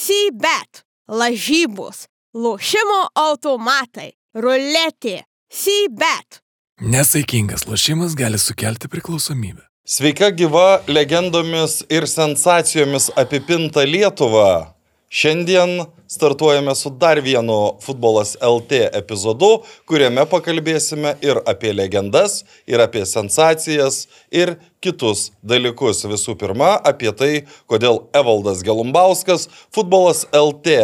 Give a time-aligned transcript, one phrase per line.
[0.00, 0.80] Sybet,
[1.12, 6.38] lažybos, lošimo automatai, ruletė, Sybet.
[6.80, 9.66] Nesaikingas lošimas gali sukelti priklausomybę.
[9.84, 14.72] Sveika gyva legendomis ir sensacijomis apipinta Lietuva.
[15.10, 19.48] Šiandien startuojame su dar vienu Futbolas LT epizodu,
[19.82, 26.04] kuriame pakalbėsime ir apie legendas, ir apie sensacijas, ir kitus dalykus.
[26.06, 27.32] Visų pirma, apie tai,
[27.66, 30.78] kodėl Evaldas Gelumbauskas Futbolas LT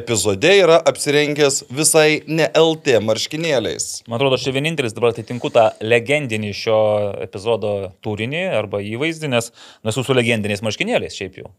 [0.00, 4.06] epizode yra apsirengęs visai ne LT marškinėliais.
[4.08, 6.82] Man atrodo, aš čia vienintelis dabar atitinku tą legendinį šio
[7.20, 9.52] epizodo turinį arba įvaizdį, nes
[9.84, 11.52] nesu su legendiniais marškinėliais šiaip jau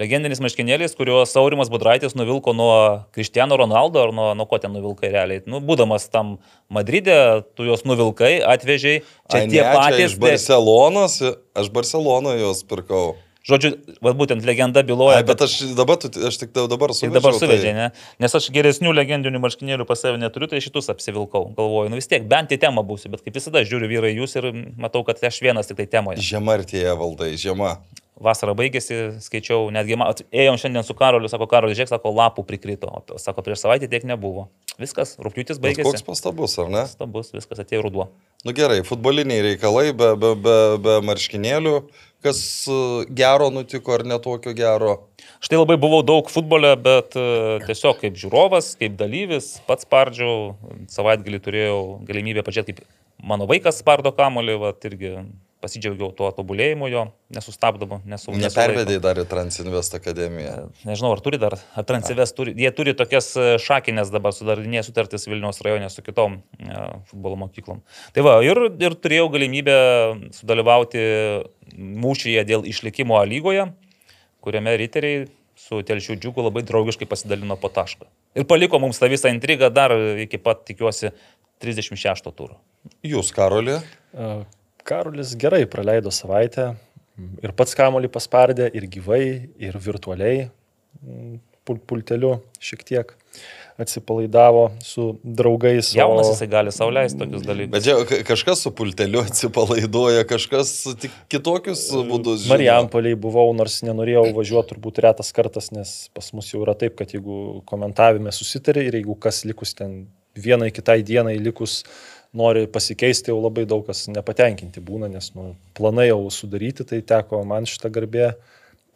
[0.00, 2.76] legendinis marškinėlis, kuriuos Saurimas Budraitis nuvilko nuo
[3.16, 5.44] Kristiano Ronaldo ar nuo, nuo ko ten nuvilkai realiai.
[5.48, 6.36] Nu, būdamas tam
[6.72, 7.16] Madride,
[7.56, 9.02] tu juos nuvilkai, atvežiai.
[9.32, 9.98] Čia Ai, tie ne, patys.
[9.98, 11.20] Čia iš Barcelonos,
[11.56, 13.16] aš Barcelonoje juos pirkau.
[13.46, 13.70] Žodžiu,
[14.02, 15.20] va, būtent legenda byloja.
[15.20, 17.12] Ai, bet aš, dabar, aš tik dabar suvedžiau.
[17.12, 17.84] Tik dabar suvedžiai, tai...
[17.92, 18.16] ne?
[18.24, 21.44] Nes aš geresnių legendinių marškinėlių pas save neturiu, tai šitus apsivilkau.
[21.54, 24.50] Galvoju, nu vis tiek, bent į temą būsiu, bet kaip visada žiūriu vyrai jūs ir
[24.74, 26.26] matau, kad aš vienas tik tai temoje.
[26.26, 27.76] Žiema artėja valdai, žiema
[28.20, 29.96] vasara baigėsi, skaičiau, netgi,
[30.32, 34.06] ėjom šiandien su Karoliu, sako Karolis, žiūrėk, sako, lapų prikrito, o sako, prieš savaitę tiek
[34.08, 34.48] nebuvo.
[34.80, 35.84] Viskas, rūpjūtis baigėsi.
[35.84, 36.84] Bet koks pastabus, ar ne?
[36.88, 38.08] Pastabus, viskas atėjo ruduo.
[38.46, 41.76] Nu gerai, futboliniai reikalai be, be, be, be marškinėlių,
[42.26, 42.76] kas e,
[43.16, 44.98] gero nutiko ar netokio gero?
[45.44, 47.26] Štai labai buvau daug futbole, bet e,
[47.66, 50.54] tiesiog kaip žiūrovas, kaip dalyvis, pats spardžiau,
[50.92, 55.16] savaitgalį turėjau galimybę pažiūrėti, kaip mano vaikas spardo kamolį, va, irgi
[55.66, 57.02] pasidžiaugiau tuo tobulėjimu jo,
[57.34, 58.34] nesustabdomu, nesu.
[58.36, 60.54] Nepervedėjai dar į Transinvest akademiją.
[60.86, 65.26] Nežinau, ar turi dar, ar Transinvest turi, jie turi tokias e, šakinės dabar sudarinė sutartis
[65.30, 66.38] Vilniaus rajone su kitom
[67.10, 67.82] futbolo mokyklom.
[68.14, 69.78] Tai va, ir, ir turėjau galimybę
[70.36, 71.06] sudalyvauti
[71.76, 73.68] mūšyje dėl išlikimo A lygoje,
[74.44, 78.08] kuriame riteriai su Telšių džiugu labai draugiškai pasidalino po tašką.
[78.36, 81.12] Ir paliko mums tą visą intrigą dar iki pat, tikiuosi,
[81.64, 82.58] 36 turų.
[83.06, 83.80] Jūs, Karolė?
[84.86, 86.74] Karolis gerai praleido savaitę
[87.42, 89.24] ir pats kamolį paspardė, ir gyvai,
[89.56, 90.46] ir virtualiai
[91.00, 93.16] mm, pul pulteliu šiek tiek
[93.78, 95.92] atsipalaidavo su draugais.
[95.96, 96.32] Jaunas o...
[96.32, 97.72] jisai gali sauliaisti tokius dalykus.
[97.74, 100.72] Bet čia kažkas su pulteliu atsipalaiduoja, kažkas
[101.02, 102.48] tik kitokius būdus.
[102.50, 107.12] Marijampoliai buvau, nors nenorėjau važiuoti turbūt retas kartas, nes pas mus jau yra taip, kad
[107.12, 110.06] jeigu komentavime susitarė ir jeigu kas likus ten
[110.36, 111.82] vienai kitai dienai likus
[112.36, 117.42] nori pasikeisti, jau labai daug kas nepatenkinti būna, nes nu, planai jau sudaryti, tai teko
[117.48, 118.34] man šitą garbę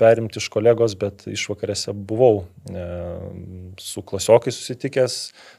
[0.01, 2.87] perimti iš kolegos, bet išvakarėse buvau e,
[3.81, 5.19] su klasiokai susitikęs,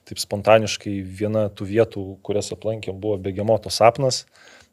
[0.10, 4.26] taip spontaniškai viena tų vietų, kurias aplankėm, buvo begemoto sapnas.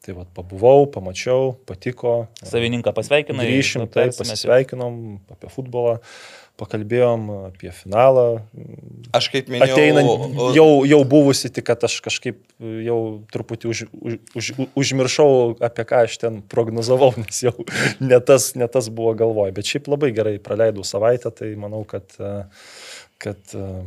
[0.06, 2.28] Tai vad pabuvau, pamačiau, patiko.
[2.46, 3.48] Savininką pasveikinai.
[3.48, 5.00] Grįšim, taip, pasisveikinom
[5.34, 5.96] apie futbolą.
[6.58, 8.42] E, pakalbėjom apie finalą.
[9.14, 9.76] Aš kaip minėjau.
[9.76, 10.02] Ateina
[10.56, 12.40] jau, jau buvusi, tik kad aš kažkaip
[12.84, 12.98] jau
[13.32, 15.30] truputį už, už, už, užmiršau,
[15.64, 17.54] apie ką aš ten prognozavau, nes jau
[18.02, 19.54] ne tas, ne tas buvo galvoj.
[19.56, 22.10] Bet šiaip labai gerai praleidau savaitę, tai manau, kad,
[23.22, 23.84] kad uh,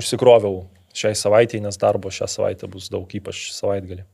[0.00, 4.04] užsikroviau šiai savaitėjai, nes darbo šią savaitę bus daug, ypač savaitgalį.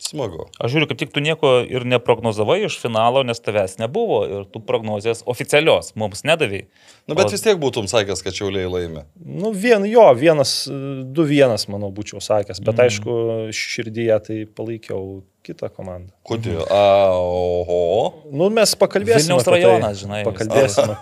[0.00, 0.46] Smagu.
[0.56, 4.62] Aš žiūriu, kaip tik tu nieko ir neprognozavai iš finalo, nes tavęs nebuvo ir tu
[4.64, 6.62] prognozijas oficialios mums nedavai.
[6.64, 7.34] Na, nu, bet o...
[7.34, 9.04] vis tiek būtum sakęs, kad Čiauliai laimė.
[9.20, 12.86] Nu, vien, jo, vienas, du vienas, manau, būčiau sakęs, bet mm.
[12.86, 13.18] aišku,
[13.60, 16.14] širdyje tai palaikiau kitą komandą.
[16.26, 16.62] Kodėl?
[16.64, 16.72] Mhm.
[16.72, 18.24] A, oho.
[18.32, 19.20] Nu, mes pakalbėsime.
[19.28, 20.02] Vilniaus rajonas, tai.
[20.04, 20.24] žinai.
[20.28, 20.98] Pakalbėsime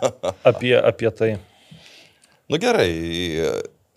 [0.50, 1.32] apie, apie tai.
[2.48, 2.90] Nu gerai,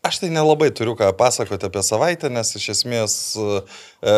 [0.05, 3.21] aš tai nelabai turiu ką pasakoti apie savaitę, nes iš esmės...
[3.37, 4.17] E,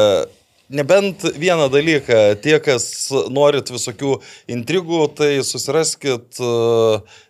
[0.70, 2.86] Nebent vieną dalyką, tie, kas
[3.36, 4.14] norit visokių
[4.48, 6.52] intrigų, tai susiraskit e,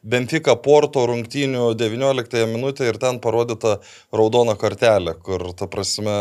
[0.05, 3.79] Benfica Porto rungtynių 19 minutę ir ten parodyta
[4.13, 6.13] raudona kortelė, kur, ta prasme,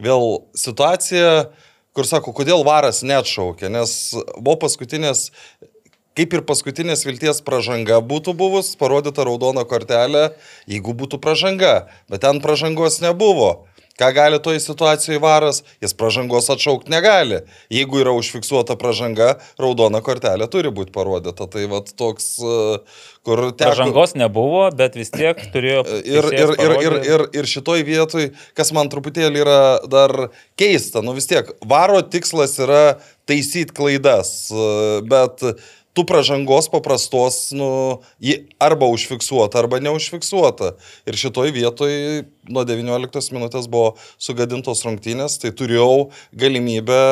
[0.00, 1.52] vėl situacija,
[1.92, 5.28] kur sako, kodėl varas neatšaukė, nes buvo paskutinės
[6.16, 10.30] kaip ir paskutinės vilties pražanga būtų buvus, parodyta raudona kortelė,
[10.64, 13.66] jeigu būtų pražanga, bet ten pražangos nebuvo.
[13.96, 17.40] Ką gali toje situacijoje varas, jis pažangos atšaukti negali.
[17.72, 21.48] Jeigu yra užfiksuota pažanga, raudona kortelė turi būti parodyta.
[21.48, 22.58] Tai vad toks, e,
[23.24, 23.70] kur teko...
[23.70, 25.86] Pažangos nebuvo, bet vis tiek turėjo.
[26.04, 30.28] Ir, ir, ir, ir, ir, ir šitoj vietoj, kas man truputėlį yra dar
[30.60, 32.84] keista, nu vis tiek, varo tikslas yra
[33.26, 34.68] taisyti klaidas, e,
[35.08, 35.40] bet
[35.96, 37.70] tu pražangos paprastos, nu,
[38.20, 40.74] ji arba užfiksuota, arba neužfiksuota.
[41.08, 41.96] Ir šitoj vietoj
[42.52, 47.02] nuo 19 minutės buvo sugadintos rungtynės, tai turėjau galimybę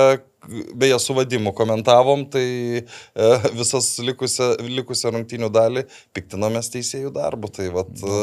[0.75, 2.45] beje, su vadimu komentavom, tai
[2.85, 4.51] e, visas likusią,
[4.81, 5.87] likusią rungtynių dalį
[6.17, 7.51] piktinomės teisėjų darbu.
[7.55, 8.21] Tai, vat, e,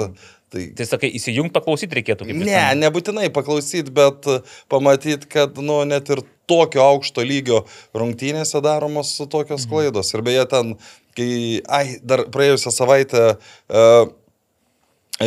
[0.54, 4.30] tai, tai sakai, įsijungti paklausyti reikėtų kaip Ne, nebūtinai paklausyti, bet
[4.72, 7.64] pamatyti, kad nu, net ir tokio aukšto lygio
[7.98, 9.70] rungtynėse daromos tokios mhm.
[9.72, 10.14] klaidos.
[10.14, 10.74] Ir beje, ten,
[11.18, 11.34] kai,
[11.68, 14.10] ai, dar praėjusią savaitę uh,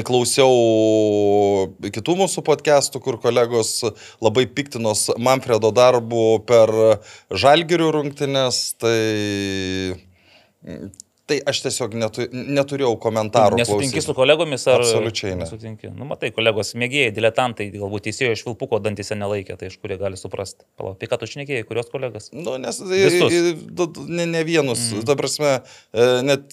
[0.02, 3.76] Klausiau kitų mūsų podcastų, kur kolegos
[4.24, 6.72] labai piktinos Manfredo darbu per
[7.30, 8.98] žalgirių rungtynės, tai
[11.24, 13.56] Tai aš tiesiog netu, neturėjau komentarų.
[13.56, 14.82] Nesutinki su kolegomis ar?
[14.84, 15.46] Absoliučiai ne.
[15.46, 15.88] Nesutinki.
[15.96, 19.96] Nu, matai, kolegos mėgėjai, diletantai, galbūt teisėjo iš Vilpuko dantise nelaikė, tai iš kur jie
[20.02, 20.66] gali suprasti.
[20.76, 22.28] Palauk, apie ką tu šnekėjai, kurios kolegas?
[22.36, 23.38] Nu, nes Visus.
[24.04, 25.06] ne, ne vienus, mm.
[25.08, 25.54] ta prasme,
[25.96, 26.52] e, net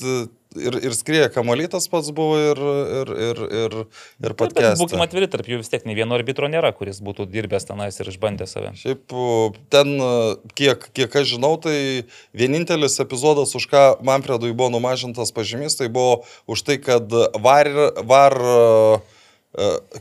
[0.56, 2.62] ir, ir skrieja kamolytas pats buvo ir,
[3.02, 3.78] ir, ir, ir,
[4.26, 4.80] ir patkės.
[4.82, 8.12] Būkime atviri, tarp jų vis tiek ne vieno arbitro nėra, kuris būtų dirbęs tenais ir
[8.12, 8.74] išbandęs save.
[8.82, 9.16] Šiaip
[9.74, 9.94] ten,
[10.58, 11.78] kiek, kiek aš žinau, tai
[12.38, 17.12] vienintelis epizodas, už ką Manfredui buvo numažintas pažymys, tai buvo už tai, kad
[17.42, 17.72] var,
[18.08, 18.38] var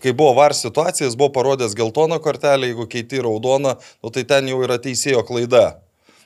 [0.01, 4.51] kai buvo var situacija, jis buvo parodęs geltoną kortelę, jeigu keiti raudoną, nu, tai ten
[4.51, 5.81] jau yra teisėjo klaida.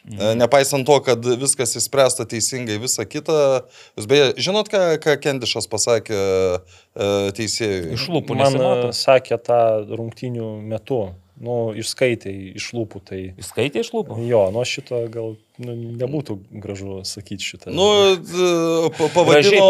[0.05, 0.37] Mhm.
[0.37, 3.65] Nepaisant to, kad viskas įspręsta teisingai, visa kita.
[3.97, 6.21] Jūs beje, žinot, ką, ką Kendišas pasakė
[7.39, 7.95] teisėjui?
[7.97, 8.37] Iš lūpų.
[8.37, 11.07] Man sakė tą rungtinių metu
[11.43, 13.01] nu, išskaitė iš lūpų.
[13.09, 13.21] Tai...
[13.41, 14.19] Išskaitė iš lūpų?
[14.29, 17.73] Jo, nuo šito gal nu, nebūtų gražu sakyti šitą.
[17.75, 17.87] Nu,
[18.99, 19.67] pavadino,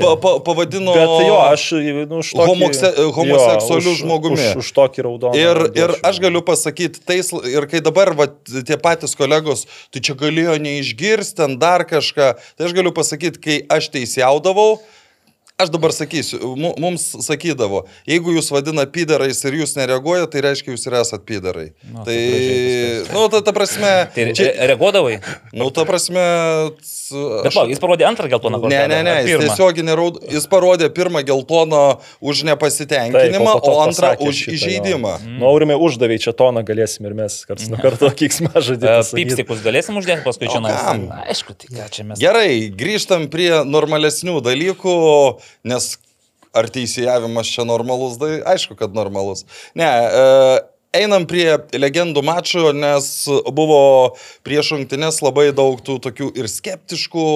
[0.00, 0.94] pa, pa, pavadino.
[0.96, 4.40] Bet jo, aš nu, už tokį, homose, homoseksualių žmogumi.
[4.40, 5.36] Už, už tokį raudoną.
[5.40, 10.16] Ir, ir aš galiu pasakyti, tais, ir kai dabar va, tie patys kolegos, tai čia
[10.18, 14.80] galėjo neišgirsti, ten dar kažką, tai aš galiu pasakyti, kai aš teisiaudavau,
[15.60, 20.86] Aš dabar sakysiu, mums sakydavo, jeigu jūs vadina pydarais ir jūs nereaguoja, tai reiškia, jūs
[20.88, 21.66] ir esat pydarai.
[21.86, 22.16] Nu, tai,
[23.12, 23.90] nu, ta, ta prasme.
[24.14, 25.20] Tai čia reaguodavai?
[25.54, 26.24] Nu, ta prasme.
[26.72, 27.12] Aš...
[27.12, 28.88] Bet, palauk, jis parodė antrą geltoną kortelę.
[28.88, 30.18] Ne, ne, ne, jis tiesiog neraud...
[30.32, 31.82] jis parodė pirmą geltoną
[32.24, 35.14] už nepasitenkinimą, Taip, o antrą už šitą, įžeidimą.
[35.20, 35.36] Mm.
[35.36, 38.96] Nu, aurimai uždavė čia toną, galėsim ir mes karts nuo karto kiksmą žodį.
[39.20, 40.80] Pipstikus galėsim uždėti paskui čia nais.
[41.28, 42.22] Aišku, tai ką čia mes.
[42.22, 44.96] Gerai, grįžtam prie normalesnių dalykų
[45.64, 45.94] nes
[46.52, 49.46] ar teisėjavimas čia normalus, tai aišku, kad normalus.
[49.78, 50.60] Ne, e,
[50.96, 53.06] einam prie legendų mačų, nes
[53.56, 53.80] buvo
[54.46, 57.26] prieš rungtynės labai daug tų tokių ir skeptiškų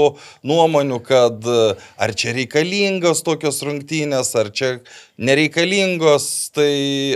[0.46, 4.72] nuomonių, kad ar čia reikalingos tokios rungtynės, ar čia
[5.16, 6.28] nereikalingos.
[6.56, 6.68] Tai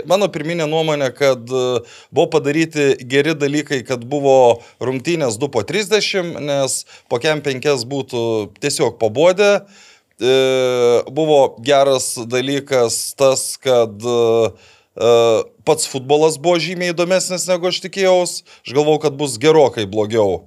[0.09, 6.83] mano pirminė nuomonė, kad buvo padaryti geri dalykai, kad buvo rungtynės 2 po 30, nes
[7.13, 8.25] po kem 5 būtų
[8.65, 9.53] tiesiog pabodę.
[10.21, 14.51] E, buvo geras dalykas tas, kad e,
[15.01, 15.13] e,
[15.65, 18.45] pats futbolas buvo žymiai įdomesnis negu aš tikėjausi.
[18.67, 20.43] Aš galvau, kad bus gerokai blogiau.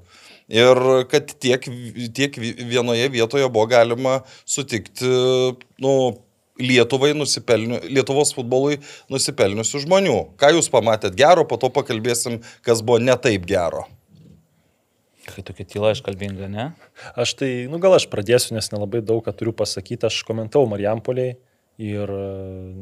[0.53, 0.77] Ir
[1.09, 1.65] kad tiek,
[2.13, 5.09] tiek vienoje vietoje buvo galima sutikti,
[5.81, 5.95] nu,
[6.61, 8.77] Lietuvai nusipelniu, Lietuvos futbolui
[9.09, 10.17] nusipelniusių žmonių.
[10.37, 13.87] Ką jūs pamatėt gero, po to pakalbėsim, kas buvo ne taip gero.
[15.23, 16.67] Kai tokia tyla iškalbinga, ne?
[17.19, 20.09] Aš tai, nu gal aš pradėsiu, nes nelabai daug ką turiu pasakyti.
[20.09, 21.37] Aš komentavau Marijampoliai
[21.81, 22.23] ir e,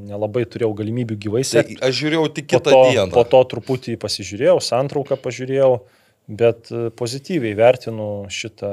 [0.09, 1.77] nelabai turėjau galimybių gyvai sekti.
[1.79, 3.09] Tai aš žiūrėjau tik kitą po to, dieną.
[3.15, 5.71] Po to truputį pasižiūrėjau, santrauką pažiūrėjau,
[6.41, 8.71] bet e, pozityviai vertinu šitą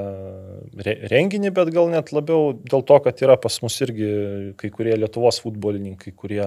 [1.13, 4.11] renginį, bet gal net labiau dėl to, kad yra pas mus irgi
[4.59, 6.47] kai kurie Lietuvos futbolininkai, kurie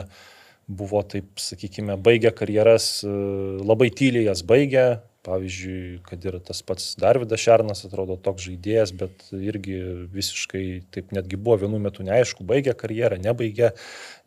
[0.72, 3.16] buvo, taip sakykime, baigę karjeras, e,
[3.64, 4.90] labai tyliai jas baigę,
[5.22, 9.78] Pavyzdžiui, kad ir tas pats Darvidas Šernas atrodo toks žaidėjas, bet irgi
[10.10, 13.70] visiškai taip netgi buvo vienu metu neaišku, baigė karjerą, nebaigė,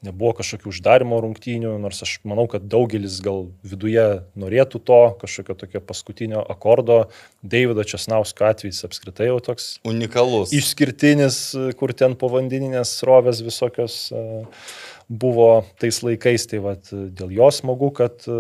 [0.07, 4.07] nebuvo kažkokių uždarimo rungtynių, nors aš manau, kad daugelis gal viduje
[4.39, 7.01] norėtų to, kažkokio tokio paskutinio akordo.
[7.43, 10.55] Davido Česnausko atvejs apskritai jau toks unikalus.
[10.55, 11.43] Išskirtinis,
[11.81, 14.05] kur ten povandeninės rovės visokios.
[14.15, 14.47] Uh,
[15.09, 18.37] buvo tais laikais, tai vat, dėl jo smagu, kad e,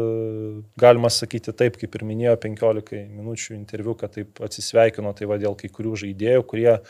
[0.81, 5.57] galima sakyti taip, kaip ir minėjo 15 minučių interviu, kad taip atsisveikino, tai va dėl
[5.59, 6.85] kai kurių žaidėjų, kurie uh,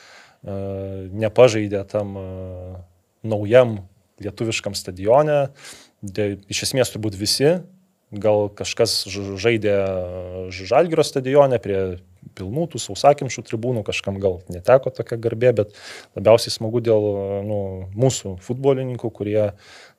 [1.24, 2.76] nepažaidė tam uh,
[3.26, 3.80] naujam
[4.22, 5.48] lietuviškam stadione,
[6.04, 7.56] de, iš esmės turbūt visi,
[8.14, 9.02] gal kažkas
[9.40, 9.74] žaidė
[10.54, 11.80] Žalgiro stadione prie
[12.38, 15.74] pilnų tų sausakimšų tribūnų, kažkam gal neteko tokia garbė, bet
[16.18, 17.08] labiausiai smagu dėl
[17.46, 17.58] nu,
[17.96, 19.50] mūsų futbolininkų, kurie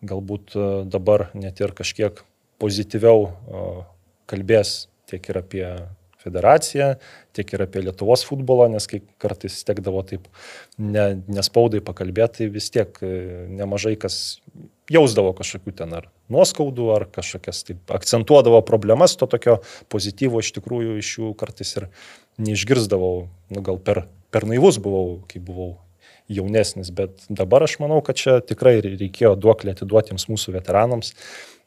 [0.06, 2.24] galbūt e, dabar net ir kažkiek
[2.62, 3.68] pozityviau e,
[4.32, 5.68] kalbės tiek ir apie
[6.25, 6.96] federaciją,
[7.36, 10.25] tiek ir apie Lietuvos futbolą, nes kai kartais tekdavo taip
[10.82, 13.12] ne, nespaudai pakalbėti, tai vis tiek e,
[13.60, 14.39] nemažai kas
[14.92, 19.60] jausdavo kažkokių ten ar nuoskaudų, ar kažkokias taip akcentuodavo problemas, to tokio
[19.94, 21.89] pozityvo iš tikrųjų iš jų kartais ir
[22.42, 25.75] neišgirdavau, nu, gal per, per naivus buvau, kai buvau
[26.32, 31.13] jaunesnis, bet dabar aš manau, kad čia tikrai reikėjo duoklį atiduoti jiems mūsų veteranams.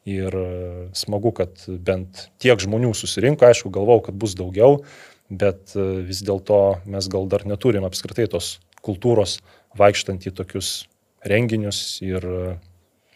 [0.09, 0.49] Ir e,
[0.97, 4.81] smagu, kad bent tiek žmonių susirinko, aišku, galvau, kad bus daugiau,
[5.29, 9.39] bet e, vis dėlto mes gal dar neturim apskritai tos kultūros
[9.79, 10.87] vaikštant į tokius
[11.29, 12.41] renginius ir e,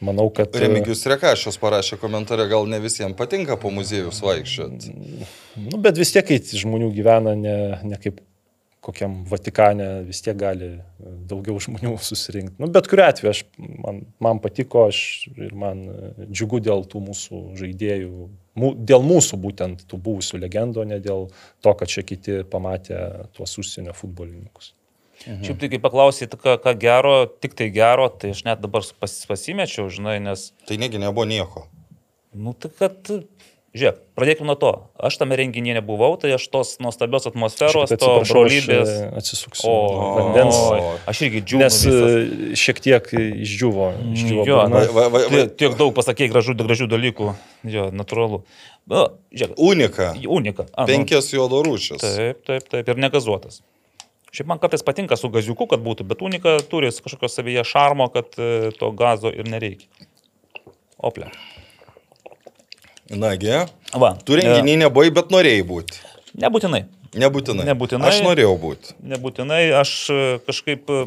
[0.05, 0.55] manau, kad...
[0.63, 4.93] Remigijus Rekašius parašė komentarą, gal ne visiems patinka po muziejus vaikščioti.
[5.71, 7.57] Nu, bet vis tiek, kai žmonių gyvena ne,
[7.87, 8.21] ne kaip
[8.83, 12.59] kokiam Vatikane vis tiek gali e, daugiau žmonių susirinkti.
[12.59, 13.43] Nu, bet kuriu atveju, aš,
[13.85, 15.03] man, man patiko aš,
[15.37, 18.29] ir man e, džiugu dėl tų mūsų žaidėjų,
[18.59, 21.29] mū, dėl mūsų būtent tų buvusių legendų, ne dėl
[21.63, 22.99] to, kad čia kiti pamatė
[23.37, 24.75] tuos užsienio futbolininkus.
[25.27, 25.43] Mhm.
[25.47, 29.15] Šiaip tai, kai paklausyti, ką, ką gero, tik tai gero, tai aš net dabar pas,
[29.29, 30.51] pasimečiau, žinai, nes...
[30.69, 31.67] Tai negi nebuvo nieko.
[32.33, 33.11] Nu, tai kad
[33.73, 34.71] Žiūrėk, pradėkime nuo to.
[35.01, 38.91] Aš tame renginyje nebuvau, tai aš tos nuostabios atmosferos, to brolybės.
[38.91, 39.65] e, Atsisuksiu.
[39.65, 40.59] O, vandens.
[40.61, 41.63] O, aš irgi džiugu.
[41.63, 43.87] Nes e, šiek tiek išdžiuvo.
[44.13, 44.85] išdžiuvo Jo, burna.
[44.93, 47.33] Va, va, va, Tiek, tiek daug pasakė gražių, gražių dalykų.
[47.73, 48.43] Jo, natūralu.
[48.93, 50.13] Nu, žiūrėk, Unika.
[50.29, 50.69] unika.
[50.77, 52.05] A, nu, Penkias juodo rūšis.
[52.05, 53.63] Taip, taip, taip, ir negazuotas.
[54.33, 58.33] Šiaip man kartais patinka su gaziuku, kad būtų, bet unika turi kažkokio savyje šarmo, kad
[58.41, 59.91] e, to gazo ir nereikia.
[60.97, 61.29] Ople.
[63.13, 63.53] Nagi,
[63.99, 64.15] Va.
[64.25, 66.01] tu renginį nebuvai, bet norėjai būti.
[66.01, 66.87] e, Nebūtinai.
[67.13, 67.67] Nebūtinai.
[67.69, 68.09] Nebūtinai.
[68.09, 68.95] Aš norėjau būti.
[69.05, 71.03] Nebūtinai, aš e, kažkaip e,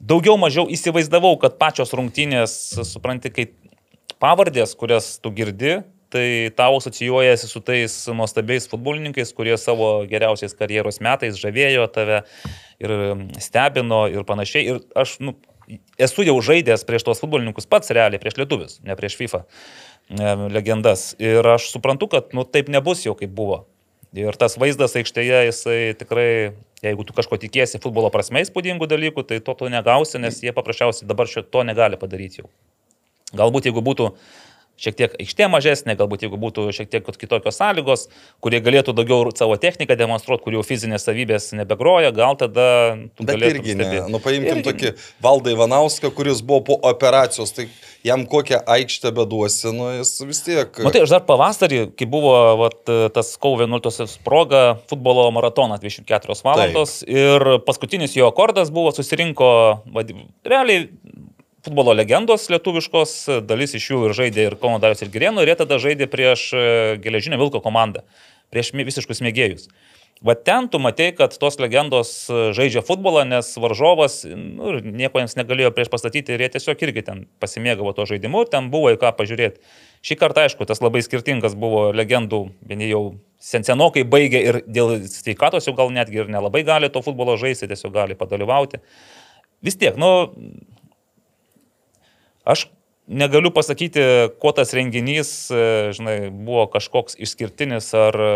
[0.00, 2.54] daugiau mažiau įsivaizdavau, kad pačios rungtynės,
[2.88, 3.50] supranti, kai
[4.22, 5.82] pavardės, kurias tu girdi,
[6.12, 6.26] tai
[6.56, 12.22] tau asocijuojasi su tais nuostabiais futbolininkais, kurie savo geriausiais karjeros metais žavėjo tave
[12.82, 12.94] ir
[13.40, 14.66] stebino ir panašiai.
[14.74, 15.36] Ir aš nu,
[16.00, 19.44] esu jau žaidęs prieš tos futbolininkus pats realiai, prieš lietuvius, ne prieš FIFA
[20.52, 21.12] legendas.
[21.22, 23.64] Ir aš suprantu, kad nu, taip nebus jau kaip buvo.
[24.12, 26.52] Ir tas vaizdas aikštėje, jisai tikrai,
[26.84, 31.08] jeigu tu kažko tikiesi futbolo prasme įspūdingų dalykų, tai to tu negausi, nes jie paprasčiausiai
[31.08, 32.50] dabar šio to negali padaryti jau.
[33.32, 34.10] Galbūt jeigu būtų
[34.80, 38.06] šiek tiek aikštė mažesnė, galbūt jeigu būtų šiek tiek kitokios sąlygos,
[38.42, 42.66] kurie galėtų daugiau savo techniką demonstruoti, kurių fizinės savybės nebegroja, gal tada
[43.20, 43.90] Bet irgi ne.
[44.10, 47.68] Nu, paimkim Irgi tokį Valdą Ivanauską, kuris buvo po operacijos, tai
[48.06, 50.82] jam kokią aikštę beduosi, nu jis vis tiek.
[50.84, 52.80] Matai, aš dar pavasarį, kai buvo vat,
[53.14, 57.12] tas kovo 11 proga, futbolo maratonas 24 valandos Taip.
[57.12, 59.52] ir paskutinis jo akordas buvo, susirinko,
[59.94, 60.10] vad,
[60.48, 60.88] realiai
[61.62, 63.14] futbolo legendos lietuviškos,
[63.46, 66.50] dalis iš jų ir žaidė ir Kauno Darius ir Girėnų, ir jie tada žaidė prieš
[66.54, 66.62] e,
[67.02, 68.02] Geležinio Vilko komandą,
[68.52, 69.68] prieš visiškus mėgėjus.
[70.22, 75.34] Va ten tu matei, kad tos legendos e, žaidžia futbolą, nes varžovas nu, nieko jiems
[75.38, 79.10] negalėjo prieš pastatyti ir jie tiesiog irgi ten pasimėgavo to žaidimu, ten buvo į ką
[79.18, 79.62] pažiūrėti.
[80.06, 83.02] Šį kartą, aišku, tas labai skirtingas buvo legendų, vieni jau
[83.42, 87.70] sen senokai baigė ir dėl sveikatos jau gal netgi ir nelabai gali to futbolo žaisti,
[87.70, 88.78] tiesiog gali padalyvauti.
[89.62, 90.30] Vis tiek, nu,
[92.44, 92.66] Aš
[93.06, 94.00] negaliu pasakyti,
[94.40, 98.32] kuo tas renginys, e, žinai, buvo kažkoks išskirtinis ar e,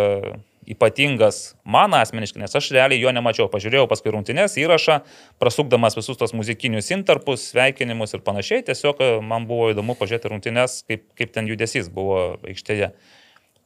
[0.66, 3.46] ypatingas man asmeniškai, nes aš realiai jo nemačiau.
[3.52, 5.00] Pažiūrėjau paskui rungtynės įrašą,
[5.42, 8.64] prasukdamas visus tos muzikinius interpus, sveikinimus ir panašiai.
[8.66, 12.92] Tiesiog e, man buvo įdomu pažiūrėti rungtynės, kaip, kaip ten judesys buvo aikštėje.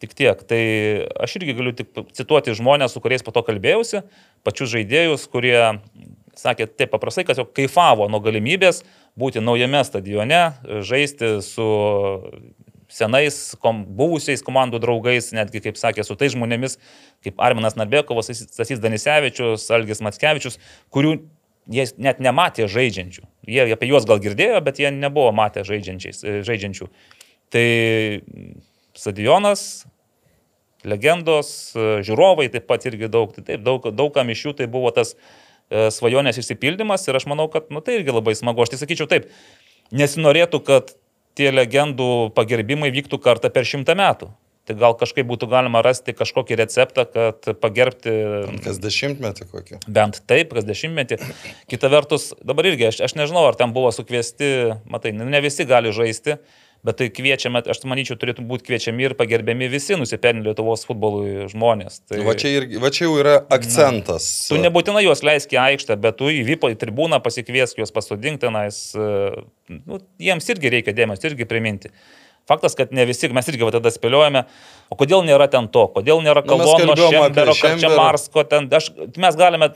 [0.00, 0.38] Tik tiek.
[0.48, 0.60] Tai
[1.20, 4.00] aš irgi galiu tik cituoti žmonės, su kuriais po to kalbėjausi,
[4.48, 5.58] pačius žaidėjus, kurie
[6.40, 8.82] sakė taip paprastai, kad jau kaifavo nuo galimybės
[9.20, 10.42] būti naujame stadione,
[10.86, 11.68] žaisti su
[12.90, 16.78] senais, kom, buvusiais komandų draugais, netgi, kaip sakė, su tais žmonėmis,
[17.24, 20.58] kaip Arminas Narbekovas, Stasys Danisevičius, Algis Matskevičius,
[20.90, 21.20] kurių
[21.70, 23.24] jie net nematė žaidžiančių.
[23.50, 26.90] Jie apie juos gal girdėjo, bet jie nebuvo matę žaidžiančių.
[27.50, 27.66] Tai
[28.98, 29.84] stadionas,
[30.86, 35.14] legendos, žiūrovai taip pat irgi daug, tai taip, daug, daugam iš jų tai buvo tas
[35.70, 38.64] svajonės išsipildymas ir aš manau, kad nu, tai irgi labai smagu.
[38.64, 39.30] Aš tai sakyčiau taip,
[39.94, 40.94] nesinorėtų, kad
[41.38, 44.30] tie legendų pagerbimai vyktų kartą per šimtą metų.
[44.68, 48.12] Tai gal kažkaip būtų galima rasti kažkokį receptą, kad pagerbti.
[48.62, 49.78] Kas dešimtmetį kokį?
[49.90, 51.18] Bent taip, kas dešimtmetį.
[51.70, 55.90] Kita vertus, dabar irgi, aš, aš nežinau, ar ten buvo sukviesti, matai, ne visi gali
[55.96, 56.36] žaisti.
[56.86, 61.98] Bet tai kviečiame, aš manyčiau, turėtų būti kviečiami ir pagerbiami visi nusipelnę Lietuvos futbolui žmonės.
[62.08, 64.28] Tai, Va čia, ir, va čia jau yra akcentas.
[64.48, 68.40] Na, tu nebūtinai juos leisk į aikštę, bet tu į VIP tribūną pasikviesk juos pasodink
[68.40, 68.80] tenais.
[68.96, 71.92] Nu, jiems irgi reikia dėmesio, irgi priminti.
[72.50, 74.44] Faktas, kad ne visi, mes irgi va tada spėliojame,
[74.90, 77.54] o kodėl nėra ten to, kodėl nėra Kalono, Šembero.
[77.54, 78.90] Čemarsko, ten, aš,
[79.22, 79.70] mes galime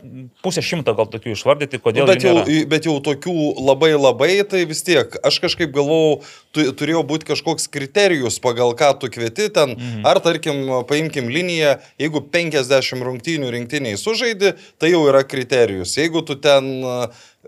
[0.45, 2.65] pusę šimto gal tokių išvardyti, kodėl Nu, bet, jau, nėra.
[2.73, 6.23] bet jau tokių labai labai, tai vis tiek, aš kažkaip galvojau,
[6.55, 10.03] tu, turėjo būti kažkoks kriterijus, pagal ką tu kvieti ten, mhm.
[10.11, 15.95] ar tarkim, paimkim liniją, jeigu 50 rungtynių rinktiniai sužaidi, tai jau yra kriterijus.
[16.01, 16.75] Jeigu tu ten...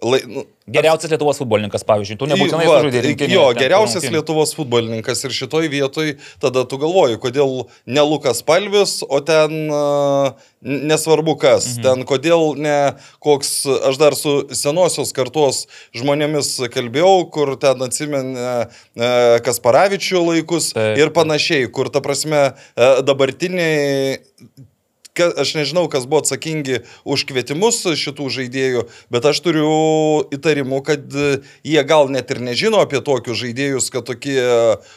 [0.03, 3.37] Lai, nu, Geriausias Lietuvos futbolininkas, pavyzdžiui, tu nebūtinai Va, sužaidai rinktinėje.
[3.37, 4.19] Jo, geriausias po rungtynių.
[4.19, 6.11] Lietuvos futbolininkas ir šitoj vietoj
[6.43, 7.55] tada tu galvoji, kodėl
[7.87, 9.71] ne Lukas Palvis, o ten
[10.67, 11.85] nesvarbu kas, mhm.
[11.87, 12.77] ten kodėl ne
[13.23, 13.53] koks,
[13.93, 15.65] aš dar su senosios kartos
[15.97, 18.57] žmonėmis kalbėjau, kur ten atsimenė
[19.47, 20.99] Kasparavičių laikus Taip.
[20.99, 24.17] ir panašiai, kur ta prasme dabartiniai
[25.17, 29.71] ka- aš nežinau, kas buvo atsakingi už kvietimus šitų žaidėjų, bet aš turiu
[30.35, 34.39] įtarimų, kad e, jie gal net ir nežino apie tokius žaidėjus, kad tokie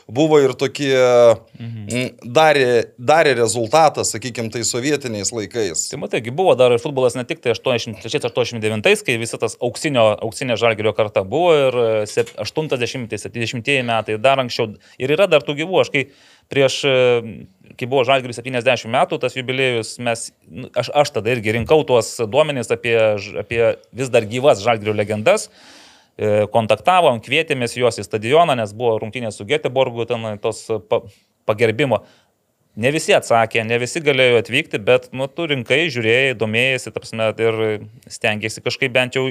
[0.08, 2.20] buvo ir tokie mhm.
[2.24, 5.88] darė, darė rezultatą, sakykime, tai sovietiniais laikais.
[5.92, 10.60] Tai matai, buvo dar ir futbolas ne tik tai 83-89, kai visa tas auksinio, auksinė
[10.60, 14.76] žalgerio karta buvo ir e, 80-70 metai, dar anksčiau.
[15.00, 16.06] Ir yra dar tų gyvų, aš kai
[16.50, 16.94] prieš, e,
[17.80, 22.16] kai buvo žalgeris 70 metų, tas jubiliejus, mes, nu, aš, aš tada irgi rinkau tuos
[22.30, 22.96] duomenys apie,
[23.44, 23.62] apie
[23.96, 25.50] vis dar gyvas žalgerio legendas.
[26.20, 31.04] E, Kontaktavom, kvietėmės juos į stadioną, nes buvo rungtynės su Göteborgu, ten tos pa,
[31.48, 32.04] pagerbimo.
[32.80, 37.58] Ne visi atsakė, ne visi galėjo atvykti, bet nu, tu rinkai, žiūrėjai, domėjai, tapsime, ir
[38.08, 39.26] stengiasi kažkaip bent jau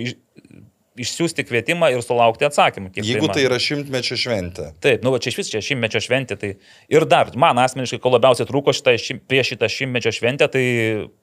[1.03, 2.91] išsiųsti kvietimą ir sulaukti atsakymą.
[2.97, 3.45] Jeigu tai įmanoma.
[3.47, 4.69] yra šimtmečio šventė.
[4.85, 6.37] Taip, nu va čia iš vis čia šimtmečio šventė.
[6.41, 6.51] Tai
[6.95, 10.65] ir dar, man asmeniškai, ko labiausiai trūko šitą, šim, prieš šitą šimtmečio šventę, tai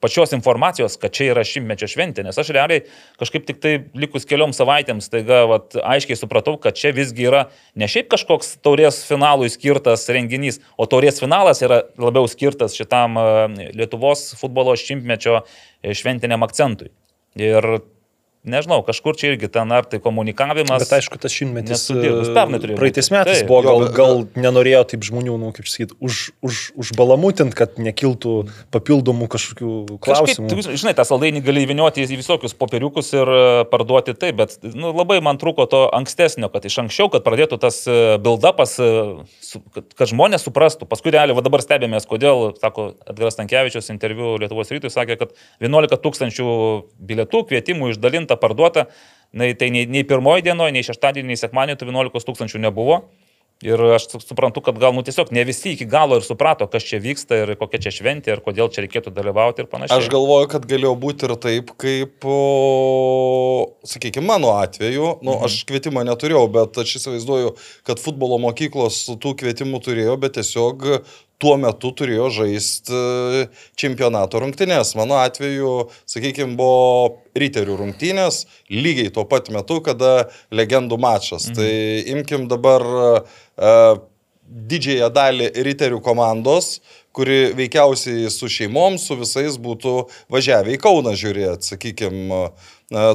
[0.03, 2.25] pačios informacijos, kad čia yra šimtmečio šventė.
[2.27, 2.85] Nes aš realiai
[3.21, 7.89] kažkaip tik tai likus keliom savaitėms, taiga vat, aiškiai supratau, kad čia visgi yra ne
[7.91, 14.31] šiaip kažkoks taurės finalui skirtas renginys, o taurės finalas yra labiau skirtas šitam e, Lietuvos
[14.39, 16.91] futbolo šimtmečio e, šventiniam akcentui.
[17.35, 17.65] Ir
[18.49, 20.83] nežinau, kažkur čia irgi ten ar tai komunikavimas.
[20.85, 21.85] Bet aišku, tas šimtmetis.
[22.35, 23.15] Pernai turėjo Praeitais būti.
[23.17, 23.49] metais Taip.
[23.49, 28.35] buvo, gal, gal nenorėjo taip žmonių, nu, kaip sakyt, už, už, užbalamutint, kad nekiltų
[28.75, 30.49] papildomų kažkokių Kažkaip, klausimų.
[30.51, 34.93] tu, žinai, tą saldainį gali įvinioti į visokius popieriukus ir e, parduoti taip, bet nu,
[34.95, 38.91] labai man trūko to ankstesnio, kad iš anksčiau, kad pradėtų tas e, build-upas, e,
[39.75, 40.87] kad, kad žmonės suprastų.
[40.89, 45.99] Paskui realiai, va dabar stebėmės, kodėl, sako Edgaras Tankievičius interviu Lietuvos rytui, sakė, kad 11
[46.03, 46.47] tūkstančių
[46.99, 48.87] bilietų, kvietimų išdalinta, parduota.
[49.35, 53.01] Na, tai nei, nei pirmoji dienoje, nei šeštadienį, nei sekmadienį tų 11 tūkstančių nebuvo.
[53.63, 56.83] Ir aš su- suprantu, kad gal nu tiesiog ne visi iki galo ir suprato, kas
[56.83, 59.95] čia vyksta ir kokia čia šventė ir kodėl čia reikėtų dalyvauti ir panašiai.
[60.03, 62.19] Aš galvoju, kad galėjo būti ir taip, kaip,
[63.87, 65.45] sakykime, mano atveju, nu, Mhm.
[65.45, 71.03] aš kvietimą neturėjau, bet aš įsivaizduoju, kad futbolo mokyklos tų kvietimų turėjo, bet tiesiog
[71.41, 72.99] tuo metu turėjo žaisti
[73.79, 74.95] čempionato rungtynės.
[74.99, 75.75] Mano atveju,
[76.09, 81.49] sakykime, buvo riterių rungtynės lygiai tuo pat metu, kada legendų mačas.
[81.51, 81.55] Mhm.
[81.59, 81.71] Tai
[82.15, 84.03] imkim dabar uh,
[84.45, 86.79] didžiąją dalį riterių komandos,
[87.15, 89.95] kuri veikiausiai su šeimom, su visais būtų
[90.31, 92.41] važiavę į Kauną žiūrėti, sakykime.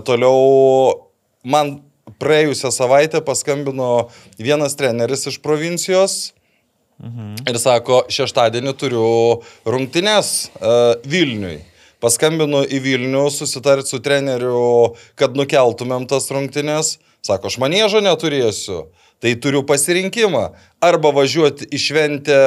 [0.08, 1.06] Toliau
[1.46, 1.78] man
[2.20, 6.32] praėjusią savaitę paskambino vienas treneris iš provincijos.
[7.00, 7.34] Mhm.
[7.48, 9.04] Ir sako, šeštadienį turiu
[9.64, 11.62] rungtynes uh, Vilniui.
[12.00, 16.98] Paskambinu į Vilnių susitarti su treneriu, kad nukeltumėm tas rungtynes.
[17.24, 18.86] Sako, aš manėžo neturėsiu.
[19.20, 20.46] Tai turiu pasirinkimą.
[20.80, 22.38] Arba važiuoti į šventę,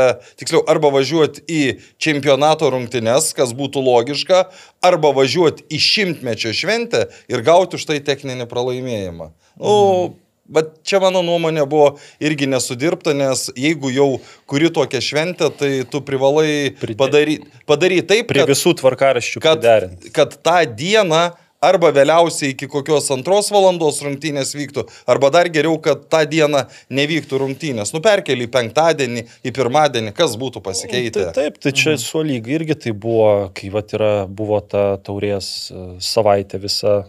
[0.41, 1.61] tiksliau, arba važiuoti į
[2.01, 4.47] čempionato rungtynes, kas būtų logiška,
[4.81, 9.29] arba važiuoti į šimtmečio šventę ir gauti už tai techninį pralaimėjimą.
[9.61, 10.17] Nu, mhm.
[10.43, 14.09] Bet čia mano nuomonė buvo irgi nesudirbta, nes jeigu jau
[14.49, 20.11] kuri tokią šventę, tai tu privalai padaryti padary taip, Prie kad, visų tvarkaraščių kad, priderinti.
[20.11, 21.21] kad tą dieną
[21.63, 27.39] arba vėliausiai iki kokios antros valandos rungtynės vyktų, arba dar geriau, kad tą dieną nevyktų
[27.45, 27.93] rungtynės.
[27.95, 31.29] Nu, perkeli į penktadienį, į pirmadienį, kas būtų pasikeitę.
[31.29, 32.03] Tai, taip, tai čia mhm.
[32.03, 37.03] su lygiai irgi tai buvo, kai vat yra, buvo ta taurės e, savaitė visa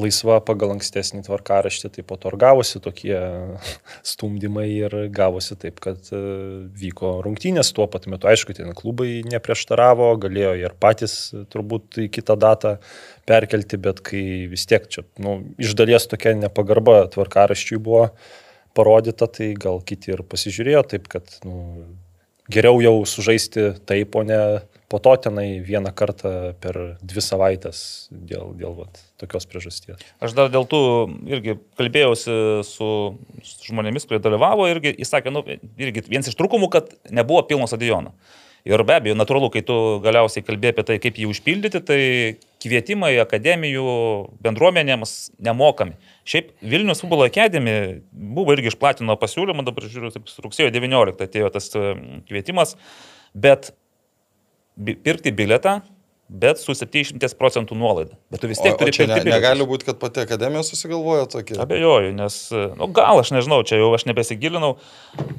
[0.00, 3.16] laisva pagal ankstesnį tvarkaraštį, tai po to ir gavosi tokie
[4.12, 6.20] stumdymai ir gavosi taip, kad e,
[6.82, 8.30] vyko rungtynės tuo pat metu.
[8.30, 12.76] Aišku, ten klubai neprieštaravo, galėjo ir patys e, turbūt į kitą datą
[13.28, 18.08] perkelti, bet kai vis tiek čia, nu, iš dalies tokia nepagarba tvarkaraščiui buvo
[18.76, 21.86] parodyta, tai gal kiti ir pasižiūrėjo taip, kad nu,
[22.52, 24.40] geriau jau sužaisti taip, o ne
[24.88, 30.02] po to tenai vieną kartą per dvi savaitės dėl, dėl vat, tokios priežasties.
[30.22, 30.80] Aš dar dėl tų
[31.26, 32.90] irgi kalbėjausi su,
[33.66, 35.42] žmonėmis, kurie dalyvavo irgi, jis sakė, nu,
[35.82, 38.14] irgi vienas iš trūkumų, kad nebuvo pilno stadiono.
[38.66, 42.00] Ir be abejo, natūralu, kai tu galiausiai kalbėjai apie tai, kaip jį užpildyti, tai
[42.62, 43.84] kvietimai akademijų
[44.42, 45.12] bendruomenėms
[45.46, 45.94] nemokami.
[46.26, 51.70] Šiaip Vilnius futbolo akademija buvo irgi išplatino pasiūlymą, dabar žiūriu, taip, rugsėjo 19 atėjo tas
[51.78, 51.94] e,
[52.26, 52.74] kvietimas,
[53.38, 53.70] bet
[54.76, 55.80] pirkti biletą,
[56.26, 58.16] bet su 70 procentų nuolaida.
[58.34, 59.30] Bet tu vis tiek O, o turi ne, pirkti bilietus.
[59.30, 61.58] negali būti, kad pati akademija susigalvojo tokį.
[61.62, 62.38] Abejoju, nes,
[62.80, 64.72] nu, gal aš nežinau, čia jau aš nebesigilinau,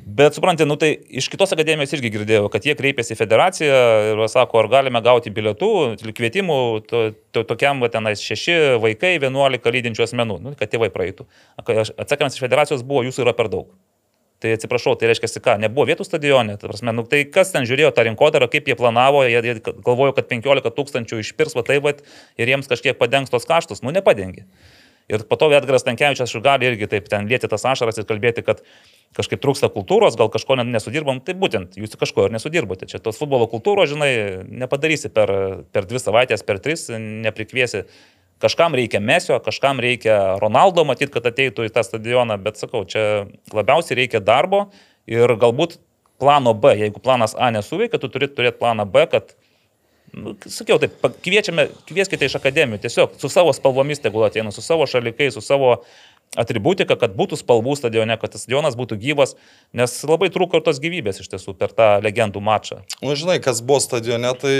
[0.08, 3.82] bet suprantate, nu tai iš kitos akademijos irgi girdėjau, kad jie kreipėsi į federaciją
[4.14, 5.74] ir sako, ar galime gauti bilietų,
[6.08, 7.04] kvietimų to,
[7.36, 11.28] to, tokiam tenais šeši vaikai, 11 lydinčių asmenų, nu, kad tėvai praeitų.
[11.68, 13.76] Atsakymas iš federacijos buvo, jūsų yra per daug.
[14.38, 17.90] Tai atsiprašau, tai reiškia, ką, nebuvo vietų stadione, ta prasme, nu, tai kas ten žiūrėjo
[17.98, 21.96] tą rinkodarą, kaip jie planavo, jie, jie galvojo, kad 15 tūkstančių išpirs, va taip, va,
[22.38, 24.46] ir jiems kažkiek padengs tos kaštus, nu nepadengi.
[25.08, 28.60] Ir po to Edgaras Tankievičius gali irgi taip ten lėti tas ašaras ir kalbėti, kad
[29.16, 32.90] kažkaip trūksta kultūros, gal kažko nesudirbam, tai būtent jūs kažko ir nesudirbote.
[32.92, 34.12] Čia tos futbolo kultūros, žinai,
[34.52, 35.32] nepadarysi per,
[35.72, 37.86] per dvi savaitės, per tris, neprikviesi.
[38.44, 43.26] Kažkam reikia Mesio, kažkam reikia Ronaldo, matyt, kad ateitų į tą stadioną, bet sakau, čia
[43.56, 44.68] labiausiai reikia darbo
[45.10, 45.80] ir galbūt
[46.22, 46.76] plano B.
[46.78, 49.34] Jeigu planas A nesuveikia, tu turi turėti planą B, kad
[50.16, 54.88] Nu, sakiau, taip, kviečiame, kvieskite iš akademijų, tiesiog su savo spalvomis tegul ateina, su savo
[54.88, 55.74] šalikais, su savo
[56.40, 59.36] atributika, kad būtų spalvų stadione, kad stadionas būtų gyvas,
[59.76, 62.82] nes labai trūko ir tos gyvybės iš tiesų per tą legendų mačą.
[63.04, 64.56] Nu, žinai, kas buvo stadione, tai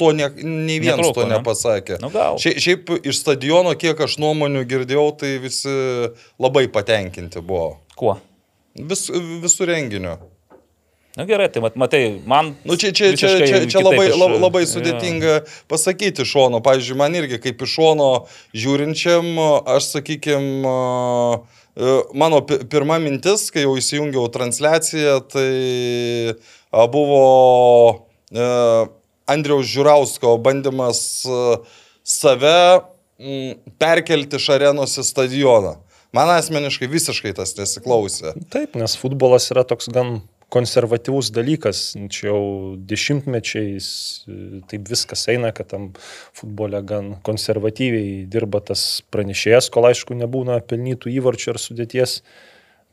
[0.00, 1.38] to ne, nei vienas Netrūko, to ne?
[1.38, 1.98] nepasakė.
[2.02, 2.38] Nu, gal.
[2.42, 5.74] Šiaip, iš stadiono, kiek aš nuomonių girdėjau, tai visi
[6.42, 7.76] labai patenkinti buvo.
[7.98, 8.18] Kuo?
[8.74, 9.06] Vis,
[9.42, 10.14] visų renginių.
[11.14, 12.56] Na gerai, tai mat, matai, man...
[12.66, 15.36] Nu, čia, čia, čia, čia, čia labai, iš- lab- labai sudėtinga
[15.70, 16.58] pasakyti iš šono.
[16.64, 18.08] Pavyzdžiui, man irgi kaip iš šono
[18.50, 19.28] žiūrinčiam,
[19.76, 20.72] aš sakykime,
[22.18, 26.34] mano pi- pirma mintis, kai jau įsijungiau transliaciją, tai
[26.90, 27.22] buvo
[28.34, 28.48] e,
[29.30, 31.40] Andriaus Žiūrausko bandymas e,
[32.04, 32.58] save
[33.18, 35.78] m, perkelti iš arenos į stadioną.
[36.14, 38.36] Man asmeniškai visiškai tas nesiklausė.
[38.52, 40.20] Taip, nes futbolas yra toks gan
[40.54, 41.80] konservatyvus dalykas.
[42.12, 42.42] Čia jau
[42.78, 43.88] dešimtmečiais
[44.28, 44.38] e,
[44.70, 45.90] taip viskas eina, kad tam
[46.36, 52.20] futbole gan konservatyviai dirba tas pranešėjas, kol aišku nebūna pelnytų įvarčių ar sudėties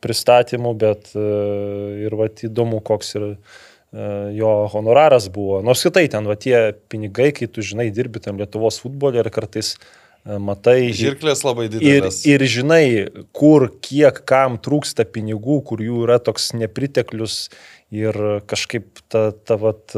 [0.02, 1.28] pristatymų, bet e,
[2.08, 3.36] ir va įdomu, koks ir e,
[3.92, 5.60] jo honoraras buvo.
[5.66, 9.74] Nors kitai ten va tie pinigai, kai tu žinai, dirbi tam Lietuvos futbolė ir kartais
[9.76, 9.80] e,
[10.26, 10.92] matai...
[10.96, 12.22] Žirklės labai Ir, didelės.
[12.30, 12.86] ir žinai,
[13.36, 17.48] kur, kiek kam trūksta pinigų, kur jų yra toks nepriteklius
[17.92, 18.16] ir
[18.48, 19.92] kažkaip ta, ta, vat,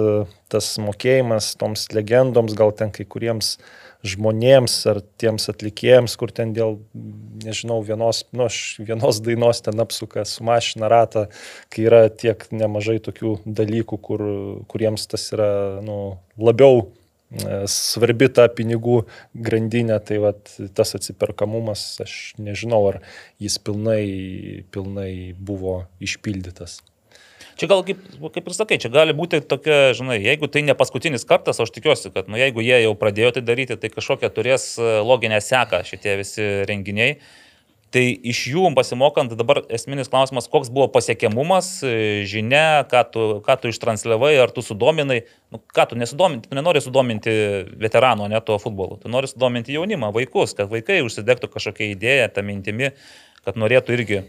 [0.50, 3.58] tas mokėjimas toms legendoms, gal ten kai kuriems
[4.04, 6.76] žmonėms ar tiems atlikėjams, kur ten dėl,
[7.46, 8.50] nežinau, vienos, nu,
[8.84, 11.30] vienos dainos ten apsuka su mašina ratą,
[11.72, 14.26] kai yra tiek nemažai tokių dalykų, kur,
[14.72, 17.03] kuriems tas yra nu, labiau e,
[17.70, 23.02] svarbi ta pinigų grandinė, tai vat, tas atsiperkamumas, aš nežinau, ar
[23.42, 24.04] jis pilnai,
[24.74, 26.82] pilnai buvo išpildytas.
[27.54, 28.00] Čia gal kaip,
[28.34, 32.10] kaip ir sakai, čia gali būti tokia, žinai, jeigu tai ne paskutinis kartas, aš tikiuosi,
[32.14, 36.18] kad, nu, jeigu jie jau pradėjo tai daryti, tai kažkokią turės e, loginę seką šitie
[36.22, 37.20] visi renginiai.
[37.94, 43.56] Tai iš jų pasimokant, dabar esminis klausimas, koks buvo pasiekiamumas, e, žinia, ką tu, ką
[43.62, 45.20] tu ištransliavai, ar tu sudominai,
[45.54, 47.36] nu, ką tu nesudominti, tu nenori sudominti
[47.78, 52.46] veterano, ne to futbolo, tu nori sudominti jaunimą, vaikus, kad vaikai užsidegtų kažkokią idėją, tą
[52.48, 52.96] mintimi,
[53.46, 54.24] kad norėtų irgi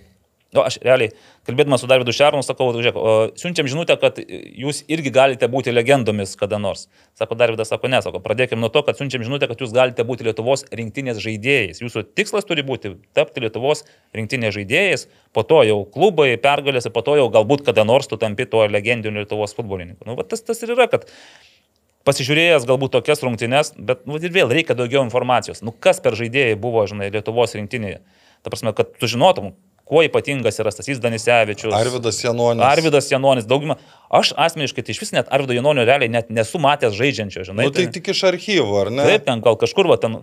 [0.54, 1.10] Nu, aš realiai,
[1.48, 2.98] kalbėdamas su Davidu Šernu, sakau, žiūrėk,
[3.40, 6.84] siunčiam žinutę, kad jūs irgi galite būti legendomis kada nors.
[7.18, 10.28] Sako Davidas, sako, ne, sako, pradėkime nuo to, kad siunčiam žinutę, kad jūs galite būti
[10.28, 11.82] Lietuvos rinktinės žaidėjais.
[11.82, 13.82] Jūsų tikslas turi būti tapti Lietuvos
[14.14, 18.46] rinktinės žaidėjais, po to jau klubai, pergalės, po to jau galbūt kada nors tu tampi
[18.46, 20.06] tuo legendiniu Lietuvos futbolininku.
[20.06, 21.10] Nu, va, tas, tas ir yra, kad
[22.06, 25.66] pasižiūrėjęs galbūt tokias rungtynes, bet nu, ir vėl reikia daugiau informacijos.
[25.66, 28.04] Nu, kas per žaidėjai buvo, žinai, Lietuvos rinktinėje.
[28.44, 29.54] Ta prasme, kad tu žinotum,
[29.88, 31.74] kuo ypatingas yra Stasys Danisevičius.
[31.76, 32.64] Arvidas Janonis.
[32.64, 33.76] Arvidas Janonis, daugumą.
[34.14, 37.68] Aš asmeniškai tai iš vis net Arvido Janonio realiai net nesu matęs žaidžiančio, žinai.
[37.68, 39.04] Nu, tai tik iš archyvo, ar ne?
[39.10, 40.22] Taip, ten gal kažkur, va, ten,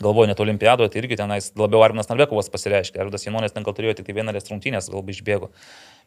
[0.00, 3.02] galvoju, net olimpiadoje, tai irgi tenais labiau Arvinas Narvekovas pasireiškia.
[3.04, 5.52] Arvidas Janonis ten gal turėjo tik tai vieną rungtynės, galbūt išbėgo.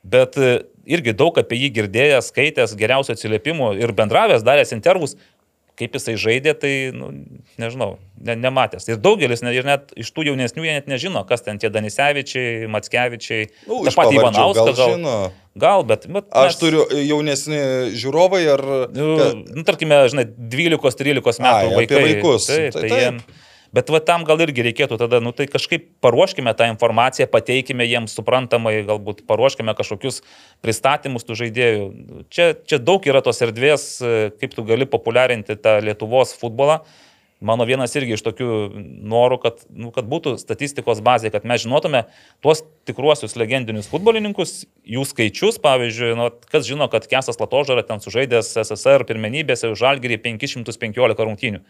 [0.07, 0.51] Bet e,
[0.85, 5.15] irgi daug apie jį girdėjęs, skaitęs, geriausių atsiliepimų ir bendravęs, daręs intervus.
[5.77, 7.11] Kaip jisai žaidė, tai, nu,
[7.61, 8.87] nežinau, ne, nematęs.
[8.89, 12.65] Ir daugelis, ne, ir net iš tų jaunesnių, jie net nežino, kas ten tie Danisevičiai,
[12.73, 14.95] Matskevičiai, Nu, tą patį Ivanauską gal gal.
[14.95, 15.15] žino.
[15.57, 16.05] Gal, bet...
[16.13, 17.61] bet Aš mes- turiu jaunesni
[17.97, 18.63] žiūrovai ar...
[18.93, 19.09] Nu,
[19.53, 22.01] nu, tarkime, žinai, 12-13 metų Ai, vaikai.
[22.09, 22.49] vaikus.
[22.49, 23.01] Taip, Tai tai taip.
[23.01, 23.21] jiem,
[23.75, 28.15] bet va tam gal irgi reikėtų tada, nu tai kažkaip paruoškime tą informaciją, pateikime jiems
[28.17, 30.21] suprantamai, galbūt paruoškime kažkokius
[30.65, 31.89] pristatymus tų žaidėjų.
[32.33, 36.81] Čia, čia daug yra tos erdvės, e, kaip tu gali populiarinti tą Lietuvos futbolą.
[37.37, 38.47] Mano vienas irgi iš tokių
[39.05, 42.07] norų, kad, nu, kad būtų statistikos bazė, kad mes žinotume
[42.41, 48.55] tuos tikruosius legendinius futbolininkus, jų skaičius, pavyzdžiui, nu, kas žino, kad Kesas Latožara ten sužaidęs
[48.63, 51.61] SSR pirmenybėse už Žalgirį 515 rungtynių.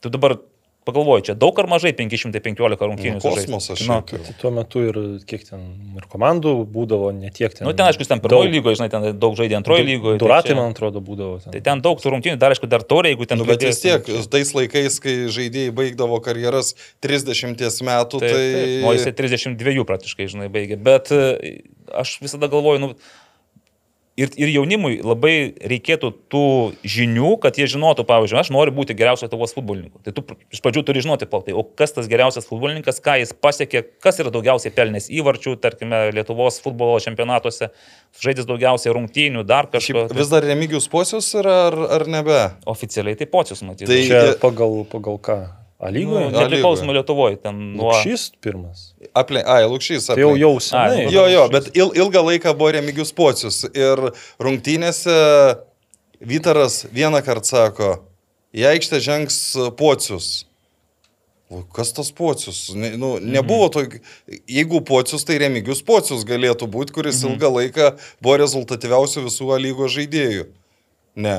[0.00, 0.38] Tu dabar
[0.86, 3.18] pagalvoji, čia daug ar mažai 515 rungtynių.
[3.18, 4.20] Nu, kosmosas Nu, jau.
[4.26, 5.62] Tai tuo metu ir kiek ten
[5.98, 7.66] ir komandų būdavo, ne tiek ten.
[7.66, 10.20] Nu, ten, aišku, ten pirmoji lygoje, žinai, ten daug žaidė antroji lygoje.
[10.22, 11.38] Duratai, man atrodo, būdavo.
[11.44, 11.54] Ten.
[11.54, 13.40] Tai ten daug tų rungtynių, dar aišku, dar taurė, jeigu ten...
[13.40, 18.44] Nu, bet vis tiek, tais laikais, kai žaidėjai baigdavo karjeras 30 metų, Taip, tai...
[18.56, 18.86] taip.
[18.88, 20.80] O jisai 32 praktiškai, žinai, baigė.
[20.82, 21.60] Bet e,
[22.02, 22.94] aš visada galvoju, nu,
[24.20, 26.42] ir, ir jaunimui labai reikėtų tų
[26.84, 30.02] žinių, kad jie žinotų, pavyzdžiui, aš noriu būti geriausias Lietuvos futbolininku.
[30.04, 33.84] Tai tu iš pradžių turi žinoti, paltai, o kas tas geriausias futbolininkas, ką jis pasiekė,
[34.04, 37.70] kas yra daugiausiai pelnęs įvarčių, tarkime, Lietuvos futbolo čempionatuose,
[38.20, 40.06] žaidęs daugiausiai rungtynių, dar kažko.
[40.08, 42.42] Šiaip vis dar remigijus posius yra ar, ar nebe?
[42.68, 43.88] Oficialiai tai pocius matyti.
[43.90, 45.40] Tai- Čia pagal, pagal ką?
[45.82, 46.28] A nu, lygoje?
[46.30, 47.90] A nepriklausomai Lietuvoje, ten nuo...
[48.04, 48.92] Šis pirmas.
[49.18, 49.42] Aple...
[49.42, 50.06] Ai, Lukšys.
[50.12, 50.44] Tai jau aplink.
[50.44, 51.08] jau senai.
[51.08, 53.64] Ai, Jo, jo, bet il, ilgą laiką buvo remigijus pocius.
[53.74, 55.16] Ir rungtynėse
[56.22, 57.88] Vytaras vieną kartą sako,
[58.54, 59.38] į aikštę žengs
[59.74, 60.44] pocius.
[61.50, 62.60] O kas tas pocius?
[62.78, 63.82] Ne, nu, nebuvo to,
[64.46, 67.90] jeigu pocius, tai remigijus pocius galėtų būti, kuris ilgą laiką
[68.22, 70.46] buvo rezultatyviausių visų A lygos žaidėjų.
[71.26, 71.36] Ne.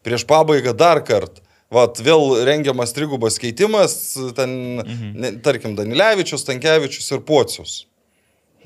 [0.00, 1.44] Prieš pabaigą dar kartą.
[1.70, 3.94] Vat vėl rengiamas trigubas keitimas,
[4.34, 5.12] ten, mhm.
[5.14, 7.84] ne, tarkim, Danilevičius, Tankievičius ir Pocius.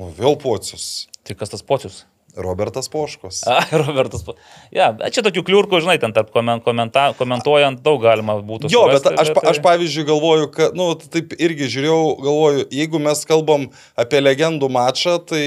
[0.00, 1.06] O vėl Pocius.
[1.24, 2.02] Tai kas tas pocius?
[2.36, 3.42] Robertas Poškos.
[3.46, 4.22] A, Robertas.
[4.26, 4.34] po-
[4.74, 8.70] Ja, bet čia tokių kliurkų, žinai, ten tarp komen, komenta, komentuojant daug galima būtų.
[8.72, 12.66] Jo, bet surasti, aš, pa- aš pavyzdžiui galvoju, kad, na, nu, taip irgi žiūrėjau, galvoju,
[12.74, 13.68] jeigu mes kalbam
[14.00, 15.44] apie legendų mačą, tai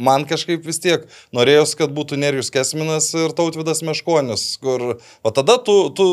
[0.00, 1.04] man kažkaip vis tiek
[1.36, 6.08] norėjos, kad būtų Nerijus Kesminas ir Tautvidas Meškonis, kur, o tada tu, tu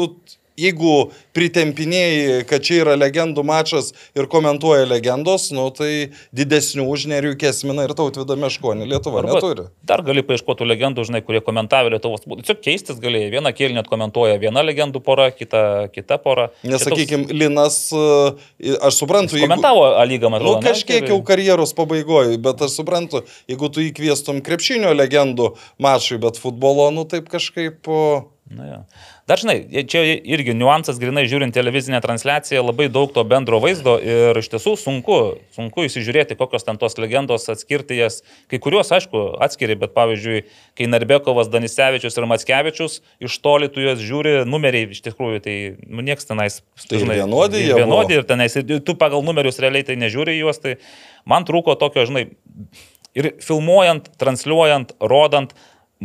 [0.60, 7.38] jeigu pritempinėjai, kad čia yra legendų mačas ir komentuoja legendos, nu, tai didesnių už Nerijų
[7.42, 9.66] Kesminą ir Tautvidą Meškonį Lietuva Arba neturi.
[9.88, 12.26] Dar gali paieškoti legendų, žinai, kurie komentavo Lietuvos.
[12.28, 13.32] Tiesiog keistis galėjai.
[13.38, 15.64] Vieną kėlinį komentuoja viena legendų pora, kita,
[15.96, 16.50] kita pora.
[16.62, 20.64] Čia toks- Nesakykime, Linas, e, aš suprantu, Komentavo A lygą, man Nu, atrodo.
[20.64, 20.70] ne?
[20.72, 26.38] kažkiek Ir- jau karjeros pabaigoje, bet aš suprantu, jeigu tu įkviestum krepšinio legendų mačui, bet
[26.38, 27.88] futbolo, nu taip kažkaip...
[28.50, 28.78] Na, jo.
[29.30, 34.40] Dar žinai, čia irgi niuansas, grinai žiūrint televizinę transliaciją, labai daug to bendro vaizdo ir
[34.42, 35.18] iš tiesų sunku,
[35.54, 38.24] sunku įsižiūrėti, kokios ten tos legendos, atskirti jas.
[38.50, 40.42] Kai kuriuos, aišku, atskiri, bet pavyzdžiui,
[40.80, 46.02] kai Narbekovas, Danisevičius ir Matskevičius iš toli tu juos žiūri, numeriai iš tikrųjų, tai nu,
[46.10, 46.64] nieks tenais.
[46.90, 48.24] Tai ir vienodi jie vienodi buvo.
[48.24, 50.80] ir tenais, ir tu pagal numerius realiai tai nežiūri juos, tai
[51.30, 52.32] man trūko tokio, žinai,
[53.14, 55.54] ir filmuojant, transliuojant, rodant,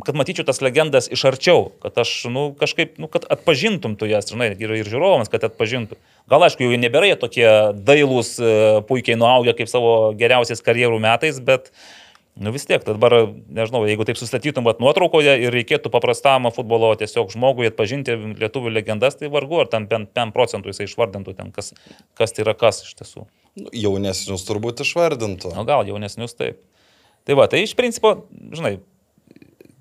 [0.03, 4.27] kad matyčiau tas legendas iš arčiau, kad aš, nu, kažkaip, nu, kad atpažintum tu jas,
[4.27, 6.01] žinai, ir, ir žiūrovams, kad atpažintum.
[6.31, 7.47] Gal, aišku, jau nebėra jie tokie
[7.79, 8.55] dailūs, e,
[8.89, 11.71] puikiai nuaugę kaip savo geriausiais karjerų metais, bet,
[12.35, 13.15] nu, vis tiek, dabar,
[13.55, 19.15] nežinau, jeigu taip sustatytum vat, nuotraukoje ir reikėtų paprastam futbolo tiesiog žmogui atpažinti lietuvių legendas,
[19.21, 21.71] tai vargu, ar bent 5 procentų jisai išvardintų ten, kas,
[22.19, 23.29] kas tai yra kas iš tiesų.
[23.63, 25.55] Nu, Jaunesnius turbūt išvardintų.
[25.55, 26.59] O gal jaunesnius taip.
[27.25, 28.81] Tai va, tai iš principo, žinai,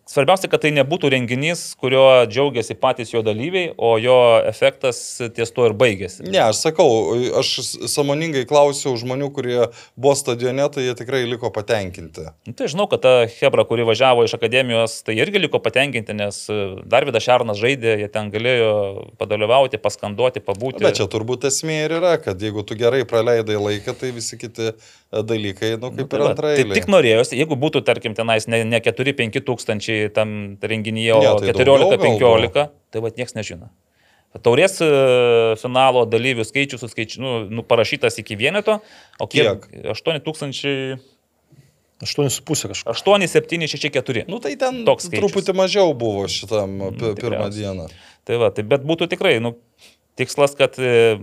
[0.09, 4.99] svarbiausia, kad tai nebūtų renginys, kurio džiaugiasi patys jo dalyviai, o jo efektas
[5.35, 6.25] ties tuo ir baigėsi.
[6.27, 6.87] Ne, aš sakau,
[7.39, 7.51] aš
[7.91, 9.59] samoningai klausiau žmonių, kurie
[9.95, 12.27] buvo stadione, tai jie tikrai liko patenkinti.
[12.47, 16.43] Nu, tai žinau, kad ta Hebra, kuri važiavo iš akademijos, tai irgi liko patenkinti, nes
[16.89, 18.73] Darvidas Šarnas žaidė, jie ten galėjo
[19.21, 20.83] padalyvauti, paskanduoti, pabūti.
[20.83, 24.73] Bet čia turbūt esmė ir yra, kad jeigu tu gerai praleidai laiką, tai visi kiti
[25.13, 26.53] dalykai, nu, kaip Tai ir antrai.
[26.57, 31.31] Tai tik norėjosi, jeigu būtų, tarkim, tenais ne, ne 4-5 tūkstančiai tam renginyje, o Ne,
[31.53, 31.97] tai daugiau gal
[32.51, 33.69] 14-15, tai va niekas nežino.
[34.41, 34.87] Taurės e,
[35.61, 38.79] finalo dalyvių skaičius suskaiči, nu, nu, parašytas iki vieneto,
[39.21, 39.67] o kiek?
[39.93, 40.95] 8 tūkstančiai.
[42.03, 42.81] 8,5 kažkas.
[43.05, 44.25] 8, 7, 6, 4.
[44.27, 45.21] Nu, tai ten Toks skaičius.
[45.21, 47.61] truputį mažiau buvo šitam pi- pirmą tikriausiai.
[47.61, 47.85] dieną.
[48.27, 49.53] Tai va, tai bet būtų tikrai, nu,
[50.19, 51.21] tikslas, kad e,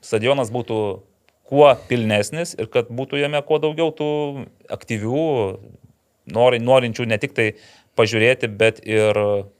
[0.00, 0.78] stadionas būtų
[1.52, 4.08] kuo pilnesnis ir kad būtų jame kuo daugiau tų
[4.72, 5.26] aktyvių,
[6.32, 7.50] nori, norinčių ne tik tai
[7.98, 9.18] pažiūrėti, bet ir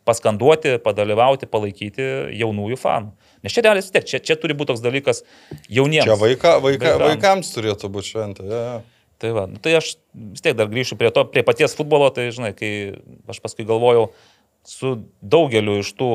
[0.09, 2.07] paskanduoti, padalyvauti, palaikyti
[2.38, 3.12] jaunųjų fanų.
[3.45, 5.23] Nes čia realiai vis tiek, čia, čia turi būti toks dalykas
[5.68, 6.07] jauniems.
[6.09, 7.07] Čia vaika, vaika, Vaikam.
[7.11, 8.47] vaikams turėtų būti šventė.
[8.49, 8.79] Ja, ja.
[9.23, 12.31] Tai, va, nu, tai aš vis tiek dar grįšiu prie to, prie paties futbolo, tai
[12.35, 12.71] žinai, kai
[13.31, 14.09] aš paskui galvojau,
[14.66, 16.14] su daugeliu iš tų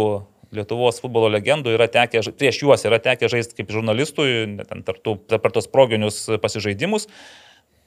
[0.56, 5.68] Lietuvos futbolo legendų yra tekę, prieš juos yra tekę žaisti kaip žurnalistui, ten tarp tos
[5.68, 7.10] proginius pasižaidimus.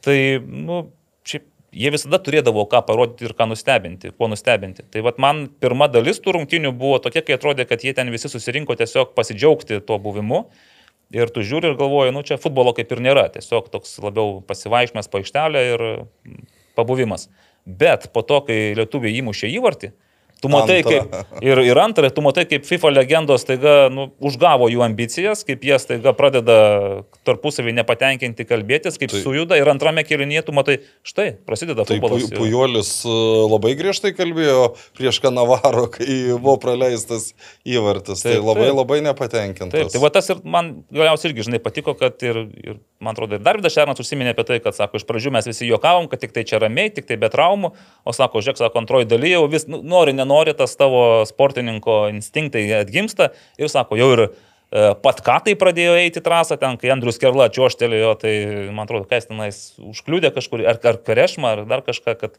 [0.05, 0.83] Tai, nu,
[1.25, 4.85] šiaip jie visada turėdavo ką parodyti ir ką nustebinti, kuo nustebinti.
[4.91, 8.31] Tai vad man pirma dalis tų rungtinių buvo tokia, kai atrodė, kad jie ten visi
[8.33, 10.45] susirinko tiesiog pasidžiaugti tuo buvimu.
[11.15, 15.11] Ir tu žiūri ir galvoji, nu čia futbolo kaip ir nėra, tiesiog toks labiau pasivaišmės
[15.11, 15.83] paaištelė ir
[16.79, 17.27] pabuvimas.
[17.67, 19.91] Bet po to, kai lietuviai įmušė įvartį,
[20.41, 24.81] tu matai, kaip ir, ir antrą, tu matai, kaip FIFA legendos taiga nu, užgavo jų
[24.87, 26.57] ambicijas, kaip jie staiga pradeda
[27.29, 29.25] tarpusavį nepatenkinti kalbėtis, kaip Tai- tai.
[29.25, 32.25] sujuda ir antrame kėlinyje tu matai, štai, prasideda Tai futbolas.
[32.31, 33.17] Pu- Pujolis e,
[33.53, 36.07] labai griežtai kalbėjo prieš Kanavaro, kai
[36.41, 37.35] buvo praleistas
[37.69, 38.23] įvartis.
[38.25, 38.79] Tai Taip, labai taip.
[38.81, 39.77] labai nepatenkintas.
[39.77, 43.37] Taip, tai va tas ir man galiausiai irgi, žinai, patiko, kad ir, ir man atrodo,
[43.37, 46.33] ir Darvidas Šernas užsiminė apie tai, kad, sako, iš pradžių mes visi juokavom, kad tik
[46.37, 47.73] tai čia ramiai, tik tai be traumų,
[48.09, 52.67] o sako, žiūrėk, sako, antroji dalyje jau vis, nu, nori, nenori, tas tavo sportininko instinktai
[52.81, 54.31] atgimsta ir sako, jau ir e,
[55.05, 58.35] pat ką tai pradėjo eiti trasą ten, kai Andrius Kerla čiuoštelėjo, tai
[58.71, 59.63] man atrodo, kas tenais
[59.93, 62.39] užkliūdė kažkur, ar, ar karešma, ar dar kažką, kad,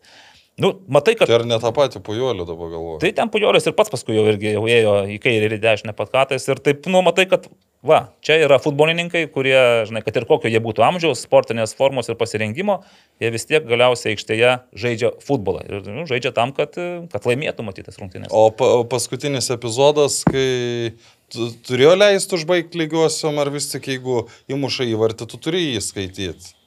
[0.62, 1.32] nu, matai, kad...
[1.32, 3.02] Tai ar ne tą patį Pujolį dabar galvoju?
[3.04, 5.98] Tai ten Pujolis ir pats paskui jau irgi jau ėjo į kairę ir į dešinę
[5.98, 7.48] patkatais ir taip, nu, matai, kad,
[7.86, 9.58] va, čia yra futbolininkai, kurie,
[9.90, 12.80] žinai, kad ir kokio jie būtų amžiaus, sportinės formos ir pasirengimo,
[13.22, 16.78] jie vis tiek galiausiai aikštėje žaidžia futbolą ir nu, žaidžia tam, kad,
[17.12, 18.32] kad laimėtų matytas rungtynės.
[18.32, 20.94] O pa, paskutinis epizodas, kai
[21.34, 26.58] tu, turėjo leisti užbaigti lygiosiom, ar vis tik jeigu įmuša įvartį, tu turi jį skaityti.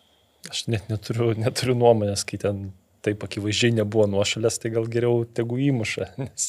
[0.51, 2.67] Aš net neturiu, neturiu nuomonės, kai ten
[3.05, 6.07] taip akivaizdžiai nebuvo nuošalės, tai gal geriau tegu įmuša.
[6.25, 6.47] Nes,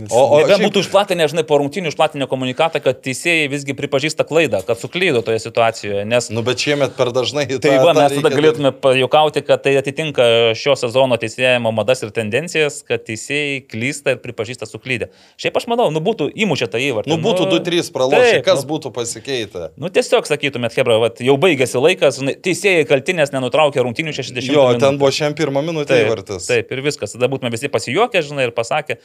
[0.00, 4.24] nes O- o- šiaip- būtų išplatinę, žinai, po rungtynių išplatinę komunikatą, kad teisėjai visgi pripažįsta
[4.28, 8.14] klaidą, kad suklydo toje situacijoje, nes Nu, bet šiemet per dažnai Tai tą- va, mes
[8.16, 10.24] tada galėtume pajokauti, kad tai atitinka
[10.56, 15.10] šio sezono teisėjimo madas ir tendencijas, kad teisėjai klysta ir pripažįsta suklydę.
[15.40, 17.10] Šiaip aš manau, nu būtų įmušę tą įvartį.
[17.12, 19.70] Nu, būtų 2-3 pralošę, kas nu, būtų pasikeitę.
[19.76, 24.80] Nu tiesiog sakytumėt, Hebra, jau baigėsi laikas, teisėjai kaltinės nenutraukė rungtinių 60 Jo, minučių.
[24.86, 26.46] ten buvo šiandien pirmą minutę įvartis.
[26.48, 27.16] taip, ir viskas.
[27.16, 28.98] Tada būtume visi pasijuokę, žinai, ir pasakę.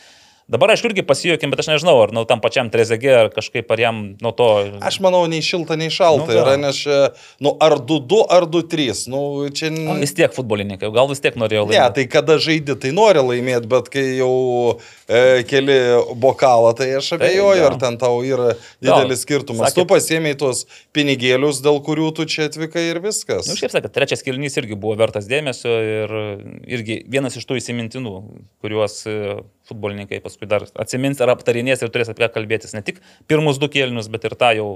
[0.45, 3.79] Dabar aš irgi pasijuokėm, bet aš nežinau, ar nu, tam pačiam Trezegė, ar kažkaip ar
[3.81, 4.45] jam nuo to...
[4.86, 6.97] Aš manau, nei šilta, nei šalta Nu, yra, nes čia,
[7.41, 9.08] nu, ar 2-2, ar 2-3.
[9.10, 9.71] Nu, čia...
[9.73, 11.95] O, vis tiek futbolininkai, gal vis tiek norėjo Ne, laimėti.
[11.97, 14.29] tai kada žaidži, tai nori laimėti, bet kai jau
[15.10, 15.79] e, keli
[16.21, 17.71] bokalą, tai aš abejoju, gal.
[17.71, 18.53] ar ten tau yra
[18.86, 19.71] didelis skirtumas.
[19.73, 20.62] Sakėt- Tu pasiemiai tuos
[20.93, 23.49] pinigėlius, dėl kurių tu čia atvykai ir viskas.
[23.49, 26.15] Na, nu, šiaip sakant, trečias kilnys irgi buvo vertas dėmesio ir
[26.77, 28.15] irgi vienas iš tų įsimintinų,
[28.62, 29.17] kuriuos e,
[29.69, 32.75] futbolininkai paskui dar atsimins ar aptarinės ir turės apie ką kalbėtis.
[32.78, 34.69] Ne tik pirmus du kėlinius, bet ir tą jau.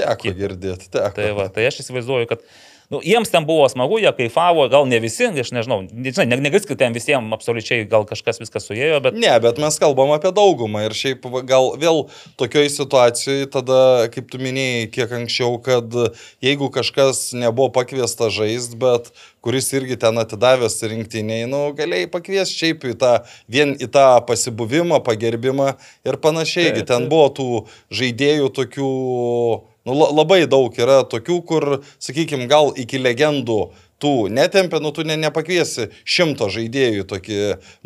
[0.00, 1.14] Teko girdėti, teko.
[1.18, 2.46] Tai, va, tai aš įsivaizduoju, kad
[2.90, 6.80] nu, jiems ten buvo smagu, jie kaifavo, gal ne visi, aš nežinau, nežinau negali sakyti,
[6.82, 9.18] ten visiems absoliučiai gal kažkas viskas suėjo, bet...
[9.18, 12.06] Ne, bet mes kalbam apie daugumą ir šiaip gal vėl
[12.40, 13.80] tokioj situacijoje tada,
[14.12, 15.94] kaip tu minėjai kiek anksčiau, kad
[16.44, 22.86] jeigu kažkas nebuvo pakviesta žaisti, bet kuris irgi ten atidavęs rinktiniai, nu, galėjai pakviesti šiaip
[22.92, 23.12] į tą,
[23.50, 25.72] vien į tą pasibuvimą, pagerbimą
[26.06, 26.70] ir panašiai.
[26.70, 27.48] Taip, Taip, ten buvo tų
[27.94, 28.92] žaidėjų tokių,
[29.86, 31.68] nu, la- labai daug yra tokių, kur,
[32.02, 33.60] sakykime, gal iki legendų
[34.02, 37.36] tų netempė, nu tu ne, nepakviesi šimto žaidėjų tokį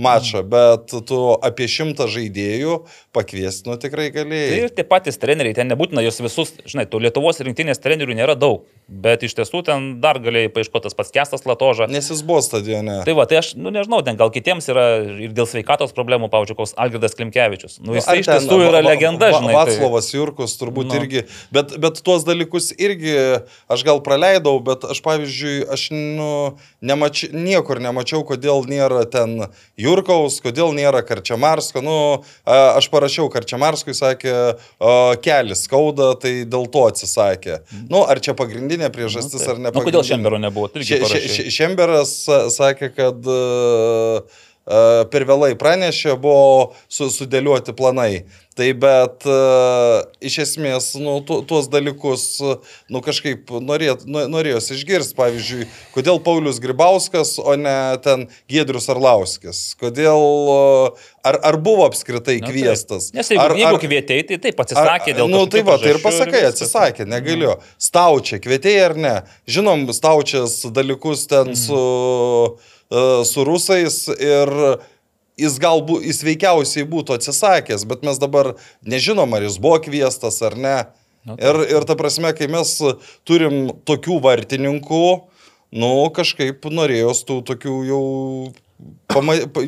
[0.00, 2.78] mačą, bet tu apie šimtą žaidėjų
[3.12, 4.62] pakviesti, nu tikrai Tai galėjai.
[4.62, 8.64] ir tie patys treneriai, ten nebūtina jos visus, žinai, tų Lietuvos rinktinės trenerių nėra daug,
[8.88, 11.88] bet iš tiesų ten dar galėjai paaiškoti tas pats Kestas Latoža.
[11.90, 13.00] Nes jis buvo stadione.
[13.06, 14.84] Tai va, tai aš, nu nežinau, ten gal kitiems yra
[15.26, 17.80] ir dėl sveikatos problemų, pavyzdžiui, koks Algirdas Klimkevičius.
[17.82, 19.54] Nu, jis Ar iš ten tiesų yra Va- Va- legenda, Va- žinai.
[19.56, 21.00] tai- Vaclovas Jurkus turbūt Nu.
[21.00, 23.16] irgi, bet, bet tuos dalykus irgi
[23.68, 26.30] aš gal praleidau, bet aš pavyzdžiui, aš nu,
[26.80, 31.82] nemači, niekur nemačiau, kodėl nėra ten Jurkaus, kodėl nėra Karčiamarsko.
[31.82, 34.36] Nu, aš parašiau Karčiamarskui, sakė,
[35.24, 37.60] kelis skauda, tai dėl to atsisakė.
[37.90, 39.48] Nu, ar čia pagrindinė priežastis, taip.
[39.54, 39.70] ar ne?
[39.70, 40.08] Nu, kodėl pagrindinė?
[40.10, 40.68] Šembero nebuvo?
[40.72, 44.20] Še- še- Šemberas sa- sakė, kad uh,
[45.12, 48.24] per vėlai pranešė, buvo su, sudėlioti planai.
[48.56, 52.54] Tai bet uh, iš esmės, nu, tu, tuos dalykus, uh,
[52.88, 55.12] nu, kažkaip norėt, norėjosi išgirsti.
[55.18, 59.60] Pavyzdžiui, kodėl Paulius Gribauskas, o ne ten Giedrius Arlauskis?
[59.76, 62.48] Kodėl, uh, ar, ar buvo apskritai taip.
[62.48, 63.10] kviestas?
[63.12, 65.32] Nes jeigu, ar, jeigu kvietėjai, tai taip atsisakė dėl to.
[65.36, 67.58] Nu, tai va, tai ir pasakai, atsisakė, negaliu.
[67.76, 69.14] Staučia, kvietėjai ar ne?
[69.52, 71.60] Žinom, staučias dalykus ten Mhm.
[71.60, 71.82] su,
[72.88, 74.48] e, su rusais ir
[75.40, 78.54] jis galbūt, jis veikiausiai būtų atsisakęs, bet mes dabar
[78.88, 80.76] nežinom, ar jis buvo kvieštas ar ne.
[81.26, 82.70] Nu, Ir, ir ta prasme, kai mes
[83.26, 85.02] turim tokių vartininkų,
[85.76, 88.04] nu kažkaip norėjos tų tokių jau...
[89.08, 89.62] Pama, pa,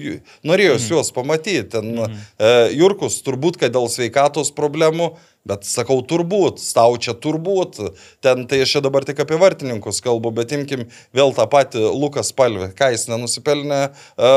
[0.44, 0.90] norėjos Mhm.
[0.92, 1.62] juos pamatyti.
[1.72, 5.14] Ten, e, Jurkus turbūt, kad dėl sveikatos problemų,
[5.48, 7.80] bet sakau turbūt, staučia turbūt.
[8.24, 10.86] Ten tai aš čia dabar tik apie vartininkus kalbu, bet imkim
[11.16, 12.70] vėl tą patį Lukas Palvį.
[12.78, 14.32] Ką jis nenusipelnė e,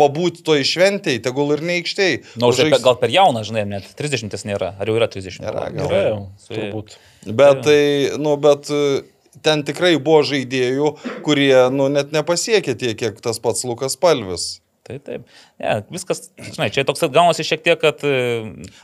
[0.00, 2.20] pabūti to išventėjai, tegul ir neaikštėjai.
[2.36, 4.74] Na, nu, gal per jauną, žinai, net 30 nėra.
[4.78, 5.42] Ar jau yra 30?
[5.46, 5.88] Nėra, gal.
[5.88, 6.96] Yra jau, turbūt.
[7.26, 7.82] Bet tai,
[8.20, 9.02] nu, bet e,
[9.44, 10.96] ten tikrai buvo žaidėjų,
[11.26, 14.61] kurie, nu, net nepasiekė tiek, kiek tas pats Lukas Palvis.
[14.82, 15.26] Tai taip.
[15.62, 18.14] Ne, viskas, žinai, čia toks gaunasi šiek tiek, kad e,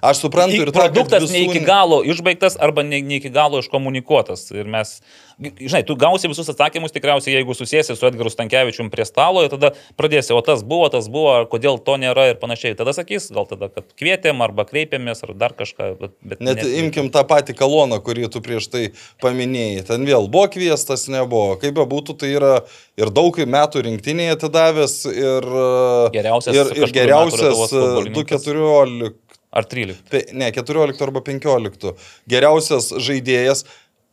[0.06, 4.44] Aš suprantu ir kad produktas ne iki galo išbaigtas arba ne, ne iki galo iškomunikuotas.
[4.54, 5.00] Ir mes,
[5.38, 9.70] žinai, tu gausi visus atsakymus tikriausiai, jeigu susėsi su Edgaru Stankievičium prie stalo ir tada
[10.00, 12.74] pradėsi, o tas buvo, tas buvo, kodėl to nėra ir panašiai.
[12.78, 15.92] Tada sakys, gal tada, kad kvietėm arba kreipėmės ar dar kažką.
[16.00, 18.84] Bet, bet Net imkim tą patį kaloną, kurį tu prieš tai
[19.22, 19.86] paminėjai.
[19.92, 21.54] Ten vėl buvo kviestas, nebuvo.
[21.62, 22.52] Kaip be būtų, tai yra
[22.98, 28.46] ir daug metų rinktinėje atidavęs ir, e, Geriausias ir, ir geriausias Lietuvos futbolininkas.
[28.48, 29.14] 2-14.
[29.48, 30.02] Ar 13.
[30.10, 31.94] Pe- Ne, 14 arba 15.
[32.28, 33.64] Geriausias žaidėjas.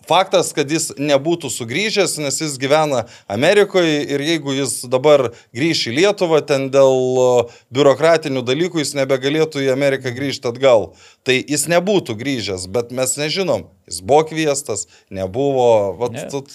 [0.06, 5.96] Faktas, kad jis nebūtų sugrįžęs, nes jis gyvena Amerikoje ir jeigu jis dabar grįš į
[6.00, 10.92] Lietuvą, ten dėl biurokratinių dalykų jis nebegalėtų į Ameriką grįžti atgal.
[11.26, 15.96] Tai jis nebūtų grįžęs, bet mes nežinom, jis buvo kviestas, nebuvo.
[15.98, 16.30] Vat, Ne.
[16.30, 16.46] tu-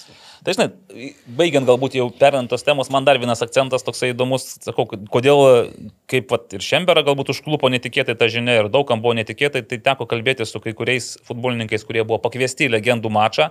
[0.41, 0.69] Tai žinai,
[1.37, 5.69] baigiant galbūt jau perinant tos temos, man dar vienas akcentas toksai įdomus, sakau, kodėl,
[6.09, 10.09] kaip vat, ir Šemberą galbūt užklupo netikėtai ta žinia ir daugam buvo netikėtai, tai teko
[10.09, 13.51] kalbėti su kai kuriais futbolininkais, kurie buvo pakviesti į legendų mačą.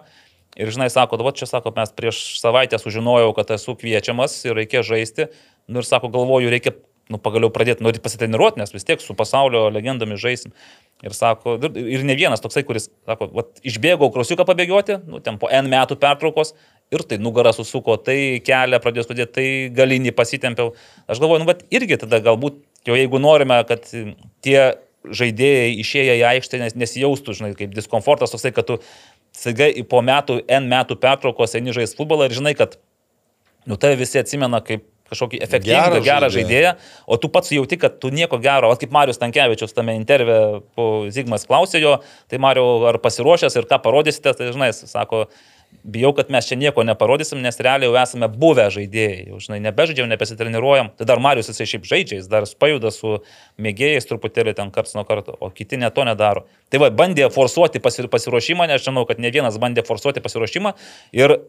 [0.57, 4.81] Ir žinai, sako, va čia sako, mes prieš savaitę sužinojau, kad esu kviečiamas ir reikia
[4.81, 5.29] žaisti.
[5.69, 6.73] Nu ir sako, galvoju, reikia
[7.09, 10.53] nu, pagaliau pradėti, nori pasitreniruoti, nes vis tiek su pasaulio legendomis žaisim.
[11.05, 15.49] Ir sako, ir ne vienas toksai, kuris, sako, vat, išbėgau krosiuką pabėgioti, nu, ten po
[15.53, 16.53] N metų pertraukos
[16.93, 20.73] ir tai nugarą susuko, tai kelią pradėjo skaudėti, tai galinį pasitempiau.
[21.09, 22.59] Aš galvoju, nu, bet irgi tada galbūt,
[22.89, 23.85] jau jeigu norime, kad
[24.45, 24.59] tie
[25.05, 28.79] žaidėjai išėję į aikštę nes, nesijaustų, žinai, kaip diskomfortas toksai, kad tu
[29.37, 32.79] staiga po metų, N metų pertraukos eini žaisti futbolą ir žinai, kad
[33.69, 36.73] nu tai visi atsimena kaip kažkokį efektyvų, Gerą gerą žaidėją.
[37.07, 41.09] o tu pats jauti, kad tu nieko gero, o kaip Marius Tankievičius tame interve po
[41.09, 41.95] Zygmas klausė jo,
[42.29, 45.25] tai Mariu, ar pasiruošęs ir ką parodysite, tai žinai, sako,
[45.83, 50.09] bijau, kad mes čia nieko neparodysim, nes realiai jau esame buvę žaidėjai, jau, žinai, nebežaidžiam,
[50.11, 53.19] nepasitreniruojam, tai dar Marius jisai šiaip žaidžia, jis dar pajuda su
[53.61, 56.45] mėgėjais truputėlį ten karts nuo karto, o kiti net to nedaro.
[56.69, 60.75] Tai va, bandė forsuoti pasi- pasiruošimą, nes žinau, kad ne vienas bandė forsuoti pasiruošimą
[61.15, 61.39] ir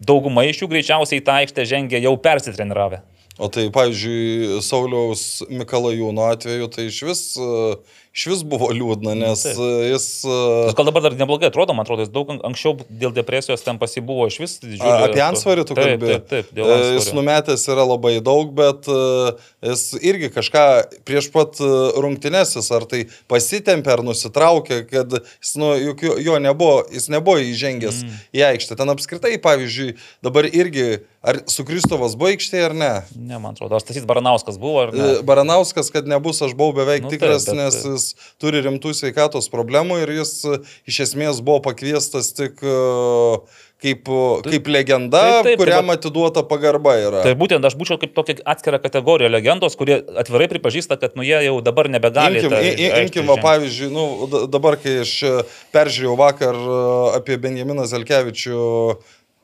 [0.00, 3.02] dauguma iš jų greičiausiai į tą aikštę žengė jau persitreniravę.
[3.40, 7.76] O tai, pavyzdžiui, Sauliaus Mikalajūno atveju tai iš vis, e,
[8.10, 9.58] iš vis buvo liūdna, nes Taip.
[9.62, 10.06] e, jis...
[10.26, 13.78] Jis gal dabar dar neblogai atrodo, man atrodo, jis daug an- anksčiau dėl depresijos ten
[13.78, 14.56] pasibuvo iš vis.
[14.82, 16.18] A, Apie ansvarį tu taip, kalbėjai.
[16.18, 17.18] Taip, taip, dėl E, Jis antsvorio.
[17.20, 18.98] numetęs yra labai daug, bet e,
[19.70, 20.64] jis irgi kažką
[21.06, 21.62] prieš pat
[22.02, 27.38] rungtynesis, ar tai pasitempė, ar nusitraukė, kad jis, nu, juk jo, jo nebuvo, jis nebuvo
[27.46, 28.20] įžengęs mm.
[28.36, 28.78] į aikštę.
[28.80, 29.94] Ten apskritai, pavyzdžiui,
[30.26, 32.90] dabar irgi, ar su Kristovas buvo aikštėje ar ne?
[33.16, 35.08] Ne, man atrodo, ar Stasys Baranauskas buvo, ar ne?
[35.18, 38.06] E, Baranauskas, kad nebus, aš buvau beveik Nu, nu, taip, tikras, bet- nes jis
[38.40, 42.76] turi rimtų sveikatos problemų ir jis e, iš esmės buvo pakviestas tik e,
[43.84, 47.22] kaip, e, kaip legenda, taip, taip, kuriam tai atiduota pagarba yra.
[47.28, 51.36] Tai būtent aš būčiau kaip tokia atskira kategorija legendos, kurie atvirai pripažįsta, kad nu jie
[51.50, 52.40] jau dabar nebegali.
[52.40, 55.36] Imkim, tą i- imkim va, pavyzdžiui, nu, da- dabar, kai aš e,
[55.76, 56.82] peržiūrėjau vakar e,
[57.20, 59.00] apie Benjaminą Zelkevičių e,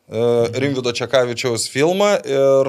[0.08, 2.68] Rimvido Čekavičiaus filmą ir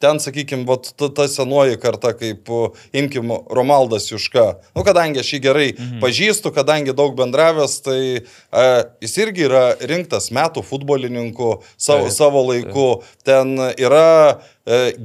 [0.00, 0.66] ten, sakykime,
[0.96, 2.68] ta, ta senoji karta, kaip, e,
[3.00, 4.44] imkim, Romaldas Juška.
[4.76, 6.02] Nu, kadangi aš jį gerai mhm.
[6.04, 8.66] pažįstu, kadangi daug bendravęs, tai e,
[9.00, 12.90] jis irgi yra rinktas metų futbolininku savo, Taip, savo laiku.
[13.24, 14.55] Ten yra e,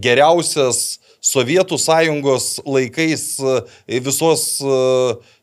[0.02, 4.78] geriausias Sovietų sąjungos laikais e, visos, e,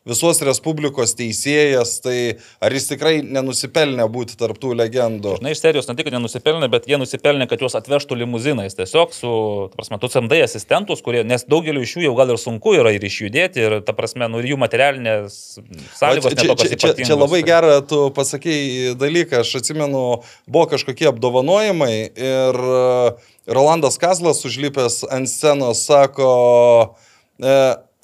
[0.09, 2.17] visos Respublikos teisėjas, tai
[2.59, 5.37] ar jis tikrai nenusipelnė būti tarptų legendų?
[5.39, 8.75] Na, iš serijos ne tik, nenusipelnė, bet jie nusipelnė, kad juos atvežtų limuzinais.
[8.75, 9.31] Tiesiog su,
[9.77, 13.07] prasme, tu samdai asistentus, kurie, nes daugeliu iš jų jau gal ir sunku yra ir
[13.07, 15.39] išjudėti, ir, ta prasme, nu, ir jų materialinės
[15.95, 17.23] sąlygos čia, čia, čia, čia ypatingos.
[17.23, 20.05] labai gerą tu pasakėjai dalyką, aš atsimenu,
[20.43, 26.29] buvo kažkokie apdovanojimai ir e, Rolandas Kazlas užlipęs ant scenos sako,
[27.41, 27.55] e,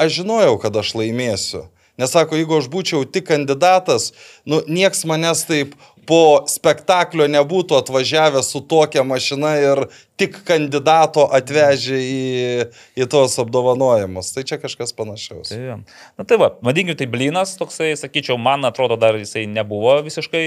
[0.02, 1.68] aš žinojau, kad aš laimėsiu.
[2.02, 4.10] Nes sako, jeigu aš būčiau tik kandidatas,
[4.44, 9.82] nu, nieks manęs taip po spektaklio nebūtų atvažiavę su tokia mašina ir
[10.20, 12.68] tik kandidato atvežė į,
[13.00, 14.34] į tos apdovanojimus.
[14.36, 15.50] Tai čia kažkas panašaus.
[15.54, 15.80] Tai, jo.
[16.20, 20.46] na tai va, vadinkim, tai blinas toksai, sakyčiau, man atrodo, dar jisai nebuvo visiškai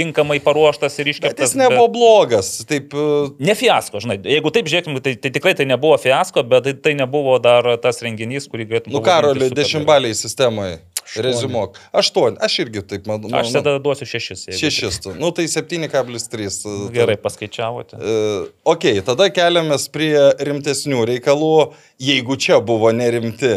[0.00, 1.52] tinkamai paruoštas ir Bet iškeptas.
[1.52, 2.52] jis nebuvo blogas.
[2.66, 6.64] Taip, e, Ne fiasko, žinai, jeigu taip žiūrėkime, tai, tai tikrai tai nebuvo fiasko, bet
[6.66, 8.96] tai, tai nebuvo dar tas renginys, kurį galėtume.
[8.96, 10.78] nu Karoli, dešimtbaliai sistemai.
[11.18, 11.74] Rezumok.
[11.90, 12.38] Aštuoni.
[12.38, 13.32] Aš irgi taip manau.
[13.34, 14.44] Aš tada duosiu šešis.
[14.54, 15.00] Šešis.
[15.02, 15.14] tu.
[15.18, 16.60] Nu tai 7,3.
[16.66, 17.98] Nu, Gerai, paskaičiavote.
[17.98, 21.50] Uh, ok, tada keliamės prie rimtesnių reikalų,
[21.98, 23.56] jeigu čia buvo nerimti.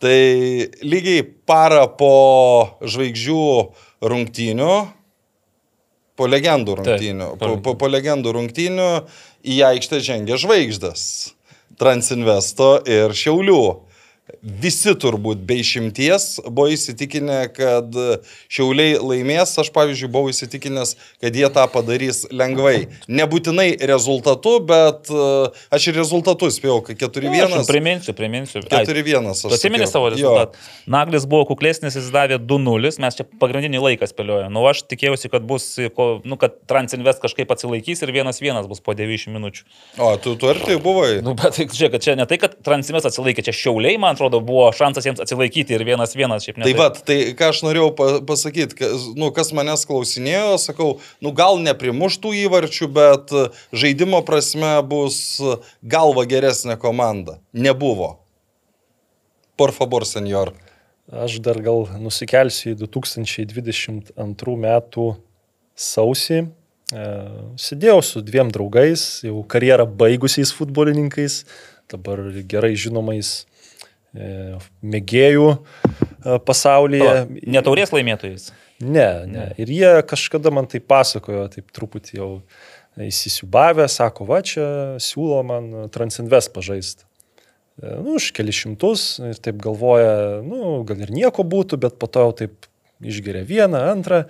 [0.00, 0.16] Tai
[0.82, 2.14] lygiai parą po
[2.82, 3.44] žvaigždžių
[4.08, 4.72] rungtynių,
[6.22, 8.90] po legendų rungtynių, po, po, po legendų rungtynių
[9.42, 11.02] į aikštę žengė žvaigždas.
[11.82, 13.62] Transinvesto ir Šiaulių.
[14.42, 17.94] Visi turbūt be išimties buvo įsitikinę, kad
[18.50, 19.56] šiauliai laimės.
[19.58, 22.88] Aš, pavyzdžiui, buvau įsitikinęs, kad jie tą padarys lengvai.
[23.10, 25.26] Nebūtinai rezultatu, bet e,
[25.74, 27.56] aš ir rezultatus spėjau, kad 4-1.
[27.60, 28.62] Aš priminsiu, priminsiu.
[28.70, 29.28] Ai, 4-1.
[29.32, 29.92] aš Tu atsimeni sakiau.
[29.92, 30.62] savo rezultatą.
[30.90, 34.54] Naglis buvo kuklesnis, jis davė 2-0, mes čia pagrindinį laiką spėliojame.
[34.54, 35.68] Nu, aš tikėjausi, kad bus,
[36.22, 39.66] nu, kad Transinvest kažkaip atsilaikys ir 1-1 bus po 90 minučių.
[39.98, 41.20] O, tu, tu ar tai buvai?
[41.26, 44.68] Nu, bet tai, žiūrėk, čia ne tai, kad Transinvest atsilaikė, čia Šiauliai, man atrodo, buvo
[44.76, 46.66] šansas jiems atsilaikyti ir 1-1 šiaip ne.
[46.68, 50.90] Tai va, tai ką aš norėjau pa- pasakyti, ka- nu, kas manęs klausinėjo, sakau,
[51.24, 53.44] nu gal neprimuštų įvarčių, bet e,
[53.76, 57.38] žaidimo prasme bus e, galva geresnė komanda.
[57.52, 58.18] Nebuvo.
[59.56, 60.54] Por favor, senjor.
[61.12, 65.06] Aš dar gal nusikelsiu į 2022 metų
[65.76, 66.38] sausį.
[66.92, 67.04] E,
[67.60, 71.42] Sėdėjau su dviem draugais, jau karjerą baigusiais futbolininkais,
[71.92, 73.42] dabar gerai žinomais
[74.14, 77.14] mėgėjų e, pasaulyje.
[77.56, 78.50] Netaurės laimėtojais.
[78.82, 79.46] Ne, ne.
[79.62, 82.30] Ir jie kažkada man tai pasakojo, taip truputį jau
[83.00, 84.66] įsisiubavę, sako, va čia
[85.00, 87.06] siūlo man Transinvest pažaisti.
[87.06, 87.08] E,
[88.02, 92.26] Nu, už keli šimtus ir taip galvoja, nu, gal ir nieko būtų, bet po to
[92.26, 92.68] jau taip
[93.02, 94.26] išgeria vieną, antrą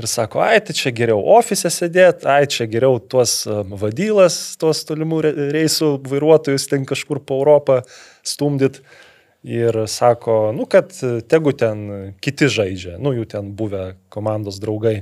[0.00, 4.82] ir sako, ai, tai čia geriau ofise sėdėti, ai, čia geriau tuos e, vadylas, tuos
[4.88, 7.78] tolimų re- reisų vairuotojus ten kažkur po Europą
[8.26, 8.80] stumdyt.
[9.46, 10.92] Ir sako, nu, kad
[11.32, 14.98] tegu ten kiti žaidžia, nu, jų ten buvę komandos draugai.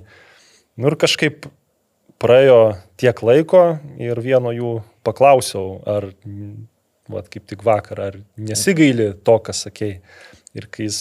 [0.78, 1.48] Nu ir kažkaip
[2.22, 3.62] praėjo tiek laiko
[3.98, 4.76] ir vieno jų
[5.06, 6.10] paklausiau, ar,
[7.10, 9.98] vat, kaip tik vakar, ar nesigaili to, ką sakei.
[10.56, 11.00] Ir kai jis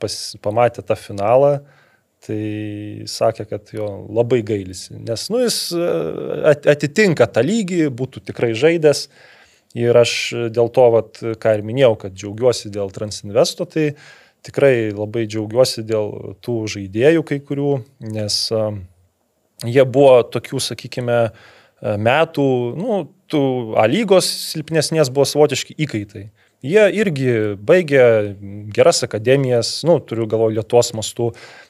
[0.00, 1.58] pas, pamatė tą finalą,
[2.24, 4.96] tai sakė, kad jo labai gailisi.
[4.98, 5.90] Nes, nu, jis e,
[6.50, 9.06] at- atitinka tą lygį, būtų tikrai žaidęs.
[9.76, 10.12] Ir aš
[10.54, 13.90] dėl to, vat, ką ir minėjau, kad džiaugiuosi dėl Transinvesto, tai
[14.46, 17.74] tikrai labai džiaugiuosi dėl tų žaidėjų kai kurių,
[18.14, 18.80] nes um,
[19.66, 21.20] jie buvo tokių, sakykime,
[21.82, 22.48] metų,
[22.78, 22.98] nu,
[23.30, 23.42] tų
[23.78, 26.28] A lygos silpnesnės buvo savotiški įkaitai.
[26.64, 28.02] Jie irgi baigė
[28.74, 31.28] geras akademijas, nu, turiu galvoje Lietuvos mastų,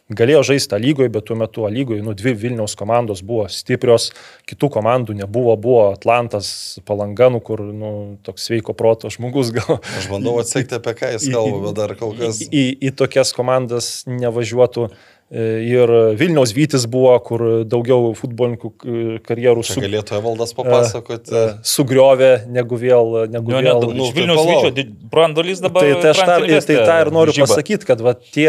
[0.09, 4.11] galėjo žaisti lygoje, bet tuo metu A lygoje, nu, dvi Vilniaus komandos buvo stiprios,
[4.49, 7.93] kitų komandų nebuvo, buvo Atlantas, Palanganų, kur, nu,
[8.25, 12.17] toks sveiko proto žmogus gal Aš bandau atsekti, apie ką jis kalba, bet dar kol
[12.17, 12.41] kas.
[12.41, 14.89] į, į, į tokias komandas nevažiuotų.
[15.29, 21.35] E, Ir Vilniaus Vytis buvo, kur daugiau futbolininkų e, karjerų su, galėtų Evaldas papasakoti.
[21.37, 23.27] e, sugriovė, negu vėl.
[23.29, 24.71] Negu Nu, vėl ne, nu, tai palauk.
[24.73, 25.85] vyčio, brandolys dabar.
[25.85, 27.45] tai, tai, aš tą, Transinveste tai tą ir noriu žyba.
[27.51, 28.49] pasakyti, kad va, tie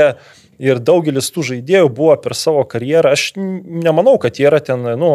[0.60, 3.14] ir daugelis tų žaidėjų buvo per savo karjerą.
[3.16, 5.12] Aš nemanau, kad jie yra ten nu,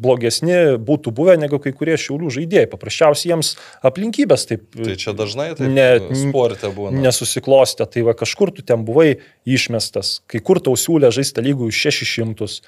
[0.00, 2.70] blogesni būtų buvę negu kai kurie šiaulių žaidėjai.
[2.72, 3.52] Paprasčiausiai jiems
[3.86, 6.96] aplinkybės taip Tai čia dažnai tai Ne- sporte būna.
[7.04, 7.84] nesusiklostė.
[7.90, 12.60] Tai va kažkur tu ten buvai išmestas, kai kur tau siūlė žaisti lygų už 600,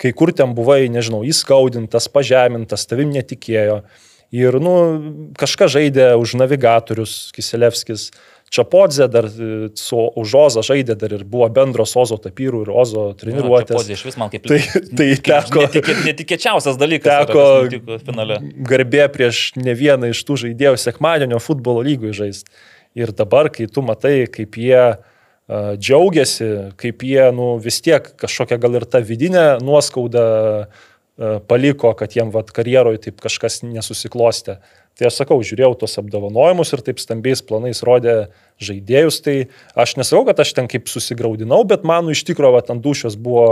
[0.00, 3.82] kai kur ten buvai, nežinau, įskaudintas, pažemintas, tavim netikėjo.
[4.30, 8.12] Ir, nu, kažką žaidė už navigatorius Kiselevskis.
[8.50, 13.76] Čapodze dar e, su Užoza žaidė dar ir buvo bendros Ozo tapyrų ir Ozo treniruotės.
[13.76, 14.48] Pozė iš vis man kaip...
[14.50, 14.58] Tai-
[14.98, 17.30] tai kaip teko- netikė, netikėčiausias dalykas.
[17.30, 18.40] Teko finale.
[18.66, 22.50] garbė prieš ne vieną iš tų žaidėjų sekmadienio futbolo lygų žaisti.
[22.98, 26.50] Ir dabar, kai tu matai, kaip jie uh, džiaugiasi,
[26.82, 30.26] kaip jie nu, vis tiek kažkokią gal ir tą vidinę nuoskaudą
[30.66, 34.58] uh, paliko, kad jiem vat, karjeroje taip kažkas nesusiklostė.
[35.00, 38.16] Tai aš sakau, žiūrėjau tos apdovanojimus ir taip stambiais planais rodė
[38.60, 39.36] žaidėjus, tai
[39.72, 43.46] aš nesakau, kad aš ten kaip susigaudinau, bet man iš tikrųjų vat, ant dušios buvo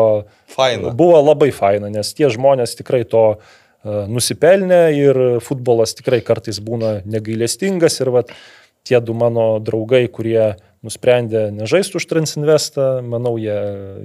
[0.53, 0.92] Faina.
[0.92, 6.99] Buvo labai faina, nes tie žmonės tikrai to uh, nusipelnė ir futbolas tikrai kartais būna
[7.09, 8.36] negailestingas ir vat,
[8.84, 10.53] tie du mano draugai, kurie
[10.87, 13.57] nusprendė nežaisti už Transinvestą, manau, jie,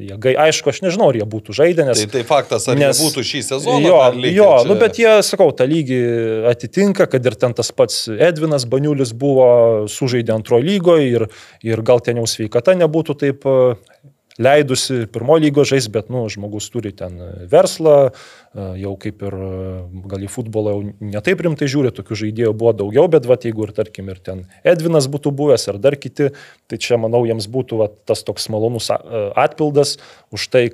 [0.08, 2.02] jie gai, aišku, aš nežinau, ar jie būtų žaidę, nes...
[2.02, 3.84] Tai, tai faktas, ar Nes- nes, būtų šį sezoną.
[3.86, 4.00] Jo,
[4.34, 4.70] jo čia?
[4.70, 6.02] nu, bet jie, sakau, tą lygį
[6.50, 11.28] atitinka, kad ir ten tas pats Edvinas Baniulis buvo sužaidė antrojo lygoje ir,
[11.62, 13.46] ir gal ten jau sveikata nebūtų taip
[14.42, 17.20] leidusi pirmo lygo žais, bet, nu, žmogus turi ten
[17.50, 19.50] verslą, e, jau kaip ir e,
[20.14, 23.76] gal į futbolą jau netaip rimtai žiūri, tokių žaidėjų buvo daugiau, bet, va, jeigu ir,
[23.78, 26.32] tarkim, ir ten Edvinas būtų buvęs ar dar kiti,
[26.68, 28.98] tai čia, manau, jiems būtų va, tas toks malonus e,
[29.46, 29.98] atpildas
[30.34, 30.66] už tai,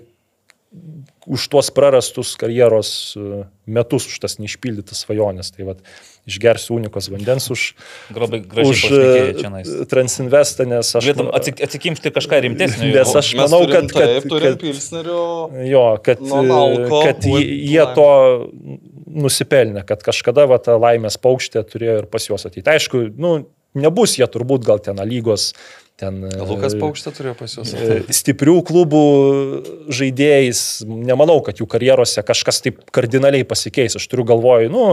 [1.30, 5.52] už tuos prarastus karjeros e, metus, už tas neišpildytas svajonės.
[5.54, 5.84] Tai vad,
[6.30, 7.66] išgersiu unikos vandens už,
[8.14, 9.76] gražiai už e.
[9.90, 11.06] Transinvestą, nes aš...
[11.06, 12.90] Galėtum atsik- atsikimšti kažką rimtesnio.
[12.98, 15.22] Nes aš manau, kad- kad- Taip, turim kad- Pilsnerio.
[15.70, 18.10] Jo, kad, Nuo Nalko kad jie, jie to
[19.10, 22.70] nusipelnė, kad kažkada va, ta laimės paukštė turėjo ir pas juos ateiti.
[22.70, 23.36] Aišku, nu,
[23.78, 25.52] nebus jie turbūt gal ten A lygos,
[26.00, 26.24] ten...
[26.30, 27.74] e, Lukas Paukštė turėjo pas juos.
[27.76, 29.04] e, stiprių klubų
[29.94, 34.00] žaidėjais, nemanau, kad jų karjerose kažkas taip kardinaliai pasikeis.
[34.00, 34.90] Aš turiu galvoj, nu,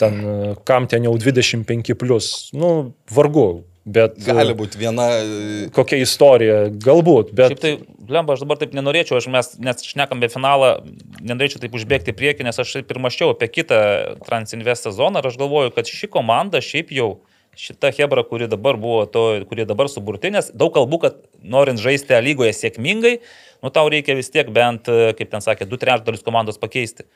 [0.00, 2.74] ten, e, kam ten jau 25 plus, nu,
[3.12, 3.48] vargu,
[3.84, 4.16] bet...
[4.20, 5.08] e, Gali būti viena.
[5.20, 7.54] e, Kokia istorija, galbūt, bet...
[7.54, 7.74] Šiaip tai,
[8.08, 10.72] lemba, aš dabar taip nenorėčiau, aš mes, nes šnekam apie finalą,
[11.20, 13.78] nenorėčiau taip užbėgti į priekį, nes aš taip ir maščiau apie kitą
[14.24, 17.14] Transinvest sezoną ir aš galvoju, kad ši komanda šiaip jau,
[17.58, 22.18] šita Hebra, kuri dabar buvo, to, kuri dabar suburti, nes daug kalbų, kad norint žaisti
[22.24, 23.14] lygoje sėkmingai,
[23.64, 27.06] nu tau reikia vis tiek bent, kaip ten sakė, du trečdalius komandos pakeisti.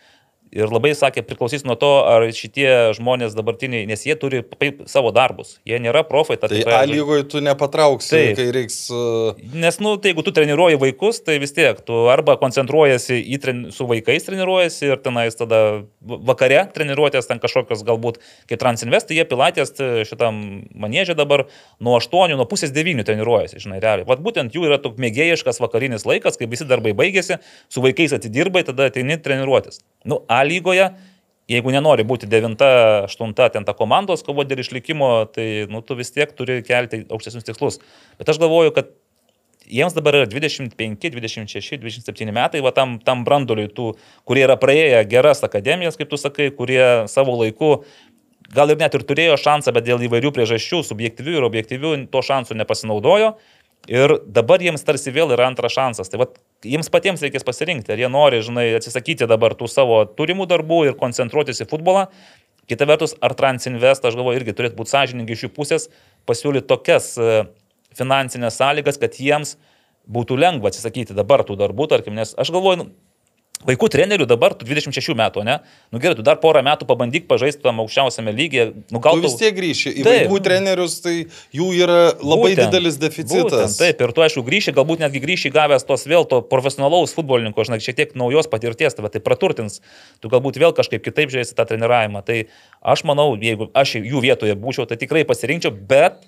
[0.55, 4.43] Ir labai sakė, priklausys nuo to, ar šitie žmonės dabartiniai, nes jie turi
[4.89, 5.59] savo darbus.
[5.69, 6.39] Jie nėra profai.
[6.41, 8.39] ta Tai A lygoje tu nepatrauksi, Taip.
[8.39, 8.79] kai reiks.
[8.91, 13.41] e, Nes, nu, tai jeigu tu treniruoji vaikus, tai vis tiek tu arba koncentruojasi į
[13.75, 19.75] su vaikais treniruojasi ir tenais tada vakare treniruotės ten kažkokios galbūt, kaip Transinvest, jie pilatės
[20.09, 20.41] šitam
[20.75, 21.47] manėžė dabar
[21.81, 24.09] nuo 8, nuo pusės 9 treniruojasi, žinai, realiai.
[24.09, 27.39] Vat būtent jų yra toks mėgėjiškas vakarinis laikas, kai visi darbai baigėsi,
[27.73, 29.83] su vaikais atidirbai, tada ateini treniruotis.
[30.09, 30.93] Nu, A lygoje
[31.49, 36.33] jeigu nenori būti 9-8 ten ta komandos kovo dėl išlikimo, tai nu, tu vis tiek
[36.37, 37.81] turi kelti aukštesnius tikslus.
[38.21, 38.93] Bet aš galvoju, kad
[39.69, 40.77] jiems dabar yra 25,
[41.17, 43.95] 26, 27 metai, va tam, tam branduliui tų,
[44.29, 47.79] kurie yra praėję geras akademijas, kaip tu sakai, kurie savo laiku
[48.55, 52.57] gal ir net ir turėjo šansą, bet dėl įvairių priežasčių, subjektyvių ir objektyvių, to šansų
[52.57, 53.35] nepasinaudojo.
[53.89, 56.11] Ir dabar jiems tarsi vėl yra antras šansas.
[56.13, 56.35] Tai vat,
[56.67, 60.99] jiems patiems reikės pasirinkti, ar jie nori, žinai, atsisakyti dabar tų savo turimų darbų ir
[60.99, 62.09] koncentruotis į futbolą.
[62.69, 65.89] Kita vertus, ar Transinvest, aš galvoju, irgi turėtų būti sąžininkai iš jų pusės,
[66.29, 67.47] pasiūlyti tokias e,
[67.97, 69.55] finansinės sąlygas, kad jiems
[70.05, 72.91] būtų lengva atsisakyti dabar tų darbų, tarkim, nes aš galvoju, nu,
[73.67, 75.57] Vaikų trenerių dabar, tu 26 metų, ne?
[75.91, 78.69] Nu gerai, tu dar porą metų pabandyk pažaisti tam aukščiausiame lygyje.
[78.95, 79.97] Nu, gal Tu vis tiek grįši.
[79.99, 80.19] Į Taip.
[80.29, 81.15] vaikų trenerius tai
[81.57, 83.35] jų yra labai Būtent, didelis deficitas.
[83.35, 87.67] Būtent, taip, ir tu aišku grįši, galbūt netgi grįši gavęs tos vėl to profesionalaus futbolininko,
[87.67, 89.83] žinai, šiek tiek naujos patirties, tave tai praturtins,
[90.23, 92.23] tu galbūt vėl kažkaip kitaip žiūrėsi tą treniravimą.
[92.31, 92.45] Tai
[92.95, 96.23] aš manau, jeigu aš jų vietoje būčiau, tai tikrai pasirinkčiau, bet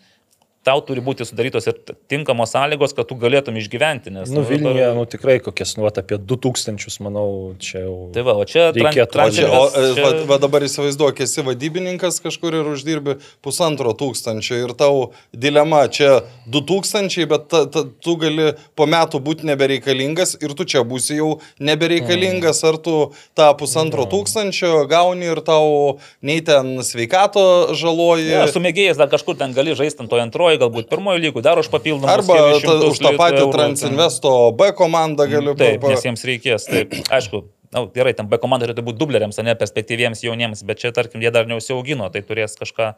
[0.67, 1.77] tau turi būti sudarytos ir
[2.11, 4.11] tinkamos sąlygos, kad tu galėtum išgyventi.
[4.13, 7.95] Nes, Nu, dabar- Vilniuje, nu, tikrai kokias, nu, apie 2000, manau, čia jau...
[8.13, 11.41] Tai va, o čia Reikėtų- O, čia, o e, Transinvest- va, va dabar įsivaizduok, esi
[11.47, 16.21] vadybininkas kažkur ir uždirbi pusantro tūkstančio ir tau dilema čia
[16.53, 21.39] 2000, bet ta, ta, tu gali po metų būti nebereikalingas ir tu čia būsi jau
[21.61, 28.29] nebereikalingas, ar tu tą pusantro tūkstančio gauni ir tau nei ten sveikato žaloji.
[28.31, 31.61] Ja, aš sumėgėjęs dar kažkur ten gali žaisti ant to antrojo, galbūt pirmojo lygų, dar
[31.61, 32.11] už papildomą.
[32.16, 36.66] Arba ta, už tą patį Transinvesto B komandą galiu Taip, pa- nes jiems reikės.
[36.70, 37.44] Taip, aišku,
[37.74, 41.22] na, gerai, tam B komanda turėtų būti dubleriams, o ne perspektyviems jauniems, bet čia, tarkim,
[41.22, 42.94] jie dar neusiaugino, tai turės kažką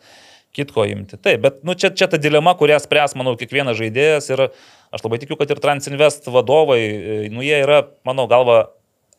[0.57, 1.16] kitko imti.
[1.20, 4.46] Taip, bet nu, čia, čia ta dilema, kurią spręs, manau, kiekvienas žaidėjas ir
[4.92, 8.66] aš labai tikiu, kad ir Transinvest vadovai, e, nu, jie yra, mano galva,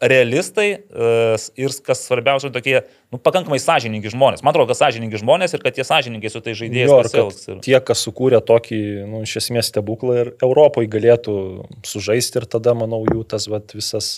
[0.03, 0.79] realistai e,
[1.57, 2.81] ir kas svarbiausia, tokie,
[3.13, 4.41] nu, pakankamai sąžiningi žmonės.
[4.43, 7.45] Man atrodo, kad sąžiningi žmonės ir kad jie sąžiningai su tai žaidėjais pasielgs.
[7.51, 7.59] Ir...
[7.65, 11.35] tie, kas sukūrė tokį, nu, iš esmės stebuklą ir Europoje galėtų
[11.85, 14.17] sužaisti ir tada, manau, jų tas vat, visas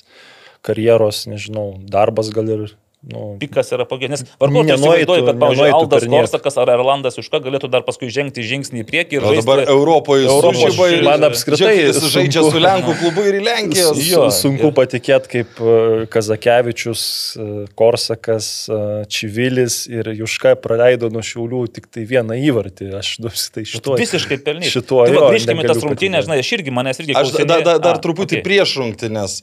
[0.66, 2.66] karjeros, nežinau, darbas gal ir,
[3.12, 4.24] nu, pikas yra pagėdęs.
[4.26, 6.06] Nes vargu, ar įsivaizduoji, kad, pavyzdžiui, Aldas.
[6.16, 9.46] Korsakas ar Erlandas Juška galėtų dar paskui žengti žingsnį į priekį ir O žaisti.
[9.46, 13.92] dabar Europoje Europos sužyba ir man apskritai jis žaidžia su Lenkų klubu ir į Lenkiją.
[14.10, 17.04] Jo, sunku ir- patikėti, kaip e, Kazakevičius,
[17.38, 18.82] e, Korsakas, e,
[19.12, 22.92] Čivilis ir Juška praleido nuo šiaulių tik tai vieną įvartį.
[23.00, 23.98] Aš nu, tai šituo.
[24.02, 24.74] Visiškai pelnyti.
[24.74, 28.00] Šituo, tai grįžkime į tas rungtynės, žinai, aš irgi manęs irgi Aš dar, dar, dar
[28.00, 29.42] A, truputį prieš rungtynės.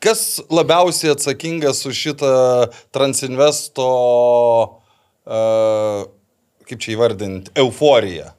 [0.00, 2.32] Uh, kas labiausiai atsakingas už šitą
[2.94, 3.90] Transinvesto,
[5.28, 6.08] uh,
[6.68, 8.30] kaip čia įvardinti, euforiją?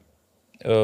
[0.62, 0.78] E,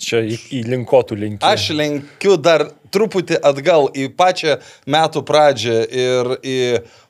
[0.00, 1.44] čia į, į linkotų linkį.
[1.46, 4.58] Aš lenkiu dar truputį atgal į pačią
[4.90, 6.58] metų pradžią ir į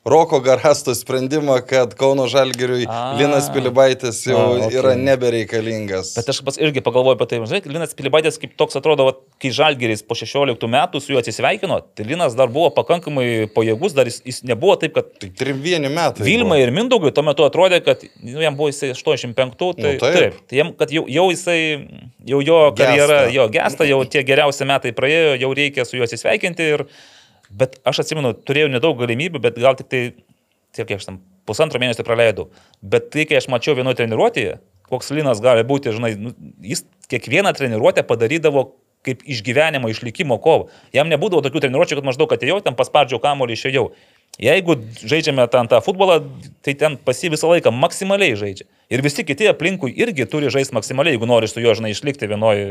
[0.05, 3.13] Roko Garasto sprendimą, kad Kauno Žalgiriui A.
[3.19, 4.77] Linas Pilibaitis jau A, okay.
[4.79, 6.15] yra nebereikalingas.
[6.17, 9.51] Bet aš pats irgi pagalvoju apie tai, žinai, Linas Pilibaitis kaip toks atrodo, vat, kai
[9.53, 14.17] Žalgeris po 16 metų su juo atsisveikino, tai Linas dar buvo pakankamai pajėgus, dar jis,
[14.25, 16.25] jis nebuvo taip, kad trim vieni metai.
[16.25, 20.17] Vilmai ir Mindaugui tuo metu atrodė, kad nu, jam buvo jisai 85, tai, Nu, taip.
[20.17, 20.41] taip.
[20.49, 21.59] tai jam, kad jau, jau jisai,
[22.25, 23.35] jau jo karjera, Gęsta.
[23.37, 26.67] jo gesta, jau tie geriausi metai praėjo, jau reikia su juo atsisveikinti.
[26.75, 26.85] Ir,
[27.49, 30.03] bet aš atsimenu, turėjau nedaug galimybių, bet gal tik tai,
[30.77, 32.49] kiek aš tam pusantro mėnesio praleidau.
[32.81, 34.59] Bet tai, kai aš mačiau vienoje treniruotėje,
[34.91, 38.71] koks Linas gali būti, žinai, nu, jis kiekvieną treniruotę padarydavo
[39.05, 40.69] kaip išgyvenimo, išlikimo kovą.
[40.93, 43.87] Jam nebūdavo tokių treniruočių, kad maždaug atėjau, ten paspardžiau kamuolį, išėjau.
[44.41, 46.21] Jeigu žaidžiame ten tą futbolą,
[46.63, 48.67] tai ten pasi visą laiką maksimaliai žaidžia.
[48.91, 52.65] Ir visi kiti aplinkui irgi turi žaisti maksimaliai, jeigu nori su juo, žinai, išlikti vienoje.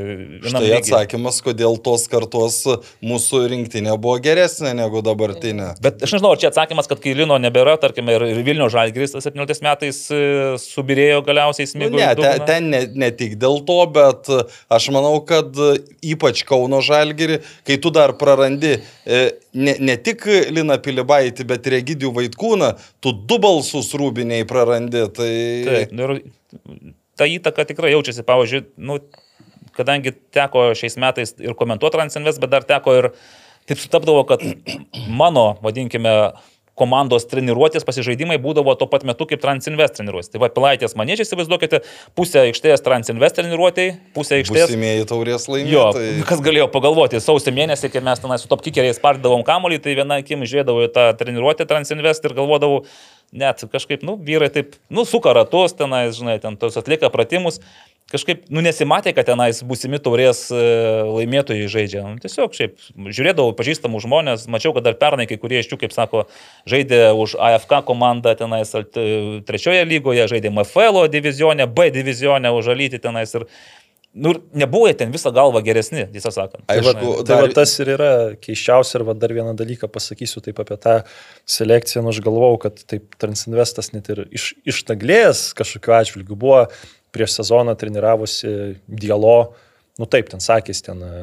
[0.44, 2.58] Tai atsakymas, kodėl tos kartos
[3.04, 5.70] mūsų rinktinė buvo geresnė negu dabartinė.
[5.80, 9.64] Bet aš nežinau, ar čia atsakymas, kad kai Lino nebėra, tarkime, ir, Vilnių Žalgris 17
[9.64, 10.20] metais e,
[10.60, 12.00] subirėjo galiausiai Nu, smėgų.
[12.00, 14.28] ne, ten, ten ne, ne tik dėl to, bet
[14.72, 15.56] aš manau, kad
[16.04, 19.22] ypač Kauno Žalgiri, kai tu dar prarandi e,
[19.56, 22.70] ne, ne tik Lina Pilibaitį, bet ir Egidijų Vaitkūną,
[23.02, 25.04] tu du balsus rūbiniai prarandi.
[25.16, 25.32] Tai...
[25.66, 26.22] Taip, nu ir
[27.20, 28.98] ta įtaka tikrai jaučiasi, pavyzdžiui, nu,
[29.76, 33.10] kadangi teko šiais metais ir komentuoti Transinvest, bet dar teko ir
[33.68, 34.44] taip sutapdavo, kad
[35.22, 36.14] mano, vadinkime,
[36.80, 40.32] komandos treniruotės pasižaidimai būdavo tuo pat metu kaip Transinvest treniruotės.
[40.32, 41.82] Tai va, pilaitės manėčiai, įsivaizduokite,
[42.18, 44.66] pusę aikštės Transinvest treniruotėjai, pusę aikštės.
[44.70, 46.10] Būsimieji taurės Jo, laimėtojai.
[46.16, 46.26] tai...
[46.32, 50.44] kas galėjo pagalvoti, sausio mėnesį, kai mes tenai su topkikeriais pardavom kamolį, tai viena akim
[50.48, 52.84] žiūrėdavau į tą treniruotę Transinvest ir galvodavau,
[53.30, 57.60] net kažkaip, nu, vyrai taip, nu, suka ratus tenai, žinai, ten tos atlieka pratimus,
[58.10, 60.60] kažkaip, nu, nesimatė, kad tenais būsimi taurės e,
[61.06, 62.04] laimėtojai žaidžia.
[62.06, 65.94] Nu, tiesiog šiaip žiūrėdavau pažįstamų žmonės, mačiau, kad dar pernai kai kurie iš jų, kaip
[65.96, 66.26] sako,
[66.70, 68.84] žaidė už AFK komandą tenais e,
[69.46, 73.46] trečioje lygoje, žaidė MFL divizione, B divizione už Alytį tenais ir,
[74.12, 76.64] nu, nebuvo jie ten visą galvą geresni, tiesą sakant.
[76.70, 77.12] Aišku.
[77.22, 80.78] Tai dar- va, tas ir yra keiščiausia ir va, dar vieną dalyką pasakysiu taip apie
[80.82, 80.96] tą
[81.46, 86.64] selekciją, nu aš galvau, kad taip Transinvestas net ir iš, išnaglėjęs kažkokiu atžvilgiu buvo
[87.14, 88.52] prieš sezoną treniravosi
[88.88, 89.52] dialo,
[89.98, 91.14] nu taip, ten sakys, ten e,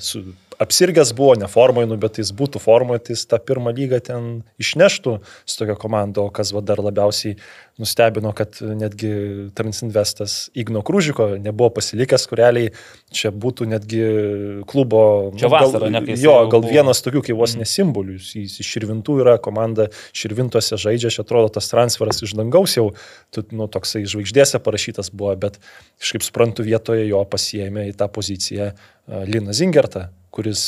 [0.00, 0.22] su,
[0.62, 4.26] apsirgęs buvo, ne formoje, nu, bet jis būtų formoje, tai jis tą pirmą lygą ten
[4.62, 7.36] išneštų su tokia komanda, o kas va dar labiausiai
[7.80, 9.10] nustebino, kad netgi
[9.56, 12.70] Transinvestas Igno Krūžiko nebuvo pasilikęs, kureliai
[13.12, 14.02] čia būtų netgi
[14.70, 15.02] klubo...
[15.36, 16.72] Čia vasarą, gal, ne, kai Jo, gal buvo.
[16.72, 18.32] vienas tokių kaip vos nesimbolius.
[18.38, 22.88] Jis iš Širvintų yra, komanda Širvintose žaidžia, čia atrodo tas transferas iš dangaus jau,
[23.34, 25.60] tu, nu, toksai žvaigždėse parašytas buvo, bet
[26.00, 28.72] kažkaip suprantu vietoje jo pasiemė į tą poziciją
[29.28, 30.62] Lina Zingertą, kuris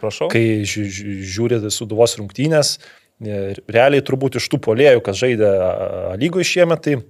[0.00, 0.30] prašau.
[0.32, 2.76] kai ži- ži- žiūri suduvos rungtynės,
[3.20, 5.50] e, realiai turbūt iš tų polėjų, kas žaidė
[6.22, 7.00] lygoje šiemet, tai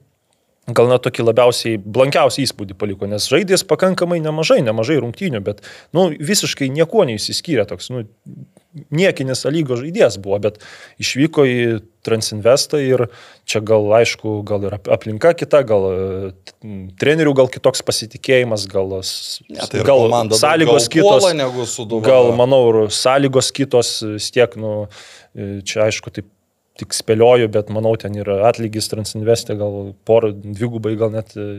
[0.71, 5.63] gal net tokį labiausiai blankiausią įspūdį paliko, nes žaidė jis pakankamai nemažai, nemažai rungtynių, bet
[5.97, 8.05] nu, visiškai niekuo neįsiskyrė toks, nu,
[8.95, 10.61] niekinis lygo žaidėjas buvo, bet
[11.03, 11.57] išvyko į
[12.01, 13.03] Transinvestą ir
[13.45, 15.99] čia gal aišku, gal ir ap- aplinka kita, gal e,
[17.03, 18.95] trenerių gal kitoks pasitikėjimas, gal,
[19.51, 22.07] Ne, tai gal komanda sąlygos daugiau kitos.
[22.09, 24.87] Gal, manau, ir sąlygos kitos vis tiek, nu,
[25.37, 26.31] e, čia aišku, taip
[26.81, 31.51] tik spėlioju, bet manau, ten yra atlygis Transinvestė, gal porą, dvigubai, gal net e,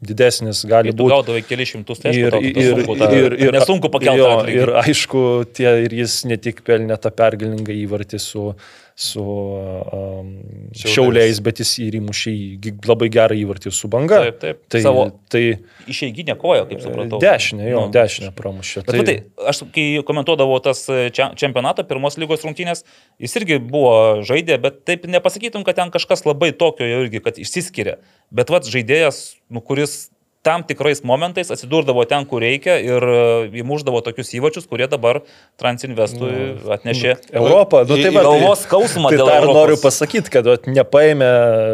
[0.00, 1.12] didesnis gali būti.
[1.12, 4.18] gaudavai kelius šimtus, tai Ir, aišku, ir, sunku, tą- ir, ir, nesunku pakelti.
[4.18, 4.30] jo,
[4.62, 8.54] ir aišku, tie, ir jis ne tik pelnė tą pergalingą įvartį su,
[9.00, 10.28] su um,
[10.76, 10.92] Šiauliais.
[10.94, 14.18] šiauliais, bet jis ir įmušė į labai gerą įvartį su banga.
[14.26, 14.58] Taip, taip.
[14.70, 15.42] Tai, Savo tai
[15.88, 17.20] išeiginė koja, kaip supratau.
[17.22, 17.94] dešinė, jo, Nu.
[17.96, 18.84] dešinė pramušė.
[18.84, 19.16] Bet tai, tai,
[19.54, 22.84] aš kai komentuodavau tas e, čempionato pirmos lygos rungtynės,
[23.24, 27.96] jis irgi buvo žaidė, bet taip nepasakytum, kad ten kažkas labai tokio irgi, kad išsiskiria.
[28.30, 30.10] Bet vad žaidėjas, nu, kuris
[30.42, 33.18] tam tikrais momentais atsidurdavo ten, kur reikia ir e,
[33.60, 35.20] įmuždavo tokius įvačius, kurie dabar
[35.60, 39.58] Transinvestui atnešė Europą, nu, tai va, tai- galvos skausmą Tai dėl dar Europos.
[39.60, 41.30] noriu pasakyti, kad vat, nepaėmė,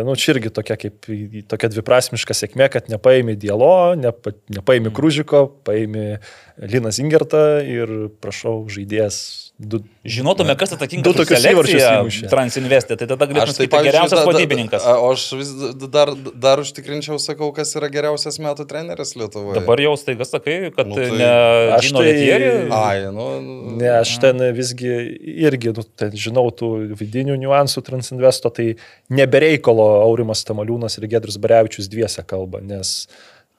[0.08, 1.06] nu čia irgi tokia kaip
[1.46, 6.18] tokia dviprasmiška sėkmė, kad nepaėmė Dielo, nepa, nepaėmė Krūžiko, paėmė
[6.58, 9.45] Liną Zingertą ir prašau žaidėjas.
[9.58, 12.28] Du, Žinotume, kas atsakingas Du už tokius įvarčius.
[12.28, 14.82] Transinvestė, tai tada galėtume tai sakyti pavyzdžiui, geriausias da- da- vadybininkas.
[14.84, 15.52] a, O aš vis
[15.88, 19.56] dar, dar užtikrinčiau, sakau, kas yra geriausias metų treneris Lietuvoje.
[19.56, 21.30] Dabar jau staiga sakai, kad Nu, tai- ne
[21.72, 22.68] Aš Žino tai- Lietierį.
[22.70, 23.76] Ai, nu.
[23.80, 24.92] ne, aš ten visgi
[25.40, 28.76] irgi, nu, ten žinau tų vidinių niuansų Transinvesto, tai
[29.10, 33.06] nebereikalo Aurimas Tamaliūnas ir Gedrus Barevičius dviese kalba, nes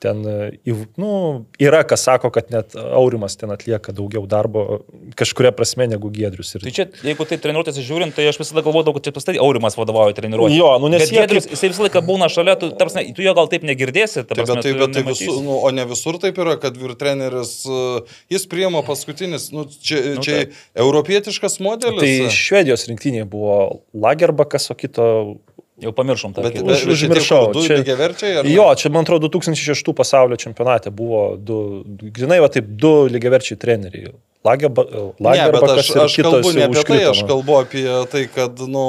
[0.04, 1.12] ten, e, nu,
[1.62, 4.82] yra, kas sako, kad net Aurimas ten atlieka daugiau darbo
[5.18, 6.56] kažkuria prasme negu Giedrius.
[6.58, 6.66] Ir...
[6.68, 10.18] Tai čia, jeigu tai treniruotės žiūrint, tai aš visada galvodavau, kad čia pastai Aurimas vadovauja
[10.18, 10.58] treniruotės.
[10.58, 13.34] Jo, nu, nes Bet jie Giedrius, jisai visą laiką būna šalia, tu, tarpsne, tu jo
[13.38, 15.88] gal taip negirdėsi, ta Taip, prasme, bet tai, tu bet tai visur, nu, o ne
[15.90, 20.56] visur taip yra, kad vyr treneris, uh, jis priima paskutinis, nu, čia, Nu, čia taip.
[20.86, 22.02] europietiškas modelis.
[22.02, 25.10] Tai Švedijos rinktinėje buvo Lagerbakas, o kito...
[25.80, 26.42] Jau pamiršom tą.
[26.42, 28.38] Bet, bet, užmiršau, Du čia- lygiai verčiai?
[28.40, 28.46] ar?
[28.50, 34.10] Jo, čia man atrodo 2006 pasaulio čempionate buvo du- grinai va taip, du lygiaverčiai treneriai.
[34.48, 38.86] Lagerbakas aš, ir aš kitas kalbu ne apie tai, aš kalbu apie tai, kad nu,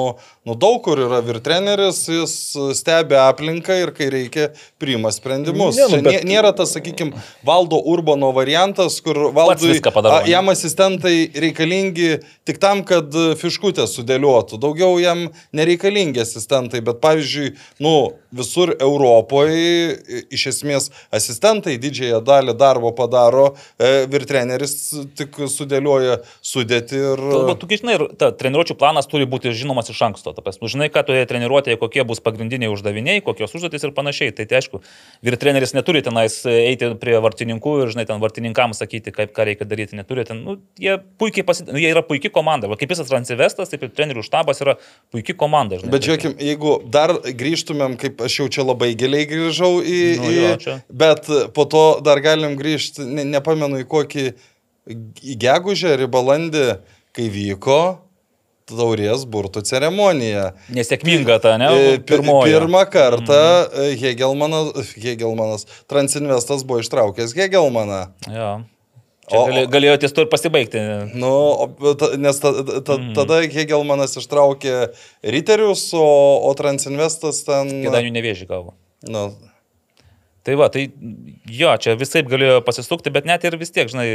[0.46, 2.34] nu, daug kur yra vyr treneris, jis
[2.78, 4.48] stebi aplinką ir kai reikia,
[4.80, 5.76] priima sprendimus.
[5.80, 10.48] Ne, nu, bet- nė- Nėra tas, sakykime, valdo Urbano variantas, kur valdui, padaro, a, jam
[10.52, 14.58] asistentai reikalingi tik tam, kad fiškutę sudėliotų.
[14.62, 17.52] Daugiau jam nereikalingi asistentai, bet pavyzdžiui,
[17.84, 17.94] nu,
[18.36, 19.98] visur Europoje
[20.34, 24.74] iš esmės asistentai didžiąją dalį darbo padaro, e, vyr treneris
[25.16, 27.22] tik sudėlioja sudėti ir...
[27.22, 30.34] Galbūt, tu žinai, ir ta treniruočio planas turi būti žinomas iš anksto.
[30.36, 34.34] Ta prasme, žinai, ką toje treniruotėje, kokie bus pagrindiniai uždaviniai, kokios užduotis ir panašiai.
[34.36, 34.82] Tai, tai aišku,
[35.26, 39.68] vyr treneris neturi tenais eiti prie vartininkų ir, žinai, ten vartininkams sakyti, kaip, ką reikia
[39.68, 39.98] daryti.
[39.98, 41.70] Neturi ten, nu, jie puikiai pasit...
[41.72, 42.70] nu, jie yra puikiai komanda.
[42.70, 44.76] Va, kaip visas transivestas, taip ir trenerių štabas yra
[45.14, 45.80] puikiai komanda.
[45.80, 49.98] Žinai, Bet Tai- žiūrėkim, jeigu dar grįžtumėm, kaip aš jau čia labai giliai grįžau į...
[50.22, 50.76] Nu jo, čia.
[50.88, 54.26] bet po to dar galim grįžti, ne, nepamenu į kokį,
[55.38, 56.66] gegužę į balandį,
[57.16, 57.80] kai vyko
[58.68, 60.50] taurės burtų ceremonija.
[60.76, 61.68] Nesėkminga ta, ne?
[61.72, 62.52] E, pi- Pirmoji.
[62.52, 63.94] Pirmą kartą mm.
[64.02, 68.02] Hegelmanas, Hegelmanas, Transinvestas buvo ištraukęs Hegelmaną.
[68.28, 68.50] Jo.
[69.28, 70.80] Čia O- galėjo ties to ir pasibaigti.
[71.20, 71.32] Nu,
[72.00, 73.10] ta- nes ta, ta, Mhm.
[73.16, 74.88] tada Hegelmanas ištraukė
[75.24, 76.04] Riterius, o,
[76.48, 77.68] o Transinvestas ten...
[77.84, 78.72] Kėdainių nevėžį gavo.
[79.04, 79.30] Nu,
[80.48, 80.86] Tai va, tai
[81.52, 84.06] jo, čia visai galėjo pasisukti, bet net ir vis tiek, žinai,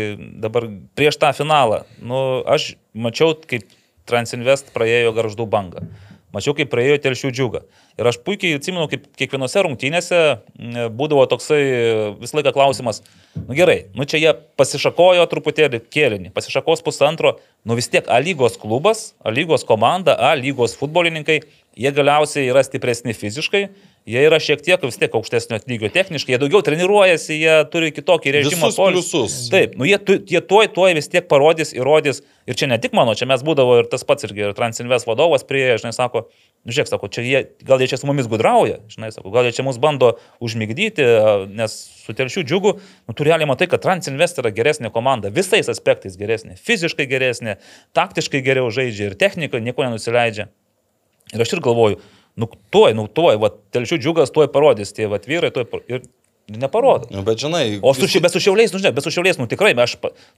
[0.41, 0.65] dabar
[0.97, 3.67] prieš tą finalą, nu, aš mačiau, kaip
[4.09, 5.83] Transinvest praėjo garždų bangą.
[6.33, 7.59] Mačiau, kaip praėjo telšių džiugą.
[8.01, 10.21] Ir aš puikiai atsimenu, kaip kiekvienose rungtynėse
[10.97, 11.61] būdavo toksai
[12.17, 13.03] visą laiką klausimas,
[13.37, 18.57] nu gerai, nu čia jie pasišakojo truputėlį kėlinį, pasišakos pusantro, nu vis tiek A lygos
[18.57, 21.43] klubas, A lygos komanda, A lygos futbolininkai,
[21.77, 23.67] jie galiausiai yra stipresni fiziškai,
[24.09, 28.33] jie yra šiek tiek vis tiek aukštesnio lygio techniškai, jie daugiau treniruojasi, jie turi kitokį
[28.35, 28.69] režimą.
[28.69, 28.95] Visus poilsį.
[28.97, 29.35] pliusus.
[29.53, 29.99] Taip, nu jie,
[30.29, 32.23] jie tuoj, tuoj vis tiek parodys, įrodys.
[32.49, 35.45] Ir čia ne tik mano, čia mes būdavo ir tas pats irgi, ir Transinvest vadovas
[35.47, 36.25] prie, žinai, sako,
[36.67, 39.53] nu žiūrėk, sako, čia jie, gal jie čia su mumis gudrauja, žinai, sako, gal jie
[39.55, 41.05] čia mus bando užmigdyti,
[41.55, 42.73] nes su telšių džiugu,
[43.07, 47.55] nu tu realiai matai, kad Transinvest yra geresnė komanda, visais aspektais geresnė, fiziškai geresnė,
[47.95, 50.49] taktiškai geriau žaidžia ir technika nieko nenusileidžia.
[51.33, 52.03] Ir aš ir galvoju,
[52.39, 55.83] nu tuoj, nu tuoj, va, telšių džiugas tuoj parodys, tie va, vyrai tuoj par...
[55.87, 56.03] ir
[56.49, 57.07] neparodo.
[57.09, 57.79] nu, bet žinai.
[57.81, 59.93] O su, ši- bet su šiauliais, nu žinai, bet su šiauliais, nu tikrai, aš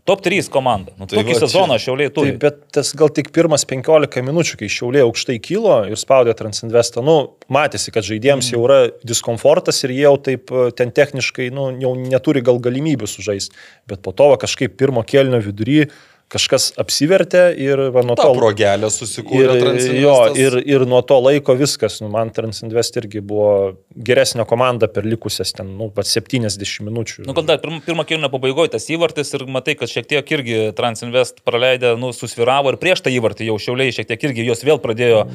[0.05, 0.93] top 3 komanda.
[0.99, 2.35] Nu, Tai tokį va čia- sezoną šiauliai turi.
[2.35, 7.01] Taip, bet tas gal tik pirmas 15 minučių, kai šiaulė aukštai kilo ir spaudė Transinvestą,
[7.01, 7.15] nu,
[7.49, 11.95] matėsi, kad žaidėjams jau yra diskomfortas ir jie jau taip e, ten techniškai, nu, jau
[11.97, 13.57] neturi gal galimybių sužaisti.
[13.89, 15.87] Bet po to va, kažkaip pirmo kelnio vidury
[16.31, 18.33] kažkas apsivertė ir va, nuo Ta to...
[18.37, 23.75] progelė susikūrė Ir, jo, ir, ir nuo to laiko viskas, nu, man Transinvest irgi buvo
[24.07, 27.25] geresnė komanda per likusias ten, nu, pat 70 minučių.
[27.27, 30.59] Nu, kad dar pirmą, pirmą kelnio pabaigoje tas įvartis ir matai, kad šiek tiek irgi
[30.77, 34.81] Transinvest praleidę, nu, susviravo ir prieš tą įvartį jau šiauliai šiek tiek irgi jos vėl
[34.83, 35.25] pradėjo.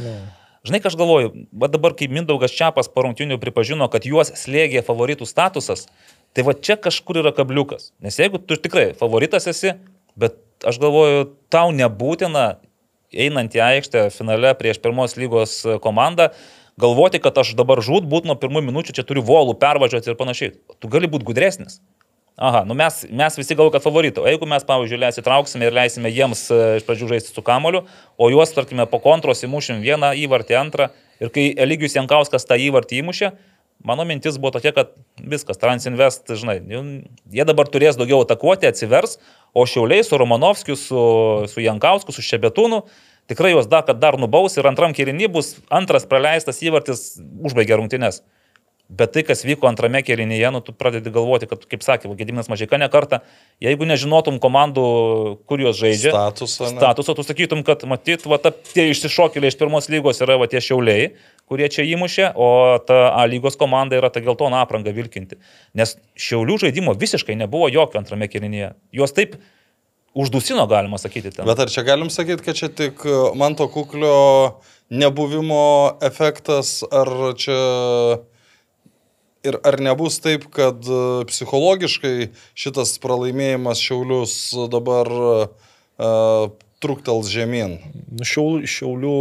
[0.67, 4.83] Žinai, ką aš galvoju, va dabar, kai Mindaugas Čiapas po rungtynių pripažino, kad juos slėgė
[4.85, 5.87] favoritų statusas,
[6.37, 7.95] tai va čia kažkur yra kabliukas.
[8.05, 9.73] Nes jeigu tu tikrai favoritas esi,
[10.21, 12.61] bet aš galvoju, tau nebūtina,
[13.11, 16.31] einant į aikštę finale prieš pirmos lygos komandą,
[16.81, 20.55] galvoti, kad aš dabar žūt būt nuo pirmų minučių, čia turiu volų pervažiuoti ir panašiai.
[20.81, 21.81] Tu gali būti gudresnis.
[22.41, 24.23] Aha, nu mes, mes visi galvojame, kad favorito.
[24.25, 27.83] O jeigu mes, pavyzdžiui, leisitrauksime ir leisime jiems e, iš pradžių žaisti su kamoliu,
[28.17, 30.87] o juos, tarkime, po kontros įmušim vieną įvartį, antrą,
[31.21, 33.31] ir kai Eligijus Jankauskas tą įvartį įmušė,
[33.85, 36.83] mano mintis buvo tokia, kad viskas, Transinvest, žinai, jau-
[37.33, 39.19] jie dabar turės daugiau atakuoti, atsivers,
[39.55, 41.05] o Šiauliai su Romanovskiu, su,
[41.51, 42.83] su Jankausku, su Šebetūnu,
[43.31, 48.23] tikrai juos dar, kad dar nubaus ir antram kirinį bus antras praleistas įvartis, užbaigė rungtynes.
[48.91, 52.75] Bet tai, kas vyko antrame kėlinyje, nu, tu pradedi galvoti, kad, kaip sakė, Gediminas Mažika
[52.75, 53.21] ne kartą,
[53.63, 54.83] jeigu nežinotum komandų,
[55.47, 56.81] kur jos žaidžia, Statusą, ne?
[56.83, 60.59] statusą, tu sakytum, kad matyt, va, ta, tie išsišokėliai iš pirmos lygos yra va, tie
[60.59, 61.13] šiauliai,
[61.51, 65.41] kurie čia įmušė, o ta A lygos komanda yra ta geltona apranga vilkinti.
[65.75, 68.73] Nes šiaulių žaidimo visiškai nebuvo jokio antrame kėlinyje.
[68.95, 69.35] Juos taip
[70.15, 71.35] uždusino, galima sakyti.
[71.35, 71.49] Ten.
[71.49, 73.03] Bet ar čia galim sakyti, kad čia tik
[73.39, 77.61] man to kuklio nebuvimo efektas, ar čia
[79.41, 84.35] Ir ar nebus taip, kad e, psichologiškai šitas pralaimėjimas Šiaulius
[84.69, 86.51] dabar uh,
[86.81, 87.79] truktels žemyn?
[88.11, 89.17] Nu, šiaulių, šiaulių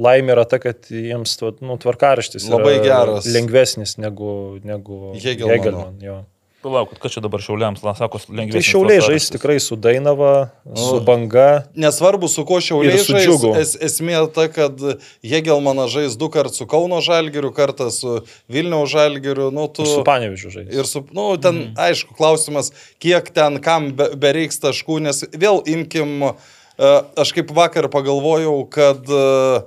[0.00, 3.28] laimė yra ta, kad jiems nu, tvarkaraštis Labai geras.
[3.30, 5.14] lengvesnis negu, negu.
[5.20, 5.98] Hegelman.
[6.04, 6.20] jo.
[6.60, 8.58] Palaukit, kas čia dabar šiauliams, la, sako, lengviau.
[8.58, 11.62] Tai šiauliai žais tikrai su Dainava, su Banga.
[11.72, 14.76] Nesvarbu, su kuo šiauliai su žais, es, esmė ta, kad
[15.24, 18.18] Hegelmanas žais du kartus su Kauno Žalgiriu, kartą su
[18.52, 19.48] Vilniaus Žalgiriu.
[19.56, 19.88] Nu, tu...
[19.88, 20.68] Ir su Panevižiu žais.
[20.68, 21.80] Ir su, nu, ten, mm.
[21.80, 27.90] aišku, klausimas, kiek ten kam be, bereiks taškų, nes vėl imkim, uh, aš kaip vakar
[27.92, 29.66] pagalvojau, kad uh,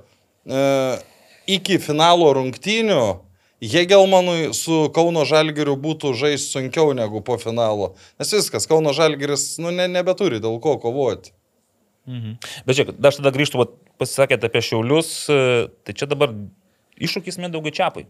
[0.50, 1.04] uh,
[1.50, 3.04] iki finalo rungtynių
[3.64, 7.94] Hegelmanui su Kauno Žalgiriu būtų žaisti sunkiau negu po finalo.
[8.20, 11.32] Nes viskas, Kauno Žalgiris, nu, ne, nebeturi dėl ko kovoti.
[12.10, 12.36] Mhm.
[12.68, 13.64] Bet žiūrėk, aš tada grįžtu,
[14.02, 15.40] pasisakėte apie šiaulius, e,
[15.88, 16.34] tai čia dabar
[17.00, 18.04] iššūkis Mindaugui Čiapai.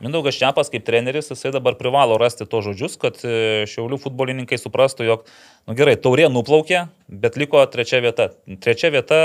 [0.00, 5.04] Mindaugas Čiapas kaip treneris, jisai dabar privalo rasti to žodžius, kad e, šiaulių futbolininkai suprastų,
[5.04, 5.26] jog,
[5.66, 8.30] na nu, gerai, taurė nuplaukė, bet liko trečia vieta.
[8.64, 9.20] Trečia vieta,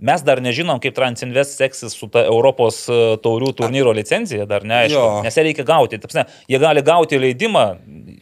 [0.00, 5.22] mes dar nežinom, kaip Transinvest seksis su ta Europos e, taurių turnyro licencija, dar neaišku,
[5.26, 6.00] nes ją reikia gauti.
[6.00, 7.64] Tapsne, jie gali gauti leidimą,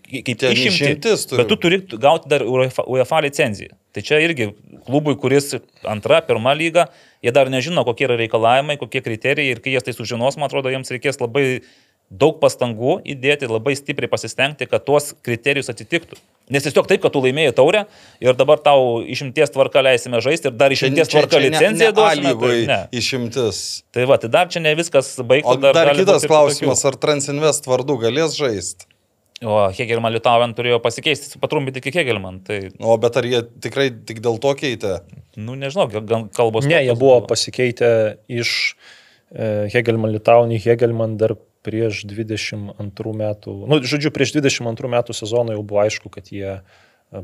[0.09, 3.77] kaip Ten išimti, išimtis turi bet tu turi gauti dar UEFA licenciją.
[3.95, 4.51] Tai čia irgi
[4.87, 5.55] klubui, kuris
[5.89, 6.89] antra, pirma lyga,
[7.25, 10.73] jie dar nežino, kokie yra reikalavimai, kokie kriterijai ir kai jie tai sužinos, man atrodo,
[10.73, 11.47] jiems reikės labai
[12.09, 16.17] daug pastangų įdėti, labai stipriai pasistengti, kad tuos kriterijus atitiktų.
[16.53, 17.85] Nes tiesiog taip, kad tu laimėjai taurę
[18.25, 22.35] ir dabar tau išimties tvarka leisime žaisti ir dar išimties tvarka licenciją duosime.
[22.41, 22.79] Tai, ne.
[22.97, 23.59] Išimtis.
[23.93, 25.53] tai va, tai dar čia ne viskas baigta.
[25.53, 26.95] O dar, dar kitas klausimas, kitokių.
[26.95, 28.89] ar Transinvest vardu galės žaisti?
[29.47, 32.41] O Hegelman Lietuvant turėjo pasikeisti, patrumpinti iki Hegelman.
[32.47, 34.97] Tai, O bet ar jie tikrai tik dėl to keitė?
[35.39, 36.67] nu nežinau, gal kalbos.
[36.67, 37.91] Ne, jie buvo pasikeitę
[38.27, 38.51] iš
[39.31, 41.37] e, Hegelman Litaunį, Hegelman dar
[41.69, 46.63] prieš 22 metų, nu, žodžiu, prieš 22 metų sezoną jau buvo aišku, kad jie e,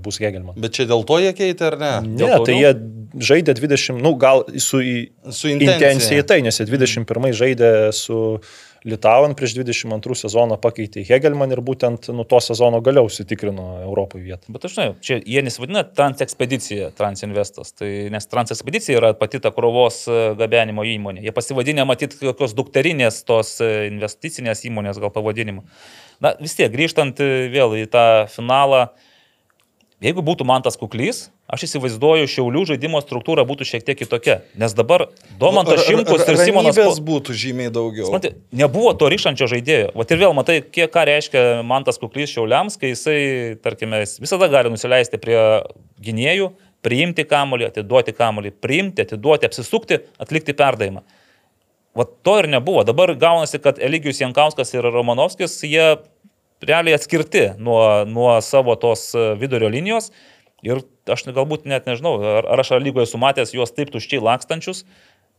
[0.05, 0.57] bus Hegelman.
[0.61, 1.93] Bet čia dėl to jie keitė ar ne?
[2.13, 2.61] Ne, Dėl tai taurių?
[2.61, 4.81] jie žaidė 20, nu gal su
[5.31, 5.91] Su intencija.
[5.95, 8.21] intencija tai, nes jie 21 žaidė su
[8.85, 14.53] Litauen prieš 22 sezoną pakeitė Hegelman ir būtent nuo to sezono galiau užsitikrino Europoje vietą.
[14.53, 20.03] Bet aš žinau, čia jie nesivadina Transekspedicija, Transinvestas, tai, nes Transekspedicija yra pati ta krovos
[20.05, 21.25] e, gabenimo įmonė.
[21.25, 25.65] Jie pasivadinę matyt kokios dukterinės tos e, investicinės įmonės gal pavadinimu.
[26.21, 28.07] Na vis tiek, grįžtant e, vėl į tą
[28.37, 28.91] finalą,
[30.05, 34.39] jeigu būtų man tas kuklys, aš įsivaizduoju, šiaulių žaidimo struktūra būtų šiek tiek kitokia.
[34.61, 35.07] Nes dabar
[35.41, 36.79] Domantas ra- Šimkus ir Simonas...
[36.79, 38.09] Po- būtų žymiai daugiau.
[38.09, 39.91] Supranti, nebuvo to ryšančio žaidėjo.
[39.99, 43.19] Vat ir vėl matai, kiek ką reiškia man tas kuklys šiauliams, kai jisai,
[43.65, 45.37] tarkime, jis visada gali nusileisti prie
[46.05, 46.49] gynėjų,
[46.85, 51.05] priimti kamolį, atiduoti kamolį, priimti, atiduoti, apsisukti, atlikti perdavimą.
[51.95, 52.83] Vat to ir nebuvo.
[52.89, 55.93] Dabar gaunasi, kad Eligijus Jankauskas ir Romanovskis, jie
[56.65, 60.11] realiai atskirti nuo, nuo savo tos e, vidurio linijos.
[60.65, 60.81] Ir
[61.11, 64.85] aš galbūt net nežinau, ar, ar aš ar lygoje sumatęs juos taip tuščiai lakstančius,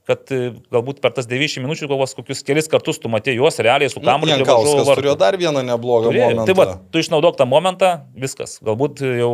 [0.06, 3.90] kad e, galbūt per tas 90 minučių kovos kokius kelis kartus tu matė juos realiai
[3.90, 4.36] su kamuoliu.
[4.38, 6.28] varžovų Jankauskas turėjo dar vieną neblogą Turėjo.
[6.30, 6.46] momentą.
[6.52, 8.60] Tai va, tu išnaudok tą momentą, viskas.
[8.66, 9.32] Galbūt jau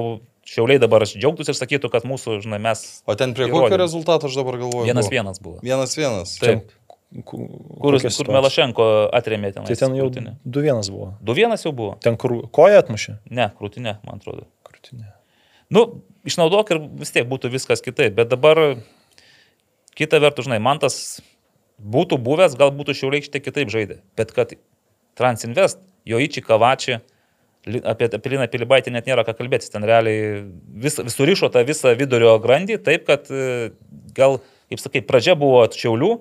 [0.47, 3.67] šiauliai dabar džiaugtųsi ir sakytų, kad mūsų, žinai, mes O ten prie įrodėm.
[3.67, 4.87] kokio rezultato aš dabar galvoju?
[4.87, 5.17] vienas buvo?
[5.19, 5.57] vienas buvo.
[5.61, 6.37] Vienas vienas.
[6.39, 6.71] Taip.
[7.27, 7.43] Kur,
[7.83, 9.65] Kur, kur Melašenko atremė ten.
[9.67, 11.09] Tai ten jau 2-1 buvo.
[11.27, 11.97] 2-1 jau buvo.
[11.99, 13.17] Ten kur koja atmušė?
[13.27, 14.47] Ne, krūtinė, man atrodo.
[14.63, 15.09] Krūtinė.
[15.75, 15.83] Nu,
[16.27, 18.15] išnaudok ir vis tiek būtų viskas kitaip.
[18.17, 18.79] Bet dabar,
[19.97, 21.21] kita vertus, žinai, man tas
[21.81, 24.01] būtų buvęs, gal būtų šiauriaikštė kitaip žaidė.
[24.19, 24.53] Bet kad
[25.17, 27.01] Transinvest, jo įči kavačiai,
[27.67, 29.69] apie, apie Liną Pilibaitį net nėra ką kalbėti.
[29.73, 30.43] Ten realiai
[30.81, 33.71] vis, surišo tą visą vidurio grandį taip, kad e,
[34.17, 34.39] gal,
[34.71, 36.11] kaip sakai, pradžia buvo šiaulių,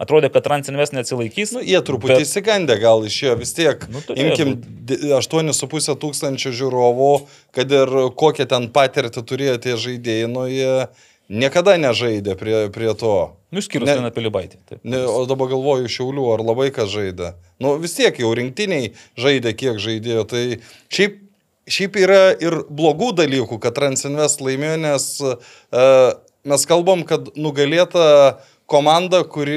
[0.00, 1.52] atrodė, kad Transinvest neatsilaikys.
[1.56, 2.28] Nu, jie truputį bet- bet...
[2.28, 3.84] įsigandę gal išėjo vis tiek.
[3.92, 4.56] Nu, turėjo Imkim
[4.88, 7.12] di- 8,5 tūkstančių žiūrovų,
[7.56, 10.72] kad ir kokią ten patirtį turėjo tie žaidėjai, nu jie
[11.30, 13.14] niekada nežaidė prie, prie to.
[13.54, 14.58] Nu, išskyrus Ne- Liną Pilibaitį.
[14.66, 14.80] Taip.
[14.86, 17.34] Ne, o dabar galvoju šiaulių, ar labai kas žaidė.
[17.62, 20.24] Nu vis tiek jau rinktiniai žaidė, kiek žaidėjo.
[20.30, 20.42] Tai
[20.90, 21.20] šiaip,
[21.70, 26.14] šiaip yra ir blogų dalykų, kad Transinvest laimėjo, nes uh,
[26.46, 28.38] mes kalbam, kad nugalėta
[28.70, 29.56] komanda, kuri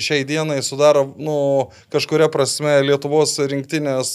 [0.00, 1.36] šiai dienai sudaro, nu,
[1.92, 4.10] kažkuria prasme Lietuvos rinktinės,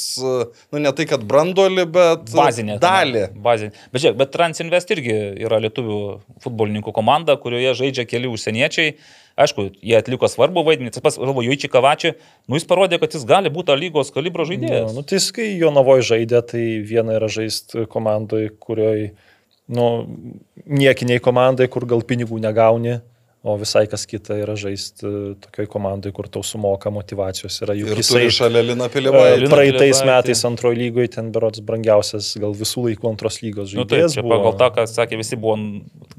[0.74, 2.80] nu, ne tai, kad brandolį, bet Bazinė.
[2.82, 3.28] dalį.
[3.46, 3.76] Bazinė.
[3.94, 6.00] Bet žiūrėk, bet Transinvest irgi yra lietuvių
[6.46, 8.96] futbolininkų komanda, kurioje žaidžia keli užsieniečiai.
[9.42, 10.92] Aišku, jie atliko svarbu vaidmenį.
[10.92, 12.12] Tas pats, galvoju, Juiči Kavačiui,
[12.52, 14.92] nu jis parodė, kad jis gali būti lygos kalibro Ja, žaidėjas.
[14.98, 19.14] nu, tai jis, kai Jonavoje žaidė, tai viena yra žaisti komandoje, kurioje,
[19.72, 19.88] nu,
[20.68, 22.98] niekiniai komandai, kur gal pinigų negauni,
[23.42, 25.02] O visai kas kita yra žaisti
[25.42, 27.56] tokioj komandai, kur tau sumoka motivacijos.
[27.66, 29.40] Yra juk Ir jisai šalia Lina e, Pilivaitį.
[29.42, 34.14] Lina praeitais metais antrojo lygoje ten berots brangiausias gal visų laikų antros lygos Nu, žaidėjas.
[34.14, 35.56] čia pagal tą, ką sakė, visi buvo,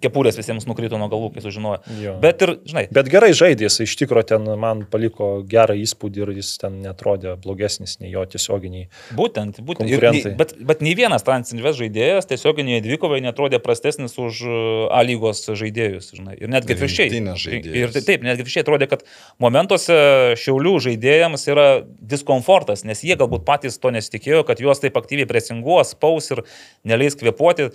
[0.02, 1.78] kepurės visiems nukrito nuo galvų, kai sužinojo.
[2.02, 2.16] Jo.
[2.24, 6.34] Bet ir, žinai, Bet gerai žaidė, jis iš tikrųjų ten man paliko gerą įspūdį ir
[6.40, 8.88] jis ten netrodė blogesnis nei jo tiesioginiai.
[9.14, 9.86] Būtent, būtent.
[9.86, 10.34] Ir, Konkurentai.
[10.34, 15.46] nei- bet, bet nei vienas Transinvest žaidėjas tiesioginėje dvikovai netrodė prastesnis už uh, A lygos
[15.46, 16.10] žaidėjus.
[16.18, 16.34] Žinai.
[16.42, 17.11] Ir netgi atvirkščiai.
[17.12, 17.76] Rinktinės žaidėjus.
[17.76, 19.04] Ir tai- taip, netgi atvirkščiai atrodė, kad
[19.42, 19.96] momentuose
[20.40, 21.66] šiaulių žaidėjams yra
[22.00, 26.42] diskomfortas, nes jie galbūt patys to nesitikėjo, kad juos taip aktyviai presinguos, spaus ir
[26.84, 27.70] neleis kvepuoti.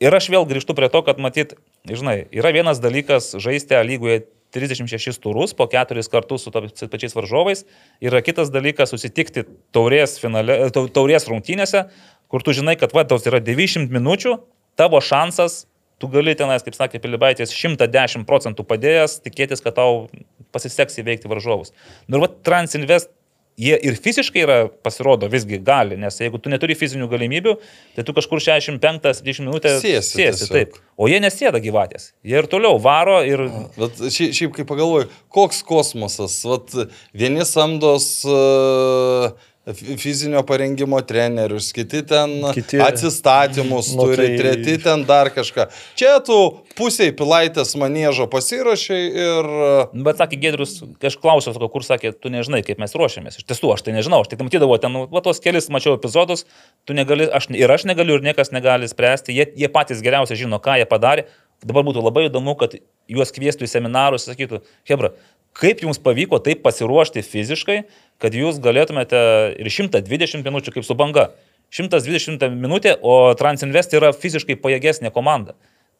[0.00, 1.54] Ir aš vėl grįžtu prie to, kad matyt,
[1.88, 7.64] žinai, yra vienas dalykas žaisti lygoje 36 turus po keturis kartus su pačiais varžovais,
[8.00, 9.44] yra kitas dalykas susitikti
[9.74, 11.88] taurės, finale, tau- taurės rungtynėse,
[12.28, 14.36] kur tu žinai, kad va, tau yra 90 minučių,
[14.76, 15.66] tavo šansas,
[16.00, 20.06] tu gali tenais, kaip sakė Pilibaitis, 110 procentų padėjęs, tikėtis, kad tau
[20.54, 21.72] pasiseks įveikti varžovus.
[22.06, 23.12] Nu ir va, Transinvest
[23.56, 27.56] jie ir fiziškai yra, pasirodo, visgi gali, nes jeigu tu neturi fizinių galimybių,
[27.96, 30.76] tai tu kažkur 65-70 minutės Sėsi sėsi taip.
[31.00, 32.10] O jie nesėda gyvatės.
[32.26, 33.46] Jie ir toliau varo ir...
[33.78, 36.72] Bet šiaip, šiaip kai pagalvoju, koks kosmosas, Vat,
[37.16, 39.32] vieni samdos uh,
[39.74, 45.66] fizinio parengimo trenerius, kiti ten Kiti- atsistatymus Nu, turi, tai- treti ten dar kažką.
[45.98, 49.48] Čia tu pusiai pilaitės manėžo pasirašai ir...
[49.92, 53.40] Nu, Bet sakė Gedrius, kai aš klausiau, kur sakė, tu nežinai, kaip mes ruošiamės.
[53.42, 56.46] Iš tiesų, aš tai nežinau, aš tik matydavau ten, nu, va, tos kelis mačiau epizodus,
[56.86, 60.62] tu negali, aš, ir aš negaliu, ir niekas negali spręsti, jie, jie patys geriausiai žino,
[60.62, 61.26] ką jie padarė.
[61.66, 62.76] Dabar būtų labai įdomu, kad
[63.08, 65.14] juos kvieštų į seminarus sakytų, Hebra,
[65.56, 67.82] kaip jums pavyko taip pasiruošti fiziškai,
[68.22, 69.20] kad jūs galėtumėte
[69.60, 71.30] ir 120 minučių kaip su banga.
[71.74, 75.56] 120 minutė, o Transinvest yra fiziškai pajėgesnė komanda.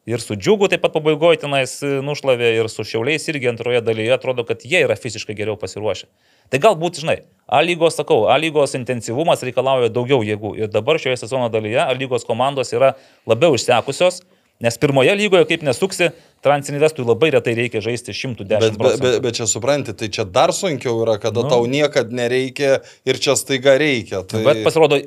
[0.07, 4.12] Ir su džiugu taip pat pabaigoje tenais e, nušlavė ir su šiauliais irgi antroje dalyje
[4.14, 6.07] atrodo, kad jie yra fiziškai geriau pasiruošę.
[6.52, 7.16] Tai galbūt, žinai,
[7.50, 10.52] A lygos, sakau, A lygos intensyvumas reikalauja daugiau jėgų.
[10.62, 12.92] Ir dabar šioje sezono dalyje A lygos komandos yra
[13.26, 14.22] labiau išsekusios,
[14.61, 16.11] nes pirmoje lygoje, kaip nesuksi,
[16.46, 19.02] Transinvestui labai retai reikia žaisti 110 Bet, bet, procentų.
[19.02, 21.48] bet, bet čia supranti, tai čia dar sunkiau yra, kada Nu.
[21.48, 21.50] nu.
[21.50, 22.76] tau niekada nereikia
[23.09, 24.20] ir čia staiga reikia.
[24.22, 24.44] Tai...
[24.46, 25.00] Bet pasirodo,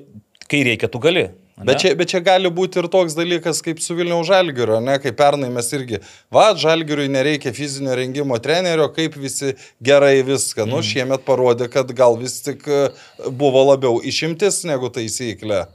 [0.50, 1.30] kai reikia, tu gali.
[1.56, 1.66] ane?
[1.70, 5.16] Bet čia, bet čia gali būti ir toks dalykas kaip su Vilniaus Žalgiriu, ne, kaip
[5.20, 6.02] pernai mes irgi,
[6.34, 10.68] va, Žalgiriui nereikia fizinio rengimo trenerio, kaip visi gerai viską.
[10.68, 12.86] Nu, šiemet parodė, kad gal vis tik e,
[13.32, 15.66] buvo labiau išimtis negu taisyklė.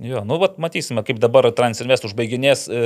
[0.00, 2.78] Jo, nu, vat, matysime, kaip dabar Transinvest užbaiginės e,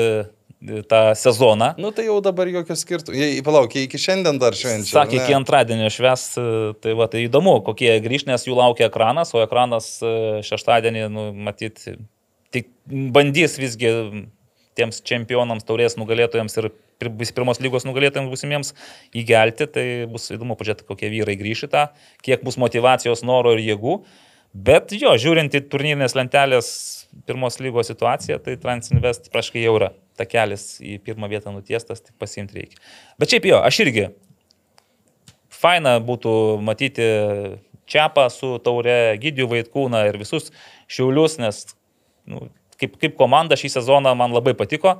[0.66, 1.70] e, tą sezoną.
[1.78, 3.14] Nu, tai jau dabar jokio skirtumo.
[3.14, 4.96] Jei, palauk, jie iki šiandien dar švenčia.
[4.96, 6.46] Sakė, iki antradienio šves, e,
[6.82, 10.14] tai va, tai įdomu, kokie grįž, nes jų laukia ekranas, o ekranas e,
[10.48, 11.86] šeštadienį, nu, matyt,
[12.54, 12.72] tik
[13.14, 13.94] bandys visgi
[14.74, 16.72] tiems čempionams, taurės nugalėtojams ir
[17.14, 18.74] bus pirmos lygos nugalėtojams būsimiems
[19.14, 21.38] įgelti, tai bus įdomu pažiūrėti, kokie vyrai
[21.70, 21.88] tą,
[22.26, 24.00] kiek bus motivacijos, noro ir jėgų.
[24.54, 26.68] Bet jo, žiūrint į turnyrinės lentelės
[27.26, 32.60] pirmos lygos situaciją, tai Transinvest praškai jau yra takelis į pirmą vietą nutiestas, tik pasiimti
[32.60, 32.78] reikia.
[33.18, 34.08] Bet šiaip jo, aš irgi
[35.50, 37.08] faina būtų matyti
[37.84, 40.48] Čiapą su taure, Gydijų Vaitkūną ir visus
[40.88, 41.58] šiaulius, nes
[42.30, 42.46] nu,
[42.80, 44.94] kaip, kaip komanda šį sezoną man labai patiko.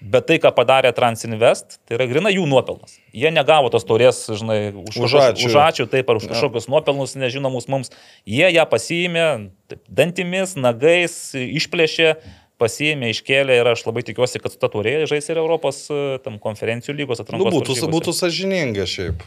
[0.00, 2.94] Bet tai, ką padarė Transinvest, tai yra grina jų nuopelnas.
[3.12, 5.46] Jie negavo tos taurės, žinai, už, Už ačiū.
[5.50, 7.92] už ačiū, taip, ar už kažkokius nuopelnus nežinomus mums.
[8.24, 9.26] Jie ją pasiėmė
[9.68, 12.14] taip, dantimis, nagais, išplėšė,
[12.60, 16.40] pasiėmė, iškėlė ir aš labai tikiuosi, kad su ta taurė žais ir Europos e, tam
[16.40, 17.52] konferencijų lygos Nu, atrankos.
[17.54, 17.92] būtų, varžybose.
[17.92, 19.22] būtų sažininga šiaip.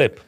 [0.00, 0.20] Taip.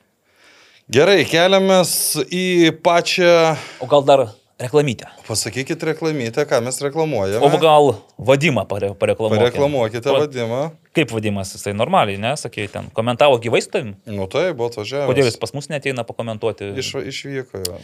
[0.92, 1.92] Gerai, keliamės
[2.28, 2.44] į
[2.84, 4.28] pačią, O gal dar
[4.60, 5.06] reklamytę?
[5.28, 7.44] pasakykit reklamytę, ką mes reklamuojame.
[7.46, 9.40] O gal vadimą pare, pareklamuokime.
[9.50, 10.70] Pareklamuokite O- vadimą.
[10.96, 13.94] Kaip vadimas, jisai normaliai, ne, sakė, ten komentavo gyvai su tavim.
[14.06, 15.08] Nu tai, buvo atvažiavęs.
[15.10, 16.70] Kodėl jis pas mus neteina pakomentuoti?
[16.80, 17.76] Iš, išvyko jo.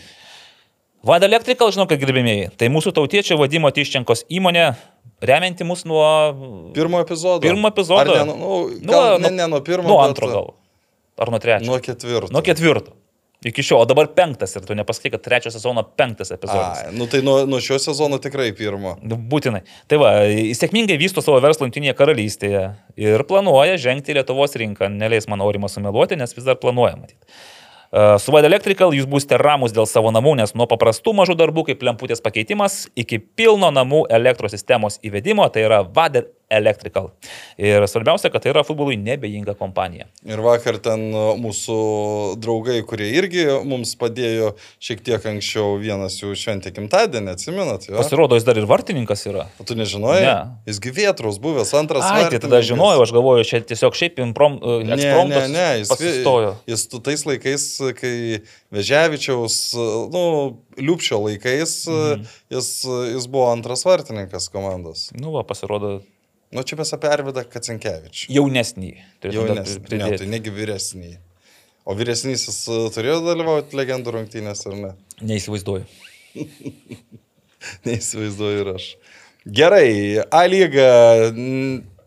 [1.04, 4.68] Vada Electrical, žinau, kad gerbėmėjai, tai mūsų tautiečio vadimo Tiščenkos įmonė,
[5.20, 7.42] remianti mus nuo Pirmo epizodo.
[7.42, 8.00] Pirmo epizodo?
[8.14, 8.36] Ar ne, nu,
[8.78, 9.88] nu, gal, ne, nuo- ne nuo pirmo.
[9.88, 10.46] nuo bet- antro gal.
[11.18, 11.66] Ar nuo trečio?
[11.66, 12.30] Nuo ketvirto.
[12.32, 12.94] Nuo ketvirto.
[13.48, 16.84] Iki šiol, o dabar penktas ir tu nepasakai, kad trečio sezono penktas epizodas.
[16.84, 18.94] Ai, nu tai nuo, nuo šio sezono tikrai pirmo.
[19.02, 19.64] Nu, Būtinai.
[19.90, 20.12] Tai va,
[20.58, 22.62] sėkmingai vysto savo verslą Junktinėje karalystėje
[23.02, 24.92] ir planuoja žengti į Lietuvos rinką.
[24.94, 27.18] Neleis man aurimą sumeluoti, nes vis dar planuoja matyti.
[27.92, 31.66] Uh, Su Vada Electrical jūs būsite ramus dėl savo namų, nes nuo paprastų mažų darbų
[31.66, 36.22] kaip lemputės pakeitimas iki pilno namų elektros sistemos įvedimo, tai yra Vada
[36.52, 37.10] Electrical.
[37.60, 40.08] Ir svarbiausia, kad tai yra futbolui nebejinga kompanija.
[40.28, 41.78] Ir vakar ten e, mūsų
[42.42, 44.52] draugai, kurie irgi mums padėjo
[44.82, 47.88] šiek tiek anksčiau, vienas jų šventė gimtadienį, atsimenat?
[47.88, 47.98] Jo?
[48.00, 49.48] Pasirodo, jis dar ir vartininkas yra.
[49.58, 50.22] O tu nežinojai?
[50.26, 50.36] Ne.
[50.70, 52.06] Jis gyvėtrus buvęs, antras.
[52.06, 55.88] Ai, tai tada žinojau, aš galvoju, čia tiesiog šiaip improm, e, Ne, ne, ne, jis,
[55.88, 56.56] pasistojo.
[56.66, 57.66] jis tu tais laikais,
[57.98, 58.42] kai
[58.74, 59.58] Veževičiaus,
[60.12, 60.24] nu,
[60.80, 62.26] Liupšio laikais, mhm.
[62.52, 62.70] jis,
[63.12, 65.10] jis buvo antras vartininkas komandos.
[65.16, 66.00] Nu, va, pasirodo,
[66.52, 68.26] Nu, čia mes apie Arvidą Kacinkievičių.
[68.32, 68.90] jaunesnį.
[69.32, 71.14] Jau nes, ne, tai negi vyresnį.
[71.88, 74.90] O vyresnysis e, turėjo dalyvauti legendų rungtynės ar ne?
[75.24, 75.86] Neįsivaizduoju.
[77.88, 78.88] Neįsivaizduoju ir aš.
[79.48, 79.88] Gerai,
[80.30, 80.88] A lyga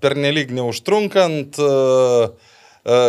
[0.04, 1.60] pernelyg neužtrunkant.
[1.60, 2.30] e,
[2.86, 3.00] e,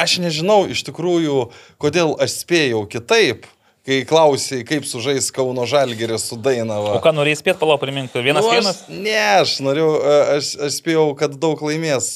[0.00, 3.44] Aš nežinau iš tikrųjų, kodėl aš spėjau kitaip,
[3.90, 6.92] kai klausai, kaip sužais Kauno Žalgeris su Dainava.
[6.94, 8.78] O ką norėjai spėti, palauk, primink, vienas Nu, vienas?
[8.88, 12.12] Ne, aš norėjau, e, aš, aš spėjau, kad daug laimės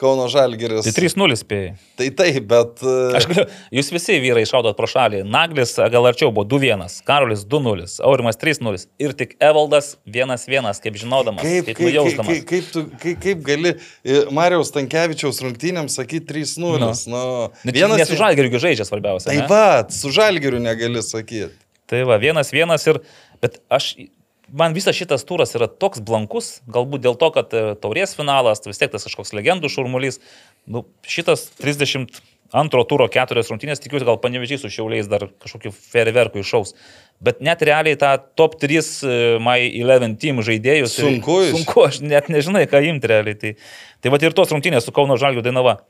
[0.00, 0.88] Kauno Žalgeris.
[0.88, 1.74] Tai 3-0 spėjai.
[2.00, 2.80] Tai taip, bet...
[2.80, 3.44] e, Aš galiu,
[3.78, 5.20] jūs visi vyrai išaudot pro šalį.
[5.28, 11.44] Naglis gal arčiau buvo 2-1, Karolis 2-0, Aurimas 3-0 ir tik Evaldas 1-1, kaip žinodamas,
[11.44, 16.78] Kaip, kaip, kaip, kaip, kaip, tu, kaip, kaip gali e, Marijos Tankievičiaus rungtynėms sakyti 3-0?
[16.78, 16.92] Nu.
[17.12, 17.24] Nu,
[17.66, 19.28] Nu, Vienas iš žalgerių žaidžia svarbiausia.
[19.30, 19.46] Tai ne?
[19.50, 21.17] va, su Žalgiriu negali sakyti.
[21.88, 22.98] Tai va, vienas vienas ir,
[23.40, 23.94] bet aš,
[24.52, 28.78] man visas šitas turas yra toks blankus, galbūt dėl to, kad e, taurės finalas, vis
[28.80, 30.20] tiek tas kažkoks legendų šurmulys,
[30.68, 36.74] nu, šitas 32 turo keturios rungtynės, tikiuosi, gal panevežiai su šiauliais dar kažkokiu ferverku iššaus.
[37.24, 40.96] Bet net realiai tą top 3 e, My 11 team žaidėjus.
[40.96, 43.36] tai Sunku iš- Sunku, aš net nežinai, ką imti realiai.
[43.40, 43.54] Tai,
[44.00, 45.80] tai va ir tos rungtynės su Kauno Žalgiu Dainava.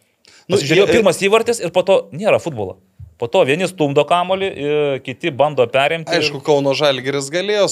[0.49, 2.79] Nu, Pasižiūrėjau, jie- pirmas įvartis ir po to nėra futbolo.
[3.19, 6.15] Po to vieni stumdo kamolį, e, kiti bando perimti.
[6.15, 7.67] Aišku, Kauno Žalgiris galėjo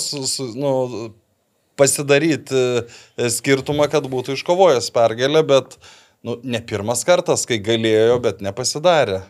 [0.58, 0.72] nu,
[1.78, 5.78] pasidaryti e, skirtumą, kad būtų iškovojęs pergalę, bet
[6.26, 9.22] nu, ne pirmas kartas, kai galėjo, bet nepasidarė.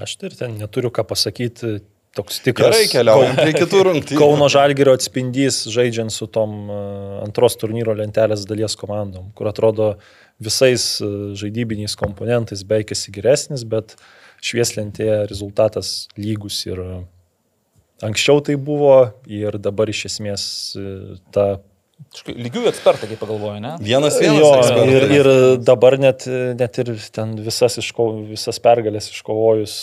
[0.00, 1.78] Aš tai ir ten neturiu ką pasakyti.
[2.16, 4.18] Toks tikras Gerai, keliaujam prie kitų rungtynių.
[4.22, 6.76] Kauno Žalgirio atspindys žaidžiant su tom e,
[7.26, 9.90] antros turnyro lentelės dalies komandom, kur atrodo
[10.40, 13.98] visais e, žaidybiniais komponentais beveik esi geresnis, bet
[14.44, 16.98] švieslentėje rezultatas lygus ir e,
[18.06, 18.98] anksčiau tai buvo
[19.30, 20.44] ir dabar iš esmės
[20.78, 21.56] e, ta
[22.28, 23.70] Lygių ekspertai, kaip pagalvoju, ne?
[23.80, 24.36] Vienas vienas.
[24.36, 24.96] Jo, ekspertai.
[24.98, 25.28] ir, ir
[25.64, 26.26] dabar net,
[26.60, 29.76] net ir ten visas, iško, visas pergalės iškovojus,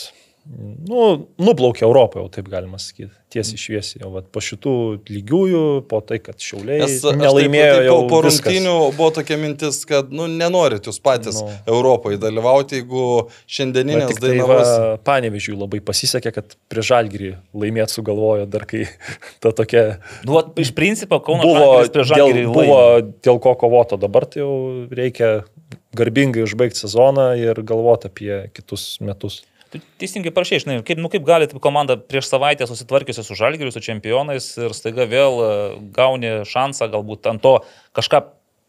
[0.44, 1.04] nu,
[1.40, 4.02] nuplaukė Europą, jau taip galima sakyti, tiesiai šviesiai.
[4.04, 4.74] O vat po šitų
[5.08, 9.80] lygiųjų, po tai, kad šiauliai Nes nelaimėjo taip, taip, jau po, rungtynių buvo tokia mintis,
[9.88, 11.48] kad nu, nenorit jūs patys Nu.
[11.66, 13.06] Europoje dalyvauti, jeigu
[13.50, 14.74] šiandieninės tai dainavos.
[15.06, 17.32] panevežiui labai pasisekė, kad prie žalgyrį
[17.64, 18.84] laimėti sugalvojo dar kai
[19.42, 19.84] ta tokia
[20.24, 22.78] Nu, vat, iš principo, Kauno buvo, dėl, Žalgirį buvo
[23.24, 24.54] dėl ko kovoto, dabar tai jau
[24.92, 25.32] reikia
[25.96, 29.42] garbingai užbaigti sezoną ir galvoti apie kitus metus.
[29.74, 33.82] Tu teisingai parašai, žinai, kaip, nu, kaip gali komanda prieš savaitę susitvarkiusi su Žalgiriu, su
[33.82, 35.48] čempionais ir staiga vėl e,
[35.96, 37.56] gauni šansą galbūt ant to
[37.98, 38.22] kažką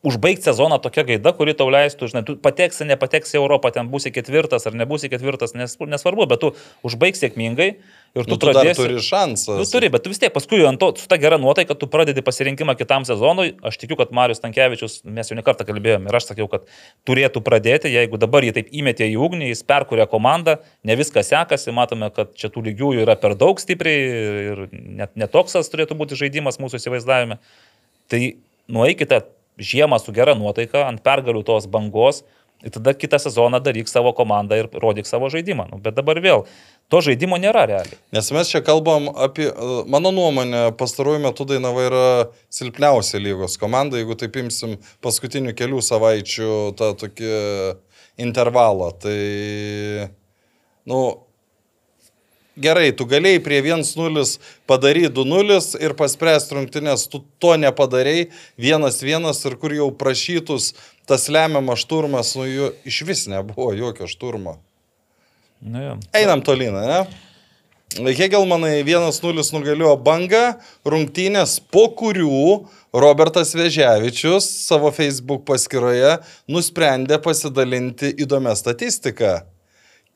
[0.05, 4.65] užbaigti sezoną tokia gaida, kuri tau leistų, žinai, tu pateksi, nepateksi Europą, ten būsi ketvirtas
[4.65, 6.51] ar nebūsi ketvirtas, nes, nesvarbu, bet tu
[6.85, 7.71] užbaigsi sėkmingai
[8.15, 8.77] ir tu, Nu, tu pradėsi.
[8.79, 9.57] turi šansą.
[9.59, 12.23] Nu, turi, bet tu vis tiek paskui ant to, su ta gera nuotaika, tu pradedi
[12.23, 13.53] pasirinkimą kitam sezonui.
[13.65, 16.63] Aš tikiu, kad Marius Tankievičius, mes jau nekartą kalbėjome ir aš sakiau, kad
[17.07, 21.73] turėtų pradėti, jeigu dabar jį taip įmetė į ugnį, jis perkuria komandą, ne viskas sekasi,
[21.75, 24.07] matome, kad čia tų lygiųjų yra per daug stipriai
[24.53, 27.39] ir net netoksas turėtų būti žaidimas mūsų įsivaizdavime.
[28.07, 28.21] Tai
[28.71, 29.25] nueikite
[29.59, 32.23] žiemą su gera nuotaika, ant pergalių tos bangos.
[32.65, 35.67] Ir tada kitą sezoną daryk savo komandą ir rodyk savo žaidimą.
[35.69, 36.45] Nu, bet dabar vėl,
[36.91, 37.97] to žaidimo nėra realiai.
[38.15, 42.05] Nes mes čia kalbam apie, e, mano nuomonė, pastaruoju metu Dainava yra
[42.53, 47.35] silpniausia lygos komanda, jeigu taip imsim paskutinių kelių savaičių tą tokį
[48.21, 48.91] intervalą.
[49.01, 49.17] Tai,
[50.89, 51.01] nu,
[52.55, 54.25] gerai, tu galėjai prie 1-0
[54.69, 58.29] padaryti 2-0 ir paspręsti rungtynės, tu to nepadarėjai
[58.61, 60.73] 1-1 ir kur jau prašytus
[61.09, 64.59] tas lemiamas šturmas, nu jų iš vis nebuvo jokio šturmo.
[65.65, 65.97] Nu, jo.
[66.13, 67.05] Einam toliną, ne?
[67.95, 70.41] Hegelmanai 1-0 nugalėjo bangą,
[70.85, 76.17] rungtynės, po kurių Robertas Veževičius savo Facebook paskyroje
[76.51, 79.39] nusprendė pasidalinti įdomią statistiką.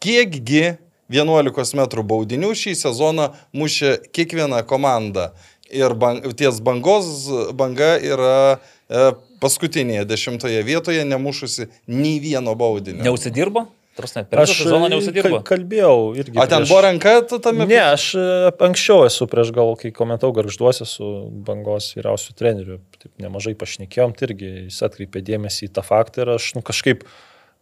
[0.03, 0.75] Kiekgi
[1.09, 5.31] 11 m baudinių šį sezoną mušė kiekviena komanda.
[5.73, 7.25] Ir bang, ties bangos
[7.57, 9.11] banga yra e,
[9.41, 13.01] paskutinėje dešimtoje vietoje, nemušusi nei vieno baudinio.
[13.05, 13.67] Neusidirbo?
[13.99, 15.39] Tarsi, per visą sezoną neužsidirbo.
[15.41, 16.37] kal- kalbėjau irgi.
[16.39, 17.65] O ten prieš- buvo ranka tu tame?
[17.69, 18.25] Ne, aš e,
[18.69, 21.07] anksčiau esu prieš gal, kai komentau garžduose su
[21.47, 26.35] bangos vyriausiu treneriu, taip nemažai pašnekėjom, tai irgi jis atkreipė dėmesį į tą faktą ir
[26.37, 27.03] aš nu, kažkaip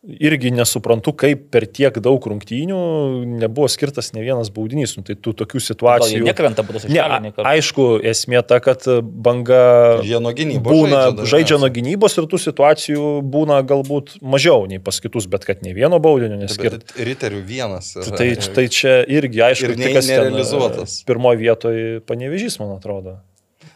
[0.07, 2.77] irgi nesuprantu, kaip per tiek daug rungtynių
[3.41, 4.95] nebuvo skirtas ne vienas baudinys.
[4.97, 6.23] Nu, tai tų tokių situacijų.
[6.27, 12.27] nekrenta, bet Ne, aišku, esmė ta, kad banga gynybos būna, žaidžia žaidžia nuo gynybos ir
[12.31, 16.79] tų situacijų būna galbūt mažiau nei pas kitus, bet kad ne vieno baudinio neskirta.
[16.81, 17.93] Bet Riterių vienas.
[17.99, 18.17] yra.
[18.17, 21.03] Tai, tai čia irgi aišku, Ir tai ne- kas ten, nerealizuotas.
[21.07, 23.19] Pirmoje vietoje panevežys, man atrodo.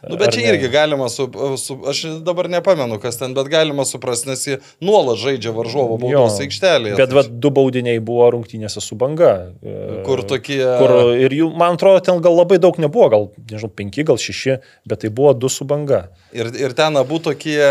[0.08, 0.48] Nu, bet čia ne?
[0.56, 1.28] irgi galima, su,
[1.62, 6.40] su, aš dabar nepamenu, kas ten, bet galima suprasti, nes jie nuolat žaidžia varžovo baudos
[6.42, 6.96] aikštelėje.
[6.98, 9.52] Bet va, du baudiniai buvo rungtynėse su banga.
[9.62, 13.70] e, Kur tokie- Kur ir jų, man atrodo, ten gal labai daug nebuvo, gal, nežinau,
[13.70, 14.58] penki, gal šeši,
[14.90, 16.08] bet tai buvo du su banga.
[16.32, 17.62] Ir, ir ten abu tokie,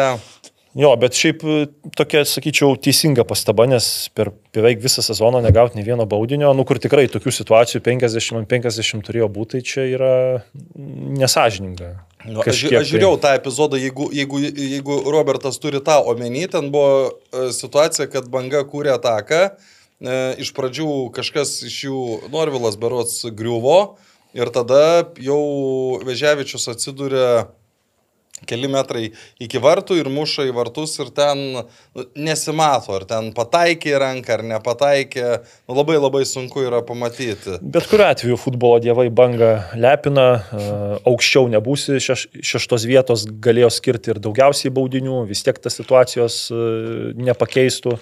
[0.77, 1.55] Jo, bet šiaip e,
[1.99, 3.85] tokia, sakyčiau, teisinga pastaba, nes
[4.15, 8.47] per beveik visą sezoną negauti ne vieno baudinio, nu kur tikrai tokių situacijų 50 ant
[8.51, 10.13] 50 turėjo būti, tai čia yra
[11.19, 11.91] nesažininga.
[12.29, 17.11] nu, aš, aš žiūrėjau tą epizodą, jeigu, jeigu, jeigu Robertas turi tą omeny, ten buvo
[17.11, 23.97] e, situacija, kad banga kūrė ataką, e, iš pradžių kažkas iš jų, Norvilas berots, griuvo
[24.31, 25.41] ir tada jau
[26.07, 27.51] Veževičius atsidūrė
[28.49, 29.09] keli metrai
[29.41, 34.37] iki vartų ir muša į vartus ir ten nu, nesimato, ar ten pataikė į ranką
[34.37, 35.25] ar nepataikė,
[35.67, 37.59] nu, labai labai sunku yra pamatyti.
[37.61, 40.69] Bet kuriu atveju futbolo dievai banga lepina, e,
[41.11, 46.63] aukščiau nebūsi, šeš, šeštos vietos galėjo skirti ir daugiausiai baudinių, vis tiek tas situacijos e,
[47.21, 47.97] nepakeistų,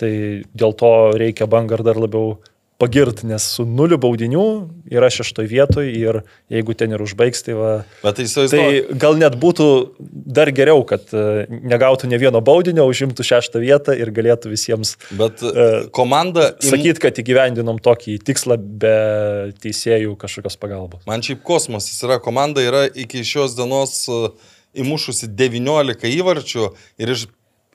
[0.00, 0.12] tai
[0.56, 2.34] dėl to reikia bangą dar labiau
[2.78, 4.44] pagirti, nes su nuliu baudinių
[4.92, 6.20] yra šeštoje vietoje ir
[6.52, 7.72] jeigu ten ir užbaigs, tai va.
[8.02, 8.64] Tai Tai
[9.00, 9.68] gal net būtų
[9.98, 15.42] dar geriau, kad e, negautų ne vieno baudinio, užimtų šeštą vietą ir galėtų visiems Bet
[15.46, 16.50] e, komanda...
[16.64, 18.96] sakyti, kad įgyvendinom tokį tikslą be
[19.62, 21.06] teisėjų kažkokios pagalbos.
[21.10, 24.20] Man šiaip kosmosas yra, komanda yra iki šios dienos e,
[24.82, 26.68] įmušusi 19 įvarčių
[26.98, 27.28] ir, iš,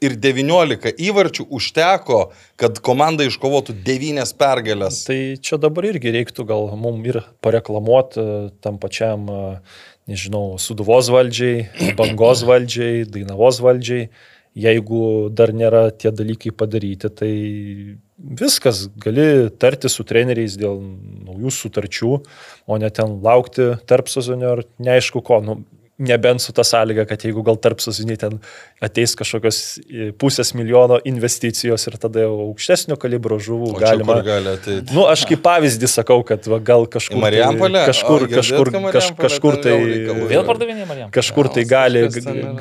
[0.03, 2.19] ir 19 įvarčių užteko,
[2.59, 5.03] kad komanda iškovotų 9 pergalės.
[5.07, 9.45] Tai čia dabar irgi reiktų gal mum ir pareklamuoti e, tam pačiam, e,
[10.09, 11.69] nežinau, Suduvos valdžiai,
[11.99, 14.09] Bangos valdžiai, Dainavos valdžiai.
[14.59, 17.33] Jeigu dar nėra tie dalykai padaryti, tai
[18.17, 20.81] viskas, gali tarti su treneriais dėl
[21.27, 22.09] naujų sutarčių,
[22.67, 25.37] o ne ten laukti tarp sezonio ar neaišku ko.
[25.45, 25.59] Nu,
[25.99, 28.37] Nebent su ta sąlyga, kad jeigu gal tarp sezonį ten
[28.85, 34.15] ateis kažkokios e, pusės milijono investicijos ir tada jau aukštesnio kalibro žuvų O galima.
[34.23, 34.95] gali ateiti.
[34.95, 37.19] Nu, aš kaip pavyzdį sakau, kad va, gal kažkur...
[37.19, 37.41] Tai,
[37.89, 39.73] kažkur, O, kažkur, kad kaž, Marijampolė kažkur tai...
[40.31, 41.11] vėl pardavinėjai Marijam.
[41.19, 42.05] Kažkur tai Gal gali,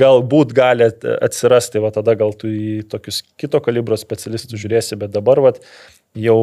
[0.03, 5.15] galbūt gali at- atsirasti, va tada gal tu į tokius kito kalibro specialistus žiūrėsi, bet
[5.15, 5.55] dabar va,
[6.19, 6.41] jau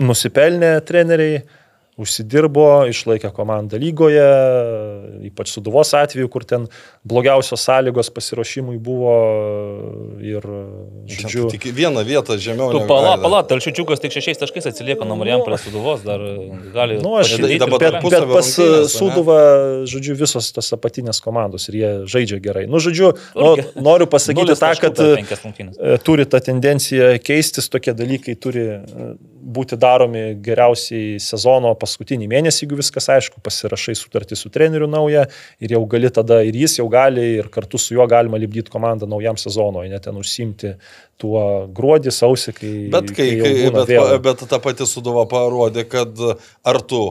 [0.00, 1.42] nusipelnė treneriai,
[2.00, 4.24] užsidirbo, išlaikė komandą lygoje,
[5.28, 6.66] ypač Suduvos atveju, kur ten
[7.06, 9.14] blogiausios sąlygos pasiruošimui buvo
[10.18, 10.46] ir,
[11.06, 12.72] žodžiu, Tik vieną vietą žemiau.
[12.74, 16.24] Tu pala, pala, Talšiučiukas tik šešiais taškais atsilieka nuo Marijampolės suduvos, dar
[16.74, 16.98] gali...
[17.04, 18.50] Nu, aš dabar bet, bet pas?
[18.90, 19.38] Suduvą,
[19.90, 22.66] žodžiu, visos tos apatinės komandos ir jie žaidžia gerai.
[22.70, 28.66] Nu, žodžiu, nu, noriu pasakyti tą, kad e, turi tą tendenciją keistis, tokie dalykai turi
[28.74, 29.08] e,
[29.44, 35.26] būti daromi geriausiai sezono paskutinį mėnesį, jeigu viskas aišku, pasirašai sutartį su treneriu naują
[35.60, 39.08] ir jau gali tada ir jis jau gali ir kartu su juo galima lipdyti komandą
[39.10, 40.74] naujam sezonui, net ten užsimti
[41.20, 41.44] tuo
[41.76, 42.72] gruodį, sausį, kai...
[42.94, 44.16] Bet, kai, kai, bet, vėl.
[44.24, 46.18] bet ta pati suduva parodė, kad
[46.64, 47.04] ar tu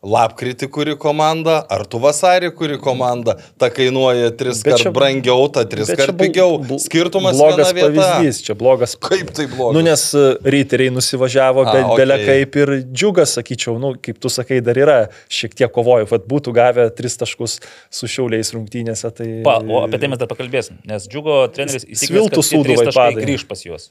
[0.00, 5.90] lapkritį kuri komanda, ar tu vasarį kuri komanda, ta kainuoja tris kart brangiau, ta tris
[5.92, 6.56] kart pigiau.
[6.80, 8.96] Skirtumas blogas pavyzdys, čia blogas.
[8.96, 9.76] Kaip tai blogas?
[9.76, 10.24] Nu, nes e,
[10.56, 12.00] ryteriai nusivažiavo, bet okei.
[12.00, 14.98] belia kaip ir džiugas, sakyčiau, nu, kaip tu sakai, dar yra
[15.28, 17.60] šiek tiek kovoju, kad būtų gavę tris taškus
[17.92, 19.12] su šiauliais rungtynėse.
[19.20, 19.30] Tai...
[19.44, 23.20] Pa, o apie tai mes dar pakalbėsim, nes džiugo treneris trys Sūduvai padai.
[23.20, 23.90] grįž pas juos.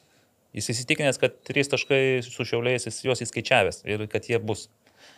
[0.58, 4.66] Jis įsitikinęs, kad trys taškai su šiauliais jis juos įskaičiavęs ir kad jie bus.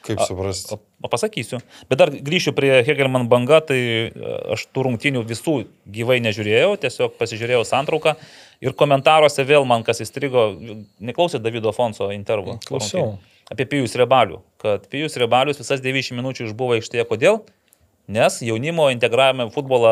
[0.06, 0.78] Kaip suprasti?
[1.11, 1.60] Pasakysiu.
[1.90, 4.11] Bet dar grįšiu prie Hegelman banga, tai e,
[4.56, 5.56] aš tų rungtynių visų
[5.94, 8.15] gyvai nežiūrėjau, tiesiog pasižiūrėjau santrauką
[8.61, 10.52] ir komentaruose vėl man kas įstrigo,
[11.02, 12.60] neklausė Davido Fonso intervų.
[12.61, 13.14] po Klausiau.
[13.14, 13.32] rungtynių.
[13.52, 17.03] Apie Pijus Rebalių, kad Pijus Rebalius visas 90 minučių išbuvo aikštėje.
[17.10, 17.41] Kodėl?
[18.12, 19.92] Nes jaunimo integravime futbolą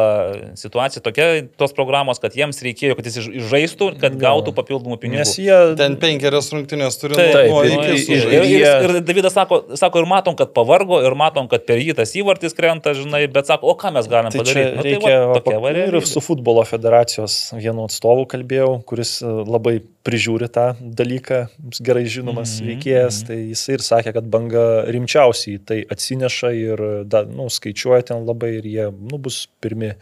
[0.59, 1.27] situacija tokia,
[1.59, 3.17] tos programos, kad jiems reikėjo, kad jis
[3.51, 5.21] žaistų, kad gautų papildomų pinigų.
[5.23, 5.55] Nes jie...
[5.79, 9.33] Ten penkerias rungtynės turi Taip, nuo, nuo taip, iki ir- su Ir, ir- ir, Davidas
[9.37, 13.23] sako, sako, ir matom, kad pavargo, ir matom, kad per jį tas įvartis krenta, žinai,
[13.31, 14.75] bet sako, o ką mes galim Tai padaryti?
[14.75, 15.85] Nu, reikia, tai va, va, tokia pa- varė.
[15.93, 21.39] ir su futbolo federacijos vienu atstovu kalbėjau, kuris e, labai prižiūri tą dalyką,
[21.83, 23.27] gerai žinomas Mhm, veikėjas, mhm.
[23.27, 28.55] tai jisai ir sakė, kad banga rimčiausiai tai atsineša ir da, nu, skaičiuoja ten labai
[28.59, 29.93] ir jie nu, bus pirmi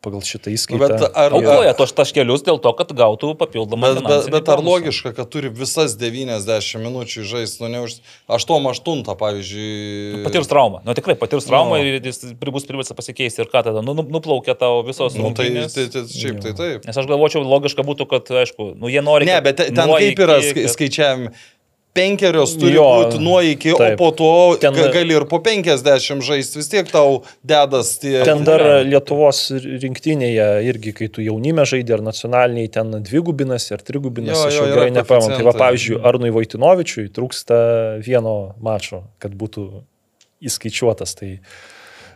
[0.00, 0.80] pagal šitą įskaitą.
[0.80, 3.90] Bet ar- Aukoja tos taškelius dėl to, kad gautų papildomą.
[3.94, 7.98] Bet, bet, bet ar logiška, kad turi visas 90 minučių žaisti, nu ne už
[8.32, 10.22] 8-8, pavyzdžiui.
[10.24, 10.80] Patirs traumą.
[10.86, 11.84] Nu tikrai patirs traumą Nu.
[11.84, 13.42] ir jis bus priversta pasikeisti.
[13.44, 13.82] Ir ką tada?
[13.84, 16.84] Nu, nu, nuplaukia tavo visos Nu, tai, tai, tai šiaip tai taip.
[16.88, 19.28] Nes aš galvočiau, logiška būtų, kad, aišku, nu, jie nori.
[19.28, 21.32] Ne, kad bet te- ten kaip iki, yra kad- skai- skaičiavimi.
[21.90, 23.96] Penkerios turi Jo, būti nuo iki, taip.
[23.98, 24.28] o po to
[24.62, 28.20] Ten- gali ir po 50 žaisti, vis tiek tau dedas tie...
[28.24, 29.40] Ten dar Lietuvos
[29.82, 34.62] rinktinėje irgi, kai tu jaunime žaidži ar nacionaliniai, ten dvigubinasi ar trigubinasi, Jo, aš jo,
[34.62, 35.34] jau yra gerai nepamenu.
[35.40, 37.58] Tai va, pavyzdžiui, Arnui Vaitinovičiui trūksta
[38.06, 39.66] vieno mačo, kad būtų
[40.46, 41.16] įskaičiuotas.
[41.18, 41.32] Tai,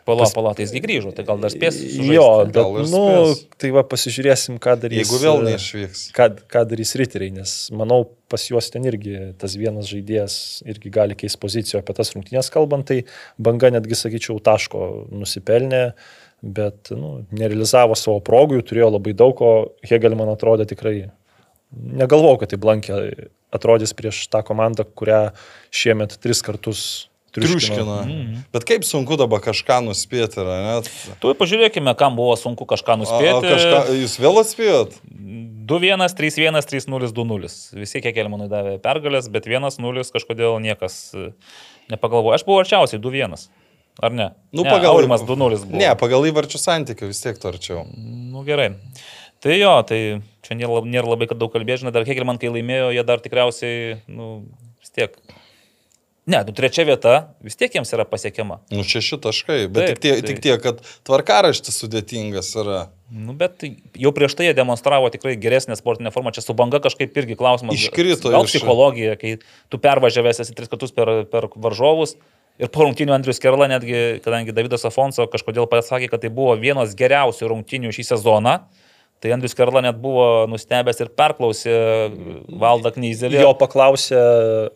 [0.04, 1.78] Pala, pala, tai jisgi grįžo, tai gal dar spės.
[1.80, 2.12] sužaisti.
[2.12, 3.38] jo, bet, gal ir nu, spės.
[3.62, 5.00] tai va, pasižiūrėsim, ką darys.
[5.00, 6.02] Jeigu vėl e, neišvyks.
[6.16, 10.36] ką, ką darys riteriai, nes manau, pas juos ten irgi tas vienas žaidėjas
[10.68, 13.06] irgi gali keisti poziciją apie tas rungtynės kalbant, tai
[13.40, 15.82] banga netgi, sakyčiau, taško nusipelnė,
[16.44, 20.98] bet nu, nerealizavo savo progų, jų turėjo labai daug, o Hegel man atrodė tikrai,
[21.72, 23.00] negalvojau, kad tai blankė
[23.54, 25.30] atrodys prieš tą komandą, kurią
[25.72, 26.84] šiemet tris kartus
[27.34, 27.98] triuškino.
[28.06, 28.44] Triuškina.
[28.54, 30.90] Bet kaip sunku dabar kažką nuspėti, yra, net?
[31.22, 33.50] Tu pažiūrėkime, kam buvo sunku kažką O, o nuspėti.
[33.50, 34.98] kažką, jūs vėl atspėjot?
[35.64, 37.52] 2-1, 3-1, 3-0, 2-0.
[37.80, 41.30] Visi kiek Elmanui davė pergalės, bet 1-0 kažkodėl niekas e,
[41.92, 42.34] nepagalvojo.
[42.36, 43.46] Aš buvau arčiausiai 2-1.
[44.02, 44.26] Ar ne?
[44.52, 45.78] Nu, ne, pagal- Aurimas 2-0 buvo.
[45.78, 47.84] Ne, pagal įvarčių santykių vis tiek to arčiau.
[47.96, 48.72] Nu gerai.
[49.44, 49.98] Tai jo, tai
[50.44, 53.98] čia nėra, nėra labai kad daug kalbėti, žinai, dar Hegelman, kai laimėjo, jie dar tikriausiai,
[54.08, 54.28] nu,
[54.80, 55.14] vis tiek.
[56.24, 57.14] Ne, nu trečia vieta
[57.44, 58.62] vis tiek jiems yra pasiekiama.
[58.72, 62.78] Nu, šeši taškai, bet Taip, tik, tie, tai- tik tie, kad tvarkaraštis sudėtingas yra.
[63.12, 66.32] Nu, bet jau prieš tai jie demonstravo tikrai geresnę sportinę formą.
[66.32, 67.76] Čia su banga kažkaip irgi klausimas.
[67.76, 69.36] Iškrito Gal psichologija, kai
[69.68, 72.16] tu pervažiavęs esi tris kartus per, per varžovus.
[72.58, 76.94] Ir po rungtinių Andrius Kerla netgi, kadangi Davidas Afonso kažkodėl pasakė, kad tai buvo vienos
[76.96, 78.60] geriausių rungtinių šį sezoną,
[79.22, 81.74] tai Andrius Kerla net buvo nustebęs ir perklausė
[82.60, 83.40] Valdą Knyzelį.
[83.40, 84.20] Jo paklausė,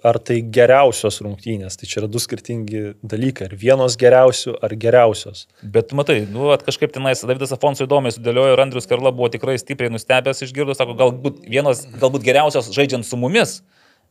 [0.08, 1.76] ar tai geriausios rungtynės.
[1.80, 3.50] Tai čia yra du skirtingi dalykai.
[3.50, 5.46] Ar vienos geriausių, ar geriausios.
[5.62, 9.92] Bet matai, nu, kažkaip tenais Davidas Afonso įdomiai sudėliojo ir Andrius Karla buvo tikrai stipriai
[9.92, 13.58] nustebęs išgirdus, sako, galbūt vienos, galbūt geriausios žaidžiant su mumis.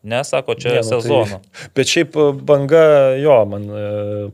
[0.03, 1.40] Nesako, čia Ne, nu, sezono.
[1.41, 2.84] Tai, bet šiaip e, banga,
[3.19, 3.82] jo, man e,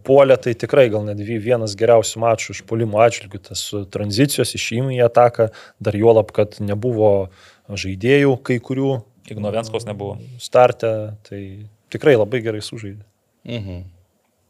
[0.05, 3.39] puolė tai tikrai gal net vi- vienas geriausių mačų iš polimo atžvilgių.
[3.47, 5.47] Tas su tranzicijos išėjimų į ataką,
[5.79, 7.29] dar juolab, kad nebuvo
[7.71, 8.99] žaidėjų kai kurių
[9.31, 10.17] Ignovenskos nebuvo.
[10.43, 11.41] startę, tai
[11.89, 13.05] tikrai labai gerai sužaidė.
[13.47, 13.83] Mhm.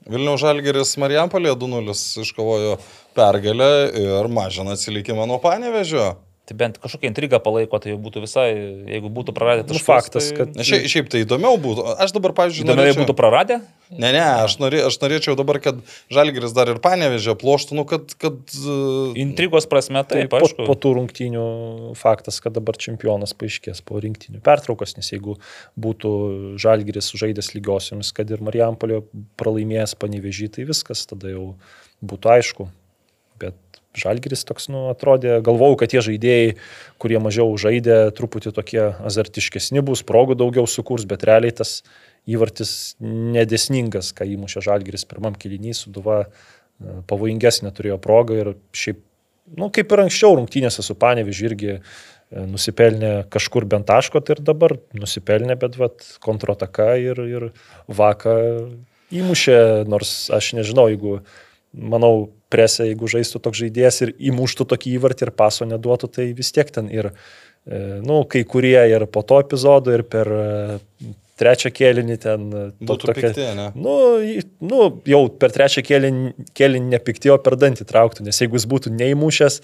[0.09, 1.93] Vilnių Žalgeris Marijampolė 2-0
[2.25, 2.73] iškovojo
[3.15, 6.15] pergalę ir mažina atsilikimą nuo Panevežio.
[6.43, 8.49] Tai bent kažkokia intriga palaiko, tai jau būtų visai,
[8.91, 9.85] jeigu būtų praradę Nu, taškus.
[9.87, 10.41] faktas, tai...
[10.41, 11.85] kad- Na, šiaip, šiaip tai įdomiau būtų.
[12.03, 13.05] Aš dabar, pavyzdžiui, Įdomiai norėčiau...
[13.05, 13.57] būtų praradę?
[13.93, 15.79] Ne, ne, aš, norė, aš norėčiau dabar, kad
[16.11, 18.11] Žalgeris dar ir Panevežė ploštų, nu, kad...
[18.19, 20.67] kad uh, Intrigos prasme, Tai taip, po, aišku.
[20.67, 21.45] po tų rungtynių
[22.01, 25.37] faktas, kad dabar čempionas paaiškės po rinktinių pertraukos, nes jeigu
[25.79, 26.13] būtų
[26.59, 29.05] Žalgiris žaidęs lygiosiomis, kad ir Marijampolio
[29.39, 31.53] pralaimėjęs panevežį, tai viskas tada jau
[32.03, 32.67] būtų aišku.
[33.97, 36.55] Žalgiris toks, nu, atrodė, galvau, kad tie žaidėjai,
[37.01, 41.81] kurie mažiau žaidė, truputį tokie azartiškesni bus, progų daugiau sukurs, bet realiai tas
[42.29, 46.29] įvartis nedesningas, ką įmušė Žalgiris pirmam kilinys, suduva e,
[47.09, 49.03] pavojingesnė turėjo progą ir šiaip,
[49.59, 51.81] nu, kaip ir anksčiau rungtynėse su Panevižiu irgi e,
[52.49, 57.49] nusipelnė kažkur bent taško, tai ir dabar nusipelnė, bet vat, kontrataka ir, ir
[57.91, 58.39] vaka
[59.13, 59.57] įmušė,
[59.91, 61.19] nors aš nežinau, jeigu,
[61.73, 66.53] manau, presė, jeigu žaistų toks žaidėjas ir įmuštų tokį įvartį ir paso neduotų, tai vis
[66.55, 67.11] tiek ten ir,
[67.65, 70.43] e, nu, kai kurie ir po to epizodo, ir per e,
[71.41, 73.31] trečią kėlinį ten e, to- būtų tokia...
[73.31, 73.69] pikti, ne?
[73.75, 73.95] Nu,
[74.69, 79.59] nu, jau per trečią kėlinį, kėlinį nepiktėjo per dantį trauktų, nes jeigu jis būtų neįmušęs,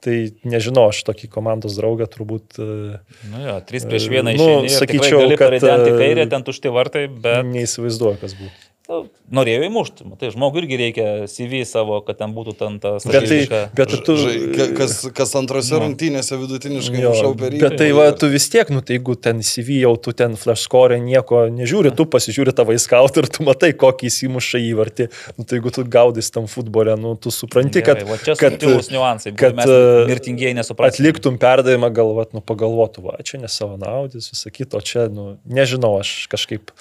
[0.00, 0.16] tai
[0.48, 4.70] nežinau, aš tokį komandos draugą turbūt Nu jo, 3 prieš 1 Nu, išėjai.
[4.78, 8.69] sakyčiau, kad, kairę, ten tušti vartai, bet neįsivaizduoju, kas būtų.
[8.90, 8.98] Nu,
[9.34, 10.04] norėjo įmušti.
[10.10, 13.04] Matai, žmogui irgi reikia CV savo, kad ten būtų ten tas...
[13.06, 14.16] Bet tai, bet tu...
[14.18, 17.60] Žai, ka- kas, kas antrose rungtynėse vidutiniškai mušau per jį.
[17.62, 20.66] bet tai va, tu vis tiek, nu tai jeigu ten CV jau tu ten flash
[20.66, 25.06] score nieko nežiūri, tu pasižiūri tavo įskaut ir tu matai, kokį įsimuša įvartį.
[25.38, 28.58] Nu, tai jeigu tu gaudys tam futbole, nu tu supranti, kad, Gerai, va čia kad,
[28.90, 30.98] niuansai, kad, kad e, mirtingieji nesuprantame.
[30.98, 35.36] atliktum perdavimą, galvat, nu pagalvotų, va, čia ne savo naudis, visą kitą, o čia, nu,
[35.46, 36.74] nežinau, aš kažkaip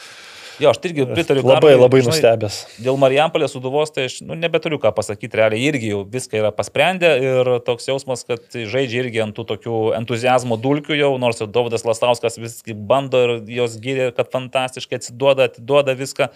[0.59, 1.43] Jo, aš irgi pritariu.
[1.45, 2.57] Labai, Karoliui, labai žinai, nustebęs.
[2.83, 7.13] Dėl Marijampolės suduvos, tai aš nu, nebeturiu ką pasakyti, realiai irgi jau viską yra pasprendę
[7.23, 11.87] ir toks jausmas, kad žaidžia irgi ant tų tokių entuzijazmo dulkių jau, nors ir Davidas
[11.87, 16.27] Lastauskas viskai bando ir jos gyrė, kad fantastiškai atsiduoda, atiduoda viską,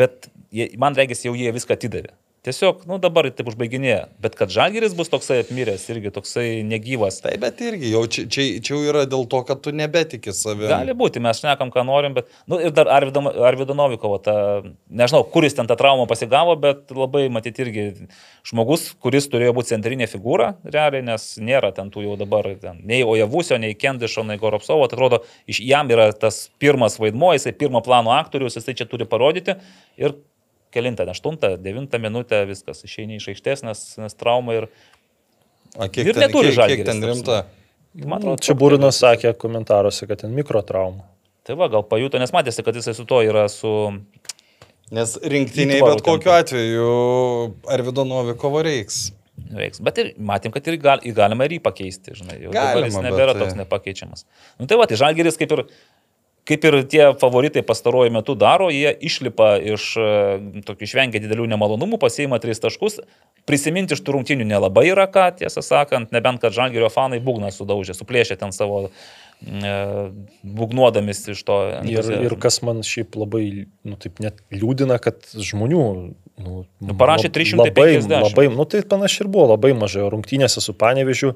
[0.00, 2.16] bet jie, man regis jau jie viską atidavė.
[2.44, 7.22] Tiesiog, nu dabar taip užbaiginėja, bet kad Žalgiris bus toksai apmiręs, irgi toksai negyvas.
[7.24, 10.68] Tai bet irgi, jau čia, čia, čia yra dėl to, kad tu nebetiki savimi.
[10.68, 14.34] Gali būti, mes šnekam, ką norim, bet, nu, ir dar Arvido Novikovo, ta,
[14.92, 17.86] nežinau, kuris ten tą traumą pasigavo, bet labai matyti irgi
[18.52, 23.00] žmogus, kuris turėjo būti centrinė figūra, realiai, nes nėra ten tų jau dabar, ten, nei
[23.08, 27.80] Ojavusio, nei Kendišo, nei Goropsovo, tai atrodo, iš jam yra tas pirmas vaidmuo, jisai pirmo
[27.88, 29.56] plano aktorius, jisai čia turi parodyti
[29.96, 30.18] ir
[30.74, 34.68] kelintą, 8, 9 minutę viskas išeini iš aikštės, nes, nes trauma ir...
[35.74, 37.38] A, kiek Ir ten, neturi Žalgiris, kiek ten ta rimta?
[37.94, 41.06] Man atrodo, Čia Būrinas sakė komentaruose, kad ten mikrotrauma.
[41.46, 43.70] Tai va, gal pajuto, nes matėsi, kad jisai su to yra su...
[44.94, 46.40] Nes rinktiniai bet kokiu ten.
[46.44, 46.88] atveju
[47.72, 49.06] Arvido Novikovo reiks.
[49.54, 49.80] Reiks.
[49.82, 52.36] Bet ir matėm, kad ir gal, ir galima ir jį pakeisti, žinai.
[52.44, 54.24] Jau dabar Galima, jis bet nebėra tai- toks nepakeičiamas.
[54.60, 55.64] Nu tai va, tai Žalgeris kaip ir,
[56.48, 60.08] kaip ir tie favoritai pastaruoju metu daro, jie išlipa iš, e,
[60.66, 63.00] tokių išvengia didelių nemalonumų, pasiima tris taškus.
[63.48, 67.96] Prisiminti iš tų rungtinių nelabai yra ką, tiesą sakant, nebent kad Žalgerio fanai būgną sudaužė,
[67.96, 68.88] suplėšė ten savo
[69.44, 71.58] būgnuodamis iš to.
[71.88, 75.82] Ir, ir kas man šiaip labai, nu taip net liūdina, kad žmonių...
[76.34, 78.10] Nu, Nu, parašė lab- 350.
[78.10, 80.02] Labai, labai, nu tai panašiai ir buvo, labai mažai.
[80.10, 81.28] Rungtynėse su Panevežiu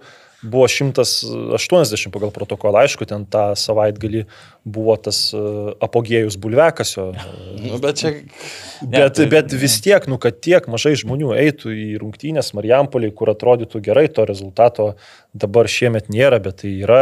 [0.42, 2.80] buvo 180 pagal protokolą.
[2.82, 4.24] Aišku, ten tą savaitgalį
[4.66, 7.12] buvo tas uh, apogėjus bulvekasio.
[7.62, 8.12] Nu, bet čia
[8.82, 13.30] Bet, tai- bet vis tiek, nu, kad tiek mažai žmonių eitų į rungtynės Marijampoliai, kur
[13.32, 14.92] atrodytų gerai, to rezultato
[15.34, 17.00] dabar šiemet nėra, bet tai yra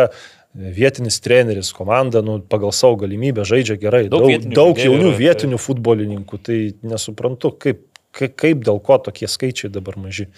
[0.57, 4.07] vietinis treneris, komanda, nu, pagal savo galimybę žaidžia gerai.
[4.09, 7.85] Daug Daug, vietinių daug jaunų yra, vietinių futbolininkų, tai nesuprantu, kaip,
[8.17, 10.31] kaip, kaip dėl ko tokie skaičiai dabar maži.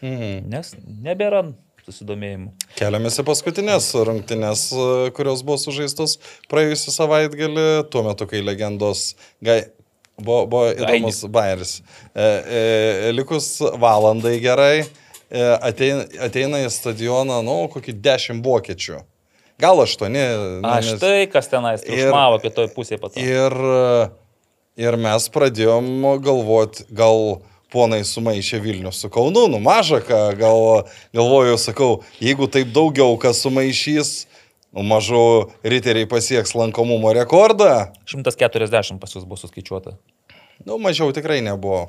[0.00, 0.50] mhm.
[0.52, 0.74] Nes
[1.04, 1.44] nebėra
[1.86, 2.50] susidomėjimų.
[2.78, 4.66] keliamės į paskutinės rungtynės,
[5.16, 6.18] kurios buvo sužaistos
[6.50, 9.12] praėjusią savaitgalį, tuo metu, kai legendos
[9.44, 9.60] gai...
[10.18, 11.78] buvo, buvo įdomus bairis.
[12.10, 14.86] E, e, likus valandai gerai,
[15.30, 19.00] ateina, ateina į stadioną, nu, kokį dešimt vokiečių.
[19.58, 20.22] Gal aštuoni.
[20.60, 23.16] nu, A, nes- štai kas tenais triukšmavo kitoje pusėje pat.
[23.16, 23.54] Ir,
[24.76, 25.86] ir mes pradėjom
[26.20, 27.40] galvoti, gal
[27.72, 30.86] ponai sumaišė Vilnių su Kaunu, nu maža ką, gal,
[31.16, 31.90] galvoju, sakau,
[32.22, 34.26] jeigu taip daugiau kas sumaišys,
[34.76, 39.96] nu mažu riteriai pasieks lankomumo rekordą, 140 pas jūs bus suskaičiuota.
[40.64, 41.88] nu mažiau tikrai nebuvo.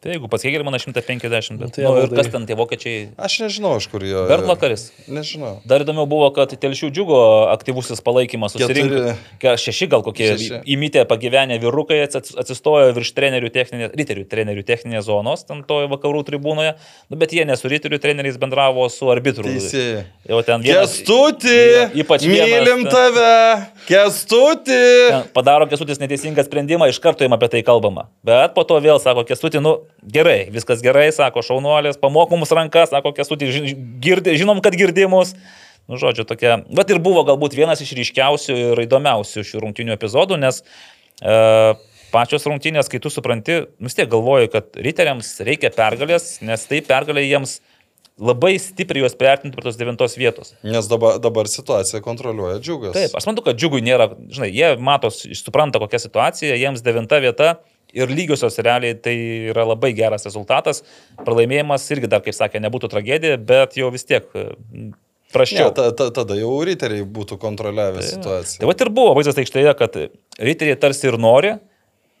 [0.00, 1.74] Tai jeigu pas Hegelmaną 150, bet...
[1.76, 3.00] tai Nu, ir kas ten tie vokiečiai?
[3.20, 4.22] Aš nežinau, iš kur jo.
[4.30, 4.86] Bertlakaris.
[5.12, 5.58] Nežinau.
[5.68, 7.18] Dar įdomiau buvo, kad Telšių džiugo
[7.52, 8.94] aktyvusis palaikymas susirinko.
[8.96, 9.36] Keturi.
[9.42, 10.62] Ke- Šeši gal kokie Šeši.
[10.72, 16.24] įmytę pagyvenę vyrukai atsis- atsistojo virš trenerių techninės, riterių trenerių techninės zonos, ten toje vakarų
[16.30, 16.72] tribūnoje,
[17.12, 19.44] nu, bet jie ne su riterių treneriais bendravo su arbitru.
[19.52, 20.06] Teisėjai.
[20.32, 21.60] Jau ten vienas, Kestuti,
[22.00, 24.80] Ypač vienas, mylim ten- tave, kestuti.
[25.36, 28.08] padaro kesutis neteisingą sprendimą, iš karto jam apie tai kalbama.
[28.24, 32.92] Bet po to vėl sako kesuti, nu gerai, viskas gerai, sako šaunuolis, pamok mums rankas,
[32.92, 33.50] sako kesuti,
[34.02, 35.34] girdi, žinom, kad girdimus.
[35.90, 36.60] Nu, žodžiu, tokia.
[36.70, 41.38] Bet ir buvo galbūt vienas iš ryškiausių ir įdomiausių šių rungtinių epizodų, nes e,
[42.12, 47.24] pačios rungtinės, kai tu supranti, vis tiek galvoju, kad riteriams reikia pergalės, nes tai pergalė
[47.26, 47.58] jiems
[48.20, 50.52] labai stipriai juos priartinti prie tos devintos vietos.
[50.66, 52.94] Nes dabar, dabar situaciją kontroliuoja džiugas.
[52.96, 57.54] Taip, aš manau, kad džiugui nėra, žinai, jie mato, supranta kokią situaciją, jiems devinta vieta
[57.96, 59.14] ir lygiosios realiai tai
[59.52, 60.82] yra labai geras rezultatas.
[61.24, 64.48] Pralaimėjimas irgi dar, kaip sakė, nebūtų tragedija, bet jau vis tiek e,
[65.30, 65.68] Ne, praščiau.
[65.74, 68.58] ta, ta, tada jau riteriai būtų kontroliavę situaciją.
[68.64, 69.98] Tai va ir buvo vaizdas aikštėje, kad
[70.42, 71.52] riteriai tarsi ir nori,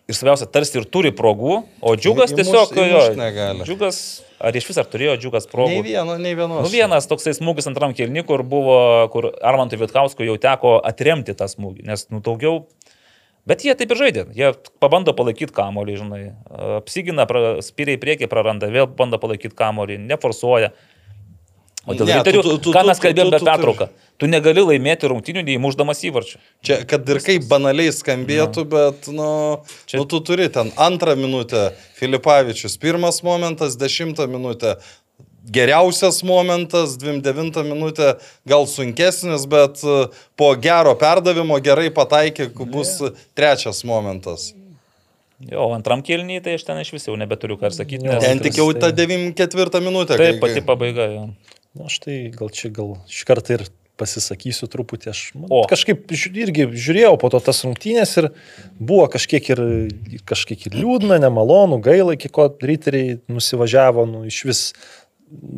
[0.06, 3.16] ir svarbiausia, tarsi ir turi progų, o džiugas Įmuš- tiesiog įmušt jo.
[3.18, 3.66] negali.
[3.66, 3.98] Džiugas,
[4.38, 5.82] ar iš vis ar turėjo džiugas Nei progų?
[5.88, 6.62] vieno, nei vienos.
[6.62, 8.78] Nu vienas toksai smūgis antram kelniui, kur buvo,
[9.10, 12.62] kur Armantui Vitkauskui jau teko atremti tą smūgį, nes nu daugiau.
[13.48, 14.26] Bet jie taip ir žaidė.
[14.36, 14.52] Jie
[14.82, 16.22] pabando palaikyti kamolį, žinai.
[16.80, 20.72] Apsigina, pra- spyria į priekį, praranda, vėl bando palaikyti kamolį, neforsuoja.
[21.88, 23.86] O dėl Ne, riterių, ką mes kalbėjome tu- pertrauką,
[24.20, 26.36] tu negali laimėti rungtinių neįmuždamas įvarčių.
[26.62, 31.72] Čia, kad ir kaip banaliai skambėtų, bet, nu, Čia- nu, tu turi ten antrą minutę
[31.96, 34.76] Filipavičius, pirmas momentas, dešimtą minutę.
[35.48, 38.10] Geriausias momentas, 29 minutė,
[38.48, 39.94] gal sunkesnis, bet e,
[40.36, 42.98] po gero perdavimo gerai pataikė, bus
[43.34, 44.50] trečias momentas.
[45.40, 48.04] Jo, antram kelniui tai aš ten iš vis jau nebeturiu ką sakyti.
[48.04, 48.20] Nes...
[48.20, 50.18] Ten tik jau tai- ta 94 minutė.
[50.20, 51.08] Taip, kai- pati pabaiga.
[51.14, 51.28] Jo.
[51.80, 53.64] Na, štai gal čia gal iš karto ir
[54.00, 55.10] pasisakysiu truputį.
[55.12, 55.62] Aš man, O.
[55.68, 58.30] kažkaip irgi žiūrėjau po to tas rungtynės ir
[58.80, 59.60] buvo kažkiek ir,
[60.28, 64.62] kažkiek ir liūdna, nemalonu, gaila, iki ko riteriai nusivažiavo, nu, iš vis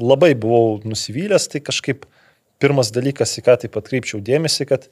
[0.00, 2.06] labai buvau nusivylęs, tai kažkaip
[2.62, 4.86] pirmas dalykas, į ką taip atkreipčiau dėmesį, kad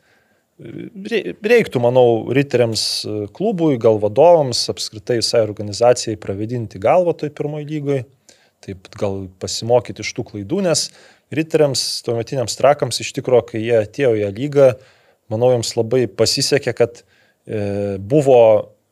[0.60, 7.68] rei- reiktų, manau, riteriams e, klubui, gal vadovams, apskritai visai organizacijai pravedinti galvą toj pirmoji
[7.70, 8.04] lygoje,
[8.64, 10.88] taip gal pasimokyti iš tų klaidų, nes
[11.34, 14.72] riteriams, tuometiniams trakams iš tikrųjų, kai jie atėjo į lygą,
[15.30, 18.40] manau, jiems labai pasisekė, kad e, buvo,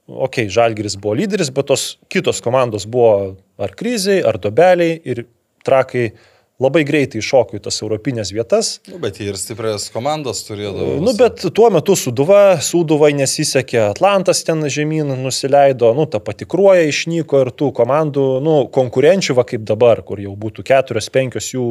[0.06, 5.26] okei, okay, Žalgiris buvo lyderis, bet tos kitos komandos buvo ar kriziai, ar dobeliai ir
[5.66, 6.10] trakai
[6.58, 8.70] labai greitai iššoko į tas europinės vietas.
[8.90, 10.96] Nu, bet jie ir stiprias komandas turėdavo.
[11.04, 17.44] Nu, bet tuo metu Suduva, Suduvai nesisekė, Atlantas ten žemyn nusileido, nu, ta patikruoja išnyko
[17.44, 21.68] ir tų komandų, nu, konkurenčių, va kaip dabar, kur jau būtų keturios, penkios jų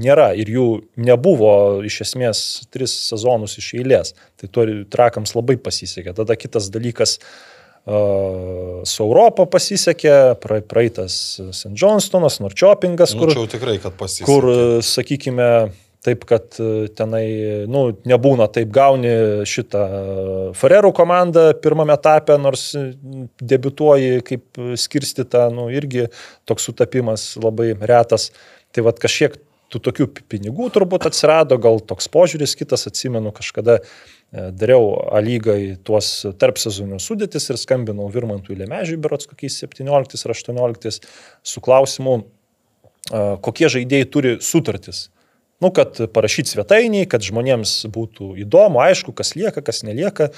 [0.00, 0.66] nėra ir jų
[1.00, 1.52] nebuvo
[1.86, 4.16] iš esmės tris sezonus iš eilės.
[4.40, 6.16] Tai tuo trakams labai pasisekė.
[6.16, 7.18] Tada kitas dalykas.
[7.20, 11.72] Uh, su Europą pasisekė, pra, praeitas St.
[11.74, 13.78] Johnstonas, Norčiopingas, Nu, kur, jau tikrai,
[14.26, 14.46] kur,
[14.84, 15.48] sakykime,
[16.04, 17.24] taip, kad e, tenai,
[17.70, 19.10] nu, nebūna taip gauni
[19.48, 19.82] šitą
[20.56, 22.86] Ferrerų komandą pirmame etape, nors e,
[23.40, 26.08] debituoji kaip skirstyta, nu, irgi
[26.48, 28.30] toks sutapimas labai retas.
[28.70, 29.36] Tai vad kažkiek
[29.70, 33.90] tų tokių pinigų turbūt atsirado, gal toks požiūris kitas, atsimenu, kažkada e,
[34.32, 40.34] dariau A lygai tuos tarp sezoninių sudėtis ir skambinau Virmantui Lemežiui, berots kokiais 17 ar
[40.36, 41.00] 18
[41.42, 42.20] su klausimu,
[43.10, 45.08] a, kokie žaidėjai turi sutartis.
[45.60, 50.30] Nu, kad parašyti svetainiai, kad žmonėms būtų įdomu, aišku, kas lieka, kas nelieka.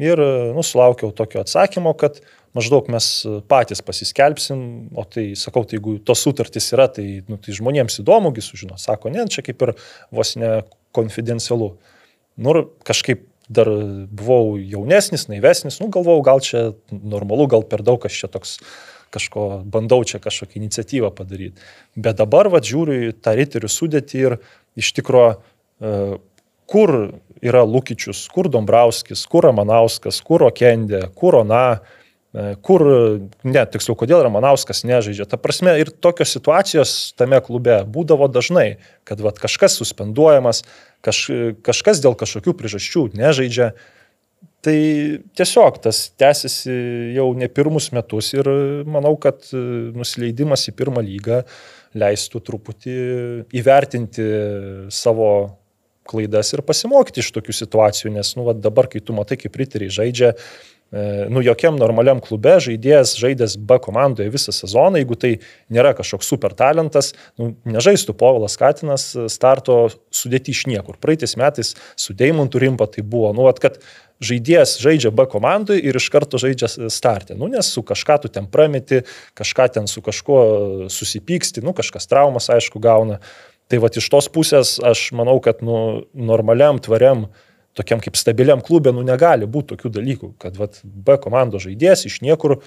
[0.00, 0.20] Ir
[0.54, 2.20] nu, sulaukiau tokio atsakymo, kad
[2.56, 3.08] maždaug mes
[3.50, 4.62] patys pasiskelbsim,
[4.96, 8.78] o tai, sakau, tai jeigu tos sutartys yra, tai, nu, tai žmonėms įdomugi sužino.
[8.80, 9.74] Sako, ne, čia kaip ir
[10.14, 10.60] vos ne
[10.96, 11.72] konfidencialu.
[12.40, 12.54] Nu,
[12.86, 13.68] kažkaip dar
[14.14, 18.56] buvau jaunesnis, naivesnis, nu, galvojau, gal čia normalu, gal per daug aš čia toks
[19.10, 21.58] kažko, bandau čia kažkokią iniciatyvą padaryti.
[21.98, 24.36] Bet dabar, va, žiūriu į tą riterių sudėtį ir
[24.78, 25.32] iš tikrųjų,
[26.70, 26.92] kur
[27.42, 31.99] yra Lukičius, kur Dombrauskis, kur Ramanauskas, kur Okendė, kur Ona, e,
[32.62, 32.84] kur,
[33.42, 35.26] ne, tiksliau, kodėl Ramanauskas nežaidžia.
[35.26, 38.78] Ta prasme, ir tokios situacijos tame klube būdavo dažnai,
[39.08, 40.62] kad vat, kažkas suspenduojamas,
[41.02, 41.24] kaž,
[41.66, 43.72] kažkas dėl kažkokių priežasčių nežaidžia.
[44.60, 44.76] Tai
[45.40, 46.72] tiesiog tas tęsiasi
[47.16, 48.46] jau ne pirmus metus ir
[48.84, 49.60] manau, kad e,
[49.96, 51.40] nusileidimas į pirmą lygą
[51.96, 52.96] leistų truputį
[53.56, 54.26] įvertinti
[54.92, 55.30] savo
[56.10, 59.96] klaidas ir pasimokyti iš tokių situacijų, nes nu, va, dabar, kai tu matai, kaip riteriai
[59.96, 60.70] žaidžia, e,
[61.30, 65.32] nu, jokiam normaliam klube žaidėjas žaidęs B komandoje visą sezoną, jeigu tai
[65.70, 70.98] nėra kažkoks super talentas, nu, nežaistų Povilas Katinas starto sudėti iš niekur.
[70.98, 73.78] Praeitais metais su Deimontu Rimpa tai buvo, nu, at, kad
[74.20, 77.36] žaidėjas žaidžia B komandai ir iš karto žaidžia startę.
[77.38, 79.04] Nu, nes su kažką tu ten prameti,
[79.38, 80.42] kažką ten su kažkuo
[80.92, 83.20] susipyksti, nu, kažkas traumas, aišku, gauna.
[83.70, 87.28] Tai va iš tos pusės aš manau, kad nu, normaliam, tvariam,
[87.78, 92.20] tokiam kaip stabiliam klubė, nu negali būti tokių dalykų, kad va, B komandos žaidėjas iš
[92.24, 92.58] niekur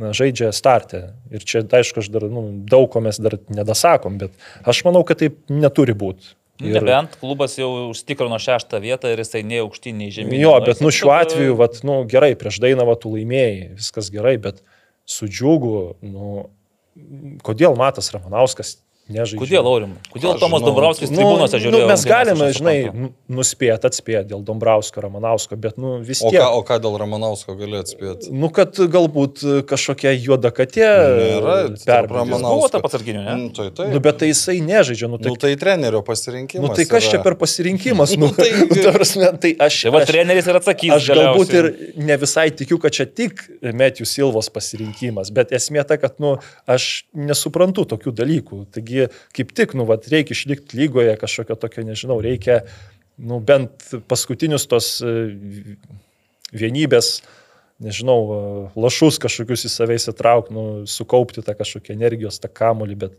[0.00, 1.02] na, žaidžia startę.
[1.32, 4.36] Ir čia, aišku, aš dar nu, daug ko mes dar nedasakom, bet
[4.68, 6.34] aš manau, kad taip neturi būti.
[6.62, 6.76] Ir...
[6.76, 10.36] Nebent klubas jau užtikrino šeštą vietą ir jisai nei aukštyn, nei žemyn.
[10.38, 14.60] Jo, bet nu šiuo atveju, vat, nu, gerai, prieš Dainavą tu laimėjai, viskas gerai, bet
[15.08, 15.72] su džiugu,
[16.06, 16.44] nu,
[17.42, 18.76] kodėl Matas Ramanauskas
[19.12, 19.40] nežaidžia?
[19.44, 19.92] Kodėl, Aurim?
[20.12, 20.68] Kodėl Aš Tomas žinau.
[20.72, 21.82] Dombrovskis Nu, tribūnose žiūrėjo?
[21.84, 26.40] nu, mes galime, žinai, nu- nuspėti, atspėti dėl Dombrausko, Ramanausko, bet nu, vis O tiek.
[26.40, 28.32] ką, o ką dėl Ramanausko gali atspėti?
[28.32, 32.18] Nu, kad galbūt kažkokia juoda katė tarp perbėgo.
[32.18, 32.56] Ramanausko.
[32.58, 33.34] Buvo tarp atsarginių, ne?
[33.36, 33.88] Mm, tai, tai.
[33.92, 36.68] Nu, bet tai jisai nežaidžia, nu, tai, nu, tai trenerio pasirinkimas.
[36.68, 37.24] nu, tai kas čia yra.
[37.26, 39.80] per pasirinkimas, nu, Nu, tai- nu, ta prasme, tai aš...
[39.86, 40.92] Tai va aš- treneris ir atsakys.
[40.96, 45.96] Aš galbūt ir ne visai tikiu, kad čia tik Metijų Silvos pasirinkimas, bet esmė ta,
[46.00, 46.36] kad, nu,
[46.70, 48.60] aš nesuprantu tokių dalykų.
[48.72, 49.01] Taigi,
[49.36, 52.62] kaip tik, nu, vat, reikia išlikti lygoje kažkokio tokio, nežinau, reikia,
[53.18, 55.14] nu, bent paskutinius tos e,
[56.56, 57.14] vienybės,
[57.82, 58.40] nežinau, e,
[58.82, 63.16] lašus kažkokius į save įsitraukti, nu, sukaupti tą kažkokią energijos, tą kamolį, bet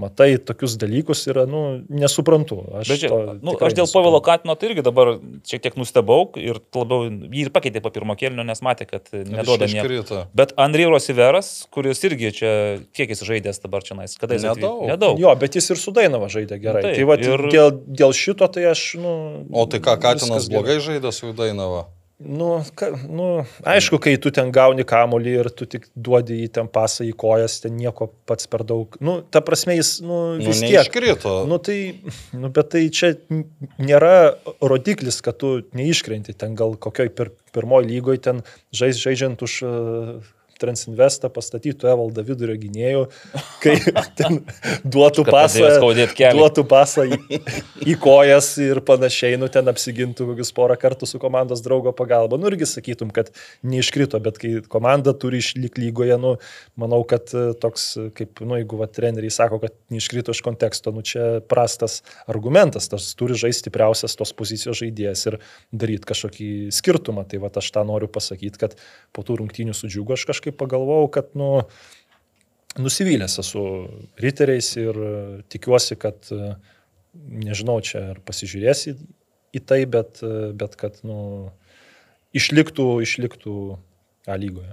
[0.00, 2.58] matai, tokius dalykus yra, nu, nesuprantu.
[2.80, 3.86] Aš, Bet to nu, aš dėl.
[3.94, 5.12] Pavilo Katino tai irgi dabar
[5.46, 9.68] šiek tiek nustebau ir labiau jį ir pakeitė po pirmo kelnio, nes matė, kad neduoda
[9.70, 10.24] nieko.
[10.34, 12.52] Bet Andrei Rosiveras, kuris irgi čia,
[12.96, 14.48] kiek jis žaidęs dabar čia nais, kada jis?
[14.50, 14.86] Nedaug.
[14.90, 15.22] Nedaug.
[15.22, 16.82] Jo, bet jis ir su Dainava žaidė gerai.
[16.88, 17.50] Taip, tai va, ir- ir...
[17.54, 19.14] dėl, dėl šito tai aš, nu...
[19.54, 21.86] O tai ką, Katinas blogai žaidė su Dainava?
[22.18, 26.68] Nu, ka, nu, aišku, kai tu ten gauni kamolį ir tu tik duodi į ten
[26.70, 28.94] pasą į kojas, ten nieko pats per daug.
[29.02, 30.76] Nu, ta prasme, jis, nu, Nu, vis tiek.
[30.78, 31.32] neiškrito.
[31.50, 31.98] Nu, tai,
[32.32, 33.10] nu, bet tai čia
[33.82, 36.36] nėra rodiklis, kad tu neiškrenti.
[36.38, 42.54] Ten gal kokioj pir, pirmoji lygoje ten žais, žaidžiant už uh, Transinvestą pastatytų Evaldą vidurio
[42.60, 43.02] gynėjų,
[43.62, 43.74] kai
[44.18, 44.40] ten
[44.86, 45.72] duotų pasą,
[46.38, 47.40] duotų pasą į,
[47.90, 52.38] į kojas ir panašiai, nu ten apsigintų kokius porą kartų su komandos draugo pagalba.
[52.40, 53.32] Nu irgi sakytum, kad
[53.66, 56.36] neiškrito, bet kai komanda turi išlikti lygoje, nu,
[56.80, 60.94] manau, kad e, toks, e, kaip, nu, jeigu va, treneriai sako, kad neiškrito iš konteksto,
[60.94, 62.00] nu čia prastas
[62.30, 65.38] argumentas, tas turi žaisti stipriausias tos pozicijos žaidėjas ir
[65.72, 67.24] daryti kažkokį skirtumą.
[67.28, 68.76] Tai va aš tą noriu pasakyti, kad
[69.14, 71.62] po tų rungtynių su džiugu aš kažkaip pagalvojau, kad, nu,
[72.78, 73.62] nusivylęs esu
[74.20, 76.54] riteriais ir e, tikiuosi, kad, e,
[77.14, 78.86] nežinau, čia ar pasižiūrės
[79.54, 81.50] į, tai, bet, e, bet kad, nu,
[82.34, 83.78] išliktų, išliktų
[84.24, 84.72] A lygoje.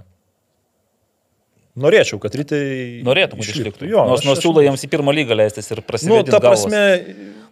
[1.76, 3.02] Norėčiau, kad riteriai.
[3.04, 3.84] Norėtum, kad išliktų.
[3.84, 6.30] Jo, nors aš- nors aš- siūlo jiems į pirmą lygą leistis ir Nu, prasidėti.
[6.30, 6.80] ta prasme,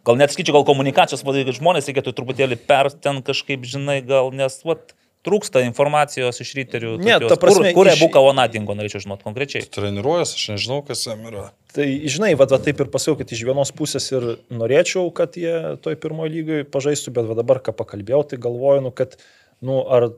[0.03, 4.31] Gal net skaičiu, gal komunikacijos vadai, kad žmonės reikėtų truputėlį per ten kažkaip, žinai, gal
[4.33, 4.95] nes, vat,
[5.27, 6.95] trūksta informacijos iš ryterių.
[7.03, 7.29] Ne, tokios.
[7.33, 9.67] ta prasme, kur, kur iš- Ebuka Onadingo, norėčiau žinoti konkrečiai.
[9.69, 11.51] Treniruojas, aš nežinau, kas jam yra.
[11.75, 15.77] Tai, žinai, va, va taip ir pasakiau, kad iš vienos pusės ir norėčiau, kad jie
[15.85, 19.17] toj pirmoji lygai pažaistų, bet va dabar, ką pakalbėjau, tai galvoju, nu, kad,
[19.61, 20.13] nu, ar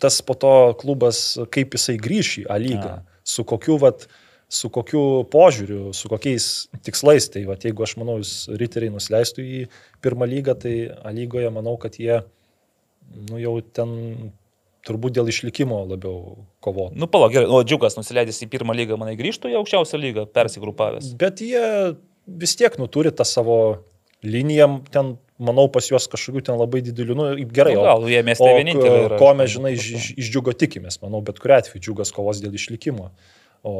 [0.00, 3.18] tas po to klubas, kaip jisai grįš į A lygą, A.
[3.22, 3.92] su kokiu, va,
[4.48, 6.48] su kokiu požiūriu, su kokiais
[6.82, 7.28] tikslais.
[7.30, 9.60] Tai va, jeigu aš manau, jūs riteriai nusileistų į
[10.02, 10.74] pirmą lygą, tai
[11.04, 12.22] A lygoje manau, kad jie,
[13.30, 13.94] nu, jau ten
[14.84, 16.98] turbūt dėl išlikimo labiau kovotų.
[17.00, 21.14] Nu, palauk, gerai, o Džiugas nusileidęs į pirmą lygą, manai, grįžtų į aukščiausią lygą, persigrupavęs.
[21.20, 21.64] Bet jie
[22.26, 23.58] vis tiek nu, turi tą savo
[24.24, 28.50] liniją, ten, manau, pas juos kažkokių ten labai didelių, nu, gerai, Nu, gal jie mieste
[28.58, 32.40] vieninteliai ko žinai, mes, žinai, iš, iš, džiugo tikimės, manau, bet kuriu atveju džiugas kovos
[32.44, 33.10] dėl išlikimo.
[33.64, 33.72] O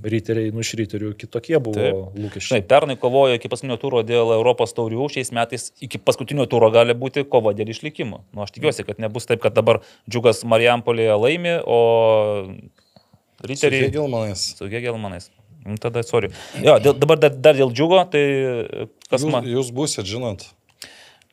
[0.00, 2.14] ryteriai, nu, iš ryterių kitokie buvo Taip.
[2.16, 2.54] lūkesčiai.
[2.54, 6.96] Žinai, pernai kovojo iki paskutinio turo dėl Europos taurių, šiais metais iki paskutinio turo gali
[6.96, 8.22] būti kova dėl išlikimo.
[8.32, 11.80] Nu, aš tikiuosi, kad nebus taip, kad dabar Džiugas Marijampolėje laimi, o
[13.44, 13.90] ryteriai...
[13.92, 14.46] Gilmanais.
[14.56, 15.28] Su Gegelmanais.
[15.66, 16.30] Nu, tada, sorry.
[16.62, 18.24] Jo, dėl, dabar dar, dar dėl džiugo, tai
[19.10, 19.44] kas Jūs, man...
[19.50, 20.46] jūs būsit, žinot.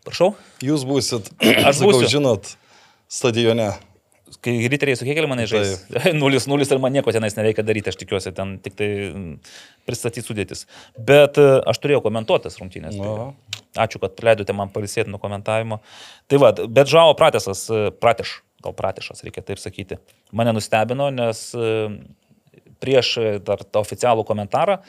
[0.04, 2.10] Prašau, Jūs būsit, Aš sakau, būsiu.
[2.18, 2.50] žinot,
[3.08, 3.70] stadione.
[4.44, 5.76] Kai ryteriai su Gegelmanai žais.
[5.90, 9.54] 0-0 ir man nieko tenais nereikia daryti, aš tikiuosi, ten tik tai mm,
[9.88, 10.66] pristatyti sudėtis.
[10.98, 12.98] Bet e, aš turėjau komentuoti tas rungtynės.
[13.00, 13.32] Nu.
[13.74, 15.80] Tai ačiū, kad leidote man palisėti nuo komentavimo.
[16.32, 20.00] Tai va, bet Žao Pratesas, e, Prateš, gal Pratešas reikia taip sakyti,
[20.36, 21.74] mane nustebino, nes e,
[22.84, 23.16] prieš
[23.48, 24.82] dar tą oficialų komentarą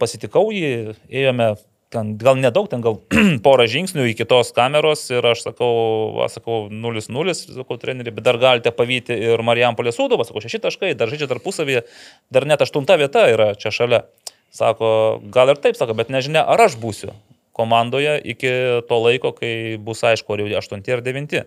[0.00, 1.50] pasitikau jį, ėjome
[1.90, 3.00] ten gal nedaug, ten gal
[3.46, 5.72] porą žingsnių iki tos kameros ir aš sakau,
[6.20, 10.94] va, sakau 0-0, sakau treneri, bet dar galite pavyti ir Marijampolės Sūdovą, sakau 6 taškai,
[10.98, 11.82] dar žaidžia tarpusavėje,
[12.30, 14.04] dar net 8 vieta yra čia šalia.
[14.54, 17.14] Sako, gal ir taip, sako, bet nežinia, ar aš būsiu
[17.60, 18.52] komandoje iki
[18.88, 21.42] to laiko, kai bus aišku, ar jau 8 ar 9.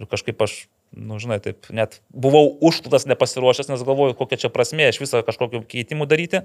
[0.00, 0.54] Ir kažkaip aš,
[0.96, 5.64] nu, žinai, taip, net buvau užtutas nepasiruošęs, nes galvoju, kokia čia prasmė iš viso kažkokiu
[5.68, 6.44] keitimu daryti.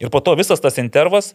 [0.00, 1.32] Ir po to visas tas intervas,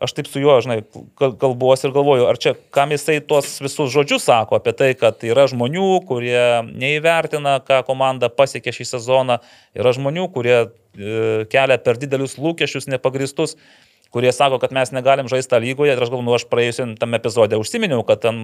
[0.00, 0.80] aš taip su juo, žinai,
[1.18, 5.20] kal- kalbuosi ir galvoju, ar čia, kam jisai tuos visus žodžius sako apie tai, kad
[5.26, 9.38] yra žmonių, kurie neįvertina, ką komanda pasiekė šį sezoną,
[9.78, 10.68] yra žmonių, kurie e,
[11.52, 13.58] kelia per didelius lūkesčius nepagristus
[14.12, 15.94] kurie sako, kad mes negalim žaisti tą lygoje.
[15.94, 18.42] Ir aš galvoju, nu, aš praėjusiam tam epizodė užsiminiau, kad ten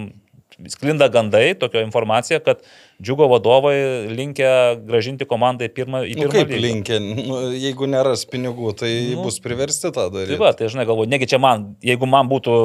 [0.66, 2.64] sklinda gandai, tokia informacija, kad
[2.98, 3.76] džiugo vadovai
[4.10, 6.62] linkia gražinti komandą į pirmą, į Nu, pirmą kaip lygą.
[6.64, 9.16] linkė, nu, jeigu neras pinigų, tai Nu.
[9.20, 10.34] nu, bus priversti tą daryti.
[10.34, 12.56] Tai va, tai žinai, galvoju, negi čia man, jeigu man būtų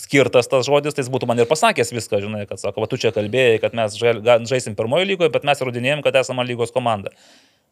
[0.00, 2.96] skirtas tas žodis, tai jis būtų man ir pasakęs viską, žinai, kad sako, va tu
[2.96, 7.12] čia kalbėjai, kad mes žaisim pirmojo lygoje, bet mes įrodinėjom, kad esame lygos komanda.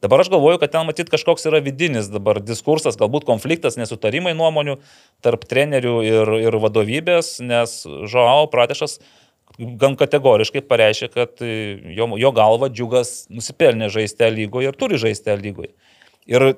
[0.02, 4.74] Dabar aš galvoju, kad ten matyt kažkoks yra vidinis dabar diskursas, galbūt konfliktas, nesutarimai nuomonių
[5.22, 8.98] tarp trenerių ir, ir vadovybės, nes Žoao Pratešas
[9.58, 11.54] gan kategoriškai pareiškė, kad e,
[11.96, 15.72] jo, jo galva džiugas nusipelnė žaisti lygoje ir turi žaisti lygoje.
[16.30, 16.54] Ir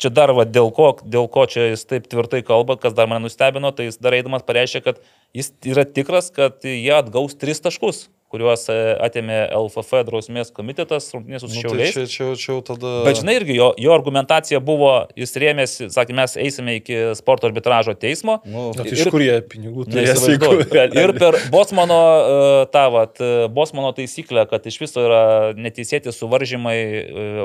[0.00, 3.24] čia dar va, dėl ko, dėl ko čia jis taip tvirtai kalba, kas dar mane
[3.24, 5.00] nustebino, tai jis dar eidamas pareiškė, kad
[5.36, 8.06] jis yra tikras, kad jie atgaus tris taškus,
[8.36, 8.76] kuriuos e,
[9.08, 11.92] atėmė LFF drausmės komitetas rungtynės su Nu, tai Šiauliais.
[11.96, 12.92] čia, čia, čia jau tada...
[13.08, 17.94] Bet žinai, irgi jo, jo argumentacija buvo, jis rėmėsi, sakė, mes eisime iki sporto arbitražo
[17.96, 18.38] teismo.
[18.44, 23.48] Nu, tai Ir- iš kur jie pinigų jeigu- Ir per Bosmano, e, tą, vat, e,
[23.48, 25.22] Bosmano taisyklę, kad iš viso yra
[25.56, 26.76] neteisėti suvaržymai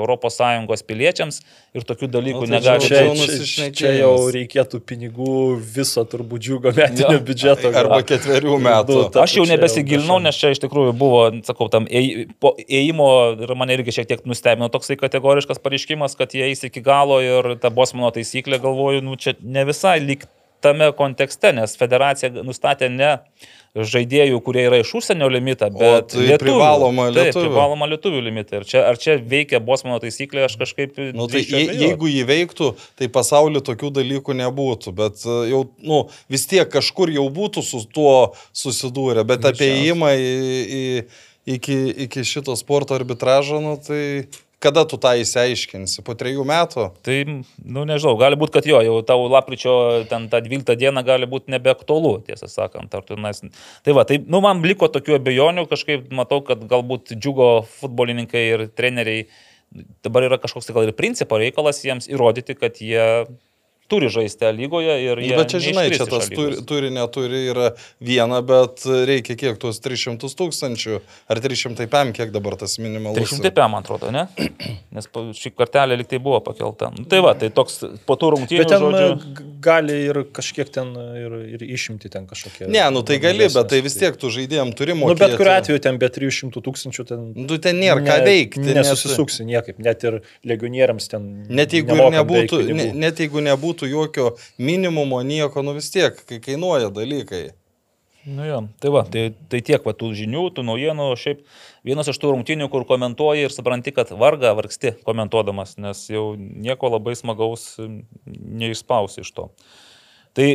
[0.01, 1.39] ES piliečiams
[1.77, 3.21] ir tokių dalykų Nu, tai negali Čia, jau būti.
[3.21, 3.77] čia, nusišnekėjimas.
[3.77, 5.35] čia jau reikėtų pinigų
[5.75, 7.19] viso turbūt džiugo metinio Jo.
[7.27, 7.71] biudžeto.
[7.81, 8.97] Arba ketverių metų.
[8.97, 13.07] Nu, ta- Aš jau čia nebesigilinau, nes čia iš tikrųjų tikrųjų buvo, sakau, tam ėjimo
[13.43, 17.55] ir mane irgi šiek tiek nustebino toksai kategoriškas pareiškimas, kad jie eis iki galo ir
[17.61, 20.25] ta bosmano taisyklė, galvoju, nu čia ne visai lyg
[20.63, 23.15] tame kontekste, nes federacija nustatė ne
[23.71, 26.39] žaidėjų, kurie yra iš užsienio limitą, bet tai lietuvių.
[26.43, 27.45] privaloma Taip, lietuvių.
[27.45, 28.59] privaloma lietuvių limitą.
[28.59, 30.99] Ir čia, ar čia veikia bosmano taisyklė, aš kažkaip...
[31.15, 36.03] Nu, tai je, jeigu jį veiktų, tai pasaulyje tokių dalykų nebūtų, bet e, jau, nu,
[36.31, 40.29] vis tiek kažkur jau būtų su tuo susidūrę, bet apie įimą į,
[40.81, 40.85] į,
[41.55, 44.03] iki, iki šito sporto arbitražo, nu, tai
[44.61, 46.03] kada tu tą įsiaiškinsi?
[46.05, 46.87] Po trejų metų?
[47.05, 47.17] Tai,
[47.59, 49.75] nu nežinau, gali būti, kad jo, jau tau lapkričio
[50.11, 52.93] ten tą 12 dieną gali būti nebeaktualu, tiesą sakant.
[53.07, 53.43] Tu, nes...
[53.85, 58.67] Tai va, tai, nu man liko tokių abejonių, kažkaip matau, kad galbūt džiugo futbolininkai ir
[58.77, 59.25] treneriai
[60.03, 63.05] dabar yra kažkoks tai gal ir principo reikalas jiems įrodyti, kad jie
[63.91, 65.35] turi žaisti A lygoje ir jie...
[65.37, 70.31] Bet čia, žinai, čia tas turi, turi, neturi yra viena, bet reikia kiek tuos 300
[70.39, 70.99] tūkstančių,
[71.31, 73.19] ar 300 pėm, kiek dabar tas minimalus.
[73.35, 74.25] 300 PM, man atrodo, ne?
[74.95, 76.89] Nes šį kartelę liktai buvo pakelta.
[76.95, 80.71] Nu, tai va, tai toks po tų rungtynių, Bet ten žodžiu, g- gali ir kažkiek
[80.73, 82.67] ten ir, ir išimti ten kažkokie.
[82.71, 85.21] Ne, nu tai gali, bet tai vis tiek tu žaidėjim turi Nu, mokėti.
[85.25, 87.25] bet kuriu atveju ten be 300 tūkstančių ten...
[87.37, 88.63] Nu, ten nėra ką veikti.
[88.65, 91.25] net- Nesusisuksi niekaip, net ir legionieriams ten.
[91.49, 96.91] Net jeigu, nebūtų, ne, net jeigu nebūtų jokio minimumo, nieko, nu vis tiek, kai kainuoja
[96.93, 97.49] dalykai.
[98.25, 101.39] Nu jo, tai va, tai, tai tiek va tų žinių, tų naujienų, šiaip
[101.87, 106.91] vienas iš tų rungtynių, kur komentuoji ir supranti, kad varga vargsti komentuodamas, nes jau nieko
[106.93, 107.71] labai smagaus
[108.29, 109.47] neišspausi iš to.
[110.37, 110.47] Tai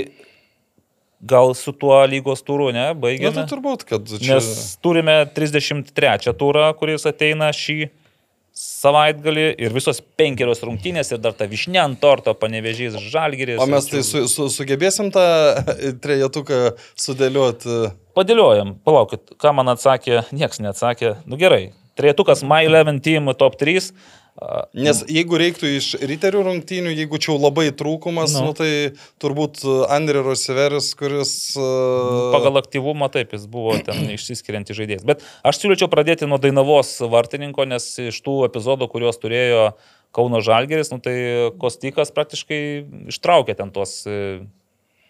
[1.27, 3.35] gal su tuo lygos turu, ne, Na baigėme.
[3.35, 4.37] tai turbūt, kad čia...
[4.37, 7.89] Nes turime 33 turą, kuris ateina šį
[8.57, 13.61] savaitgalį ir visos penkerios rungtynės ir dar ta višne ant torto, panevežys žalgeris.
[13.61, 15.25] O mes tai su, su, sugebėsim tą
[16.05, 16.61] trejetuką
[16.97, 17.91] sudėlioti.
[18.17, 21.19] Padėliojam, palaukit, ką man atsakė, nieks neatsakė.
[21.29, 23.93] Nu gerai, trejetukas My 11 Team top 3.
[24.77, 28.43] Nes jeigu reiktų iš riterių rungtynių, jeigu čia jau labai trūkumas, Nu.
[28.43, 28.51] nu.
[28.51, 28.71] nu, tai
[29.23, 31.33] turbūt Andrė Rosiveris, kuris...
[31.57, 35.07] uh, Pagal aktyvumą taip, jis buvo ten išsiskirianti žaidėjas.
[35.09, 39.71] Bet aš siūlyčiau pradėti nuo Dainavos vartininko, nes iš tų epizodų, kuriuos turėjo
[40.17, 41.17] Kauno Žalgeris, nu, tai
[41.61, 42.61] Kostikas praktiškai
[43.13, 44.43] ištraukė ten tuos e,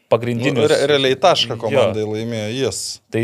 [0.07, 0.69] Nu, pagrindinius.
[0.71, 1.61] re, realiai tašką Jo.
[1.65, 2.79] komandai laimėjo jis.
[3.11, 3.23] Tai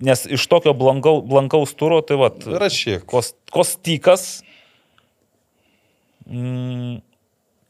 [0.00, 3.04] nes iš tokio blankau, blankaus turo, tai va, Rašyk.
[3.04, 4.40] Kos, Kostikas,
[6.32, 7.00] mm,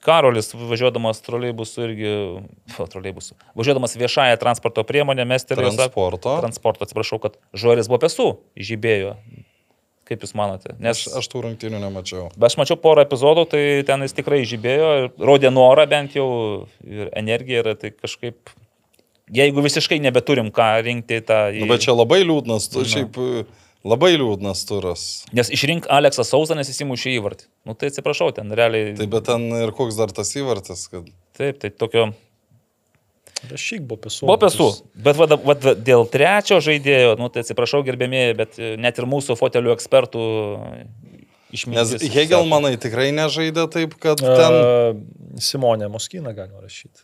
[0.02, 2.08] Karolis važiuodamas troleibusu irgi,
[2.74, 6.32] o, troleibusu, važiuodamas viešąją transporto priemonę, mestelėjo Transporto.
[6.42, 8.26] transporto, atsiprašau, kad žuoris buvo pesų,
[8.58, 9.12] žibėjo.
[10.10, 10.74] Kaip Jūs manote?
[10.82, 12.24] Nes Aš, aš tų rungtynių nemačiau.
[12.34, 14.88] Bet aš mačiau porą epizodų, tai ten jis tikrai žibėjo
[15.22, 16.26] rodė norą bent jau
[16.82, 18.50] ir energiją ir tai kažkaip,
[19.32, 21.44] jeigu visiškai nebeturim ką rinkti tą...
[21.54, 22.90] į- Nu, bet čia labai liūdnas, tu, Nu.
[22.90, 23.14] šiaip
[23.86, 25.06] labai liūdnas turas.
[25.36, 27.48] Nes išrink Aleksą Sausą, nes jis įmušė įvartį.
[27.68, 28.94] Nu tai atsiprašau, ten realiai.
[28.98, 31.08] Tai bet ten ir koks dar tas įvartis, kad...
[31.38, 32.10] Taip, tai tokio.
[33.50, 34.26] Rašyk buvo pesų.
[34.28, 34.68] Buvo pesų.
[35.02, 39.34] Bet va, va, dėl trečio žaidėjo, nu tai atsiprašau gerbėmėjai, bet e, net ir mūsų
[39.40, 40.26] fotelių ekspertų
[41.52, 42.06] Nes išmintis.
[42.14, 44.38] Hegelmanai tikrai nežaidė taip, kad ten...
[44.38, 45.02] Ten...
[45.42, 47.02] Simonė Moskina galima rašyti.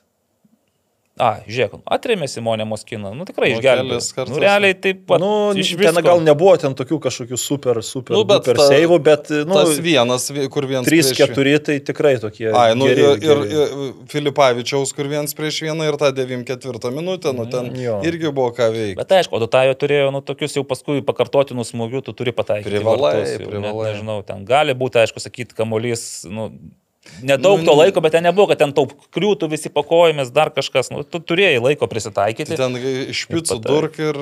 [1.19, 3.11] A, žiūrėk, atrėmė Simonė Moskina.
[3.15, 4.27] Nu tikrai Nu, išgelbėjo.
[4.31, 5.19] Nu realiai taip pat.
[5.21, 6.03] nu, iš ten visko.
[6.07, 9.79] gal nebuvo ten tokių kažkokių super, super, Nu, bet super ta- seivų, bet, nu, Tas
[9.83, 10.87] vienas, vi- kur vienas...
[10.87, 12.53] prieš- 3-4 tai tikrai tokie.
[12.55, 13.51] Ai, nu geri, ir, ir, geri.
[13.51, 17.99] ir Filipavičiaus, kur vienas prieš vieną ir tą 94 minutę, nu ten Jo.
[18.07, 18.97] irgi buvo ką veikti.
[19.03, 22.71] Bet aišku, o Dutajo turėjo, nu, tokius jau paskui pakartotinų smūgių, tu turi pataikyti.
[22.71, 23.93] Privalai, vartus jau, net privalai.
[23.93, 26.51] Nežinau, ten gali būti, aišku, sakyti, kamuolys, nu,
[27.23, 30.51] nedaug Nu, to ne- laiko, bet ten nebuvo, kad ten taup kriūtų visi pakojomis, dar
[30.55, 32.55] kažkas, nu, tu turėjai laiko prisitaikyti.
[32.57, 32.77] Tai ten
[33.13, 34.19] iš picų pataik- durk ir...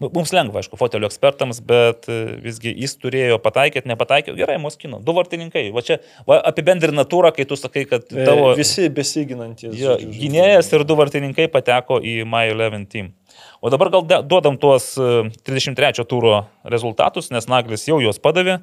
[0.00, 4.96] Nu, mums lengva, aišku, fotelio ekspertams, bet e, visgi jis turėjo pataikyti, nepataikė, gerai, Moskino,
[5.04, 5.66] du vartininkai.
[5.76, 8.48] Va čia va, apibendrina turą, kai tu sakai, kad E, tavo...
[8.58, 9.76] Visi besiginantys.
[9.76, 13.12] Jo, žodžiu, gynėjas ir du vartininkai pateko į My 11 team.
[13.60, 18.62] O dabar gal duodam tuos e, 33 turo rezultatus, nes Naglis jau juos padavė.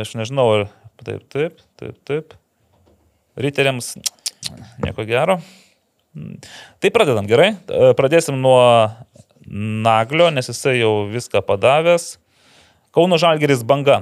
[0.00, 0.66] Aš nežinau, ar
[1.06, 2.34] taip, taip, taip, taip.
[3.40, 3.94] Riteriams
[4.84, 5.38] nieko gero.
[6.82, 7.52] Tai pradedam gerai.
[7.70, 8.58] E, Pradėsim nuo
[9.50, 12.16] Naglio, nes jisai jau viską padavęs.
[12.94, 14.00] Kauno Žalgeris banga.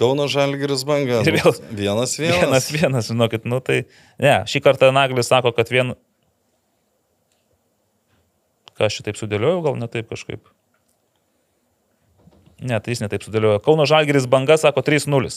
[0.00, 1.20] Kauno Žalgiris banga.
[1.28, 2.40] Ir vėl- Vienas vienas.
[2.40, 3.82] Vienas, vienas, žinokit, nu tai.
[4.18, 5.92] Ne, šį kartą Naglis sako, kad vien...
[8.80, 10.40] Ką aš šitaip sudėliojau, gal ne taip kažkaip.
[12.60, 13.60] Ne, tai jis netaip sudėliojo.
[13.64, 15.30] Kauno Žalgeris banga sako 3-0.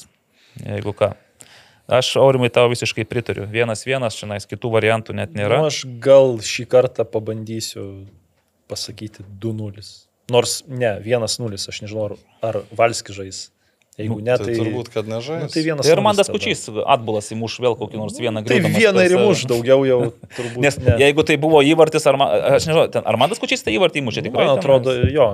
[0.64, 1.14] Jeigu ką.
[1.92, 3.46] Aš aurimai tau visiškai pritariu.
[3.52, 5.60] Vienas vienas, čia nais kitų variantų net nėra.
[5.60, 8.06] Nu, aš gal šį kartą pabandysiu
[8.72, 9.84] pasakyti 2-0.
[10.32, 12.16] Nors ne, 1-0, aš nežinau, ar,
[12.48, 13.50] ar Valski žais.
[13.94, 15.44] Jeigu nu, ne, tai, tai turbūt, kad nežais.
[15.44, 15.86] Nu, tai vienas.
[15.86, 18.72] Tai ir man daskučys atbulas įmuš vėl kokį nors vieną grįžimą.
[18.72, 20.00] Tai vieną ir įmuš daugiau jau
[20.34, 20.58] turbūt.
[20.66, 20.96] Nes ne.
[21.04, 24.24] jeigu tai buvo įvartis, ar, man, aš nežinau, ten, ar man daskučys tai įvartį įmušė
[24.24, 24.48] nu, tikrai.
[24.50, 25.28] Man atrodo, nu, ten, jo.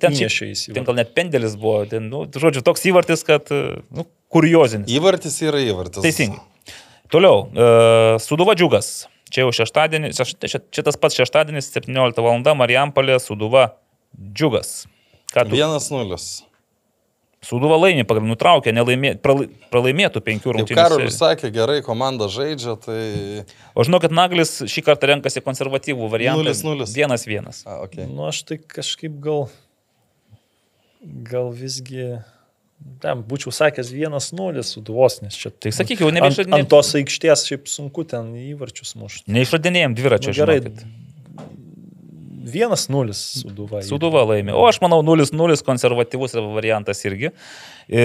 [0.00, 4.88] Ten, šiaip, ten gal net pendelis buvo, ten, nu, žodžiu, toks įvartis, kad, nu, kuriozinis.
[4.96, 6.00] Įvartis yra įvartis.
[6.08, 6.40] Teisingai.
[7.12, 9.06] Toliau, e, uh, Suduva džiugas.
[9.30, 12.42] Čia jau šeštadienis, šeš, tai čia, čia tas pats šeštadienis, 17 val.
[12.56, 13.68] Marijampolė, Suduva
[14.16, 14.86] džiugas.
[15.34, 16.46] 1-0.
[17.46, 20.78] Sūduva laimė, pagrindų nutraukė, nelaimė, pralaimėtų penkių rungtynių.
[20.78, 23.44] Karolis sakė, gerai, komanda žaidžia, tai...
[23.78, 26.42] O žinau, kad Naglis šį kartą renkasi konservatyvų variantą.
[26.50, 26.88] 0-0.
[26.90, 27.62] 1-1.
[27.86, 28.08] Okay.
[28.10, 29.46] Nu, aš tai kažkaip gal...
[31.30, 32.16] Gal visgi...
[33.00, 35.54] Tam būčiau sakęs 1-0 suduvos, nes čia...
[35.54, 36.58] Tai sakyk, jau nebeišradinėjom.
[36.58, 39.30] Ant, ant tos aikštės šiaip sunku ten įvarčius mušti.
[39.32, 40.34] Neišradinėjom dviračio.
[40.34, 40.58] Nu, gerai.
[40.60, 41.05] Žinokit.
[42.46, 43.82] 1-0 suduva.
[43.82, 44.54] Suduva laimė.
[44.54, 47.32] O aš manau 0-0 konservatyvus variantas irgi.
[47.90, 48.04] E,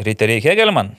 [0.00, 0.94] Riteriai Hegelman.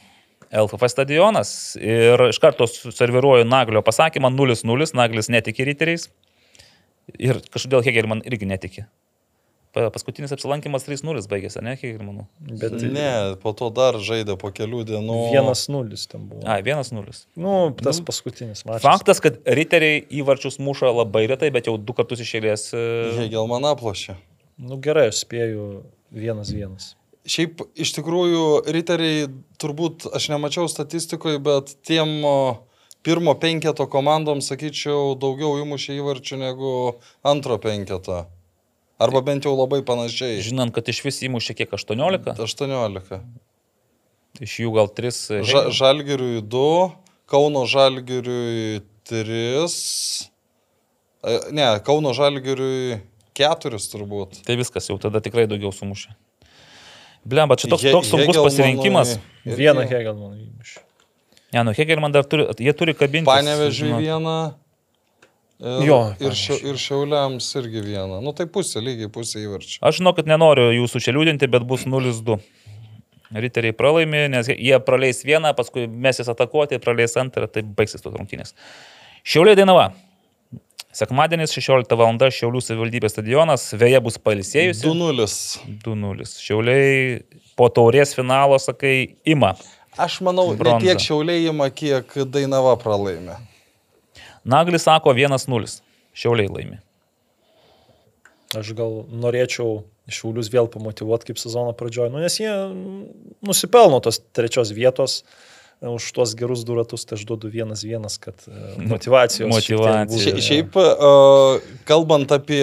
[0.56, 1.50] LFF stadionas.
[1.82, 4.92] Ir iš karto serviruoju Naglio pasakymą 0-0.
[4.96, 6.08] Naglis netiki riteriais.
[7.18, 8.86] Ir kažkodėl Hegelman irgi netiki.
[9.76, 12.24] Pa- Paskutinis apsilankimas 3-0 baigėsi, ne, Hegelmanų?
[12.62, 15.18] Bet Ne, po to dar žaidė po kelių dienų.
[15.36, 16.42] 1-0 ten buvo.
[16.48, 17.26] A, 1-0.
[17.36, 18.86] Nu, tas paskutinis mačas.
[18.88, 22.70] Faktas, kad riteriai įvarčius muša labai retai, bet jau du kartus išėlės.
[22.72, 22.86] e,
[23.20, 24.16] Hegel man aplošė.
[24.58, 25.66] Nu gerai, aš spėju
[26.16, 26.94] 1-1.
[27.28, 29.26] Šiaip iš tikrųjų, riteriai
[29.60, 32.22] turbūt, aš nemačiau statistikoje, bet tiem
[33.06, 36.72] pirmo penketo komandom, sakyčiau, daugiau įmušė įvarčių negu
[37.26, 38.24] antro penketo.
[39.00, 40.40] Arba bent jau labai panašiai.
[40.46, 43.20] Žinant, kad iš vis įmušė kiek 18, 18.
[44.46, 45.42] iš jų gal 3.
[45.48, 46.92] Ža žalgiriui 2,
[47.28, 50.30] Kauno žalgiriui 3.
[51.58, 53.02] Ne, Kauno žalgiriui
[53.36, 54.44] 4 turbūt.
[54.48, 56.16] Tai viskas, jau tada tikrai daugiau sumušė.
[57.26, 59.16] Blemba, čia toks, He- toks sunkus Hegelmanui pasirinkimas.
[59.44, 60.80] Vieną Hegelmaną įmušė.
[61.56, 63.26] Ne, nu, Hegelman dar turi, jie turi kabinti.
[63.28, 64.54] Panevežiui vieną.
[65.56, 68.18] Ir, Jo, ir, šia, ir Šiauliams irgi vieną.
[68.24, 69.78] Nu tai pusė, lygiai pusė įvarčių.
[69.88, 72.36] Aš žinau, kad nenoriu jūsų čia liūdinti, bet bus 0-2.
[73.36, 78.14] Riteriai pralaimi, nes jie praleis vieną, paskui mes jas atakuoti, praleis antrą, tai baigsis tos
[78.18, 78.52] rungtynės.
[79.26, 79.88] Šiauliai Dainava.
[80.96, 82.20] Sekmadienis 16 val.
[82.36, 84.84] Šiaulių savivaldybės stadionas, vėja bus pailsėjusi.
[84.86, 85.26] 2-0.
[85.88, 86.30] 2-0.
[86.44, 87.24] Šiauliai
[87.60, 89.56] po taurės finalo, sakai, ima.
[89.96, 90.84] Aš manau, ne Bronza.
[90.84, 93.40] tiek šiaulėjimą, kiek Dainava pralaimė.
[94.46, 95.82] Naglis sako 1-0.
[96.16, 96.80] Šiauliai laimi.
[98.56, 103.00] Aš gal norėčiau Šiaulius vėl pamotivuoti kaip sezono pradžioje, nu, nes jie mm,
[103.46, 105.24] nusipelno tos trečios vietos
[105.82, 108.54] e, už tuos gerus du ratus, tai aš duodu vienas vienas, kad e,
[108.94, 109.50] motivacijos.
[109.50, 110.12] šiek tiek Motyvacija.
[110.14, 110.24] būtų.
[110.28, 112.62] Šia, šiaip, uh, kalbant apie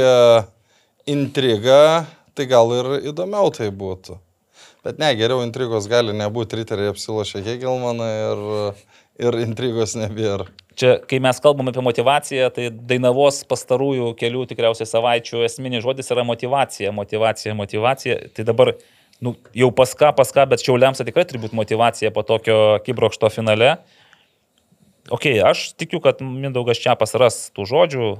[1.10, 2.06] intrigą,
[2.38, 4.20] tai gal ir įdomiau tai būtų.
[4.86, 8.46] Bet ne, geriau intrigos gali nebūti, riteriai apsilošia Hegelmaną ir,
[9.26, 10.46] ir intrigos nebėra.
[10.78, 16.24] Čia, kai mes kalbame apie motivaciją, tai Dainavos pastarųjų kelių tikriausiai savaičių esminis žodis yra
[16.26, 18.18] motivacija, motivacija, motivacija.
[18.36, 18.72] Tai dabar
[19.22, 23.30] nu, jau pas ką, pas ką, bet šiauliams tikrai turi būti motivacija po tokio kibrokšto
[23.32, 23.76] finale.
[25.12, 28.10] Ok, aš tikiu, kad Mindaugas Čiapas ras tų žodžių,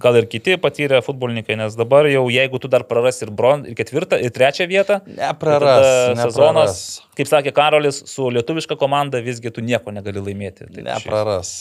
[0.00, 3.76] gal ir kiti patyrę futbolininkai, nes dabar jau jeigu tu dar praras ir, bron, ir
[3.78, 5.72] ketvirtą, ir trečią vietą, Nepraras.
[5.72, 7.16] tai tada sezonas, nepraras.
[7.16, 10.68] kaip sakė Karolis, su lietuviška komanda visgi tu nieko negali laimėti.
[10.68, 10.84] Taip.
[10.84, 11.56] Nepraras.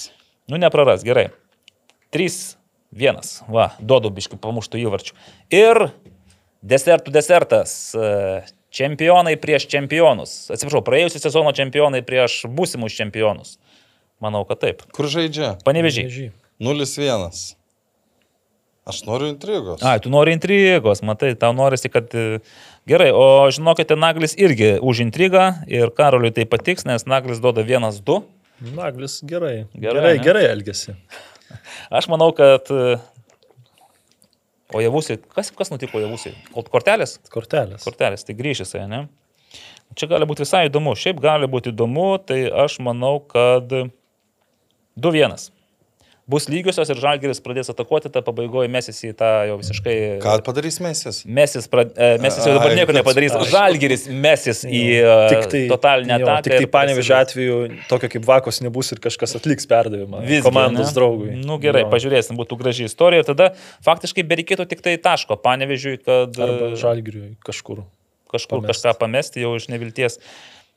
[0.52, 1.30] Nu, nepraras, gerai.
[2.14, 2.56] 3,
[2.96, 3.32] 1.
[3.52, 5.16] Va, duodu biškių pamuštų įvarčių.
[5.54, 5.88] Ir
[6.66, 7.96] desertų desertas.
[7.96, 8.46] e,
[8.76, 10.32] Čempionai prieš čempionus.
[10.52, 13.54] Atsiprašau, praėjusią sezono čempionai prieš būsimus čempionus.
[14.20, 14.82] Manau, kad taip.
[14.92, 15.54] Kur žaidžia?
[15.64, 16.10] Panevežiai.
[16.10, 16.26] Nežy.
[16.60, 17.56] 0-1.
[18.86, 19.80] Aš noriu intrigos.
[19.80, 22.12] Ai, tu nori intrigos, matai, tau norisi, kad...
[22.14, 22.42] e,
[22.86, 28.20] Gerai, o žinokite, Naglis irgi už intrigą ir Karoliui tai patiks, nes Naglis duoda 1-2.
[28.61, 29.65] Naglis gerai.
[29.73, 30.23] Gerai, Gerai, ne?
[30.23, 30.95] gerai elgesi.
[31.98, 32.72] Aš manau, kad...
[32.72, 32.95] e,
[34.73, 36.34] O javusiai, kas, kas nutiko javusiai?
[36.73, 37.19] Kortelės?
[37.32, 37.84] Kortelės.
[37.86, 38.34] kortelės, tai
[38.64, 39.03] jisai, ne?
[39.95, 40.95] Čia gali būti visai įdomu.
[40.98, 43.69] Šiaip gali būti įdomu, tai aš manau, kad
[44.98, 45.38] 2-1.
[46.26, 49.93] Bus lygiosios ir Žalgeris pradės atakuoti, tą pabaigoje mesis į tą jau visiškai...
[50.23, 51.19] Ką padarys Mesis?
[51.30, 51.91] Mesis, prad...
[51.93, 53.35] e, mesis jau dabar Ai, nieko kad- nepadarys.
[53.38, 53.45] ai.
[53.52, 54.81] Žalgeris mesis į
[55.30, 56.39] Tik e, tai, totalinę ataką.
[56.47, 57.11] Tik tai prasidės.
[57.19, 57.60] atveju
[57.91, 60.95] tokio kaip vakos nebus ir kažkas atliks perdavimą Visgi, komandos ne?
[60.97, 61.30] draugui.
[61.45, 61.91] Nu gerai, Jo.
[61.93, 63.52] pažiūrėsim, būtų graži istorija ir tada
[63.85, 66.34] faktiškai bereikėtų tik tai taško panevežiui, kad...
[66.41, 67.85] Arba e, žalgiriui kažkur.
[68.34, 68.81] kažkur pamest.
[68.81, 70.18] kažką pamesti jau iš nevilties.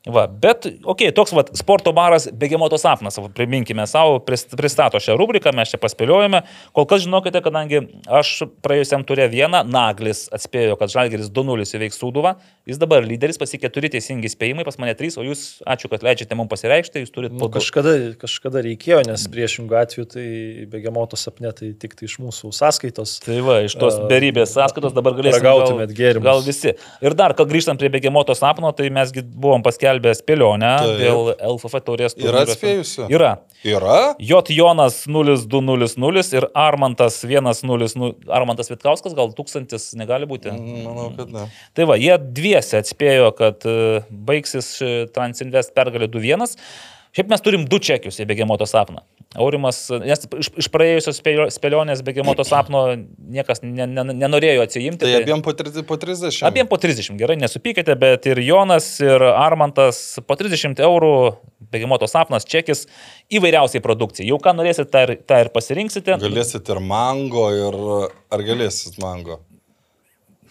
[0.09, 4.97] Va, bet, okei, okay, toks va, sporto baras Begemoto sapnas, va, priminkime savo, prist- pristato
[5.03, 6.41] šią rubriką, mes čia paspėliojame.
[6.73, 8.31] Kol kas žinokite, kadangi aš
[8.65, 12.33] praėjusiam turė vieną, Naglis atspėjo, kad Žalgeris 2-0 įveiks Sūduvą,
[12.69, 16.39] jis dabar lyderis, pasi keturi teisingi spėjimai, pas mane trys, o jūs, ačiū, kad leidžiate
[16.39, 20.27] mums pasireikšti, jūs turite Nu, kažkada, kažkada reikėjo, nes priešingų atveju tai
[20.73, 23.19] begemoto sapne tai tik tai iš mūsų sąskaitos.
[23.27, 25.43] Tai va, iš tos A, beribės sąskaitos dabar galėsime.
[25.45, 26.25] ragautumėt gėrimus.
[26.25, 26.73] Gal visi.
[27.05, 31.01] Ir dar, kad grįžtant prie Begemoto sapno, tai mesgi buvom paskelbę spėlionę Taip.
[31.01, 32.17] dėl LFF taurės.
[32.17, 32.55] Yra turnyro.
[32.55, 33.07] atspėjusių?
[33.13, 33.33] Yra.
[33.67, 33.99] Yra?
[34.23, 34.55] J.
[34.55, 38.13] Jonas 0200 ir Armantas 100.
[38.31, 40.55] Armantas Vitkauskas gal tūkstantis negali būti.
[40.55, 41.49] Manau, kad ne.
[41.77, 44.77] Tai va, jie dviese atspėjo, kad e, baigsis
[45.15, 46.59] Transinvest pergalė 2-1.
[47.17, 49.03] Šiaip mes turim du čekius į Begemoto sapną.
[49.37, 55.05] Aurimas, nes iš, iš praėjusios spėlio- spėlionės Begemoto sapno niekas ne, ne, nenorėjo atsijimti.
[55.05, 56.47] Tai abiem po, tri- po 30.
[56.49, 61.13] Abiem po 30, gerai, nesupykite, bet ir Jonas, ir Armantas po 30 eurų,
[61.69, 62.87] Begemoto sapnas, čekis
[63.29, 64.31] įvairiausiai produkcijai.
[64.33, 66.17] Jau ką norėsit, tą ir, tą ir pasirinksite.
[66.25, 67.77] Galėsit ir mango, ir
[68.33, 69.43] ar galėsit mango?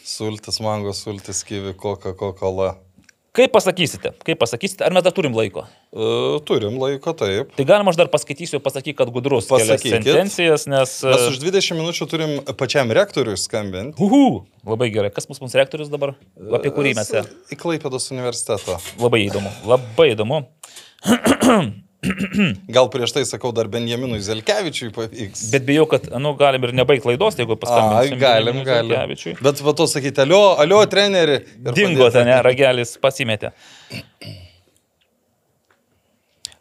[0.06, 2.76] Sultis, mango, sultis, kivi, koka, kokola.
[3.36, 5.66] Kaip pasakysite, kaip pasakysite, ar mes dar turim laiko?
[5.94, 7.52] Uh, turim laiko, taip.
[7.58, 9.50] Tai galima aš dar paskaitysiu, pasakyk, kad gudrus.
[9.52, 10.00] Pasakykit.
[10.00, 10.96] sentencijas, nes...
[11.06, 14.00] Mes už 20 minučių turim pačiam rektoriui skambinti.
[14.02, 15.12] Uhu, labai gerai.
[15.14, 16.16] Kas mums rektorius dabar?
[16.58, 17.14] Apie kurį mes?
[17.14, 18.80] e- Į Klaipėdos universitetą.
[19.02, 19.54] Labai įdomu.
[19.70, 20.44] Labai įdomu.
[22.76, 25.48] Gal prieš tai sakau dar Benjaminui Zelkevičiui pavyks.
[25.54, 28.20] Bet bijau, kad, nu, galim ir nebaigti laidos, jeigu paskambinsim.
[28.22, 28.92] galim, Benjaminui galim.
[28.94, 29.38] Zelkevičiui.
[29.42, 31.40] Bet va to sakyti, alio, alio, treneri.
[31.74, 33.54] Dingo ten, ragelis pasimetė.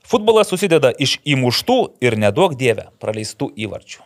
[0.06, 4.04] Futbolas susideda iš įmuštų ir nedaug dievę praleistų įvarčių.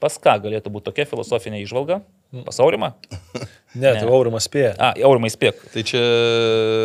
[0.00, 2.00] Pas ką galėtų būti tokia filosofinė išvalga?
[2.42, 2.92] Pas Aurimą?
[3.74, 4.68] Ne, tai Aurimas spėja.
[4.78, 5.58] A, Aurimai spėk.
[5.72, 6.00] Tai čia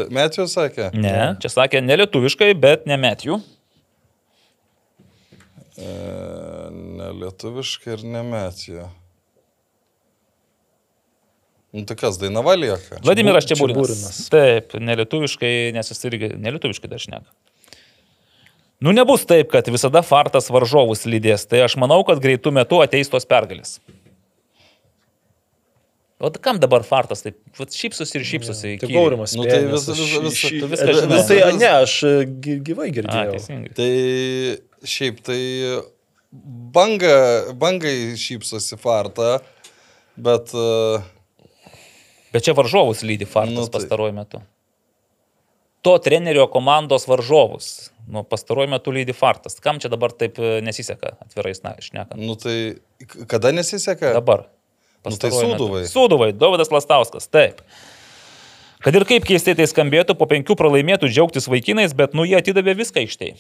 [0.10, 0.88] Metijus sakė?
[0.98, 3.38] Ne, čia sakė ne lietuviškai, bet ne metijų.
[5.78, 5.92] E,
[6.74, 8.88] ne lietuviškai ir ne Metijų.
[11.70, 12.98] Nu, tokias dainava lieka.
[13.06, 13.46] Vladimiras.
[13.46, 14.24] Čiaburinas.
[14.34, 17.30] Taip, nelietuviškai, nes jis irgi nelietuviškai dar šneka.
[18.82, 21.44] Nu, nebus taip, kad visada fartas varžovus lydės.
[21.52, 23.78] Tai aš manau, kad greitų metų ateis tos pergalės.
[26.20, 27.22] O tai kam dabar fartas?
[27.24, 28.74] Taip, vat šypsosi ir šypsosi.
[28.82, 29.00] Tik įkyriai.
[29.06, 31.08] Aurimas Nu, tai vis- aš vis- šį- vis- šį- tu viską žinai.
[31.16, 33.32] Nu, tai ne, aš e, gy- gyvai A, girdėjau.
[33.38, 33.72] teisingai.
[33.80, 33.92] Tai
[34.96, 35.40] šiaip tai
[36.76, 37.16] banga,
[37.56, 39.40] bangai šypsosi fartą,
[40.20, 41.00] bet uh,
[42.36, 43.80] Bet čia varžovus lydi fartas Nu, nu, tai- tai...
[43.88, 44.42] pastaruoju metu.
[45.82, 47.90] To trenerio komandos varžovus.
[48.12, 49.56] Nu, pastaruoju metu lydi fartas.
[49.64, 52.20] Kam čia dabar taip e, nesiseka, atvirai šnekant?
[52.20, 52.76] nu, tai
[53.32, 54.12] kada nesiseka?
[54.14, 54.50] Dabar.
[55.06, 55.70] Nu, tai Pastaruoju metu.
[55.88, 57.62] Sūduvai, Dovydas Lastauskas, taip.
[58.84, 62.78] Kad ir kaip keistai tai skambėtų, po penkių pralaimėtų džiaugtis vaikinais, bet nu jie atidavė
[62.80, 63.34] viską iš tai.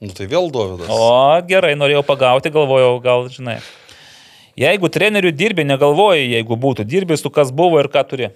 [0.00, 0.90] Nu, tai vėl Dovydas.
[0.90, 3.58] O gerai, norėjau pagauti, galvojau, gal žinai.
[4.58, 8.30] Jeigu trenerių dirbi, negalvoji, jeigu būtų dirbi su kas buvo ir ką turi.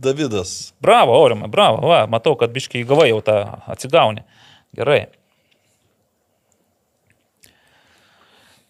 [0.00, 0.72] Davidas.
[0.80, 3.36] Bravo, Aurimai, bravo, va, matau, kad biškiai gavai jau tą
[3.68, 4.24] atsigauni.
[4.76, 5.08] Gerai.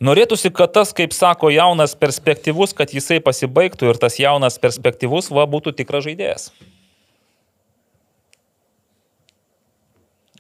[0.01, 5.44] Norėtųsi, kad tas, kaip sako, jaunas perspektyvus, kad jisai pasibaigtų ir tas jaunas perspektyvus, va,
[5.44, 6.47] būtų tikras žaidėjas.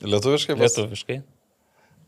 [0.00, 1.18] Lietuviškai pas- Lietuviškai.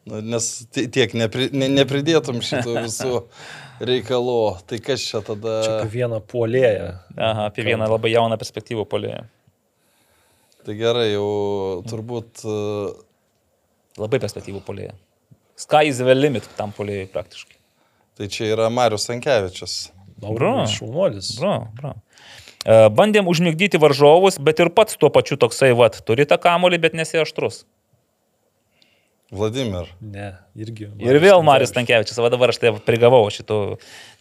[0.08, 3.20] Nu, nes ti- tiek nepri, ne, nepridėtum šitų visų
[3.90, 4.38] reikalų.
[4.66, 5.52] Tai kas čia tada?
[5.62, 6.88] Čia apie vieną puolėją.
[7.20, 9.20] Aha, apie vieną labai jauną perspektyvų polėje.
[10.66, 12.96] Tai gerai, jau turbūt uh,
[14.00, 14.94] Labai perspektyvų polėje.
[15.62, 17.58] Sky is the limit tam polėjai praktiškai.
[18.18, 19.76] tai čia yra Marius Sankevičius.
[20.22, 21.32] Aurimas šaunuolis.
[21.40, 21.92] Bra, bra.
[22.62, 26.94] E, Bandėm užmigdyti varžovus, bet ir pats tuo pačiu toksai, vat, turi tą kamolį, bet
[26.98, 27.64] nesi aštrus.
[29.32, 29.88] Vladimir.
[30.04, 30.90] Ne, irgi.
[31.00, 33.58] Ir vėl Marius Tankievičius, va dabar aš tai prigavau šitų.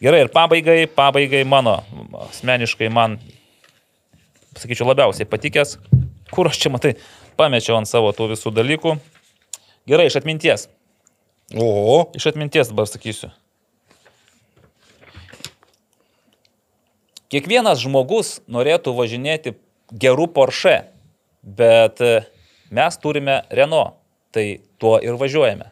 [0.02, 1.82] Gerai, ir pabaigai, pabaigai mano,
[2.30, 3.20] asmeniškai man,
[4.56, 5.76] sakyčiau, labiausiai patikęs,
[6.32, 6.96] kur aš čia matai,
[7.38, 8.96] pamečiau ant savo tų visų dalykų.
[9.92, 10.70] Gerai, iš atminties.
[11.57, 13.32] O, Iš atminties dabar sakysiu.
[17.32, 19.53] Kiekvienas žmogus norėtų važinėti
[20.03, 20.78] gerų Porsche,
[21.44, 22.26] bet e,
[22.76, 23.95] mes turime Renault,
[24.36, 25.69] tai tuo ir važiuojame.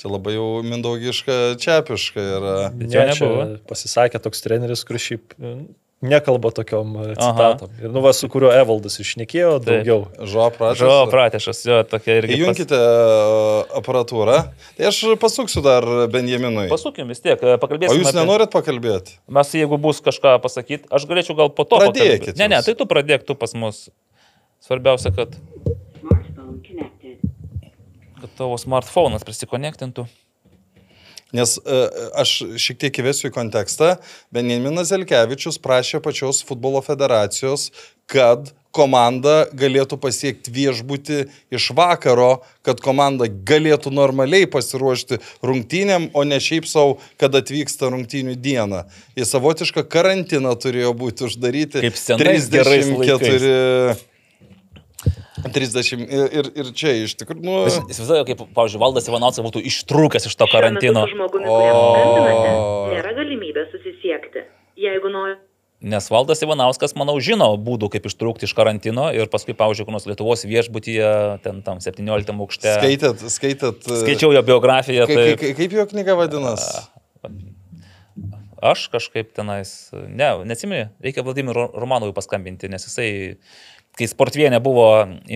[0.00, 2.54] čia labai jau mindaugiška, čiapiška yra.
[2.72, 3.58] Bet Ne, jo čia nebuvo.
[3.68, 5.50] pasisakė toks treneris, kuris šiaip e,
[6.02, 7.68] nekalba tokiom e, citatom.
[7.82, 10.06] Ir nu va, su kuriuo Evaldas išnekėjo daugiau.
[10.24, 10.80] Žo pradžios.
[10.88, 12.32] Žo, pratešas, jo, tokia irgi.
[12.32, 14.36] pas- Įjunkite e, aparatūrą.
[14.78, 16.68] Tai aš pasuksiu dar Benjaminui.
[16.72, 18.00] Pasukim vis tiek, e, O pakalbėsime.
[18.00, 19.18] jūs apie- nenorit pakalbėti?
[19.28, 21.76] Mes, jeigu bus kažką pasakyti, aš galėčiau gal po to.
[21.82, 22.40] Pradėkit pakalbėt.
[22.40, 22.70] Ne, ne, jūs.
[22.70, 23.90] tai tu pradėk, tu pas mus.
[24.64, 25.36] Svarbiausia, kad,
[28.20, 30.06] kad tavo smartphone'as prisikonektintų.
[31.36, 31.80] Nes e,
[32.18, 33.96] aš šiek tiek įvesiu į kontekstą.
[34.34, 37.70] Benjaminas Zelkevičius prašė pačios futbolo federacijos,
[38.10, 41.20] kad komanda galėtų pasiekti viešbutį
[41.54, 48.36] iš vakaro, kad komanda galėtų normaliai pasiruošti rungtynėm, o ne šiaip savo, kad atvyksta rungtynių
[48.38, 48.84] dieną.
[49.18, 51.82] Į savotišką karantiną turėjo būti uždaryti.
[51.86, 54.09] Kaip gerais 34
[55.44, 60.26] 30 ir, ir, ir čia iš tikrųjų, nu, Įsivaizduoju, kaip, pavyzdžiui, Valdas Ivanauskas būtų ištrūkęs
[60.30, 61.06] iš to karantino.
[61.10, 61.60] Žmogumi, O.
[62.92, 64.44] nėra galimybės susisiekti.
[64.80, 65.38] Jeigu nori.
[65.80, 70.04] Nes Valdas Ivanauskas, manau, žino būdų, kaip ištrūkti iš karantino ir paskui, pavyzdžiui, kur nors
[70.10, 71.08] Lietuvos viešbutyje,
[71.40, 72.74] ten tam 17 aukšte.
[72.76, 73.88] skaitėt, skaitėt.
[73.88, 75.06] e, Skaičiau jo biografiją.
[75.08, 75.38] Kaip, Tai...
[75.40, 76.84] kaip, kaip jo knyga vadinasi?
[78.60, 83.08] Aš kažkaip tenais, ne, neatsimeni, reikia Vladimirui Romanovui paskambinti, nes jisai,
[84.00, 84.86] kai sportvienė buvo,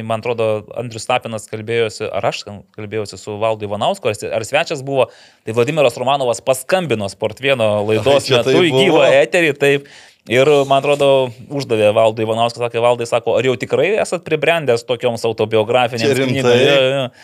[0.08, 0.48] man atrodo,
[0.80, 5.10] Andrius Tapinas kalbėjosi, ar aš kalbėjosi su Valdu Ivanausku, ar, ar svečias buvo,
[5.44, 9.88] tai Vladimiras Romanovas paskambino sportvieno laidos Ai, metu taip į gyvą eterį, taip.
[10.32, 11.08] Ir, man atrodo,
[11.52, 17.18] uždavė Valdui Ivanauskas, sakė, Valdai, sako, ar jau tikrai esat pribrendęs tokioms autobiografinėms knygoms?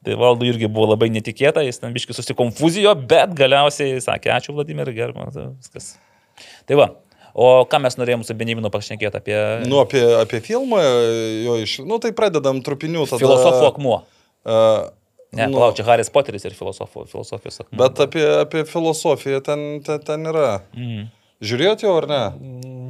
[0.00, 4.94] Tai valdų irgi buvo labai netikėta, jis ten biškai susikonfuzijo, bet galiausiai sakė, ačiū Vladimirai,
[4.96, 5.92] gerbiamas, viskas.
[6.66, 6.86] Tai va,
[7.34, 10.80] o ką mes norėjom su Benjaminu pašnekėti apie Nu, apie, apie filmą,
[11.46, 11.80] jo iš...
[11.86, 13.20] Nu, tai pradedam trupinių tada.
[13.22, 14.00] filosofų akmuo.
[14.46, 14.88] Uh,
[15.30, 17.78] Ne, nu, palauk, čia Haris Poteris ir filosofų, filosofijos akmuo.
[17.78, 20.48] bet apie, apie filosofiją ten, ten, ten yra.
[20.74, 21.04] Mm.
[21.46, 22.22] Žiūrėjot jau ar ne?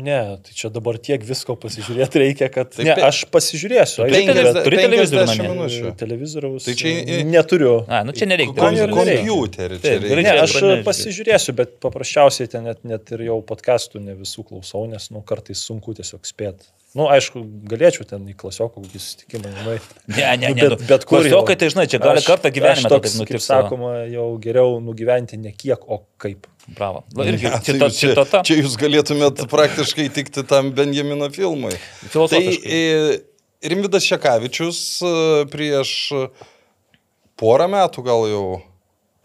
[0.01, 0.17] Ne,
[0.47, 2.71] tai čia dabar tiek visko pasižiūrėti reikia, kad...
[2.73, 4.05] Tai Ne, aš pasižiūrėsiu.
[4.07, 5.51] Turi aišku, televiz- bet- turi televizorių 50 namie?
[5.55, 5.93] minučių.
[6.01, 6.95] Televizoriaus Tai čia
[7.29, 7.75] neturiu.
[7.91, 8.55] A, nu čia nereikia.
[8.57, 10.27] Kom, kompiuterį čia Taip, reikia.
[10.35, 10.87] Ne, aš pranešti.
[10.91, 15.63] pasižiūrėsiu, bet paprasčiausiai ten net, net ir jau podcastų ne visų klausau, nes, nu, kartais
[15.67, 16.71] sunku tiesiog spėti.
[16.91, 17.39] Nu, aišku,
[17.71, 19.93] galėčiau ten į klasiokų kokį susitikimą nueiti.
[20.11, 20.65] Ne, ne, Nu, ne.
[20.73, 21.21] bet- bet kur.
[21.23, 25.53] Klasiokai, tai žinai, čia gali Aš- kartą gyvenime toks, kaip sakoma, jau geriau nugyventi ne
[25.55, 26.49] kiek, o kaip.
[26.77, 27.03] Bravo.
[27.17, 28.43] Na, irgi Ne, tai cita, jūs čia, citata.
[28.47, 31.75] čia jūs galėtumėt praktiškai tikti tam Benjamino filmui.
[32.13, 32.81] Tai e,
[33.71, 35.13] Rimvidas Šekavičius e,
[35.53, 35.93] prieš
[37.41, 38.45] porą metų gal jau.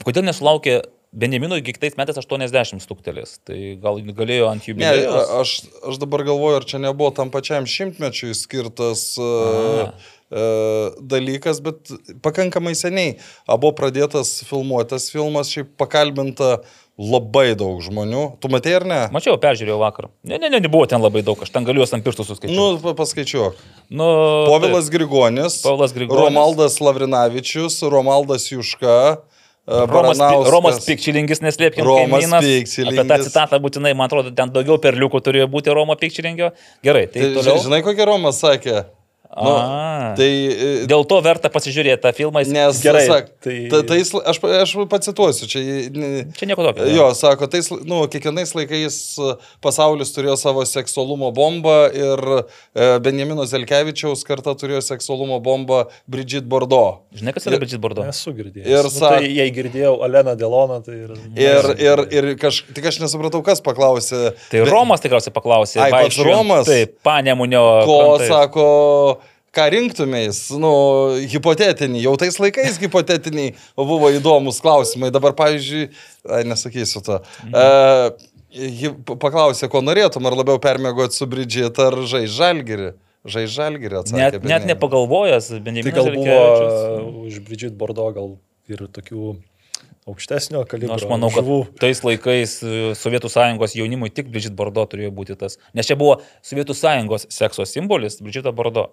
[0.06, 0.82] Kodėl nesulaukė
[1.16, 3.38] Benjaminui kitais metais 80 stuktelės?
[3.48, 5.54] Tai gal galėjo ant jų Ne, a- aš,
[5.88, 11.94] aš dabar galvoju, ar čia nebuvo tam pačiam šimtmečiui skirtas uh, uh, dalykas, bet
[12.26, 13.16] pakankamai seniai.
[13.48, 16.58] Abu pradėtas filmuotas filmas, šiaip pakalbinta
[16.96, 18.22] labai daug žmonių.
[18.40, 19.00] Tu matei ar ne?
[19.12, 20.08] Mačiau, peržiūrėjau vakar.
[20.24, 22.56] Ne, ne, ne, nebuvo ten labai daug, aš ten galiu juos ant pirštų suskaičiuoti.
[22.56, 23.58] Nu, pa- paskaičiuok.
[23.92, 24.08] nu,
[24.48, 26.24] Povilas Grigonis, Povilas Grigonis.
[26.24, 28.96] Romaldas Lavrinavičius, Romaldas Juška,
[29.68, 30.22] uh, Romas.
[30.48, 32.48] Romas Pikčilingis, neslėpkim, Romas kaimynas.
[32.48, 33.00] Pikčilingis.
[33.04, 36.54] Apie tą citatą būtinai, man atrodo, ten daugiau perliukų turėjo būti Romo Pikčilingio.
[36.86, 37.60] Gerai, tai, Tai, toliau.
[37.68, 38.86] žinai, kokia Romas sakė?
[39.36, 39.52] Nu,
[40.16, 42.40] tai e, Dėl to verta pasižiūrėti tą filmą.
[42.46, 43.82] jis- Nes, Gerai, sak, tai- tai...
[43.90, 45.60] tais, aš, aš pacituosiu, čia...
[46.38, 46.88] Čia nieko tokio.
[46.88, 49.34] Jo, sako, tais, nu, kiekvienais laikais e,
[49.66, 57.02] pasaulis turėjo savo seksualumo bombą ir e, Benjamino Zelkevičiaus karta turėjo seksualumo bombą Bridget Bordeaux.
[57.20, 58.08] Žinai, kas yra Bridget Bordo?
[58.08, 58.72] Esu girdėjęs.
[58.72, 61.14] Ir nu, sak- tai jei girdėjau Aleną Deloną, tai ir...
[61.36, 64.32] Ir, ir, ir kaž, tik aš nesupratau, kas paklausė.
[64.52, 65.84] Tai Romas tikriausiai paklausė.
[65.84, 66.68] Ai, pats Romas?
[66.72, 67.64] Taip, panemunio.
[67.86, 68.32] Ko krantais.
[68.32, 68.68] sako,
[69.56, 70.72] ką rinktumės, nu,
[71.32, 75.90] hipotetiniai, jau tais laikais hipotetiniai buvo įdomus klausimai, dabar, pavyzdžiui,
[76.30, 77.22] ai, nesakysiu to.
[77.48, 77.56] Mhm.
[77.56, 78.32] E,
[78.76, 82.94] ji paklausė, ko norėtum, ar labiau permėgoti su Bridžit, ar žai žalgiri.
[83.26, 84.22] Žai žalgiri atsakė.
[84.22, 88.36] Net, net nepagalvojęs, Tai Benjaminas gal buvo už Bridget Bordo gal
[88.70, 89.32] ir tokių
[90.06, 90.94] aukštesnio Nu, kalibro.
[90.94, 91.58] aš manau, kad žuvų.
[91.82, 95.58] tais laikais e, Sovietų sąjungos jaunimui tik Bridget Bordo turėjo būti tas.
[95.74, 98.92] Nes čia buvo Sovietų sąjungos sekso simbolis Bridžita Bordo.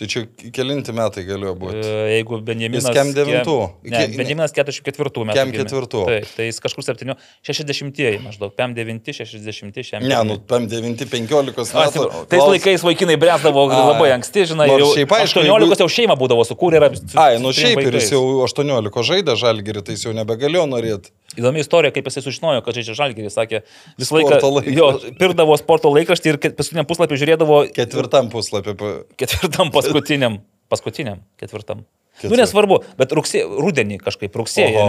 [0.00, 0.22] Tai čia
[0.56, 1.80] kelinti metai galėjo būti.
[1.84, 2.86] E, Jeigu Benjaminas...
[2.88, 3.56] Jis kem devintų?
[3.84, 4.16] Ne, Ke- ne.
[4.16, 5.34] Benjaminas 44 metų.
[5.36, 5.58] Kem gimė.
[5.60, 6.04] ketvirtų?
[6.08, 7.12] Taip, tai jis kažkur 7,
[7.44, 8.54] 60 maždaug.
[8.56, 10.06] PM 9, 60, šiam.
[10.08, 11.60] Ne, nu, tam 9-15 metų.
[11.76, 13.82] A, atsiprašau, Tais laikais vaikinai bręsdavo Ai.
[13.90, 16.80] labai anksti, žinai, Nors jau šiaip aišku, 18 jeigu- jau šeima būdavo sukūrę
[17.20, 21.12] Ai, nu šiaip ir jis jau 18 žaidė žalgirį, tai jis jau nebegalėjo norėti.
[21.38, 23.60] Įdomi istorija, kaip jisai sužinojo, kad čia žalgeris, sakė,
[24.00, 24.40] visą laiką
[24.74, 24.88] jo,
[25.20, 28.74] pirdavo sporto laikraštį ir paskutiniam puslapį žiūrėdavo Ketvirtam puslapį.
[29.20, 30.40] ketvirtam paskutiniam,
[30.72, 31.84] paskutiniam, ketvirtam.
[32.20, 34.34] Nu, nesvarbu, bet rugsė, rudenį kažkaip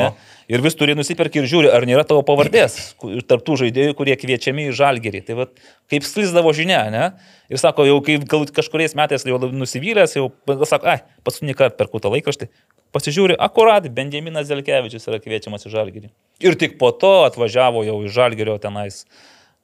[0.02, 0.08] ne?
[0.52, 4.18] Ir vis turi nusipirkti ir žiūri, ar nėra tavo pavardės ku- tarp tų žaidėjų, kurie
[4.20, 5.22] kviečiami į žalgerį.
[5.30, 5.54] Tai vat,
[5.94, 7.06] kaip sklisdavo žinia, ne?
[7.48, 10.28] Ir sako, jau kai gal kažkuriais metais jau nusivylęs, jau
[10.68, 12.50] sako, ai, paskutinį kartą perku tą laikraštį,
[12.96, 16.10] pasižiūri, akurat, Benjaminas Zelkevičius yra kviečiamas į žalgerį.
[16.44, 19.06] Ir tik po to atvažiavo jau į žalgerio tenais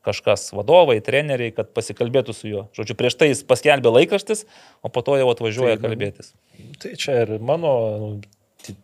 [0.07, 2.63] kažkas vadovai, treneriai, kad pasikalbėtų su juo.
[2.77, 4.45] Žodžiu, prieš tai jis paskelbė laikraštis,
[4.79, 6.31] o po to jau atvažiuoja Tai, kalbėtis.
[6.79, 7.73] Tai čia ir mano
[8.03, 8.11] nu,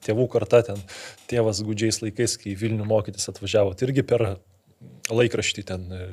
[0.03, 0.81] tėvų karta ten,
[1.31, 4.25] tėvas gudžiais laikais, kai Vilnių mokytis atvažiavo, tai irgi per
[5.13, 6.03] laikraštį ten e,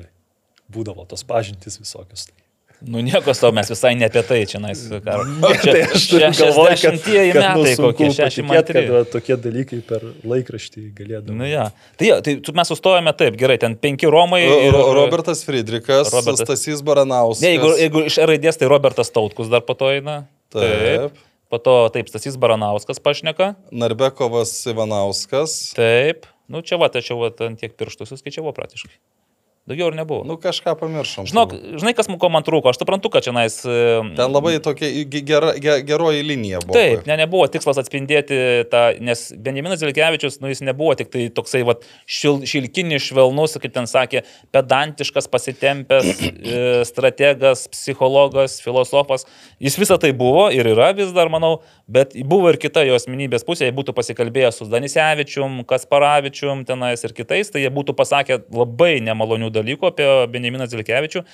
[0.71, 2.29] būdavo tos pažintys visokios.
[2.29, 2.50] Tai.
[2.81, 5.21] Nu nieko savo, mes visai ne apie tai čia, nais, karo.
[5.61, 9.37] Tai aš turiu galvoj, kad, kad, nu, metai sunku kokie, patikėt, šešiasdešimt kad va, tokie
[9.43, 11.35] dalykai per laikraštį galėdavo.
[11.37, 11.67] Nu ja.
[11.99, 14.73] Tai, jo, tai tu- mes sustojame taip, gerai, ten penki Romai ir...
[14.97, 17.45] Robertas Friedrichas, Robertas- Stasys Baranauskas.
[17.45, 20.23] Ne, jeigu, jeigu iš raidės, tai Robertas Tautkus dar po to eina.
[20.49, 21.21] Taip.
[21.53, 23.53] Po to taip, Stasys Baranauskas pašneka.
[23.69, 25.75] Narbekovas Ivanauskas.
[25.77, 26.25] Taip.
[26.51, 28.97] Nu čia va, tačiau ant tiek pirštų suskaičiavo praktiškai.
[29.71, 30.25] Daugiau ir nebuvo.
[30.27, 31.25] Nu, kažką pamiršom.
[31.31, 33.55] Žinok, žinai, kas ko man trūko, aš suprantu, kad čia nais...
[33.63, 36.75] Ten labai tokia ge- gera, ge, geroji linija buvo.
[36.75, 38.35] Taip, ne, nebuvo tikslas atspindėti
[38.71, 43.75] tą, nes Benjaminas Zelkevičius, nu, jis nebuvo tik tai toksai vat, šil, šilkinis, švelnus, kaip
[43.77, 49.23] ten sakė, pedantiškas, pasitempęs e, strategas, psichologas, filosofas.
[49.63, 51.61] Jis visą tai buvo ir yra vis dar, manau,
[51.91, 57.15] bet buvo ir kita jo asmenybės pusė, jei būtų pasikalbėję su Danisevičium, Kasparavičium tenais ir
[57.17, 61.25] kitais, tai jie būtų pasakę labai nemalonių dalykų apie Benjaminą Zelkevičių.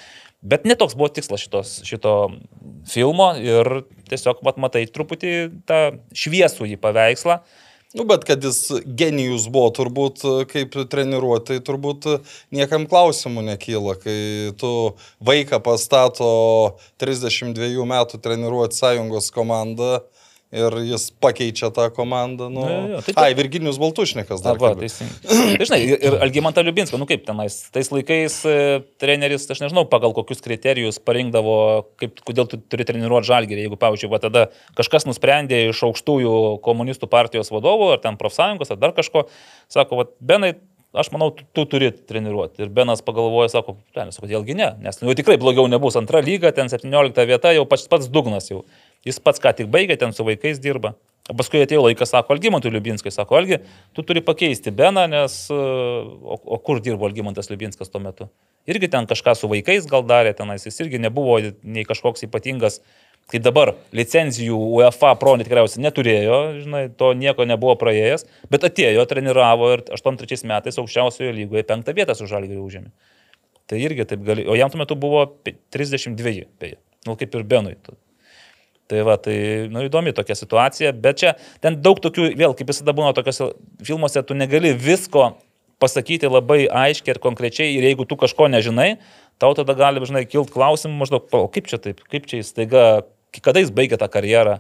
[0.48, 2.18] Bet netoks buvo tikslas šitos, šito
[2.90, 5.38] filmo ir tiesiog, mat, matai truputį
[5.70, 5.82] tą
[6.18, 7.42] šviesų į paveikslą.
[7.96, 8.60] Nu, bet kad jis
[9.00, 10.22] genijus buvo, turbūt
[10.52, 12.10] kaip treniruotai, turbūt
[12.54, 14.18] niekam klausimų nekyla, kai
[14.60, 14.72] tu
[15.24, 16.28] vaiką pastato
[17.00, 20.02] 32 metų treniruoti sąjungos komandą
[20.56, 22.48] ir jis pakeičia tą komandą.
[22.54, 22.62] Nu...
[22.64, 23.40] Jo, jo, jo, tai Ai, taip.
[23.42, 24.56] Virginijus Baltušnikas dar.
[24.60, 24.80] Kalbėjo.
[24.86, 25.18] teisingai.
[25.60, 28.56] Tai žinai, ir- Algimanta Liubinska, nu kaip tenais, tais laikais e,
[29.02, 31.58] treneris, aš nežinau, pagal kokius kriterijus parinkdavo,
[32.00, 34.46] kaip, kodėl tu turi treniruoti žalgerį, jeigu, pavyzdžiui, va tada
[34.80, 36.34] kažkas nusprendė iš aukštųjų
[36.66, 39.28] komunistų partijos vadovų, ar ten profsąjungos, ar dar kažko,
[39.74, 40.56] sako, va, Benai,
[40.98, 42.64] aš manau, tu, tu turi treniruoti.
[42.64, 45.98] Ir Benas pagalvoja, sako, ten, kodėlgi ne, nes nu, jau tikrai blogiau nebus.
[46.00, 48.64] Antra lyga, ten 17 vieta, jau pats, pats dugnas jau.
[49.08, 50.94] Jis pats ką tik baigė, ten su vaikais dirba.
[51.28, 53.58] Paskui atėjo laikas, sako Algimantui Liubinskai, sako, Algi,
[53.96, 55.34] tu turi pakeisti Beną, nes...
[55.52, 58.30] e, O, o kur dirbo Algimantas Liubinskas tuo metu?
[58.68, 61.36] Irgi ten kažką su vaikais gal darė, tenais jis irgi nebuvo
[61.68, 62.80] nei kažkoks ypatingas,
[63.28, 69.74] kai dabar licenzijų UEFA Pro tikriausiai neturėjo, žinai, to nieko nebuvo praėjęs, bet atėjo, treniravo
[69.76, 72.92] ir 83 metais aukščiausioje lygoje penktą vietą su Žalgiriu užėmė.
[73.68, 77.44] Tai irgi taip gali, o jam tuo metu buvo pe- 32, beje, nu kaip ir
[77.44, 77.76] Benui.
[78.88, 81.34] Tai va, tai nu, įdomi tokia situacija, bet čia
[81.64, 83.50] ten daug tokių, vėl kaip visada būna tokiuose
[83.84, 85.34] filmuose, tu negali visko
[85.84, 88.96] pasakyti labai aiškiai ir konkrečiai ir jeigu tu kažko nežinai,
[89.44, 92.86] tau tada gali, žinai, kilt klausimų maždaug, o kaip čia taip, kaip čia jis taiga,
[93.44, 94.58] kada jis baigė tą karjerą,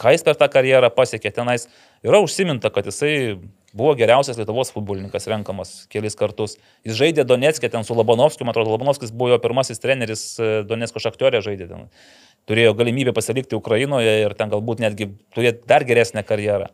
[0.00, 1.68] ką jis per tą karjerą pasiekė tenais.
[2.04, 3.38] Yra užsiminta, kad jisai
[3.76, 6.56] buvo geriausias Lietuvos futbolininkas renkamas kelis kartus.
[6.86, 11.02] Jis žaidė Donetskė ten su Labanovskiu, man atrodo, Labanovskis buvo jo pirmasis treneris e, Donetsko
[11.02, 11.86] šaktorė žaidė ten.
[12.50, 16.70] Turėjo galimybę pasilikti Ukrainoje ir ten galbūt netgi turėti dar geresnę karjerą.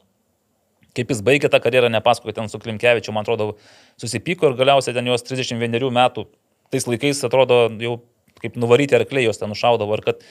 [0.97, 3.52] Kaip jis baigė tą karjerą, nepasako, ten su Klimkevičiu, man atrodo,
[4.01, 6.24] susipyko ir galiausiai ten jos 31 metų,
[6.73, 7.98] tais laikais atrodo jau
[8.40, 10.24] kaip nuvaryti arklėjos ten nušaudavo ir kad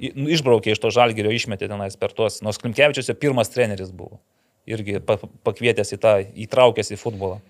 [0.00, 4.20] nu, išbraukė iš to žalgerio, išmetė tenais per tuos, nors Klimkevičius pirmas treneris buvo.
[4.66, 7.40] Irgi pa- pakvietęs į tą, įtraukęs į futbolą.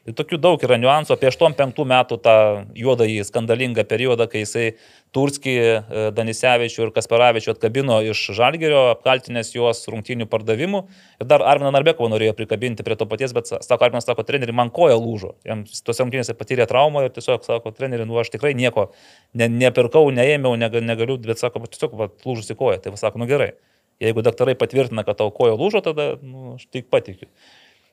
[0.00, 1.12] Tai tokių daug yra niuansų.
[1.12, 4.74] Apie 85 metų tą juodąjį skandalingą periodą, kai jisai
[5.12, 10.86] Turskį, e, Danisevičių ir Kasparavičių atkabino iš Žalgerio, apkaltinęs juos rungtynių pardavimu.
[11.20, 14.52] Ir dar Arminą Narbekovą norėjo prikabinti prie to paties, bet sa- sako, Arminas sako, treneri,
[14.52, 15.34] man koja lūžo.
[15.44, 18.90] Jam tose rungtynėse patyrė traumą ir tiesiog sako, treneri, nu aš tikrai nieko
[19.34, 22.80] ne, nepirkau, neėmiau, nega- negaliu, bet sako, "Bet tiesiog va, lūžusi koja.
[22.80, 23.52] Tai va, sako, nu gerai.
[24.00, 27.28] Jeigu daktarai patvirtina, kad tau koja lūžo, tada nu, aš tik patikiu.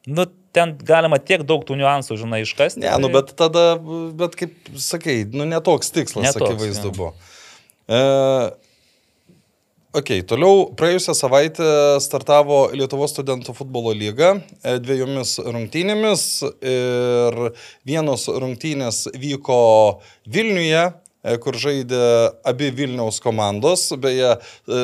[0.08, 0.24] Nu,
[0.56, 2.80] ten galima tiek daug tų niuansų, žinai, iškasti.
[2.80, 3.74] Ne, nu bet tada,
[4.16, 7.10] bet kaip sakai, nu netoks tikslas, Netoks, akivaizdu buvo.
[7.92, 8.00] E,
[10.00, 11.68] ok, toliau praėjusią savaitę
[12.04, 16.26] startavo Lietuvos studentų futbolo lyga e, dviejomis rungtynėmis
[16.56, 17.40] ir
[17.88, 19.62] vienos rungtynės vyko
[20.24, 22.04] Vilniuje, e, kur žaidė
[22.48, 24.38] abi Vilniaus komandos, beje,
[24.72, 24.84] e,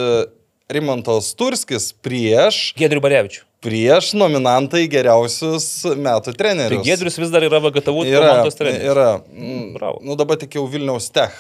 [0.72, 3.41] Rimantas Turskis prieš, Gedrių Barevičių.
[3.64, 5.65] prieš nominantą į geriausius
[5.95, 6.85] metų Tai trenerius.
[6.88, 8.88] Gedrius vis dar yra VGTV Yra, komandos treneris.
[8.94, 9.10] yra.
[9.27, 9.99] mm, Bravo.
[10.03, 11.35] Nu dabar tik jau Vilniaus tech,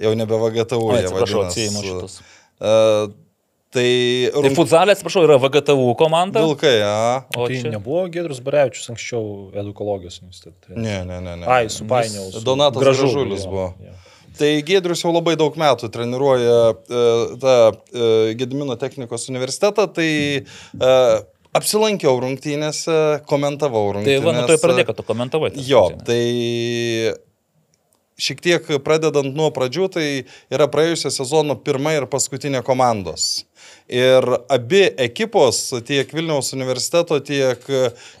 [0.00, 0.92] jau nebe VGTU.
[0.98, 1.56] Atsiprašau, vadinas.
[1.56, 2.20] atsijima šitus.
[2.60, 3.26] E,
[3.70, 3.82] Tai,
[4.34, 4.54] Tai rung...
[4.58, 6.40] futzalė, atsiprašau, yra VGTU komanda.
[6.42, 7.20] Vilkai, a.
[7.38, 7.70] O tai čia...
[7.70, 10.74] nebuvo Gedrus Barevičius anksčiau edukologijos universitete.
[10.74, 11.36] Ne, ne, ne.
[11.38, 11.46] ne.
[11.46, 12.32] Ai, supainiau.
[12.34, 13.68] Su Donatas Gražulis jo, buvo.
[13.78, 13.94] jo.
[14.40, 17.00] Tai Gedrius jau labai daug metų treniruoja e,
[17.42, 18.06] tą e,
[18.40, 20.92] Gedimino technikos universitetą, tai e,
[21.56, 22.94] apsilankiau rungtynėse,
[23.28, 24.24] komentavau Tai rungtynėse.
[24.24, 25.50] va, nu tai pradėk, kad tu komentavai.
[25.60, 26.06] Jo, rungtynes.
[26.08, 26.22] tai
[28.20, 30.06] šiek tiek pradedant nuo pradžių, tai
[30.52, 33.44] yra praėjusio sezono pirma ir paskutinė komandos.
[33.92, 37.60] Ir abi ekipos, tiek Vilniaus universiteto, tiek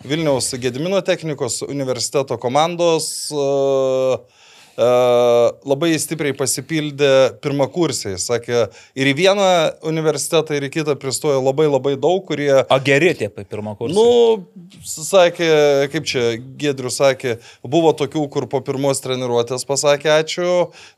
[0.04, 4.39] Vilniaus Gedimino technikos universiteto komandos uh,
[4.80, 7.10] labai stipriai pasipildė
[7.42, 8.18] pirmakursiai.
[8.20, 8.66] Sakė,
[8.98, 9.48] ir į vieną
[9.90, 13.94] universitetą, ir į kitą pristojo labai labai daug, kurie A geri tie pirmą kursą.
[13.96, 15.50] Nu, sakė,
[15.92, 16.26] kaip čia
[16.60, 20.54] Gedrius sakė, buvo tokių, kur po pirmos treniruotės pasakė ačiū,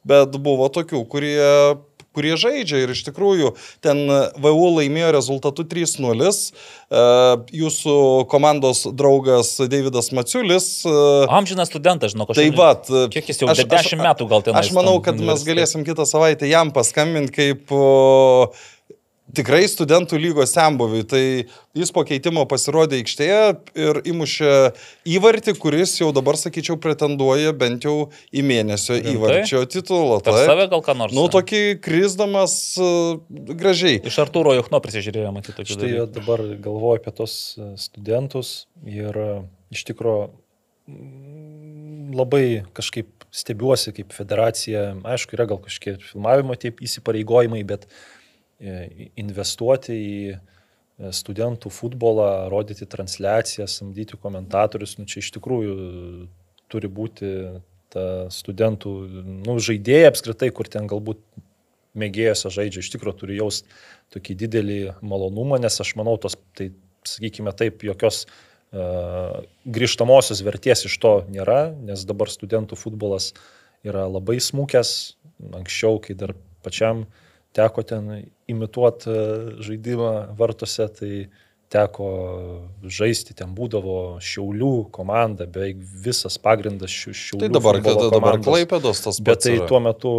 [0.07, 1.41] bet buvo tokių, kurie
[2.17, 3.53] kurie žaidžia ir iš tikrųjų
[3.85, 4.05] ten
[4.41, 6.29] VU laimėjo rezultatu 3-0.
[6.93, 7.03] E,
[7.57, 7.95] Jūsų
[8.33, 10.83] komandos draugas Davidas Maciulis.
[10.89, 10.97] e,
[11.33, 12.59] Amžinas studentas, žinau, Tai kažkaip.
[12.59, 16.49] va, Kiek jis jau 10 metų gal ten Aš manau, kad mes galėsim kitą savaitę
[16.51, 18.53] jam paskambinti kaip o,
[19.37, 21.03] tikrai studentų lygos sembuviui.
[21.09, 21.23] Tai
[21.79, 23.41] jis po keitimo pasirodė aikštėje
[23.81, 24.53] ir įmušė
[25.15, 29.15] įvartį, kuris jau dabar, sakyčiau, pretenduoja bent jau į mėnesio Rimtai?
[29.17, 30.21] įvarčio titulą.
[30.25, 30.43] Taip.
[30.47, 31.17] save gal ką nors.
[31.17, 34.03] Nu, tokį krisdamas uh, gražiai.
[34.09, 39.29] Iš Artūro Juchno prisižiūrėjo, matyti, tokių Štai dabar galvoju apie tos e, studentus ir e,
[39.73, 40.31] iš tikrųjų
[42.13, 48.22] labai kažkaip stebiuosi, kaip federacija, aišku, yra gal kažkiek filmavimo taip įsipareigojimai, bet e,
[48.63, 50.37] investuoti į e,
[51.15, 55.77] studentų futbolą, rodyti transliaciją, samdyti komentatorius, nu čia iš tikrųjų
[56.73, 57.33] turi būti
[57.93, 58.93] ta studentų
[59.45, 61.21] nu, žaidėjai apskritai, kur ten galbūt
[61.99, 63.67] mėgėjose žaidžia, iš tikrųjų turi jaust
[64.15, 66.71] tokį didelį malonumą, nes aš manau, tos, tai
[67.09, 73.33] sakykime taip, jokios uh, grįžtamosios vertės iš to nėra, nes dabar studentų futbolas
[73.85, 74.95] yra labai smūkęs,
[75.59, 76.33] anksčiau, kai dar
[76.65, 77.05] pačiam
[77.57, 78.09] teko ten
[78.53, 79.17] imituoti
[79.65, 81.15] žaidimą vartose, tai
[81.73, 82.07] teko
[82.85, 87.43] žaisti, ten būdavo Šiaulių komanda, beveik visas pagrindas šių Šiaulių.
[87.47, 89.27] Tai dabar, kad futbolo dabar klaipėdos tas pats.
[89.27, 89.69] Bet tai yra.
[89.71, 90.15] tuo metu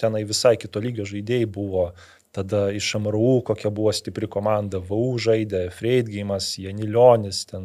[0.00, 1.90] tenai visai kito lygio žaidėjai buvo.
[2.38, 7.64] Tada iš MRU kokia buvo stipri komanda, VU žaidė, Freidgeimas, Janilionis, ten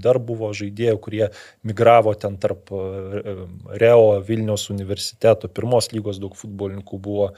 [0.00, 1.24] dar buvo žaidėjų, kurie
[1.66, 3.34] migravo ten tarp e,
[3.82, 7.32] Reo Vilniaus universiteto, pirmos lygos daug futbolininkų buvo.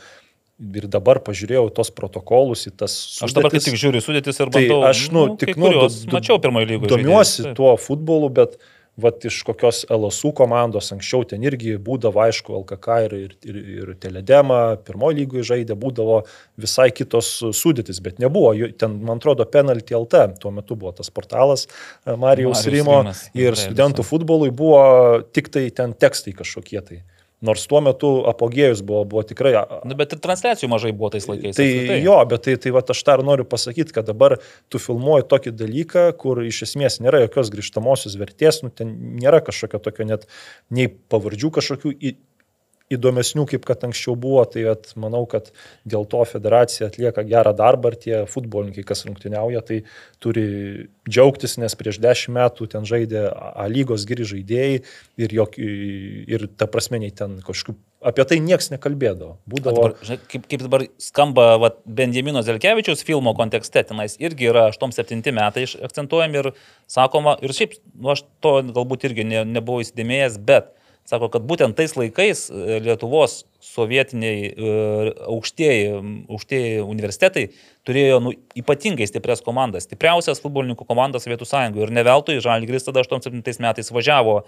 [0.56, 2.92] Ir dabar pažiūrėjau tos protokolus į tas...
[3.20, 3.66] Aš dabar sudėtis.
[3.68, 4.78] tik žiūriu sudėtis ir Tai bandau.
[4.88, 6.88] aš, nu, tik, nu, kurios, do- mačiau pirmojo lygoje.
[6.94, 8.56] Domiuosi tuo futbolu, bet
[8.96, 13.90] vat, iš kokios LSU komandos anksčiau ten irgi būdavo, aišku, LKK ir, ir, ir, ir
[14.00, 16.22] Teledema, pirmojo lygoje žaidė, būdavo
[16.64, 18.54] visai kitos sudėtis, bet nebuvo.
[18.80, 23.20] Ten, man atrodo, Penalty LT, tuo metu buvo tas portalas e, Marijos Marijaus Rimo Rimas,
[23.36, 24.08] ir tikrai studentų visą.
[24.14, 24.80] futbolui buvo
[25.36, 27.02] tik tai ten tekstai kažkokie tai.
[27.44, 29.52] Nors tuo metu apogėjus buvo, buvo tikrai
[29.84, 31.58] Nu, bet ir transliacijų mažai buvo tais laikais.
[31.58, 31.98] Tai apskritai.
[32.00, 34.38] jo, bet tai, tai va, aš ir noriu pasakyti, kad dabar
[34.72, 39.82] tu filmuoji tokį dalyką, kur iš esmės nėra jokios grįžtamosios vertės, nu, ten nėra kažkokio
[39.84, 40.24] tokio net
[40.72, 41.92] nei pavardžių kažkokių
[42.92, 45.48] įdomesnių, kaip kad anksčiau buvo, tai at, manau, kad
[45.88, 49.80] dėl to federacija atlieka gerą darbą ir tie futbolininkai, kas rungtyniauja, tai
[50.22, 50.46] turi
[51.08, 53.26] džiaugtis, nes prieš dešimt metų ten žaidė
[53.56, 54.78] A lygos geri žaidėjai
[55.22, 57.74] ir, jok, ir ta prasme, nei ten kažkokių,
[58.06, 59.34] apie tai niekas nekalbėdavo.
[59.50, 59.82] Būdavo...
[59.82, 65.34] Dabar, žinai, kaip, kaip dabar skamba vat, Benjamino Zelkevičiaus filmo kontekste, tenais irgi yra 8-7
[65.34, 66.52] metai akcentuojami ir
[66.90, 70.75] sakoma, ir šiaip, nu, aš to galbūt irgi ne, nebuvau įsidėmėjęs, bet
[71.06, 74.74] sako, kad būtent tais laikais e, Lietuvos sovietiniai e,
[75.30, 75.88] aukštieji,
[76.26, 77.46] aukštieji universitetai
[77.86, 83.06] turėjo nu, ypatingai stiprias komandas, stipriausias futbolininkų komandas Sovietų sąjungoje ir ne veltui Žalgris tada
[83.06, 84.40] 87 metais važiavo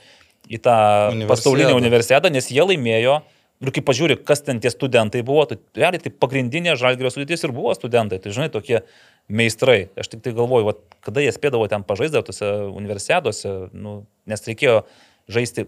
[0.48, 0.78] į tą
[1.12, 1.32] Universiadą.
[1.34, 3.20] pasaulinį universitetą, nes jie laimėjo
[3.58, 7.52] Ir kai pažiūri, kas ten tie studentai buvo, tai realiai tai pagrindinė žalgerio sudėtis ir
[7.54, 8.20] buvo studentai.
[8.22, 8.84] Tai žinai, tokie
[9.26, 9.88] meistrai.
[9.98, 13.96] Aš tik tai galvoju, vat, kada jie spėdavo ten pažaisdavo tose universiaduose, nu,
[14.30, 14.84] nes reikėjo
[15.26, 15.66] žaisti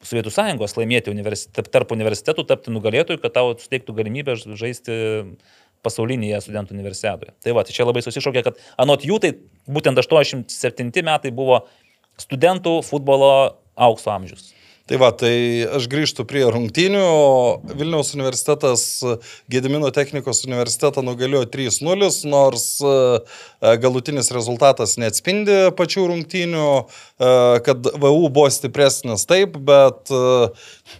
[0.00, 4.94] Sovietų sąjungos, laimėti universitet, tarp universitetų, tapti nugalėtojų, kad tau suteiktų galimybę žaisti
[5.84, 7.34] pasaulinėje studentų universiadoje.
[7.44, 9.34] Tai va, tai čia labai susišaukė, kad anot jų tai
[9.68, 11.62] būtent 87 metai buvo
[12.20, 13.32] studentų futbolo
[13.76, 14.50] aukso amžius.
[14.90, 17.02] Tai va, tai aš grįžtu prie rungtynių.
[17.78, 18.80] Vilniaus universitetas
[19.46, 22.96] Gedimino technikos universitetą nugalėjo 3-0, nors e,
[23.84, 27.30] galutinis rezultatas neatspindi pačių rungtynių, e,
[27.68, 30.50] kad VU buvo stipresnis taip, bet e,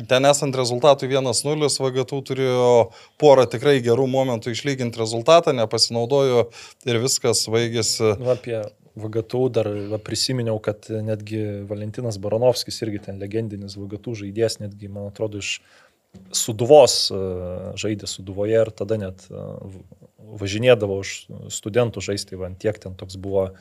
[0.07, 2.73] ten esant rezultatui 1-0, VGT turėjo
[3.19, 6.47] porą tikrai gerų momentų išlyginti rezultatą, nepasinaudojo
[6.87, 8.15] ir viskas baigėsi.
[8.23, 8.61] Nu, apie
[8.99, 9.69] VGTU dar
[10.05, 11.41] prisiminiau, kad netgi
[11.71, 15.61] Valentinas Baronovskis, irgi ten legendinis VGTU žaidėjas, netgi, man atrodo, iš
[16.35, 17.19] Suduvos e,
[17.79, 19.43] žaidė Suduvoje ir tada net e,
[20.41, 21.13] važinėdavo už
[21.55, 23.53] studentų žaisti, van tiek ten toks buvo e,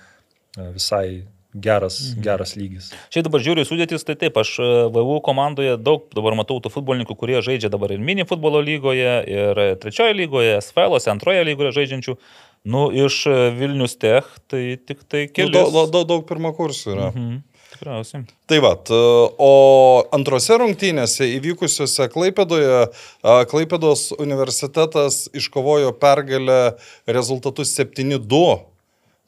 [0.73, 2.23] visai geras, mhm.
[2.25, 2.89] geras lygis.
[3.13, 4.55] Šiaip dabar žiūriu sudėtis, tai taip, aš
[4.93, 9.63] VU komandoje daug dabar matau tų futbolininkų, kurie žaidžia dabar ir mini futbolo lygoje, ir
[9.81, 12.17] trečioje lygoje, SFL, antroje lygoje žaidžiančių.
[12.67, 15.51] Nu, iš e, Vilnius Tech, tai tik tai keli.
[15.51, 17.11] Nu, daug, daug, daug, daug pirmo kursų yra.
[17.13, 17.37] Mhm.
[17.69, 18.23] Tikriausiai.
[18.49, 18.71] Tai va,
[19.37, 19.51] o
[20.15, 22.87] antrose rungtynėse įvykusiuose Klaipėdoje,
[23.51, 28.41] Klaipėdos universitetas iškovojo pergalę rezultatus 7-2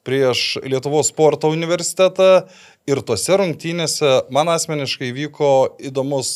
[0.02, 2.48] prieš Lietuvos sporto universitetą.
[2.90, 5.52] Ir tose rungtynėse man asmeniškai vyko
[5.86, 6.32] įdomus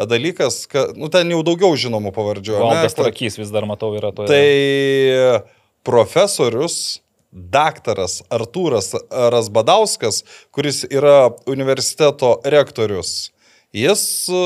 [0.00, 2.56] dalykas, kad, nu, ten jau daugiau žinomų pavardžių.
[2.56, 4.32] Valdas Trakys vis dar matau yra toje.
[4.32, 5.52] Tai
[5.84, 7.00] profesorius
[7.34, 10.22] daktaras Artūras Rasbadauskas,
[10.54, 13.34] kuris yra universiteto rektorius.
[13.74, 14.42] Jis e,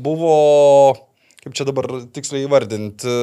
[0.00, 0.36] buvo,
[1.44, 3.16] kaip čia dabar tiksliai įvardinti,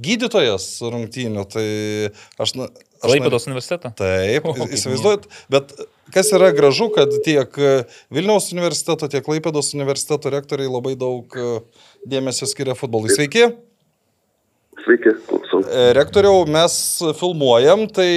[0.00, 1.44] gydytojas rungtynių.
[1.52, 1.66] Tai
[2.40, 2.54] aš...
[2.56, 2.70] aš
[3.04, 3.92] Klaipėdos universitetą?
[3.96, 5.74] Taip, įsivaizduojat, bet
[6.12, 7.52] kas yra gražu, kad tiek
[8.12, 11.36] Vilniaus universiteto, tiek Klaipėdos universiteto rektoriai labai daug
[12.08, 13.12] dėmesio skiria futbolui.
[13.12, 13.50] Sveiki.
[14.84, 15.60] Sveiki, klausau.
[15.66, 16.74] E, rektoriau, mes
[17.18, 18.08] filmuojam, tai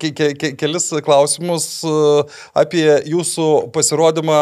[0.00, 1.92] ke ke ke kelis klausimus e,
[2.62, 4.40] apie jūsų pasirodymą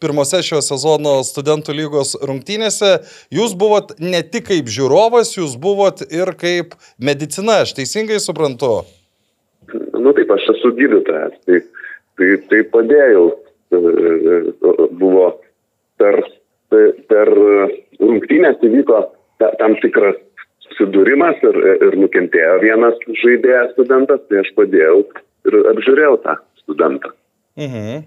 [0.00, 2.92] pirmose šio sezono studentų lygos rungtynėse.
[3.36, 8.80] Jūs buvot ne tik kaip žiūrovas, jūs buvot ir kaip medicina, aš teisingai suprantu.
[10.00, 11.62] Nu taip, aš esu gydytojas, tai,
[12.16, 13.28] tai, tai padėjau.
[13.70, 13.78] E,
[14.98, 15.30] buvo
[16.00, 16.16] per,
[16.70, 17.28] per
[18.00, 19.04] rungtynės įvyko
[19.60, 20.18] tam tikras
[20.74, 25.02] susidūrimas ir, ir nukentėjo vienas žaidėjas studentas, tai aš padėjau
[25.48, 27.12] ir apžiūrėjau tą studentą.
[27.60, 28.04] Mhm.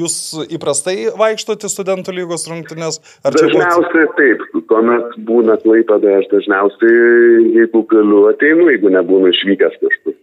[0.00, 0.14] Jūs
[0.56, 3.02] įprastai vaikštote studentų lygos rungtynės?
[3.26, 4.14] Dažniausiai būt...
[4.16, 10.16] taip, kuomet būna klaipada, aš dažniausiai, jeigu galiu, ateinu, jeigu nebūnu išvykęs kažkur.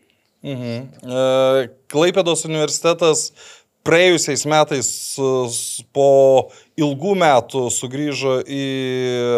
[0.50, 1.70] Mhm.
[1.94, 3.30] Klaipėdos universitetas
[3.86, 4.90] praėjusiais metais
[5.94, 6.10] po
[6.80, 8.66] ilgų metų sugrįžo į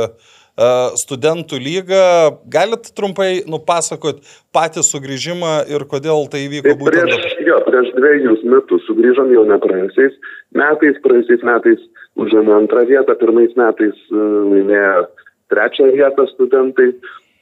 [0.01, 0.40] E,
[0.99, 2.03] studentų lygą.
[2.51, 4.21] Galit trumpai nupasakot
[4.55, 7.47] patį sugrįžimą ir kodėl tai įvyko tai būtent prieš, dabar?
[7.47, 10.17] Jo, prieš dviejus metus sugrįžom jau ne praėjusiais
[10.57, 11.87] metais, praėjusiais metais
[12.19, 15.07] užėmė antrą vietą, pirmais metais e, laimėjo
[15.53, 16.91] trečią vietą studentai.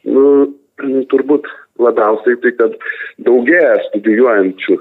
[0.08, 0.26] Nu,
[1.12, 1.48] turbūt
[1.82, 2.76] labiausiai tai, kad
[3.26, 4.80] daugėja studijuojančių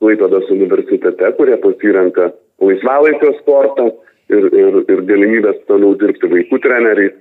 [0.00, 2.30] Klaipėdos universitete, kurie pasirenka
[2.64, 3.90] laisvalaikio sportą
[4.32, 7.18] ir, ir, ir galimybės toliau dirbti vaikų treneriais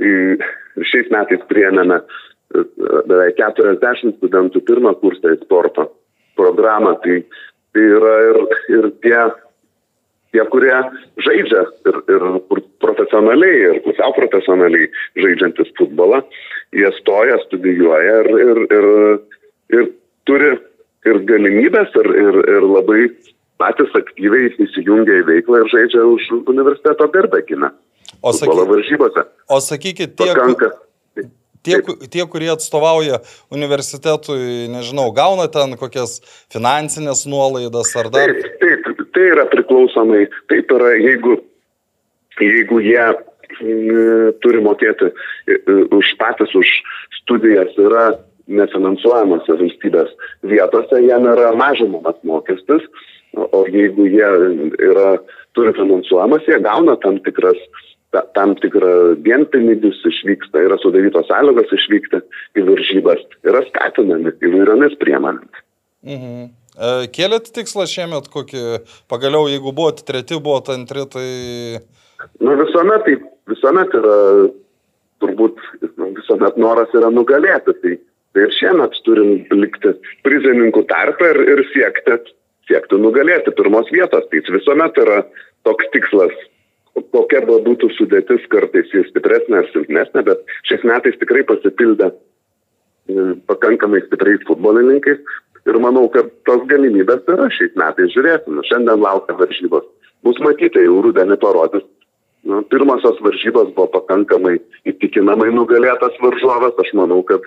[0.00, 2.64] šiais metais priėmėme e,
[3.10, 5.90] beveik 40 studentų pirmą kursą į sporto
[6.38, 6.96] programą.
[7.04, 7.20] Tai,
[7.74, 8.40] tai yra ir,
[8.76, 9.18] ir tie,
[10.34, 10.76] tie, kurie
[11.26, 12.26] žaidžia ir, ir
[12.82, 14.88] profesionaliai, ir pusiau profesionaliai
[15.20, 16.22] žaidžiantis futbolą,
[16.76, 18.90] jie stoja, studijuoja ir, ir, ir,
[19.76, 19.92] ir
[20.28, 20.56] turi
[21.08, 23.04] ir galimybės, ir, ir, ir labai
[23.60, 27.72] patys aktyviai įsijungia į veiklą ir žaidžia už universiteto garbę gina.
[28.22, 28.52] O, saky...
[29.48, 30.70] o sakykit, tie, Pakanka.
[31.64, 31.80] tie,
[32.12, 33.20] tie, kurie atstovauja
[33.52, 36.18] universitetui, nežinau, gauna ten kokias
[36.52, 38.34] finansinės nuolaidas ar dar?
[38.34, 41.38] Taip, taip, tai yra priklausomai, taip yra, jeigu,
[42.40, 43.20] jeigu jie m,
[44.44, 45.12] turi mokėti
[45.96, 46.74] už patys, už
[47.22, 48.10] studijas, yra
[48.50, 50.12] nefinansuojamose valstybės
[50.50, 52.84] vietose, jiem yra mažinamas mokestis,
[53.36, 54.30] o jeigu jie
[54.90, 55.12] yra,
[55.54, 57.58] turi finansuojamas, jie gauna tam tikras
[58.14, 62.22] ta, tam tikrą dienpinigius išvyksta, yra sudarytos sąlygos išvykti
[62.58, 65.62] į varžybas, yra skatinami įvairiomis priemonėmis.
[66.06, 66.50] Mhm.
[66.80, 68.64] E, kėlėt tikslą šiemet kokį,
[69.10, 71.28] pagaliau jeigu buvot treti, buvot antri, tai...
[72.42, 73.16] Nu visuomet, tai
[73.50, 74.18] visuomet yra,
[75.22, 75.58] turbūt
[75.96, 77.96] nu, visuomet noras yra nugalėti, tai,
[78.34, 79.94] tai ir šiemet turim likti
[80.26, 82.18] prizininkų tarpą ir, ir siekti,
[82.70, 85.22] siekti nugalėti pirmos vietos, tai visuomet yra
[85.68, 86.34] toks tikslas
[87.14, 94.02] kokia būtų sudėtis, kartais jis stipresnė ar silpnesnė, bet šiais metais tikrai pasipildė e, pakankamai
[94.06, 95.22] stipriais futbolininkais
[95.68, 98.12] ir manau, kad tos galimybės yra šiais metais.
[98.14, 99.88] Žiūrėsime, šiandien laukia varžybos
[100.26, 101.86] bus matyti, jau rudenį parodys.
[102.48, 104.56] Nu, pirmosios varžybos buvo pakankamai
[104.88, 107.44] įtikinamai nugalėtas varžovas, aš manau, kad,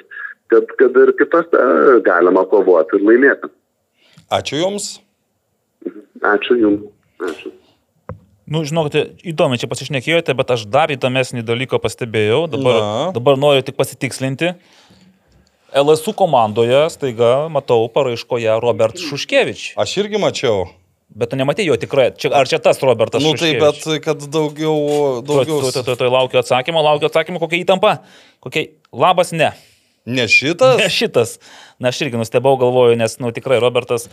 [0.53, 1.65] kad, kad ir kitose
[2.05, 3.49] galima kovoti ir laimėti.
[4.33, 4.93] Ačiū Jums.
[6.21, 6.87] Ačiū Jums.
[7.25, 7.55] Ačiū.
[8.43, 12.43] Nu, žinokite, įdomi čia pasišnekėjote, bet aš dar įdomesnį dalyką pastebėjau.
[12.51, 13.11] Dabar, Na.
[13.15, 14.51] dabar noriu tik pasitikslinti.
[15.73, 19.73] LSU komandoje staiga matau paraiškoje Robert Šuškevič.
[19.79, 20.67] Aš irgi mačiau.
[21.13, 22.09] Bet tu nematei jo tikrai.
[22.17, 25.21] Čia, ar čia tas Robertas Nu tai, bet kad daugiau...
[25.25, 25.59] Daugiau...
[25.61, 27.99] tuoj, tuoj, tuoj laukiu atsakymą, laukiu atsakymą, kokia įtampa.
[28.43, 28.71] Kokia...
[28.91, 29.51] Labas, ne.
[30.09, 30.77] Ne šitas?
[30.81, 31.37] Ne šitas.
[31.77, 34.09] Na, aš irgi nustebau, galvoju, nes, nu, tikrai Robertas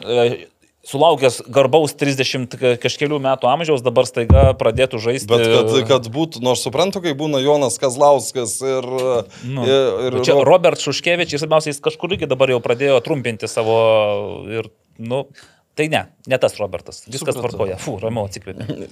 [0.00, 0.48] e,
[0.86, 5.30] sulaukęs garbaus 30 ka- kažkelių metų amžiaus, dabar staiga pradėtų žaisti.
[5.30, 8.88] Bet kad, kad būtų, nors suprantu, kai būna Jonas Kazlauskas ir...
[9.46, 12.98] Nu, ir, ir ir čia Robert Šuškevič, ir svarbiausia, jis kažkur irgi dabar jau pradėjo
[13.06, 13.78] trumpinti savo
[14.50, 15.24] ir, nu,
[15.78, 17.04] tai ne, ne tas Robertas.
[17.06, 17.78] Viskas tvarkoja.
[17.82, 18.90] Fu, ramiau atsikvėpė.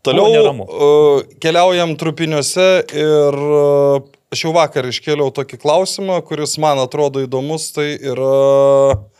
[0.00, 4.00] Toliau uh, keliaujam trupiniuose ir uh,
[4.32, 8.36] aš jau vakar iškėliau tokį klausimą, kuris man atrodo įdomus, tai yra,
[8.96, 9.19] uh,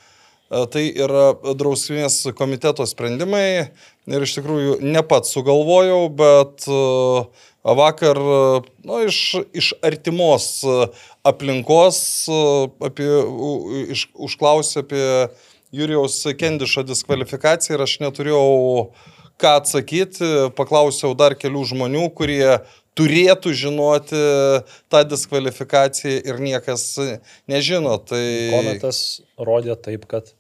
[0.51, 3.71] tai yra drausminės komiteto sprendimai
[4.11, 9.21] ir iš tikrųjų ne pats sugalvojau, bet uh, vakar uh, nu, iš,
[9.55, 10.49] iš artimos
[11.27, 12.01] aplinkos
[12.83, 13.09] apie,
[13.95, 15.07] iš, užklausė apie
[15.71, 18.91] Jurijaus Kendišo diskvalifikaciją ir aš neturėjau
[19.41, 20.27] ką atsakyti,
[20.59, 22.59] paklausiau dar kelių žmonių, kurie
[22.99, 24.21] turėtų žinoti
[24.93, 26.85] tą diskvalifikaciją ir niekas
[27.51, 27.97] nežino.
[28.03, 28.23] Tai...
[28.53, 29.01] Kometas
[29.39, 30.40] rodė taip, kad e,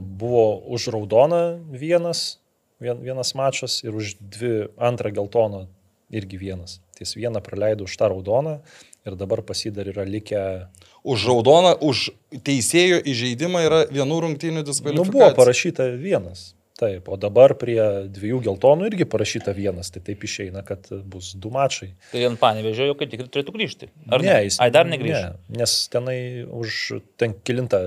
[0.00, 2.40] buvo už raudoną vienas,
[2.82, 5.66] vien, vienas mačas ir už dvi antrą geltoną
[6.10, 6.80] irgi vienas.
[6.98, 8.58] Ties vieną praleido už tą raudoną
[9.06, 10.68] ir dabar pasidar yra likę.
[11.02, 12.10] Už raudoną, už
[12.46, 15.12] teisėjo įžeidimą yra vienų rungtynių Nu, diskvalifikacija.
[15.12, 16.52] buvo parašyta vienas.
[16.82, 17.78] Taip, o dabar prie
[18.10, 21.92] dviejų geltonų irgi parašyta vienas, tai taip išeina, kad bus du mačai.
[22.10, 23.88] Tai ant panevežio jau kaip tik turėtų grįžti.
[24.10, 24.34] Ar ne?
[24.48, 25.30] jis- Ai, dar negrįžti.
[25.52, 26.18] Ne, nes tenai
[26.50, 26.80] už
[27.22, 27.78] ten kilintą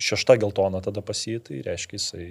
[0.00, 2.28] šeštą geltoną tada pasiai, tai reiškia jisai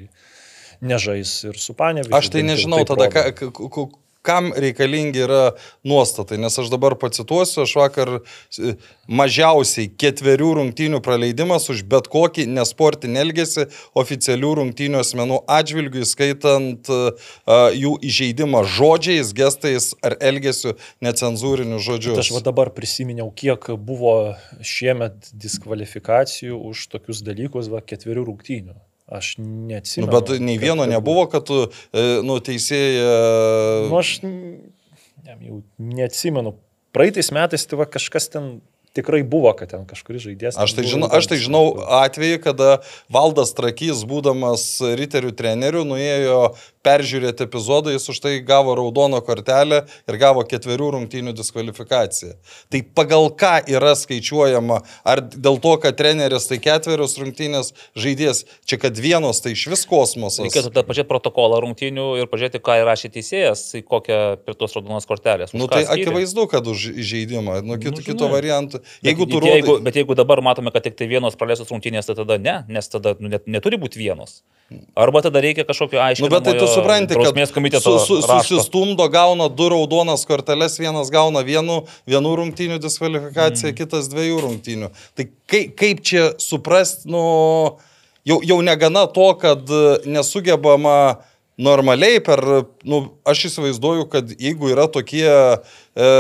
[0.81, 2.15] nežais ir su panevežiu.
[2.15, 3.86] Aš tai nežinau tada, ka, ka, ka,
[4.26, 5.44] kam reikalingi yra
[5.88, 8.74] nuostatai, nes aš dabar pacituosiu, aš vakar e,
[9.08, 13.66] mažiausiai ketverių rungtynių praleidimas už bet kokį nesportinį elgesį
[14.00, 17.32] oficialių rungtynių asmenų atžvilgių, įskaitant uh,
[17.76, 20.76] jų įžeidimą žodžiais, gestais ar elgesiu
[21.06, 22.18] necenzūriniu žodžiu.
[22.20, 24.36] Aš va dabar prisiminiau, kiek buvo
[24.66, 28.78] šiemet diskvalifikacijų už tokius dalykus, va ketverių rungtynių.
[29.10, 30.11] Aš Nu, neatsimenu.
[30.14, 31.64] bet nei kad vieno tai nebuvo, kad tu,
[31.94, 33.10] e, nu, teisėja.
[33.90, 34.60] Nu, aš n-
[35.26, 36.53] jam jau neatsimenu.
[36.94, 38.60] Praeitais metais tai va kažkas ten
[38.99, 40.59] tikrai buvo, kad ten kažkuris žaidėjas.
[40.59, 41.63] Aš tai, žinau, aš tai žinau
[42.03, 42.81] atvejį, kada
[43.11, 44.67] Valdas Trakys, būdamas
[44.99, 46.51] riterių treneriu, nuėjo
[46.85, 52.38] peržiūrėti epizodą, jis už tai gavo raudoną kortelę ir gavo ketverių rungtynių diskvalifikaciją.
[52.71, 58.80] Tai pagal ką yra skaičiuojama, ar dėl to, kad treneris tai ketverios rungtynės žaidės, čia
[58.81, 60.45] kad vienos tai iš vis kosmosas.
[60.47, 65.53] Reikėtų tada pažiūrėti protokolą rungtynių ir pažiūrėti, ką įrašė teisėjas, kokią prie tos raudonos kortelės.
[65.53, 66.07] Už Nu tai skyrė.
[66.07, 68.39] akivaizdu, kad už įžeidimą, nu kito, Nu, kito žinai.
[68.99, 69.84] Bet Jeigu bet jeigu, rodai...
[69.88, 73.16] bet jeigu dabar matome, kad tik tai vienos praleistos rungtynės, tai tada ne, nes tada
[73.20, 74.41] nu, net, neturi būti vienos.
[74.99, 76.30] Arba tada reikia kažkokio Nu, aiškio.
[76.30, 81.82] bet tai tu supranti, kad su, su, susistumdo, gauna du raudonas korteles, vienas gauna vienu,
[82.10, 83.78] vienų rungtynių diskvalifikaciją, mm.
[83.80, 84.91] kitas dviejų rungtynių.
[85.18, 87.24] Tai kaip, kaip čia suprasti, nu,
[88.30, 90.99] jau, jau negana to, kad e, nesugebama
[91.60, 92.44] normaliai per,
[92.88, 96.11] nu, aš įsivaizduoju, kad jeigu yra tokie, e,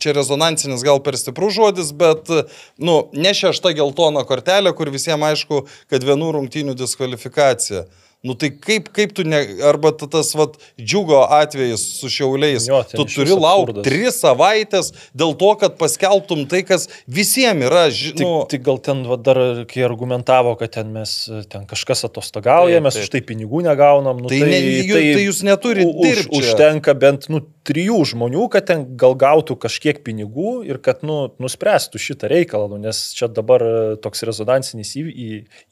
[0.00, 2.30] čia rezonansinis gal per stiprus žodis, bet,
[2.78, 7.86] nu, ne šešta geltona kortelė, kur visiems aišku, kad vienų rungtynių diskvalifikacija.
[8.26, 12.80] Nu tai kaip, kaip tu, ne, arba ta- tas vat, džiugo atvejis su šiauliais, Jo,
[12.90, 18.32] tu turi laukti tris savaitės dėl to, kad paskelbtum tai, kas visiems yra, Tik, žinau.
[18.50, 19.38] tik gal ten va, dar,
[19.70, 21.12] kai argumentavo, kad ten mes
[21.48, 24.18] ten kažkas atostogauja, Taip, mes už tai pinigų negaunam.
[24.18, 26.26] Nu, Tai ne- jų- tai jūs neturit u- už.
[26.40, 32.00] Užtenka bent nu, trijų žmonių, kad ten gal gautų kažkiek pinigų ir kad nu, nuspręstų
[32.00, 34.94] šitą reikalą, nu, nes čia dabar e, toks rezonansinis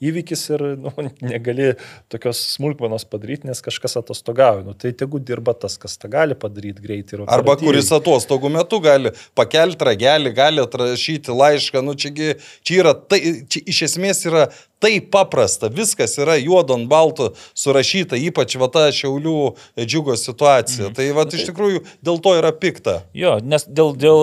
[0.01, 0.93] įvykis ir nu,
[1.25, 1.73] negali
[2.13, 4.65] tokios smulkmenos padaryti, nes kažkas atostogauja.
[4.67, 7.23] Nu, tai tegu dirba tas, kas tą gali padaryti greitai.
[7.31, 12.35] Arba kuris atostogų metu gali pakelti ragelį, gali atrašyti laišką, nu čiagi,
[12.67, 14.49] čia yra, tai, čia iš esmės yra
[14.83, 19.39] taip paprasta, viskas yra juodo ant balto surašyta, ypač va ta šiaulių
[19.81, 20.91] džiugo situacija.
[20.91, 20.97] Mm.
[20.99, 23.01] Tai va iš tikrųjų dėl to yra pikta.
[23.17, 24.21] Jo, nes dėl, dėl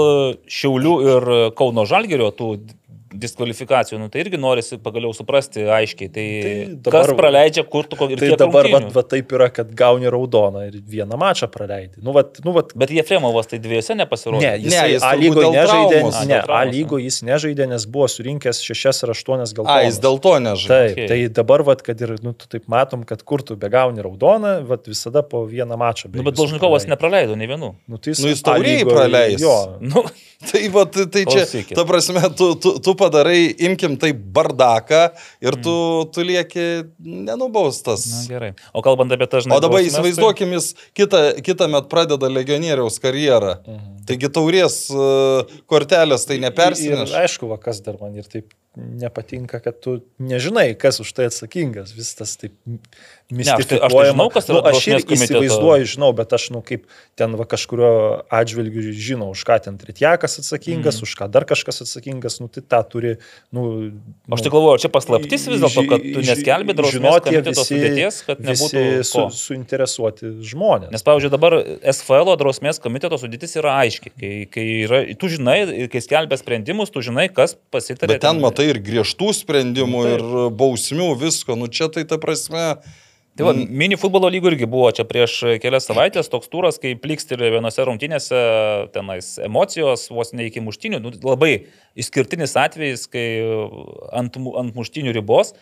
[0.50, 2.54] Šiaulių ir Kauno Žalgerio tų
[3.14, 6.10] diskvalifikacijų, nu, tai irgi norisi pagaliau suprasti aiškiai.
[6.14, 6.54] Tai, Tai
[6.88, 10.10] dabar- kas praleidžia, kur tu ko ir Tai dabar va, va taip yra, kad gauni
[10.12, 12.02] raudoną ir vieną mačą praleidai.
[12.02, 14.42] Nu, va, nu, va, Bet Jefremovas tai dviejose nepasirodė.
[14.42, 16.16] Ne, jis, Ne, jis A dėl nežaidė, traumos.
[16.16, 19.68] A, ne, A lygoje jis nežaidė, nes buvo surinkęs 6 ar 8 gal.
[19.70, 20.74] A, jis dėl to nežaidė.
[20.74, 21.08] Taip, okay.
[21.08, 24.88] tai dabar, vat, kad ir, nu, tu taip matom, kad kur tu begauni raudoną, vat,
[24.90, 26.12] visada po vieną mačą.
[26.14, 27.74] Nu, bet Dolžnikovas nepraleido nei vienų.
[27.88, 29.42] Nu, tai jis Nu, jis lygoj- praleis.
[29.42, 30.04] Jo, Nu,
[30.52, 35.04] Tai, va, tai, čia, ta prasme, tu, tu, tu padarai, imkim tai bardaką
[35.44, 35.76] ir tu,
[36.16, 36.66] tu lieki
[37.28, 38.08] nenubaustas.
[38.10, 38.52] na, gerai.
[38.74, 39.58] O kalbant apie tą žinai.
[39.60, 43.58] O dabar tai- įsivaizduokim, jis kitą, kitą metą pradeda legionieriaus karjerą.
[44.08, 47.14] Taigi taurės uh, kortelės tai Ir nepersineš.
[47.24, 51.92] aišku, va, kas dar man ir taip nepatinka, kad tu nežinai, kas už tai atsakingas.
[51.96, 52.56] Vis tas taip
[53.42, 54.14] aš tai- aš tai mistifikuojama.
[54.14, 57.46] žinau, kas yra nu, aš ir komiteto- įsivaizduoju, žinau, bet aš, nu, kaip ten va
[57.46, 57.92] kažkurio
[58.30, 61.04] atžvilgiu žinau, už ką ten Tritjakas atsakingas, mm.
[61.04, 63.18] už ką dar kažkas atsakingas, nu, tai tą turi,
[63.52, 63.92] nu...
[64.30, 68.40] Aš nu, tik galvoju, čia paslaptis vis dėlto, kad tu neskelbi drausmės komiteto sudėties, kad
[68.40, 70.92] nebūtų visi su, suinteresuoti žmonės.
[70.94, 71.58] Nes, pavyzdžiui, dabar
[71.94, 74.14] SFL drausmės komiteto sudėtis yra aiški.
[74.14, 78.16] Kai, kai yra, tu žinai, kai skelbia sprendimus, tu žinai, kas pasitarė.
[78.16, 80.20] Bet ten matai ir griežtų sprendimų, taip.
[80.20, 81.58] ir bausmių, visko.
[81.60, 82.78] Nu čia tai ta prasme.
[83.34, 87.50] Tai va, mini futbolo lygų irgi buvo čia prieš kelias savaitės toks turas, kai pliksteli
[87.56, 88.42] vienose rungtynėse
[88.94, 91.00] tenais emocijos, vos ne iki muštinių.
[91.02, 91.54] Nu, labai
[91.98, 93.26] išskirtinis atvejis, kai
[94.14, 95.56] ant, ant muštinių ribos.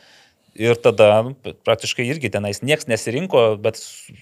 [0.59, 1.31] Ir tada nu,
[1.63, 3.77] praktiškai irgi tenais niekas nesirinko, bet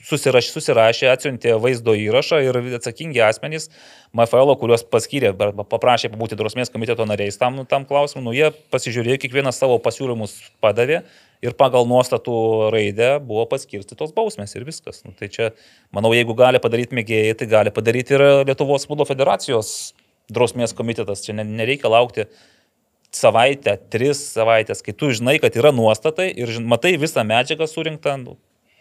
[0.06, 3.66] susirašė, susirašė atsiuntė vaizdo įrašą ir atsakingi asmenys
[4.14, 9.58] MFL, kuriuos paskyrė, paprašė būti drausmės komiteto nariais tam, tam klausimui, nu, jie pasižiūrėjo, kiekvienas
[9.58, 11.02] savo pasiūlymus padavė
[11.42, 12.36] ir pagal nuostatų
[12.76, 15.02] raidę buvo paskirstytos bausmės ir viskas.
[15.08, 15.50] Nu, tai čia,
[15.96, 19.74] manau, jeigu gali padaryti mėgėjai, tai gali padaryti ir Lietuvos futbolo federacijos
[20.30, 21.26] drausmės komitetas.
[21.26, 22.28] Čia ne- nereikia laukti
[23.16, 28.38] savaitę, tris savaitės, kai tu žinai, kad yra nuostatai ir matai visą medžiagą surinktą, nu,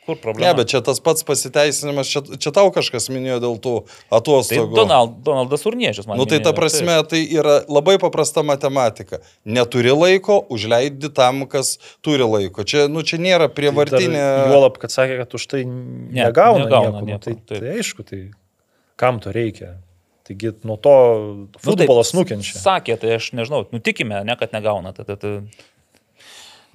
[0.08, 0.48] kur problema.
[0.48, 4.76] Ne, bet čia tas pats pasiteisinimas, čia, čia tau kažkas minėjo dėl tų Tai atostogų.
[4.76, 9.20] Donald, Donaldas Urniežius, man Nu tai ta minėjo, prasme, tai yra labai paprasta matematika.
[9.48, 12.64] Neturi laiko, užleidi tam, kas turi laiko.
[12.68, 14.24] Čia, nu, čia nėra prievartinė.
[14.52, 17.02] Juolab, kad sakė, kad už tai negauna, negauna nieko.
[17.02, 17.60] Nu, nieko, tai, taip.
[17.60, 18.22] tai aišku, tai
[19.00, 19.76] kam to reikia.
[20.28, 22.58] Taigi nuo to Nu, taip, futbolas nukenčia.
[22.60, 25.32] Sakė, tai aš nežinau, nutikime, ne, kad negauna, tai, tai, tai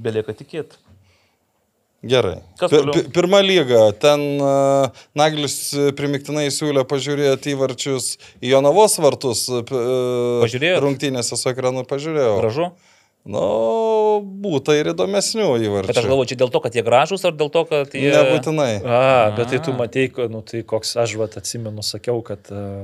[0.02, 0.80] belieka tikėti.
[2.04, 2.42] Gerai.
[3.16, 3.92] Pirma lyga.
[3.96, 9.46] Ten uh, Naglis e, primiktinai siūlė pažiūrėti įvarčius į Jonavos vartus.
[9.48, 10.82] Uh, Pažiūrėjot?
[10.84, 12.34] Rungtynėse su ekranu pažiūrėjau.
[12.42, 12.68] Gražu.
[13.24, 13.46] Nu,
[14.20, 15.94] būtų ir įdomesnių įvarčių.
[15.94, 18.12] Bet aš galvoju, čia dėl to, kad jie gražus, ar dėl to, kad jie...
[18.12, 18.74] Nebūtinai.
[18.84, 19.00] A,
[19.38, 22.84] bet tai tu matei, nu, tai koks aš vat atsimenu, sakiau, kad uh,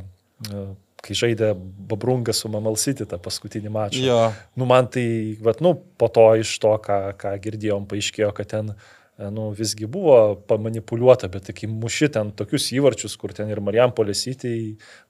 [0.99, 1.53] kai žaidė
[1.89, 4.01] Babrungas su Mamalsiti tą paskutinį mačą.
[4.03, 4.21] Jo.
[4.59, 5.05] Nu, man tai,
[5.43, 9.87] vat, nu, po to iš to, ką, ką girdėjom, paaiškėjo, kad ten e, nu, visgi
[9.87, 14.53] buvo pamanipuliuota, bet tik muši ten tokius įvarčius, kur ten ir Marijampolės įtai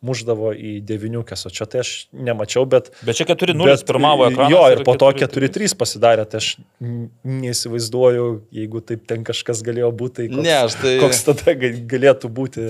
[0.06, 2.92] muždavo į deviniukas, o čia tai aš nemačiau, bet...
[3.02, 4.54] Bet čia 4-0 bet- pirmavo ekranas.
[4.54, 6.52] Jo, ir po to 4-3 pasidarė, tai aš
[7.26, 8.30] neįsivaizduoju,
[8.62, 12.70] jeigu taip ten kažkas galėjo būti, tai koks, Ne, tai- koks tada ga- galėtų būti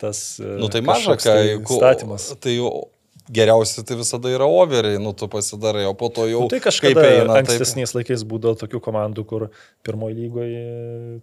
[0.00, 0.38] tas...
[0.40, 1.24] e, Nu tai maža, ką.
[1.30, 2.28] tai jeigu- Statymas.
[2.40, 2.70] Tai jau
[3.32, 6.44] geriausia tai visada yra overiai, nu tu pasidarai, o po to jau...
[6.44, 7.40] Nu, tai kaip kažkada eina, taip.
[7.42, 9.48] ankstesniais laikais būdavo tokių komandų, kur
[9.82, 10.60] pirmoji lygoje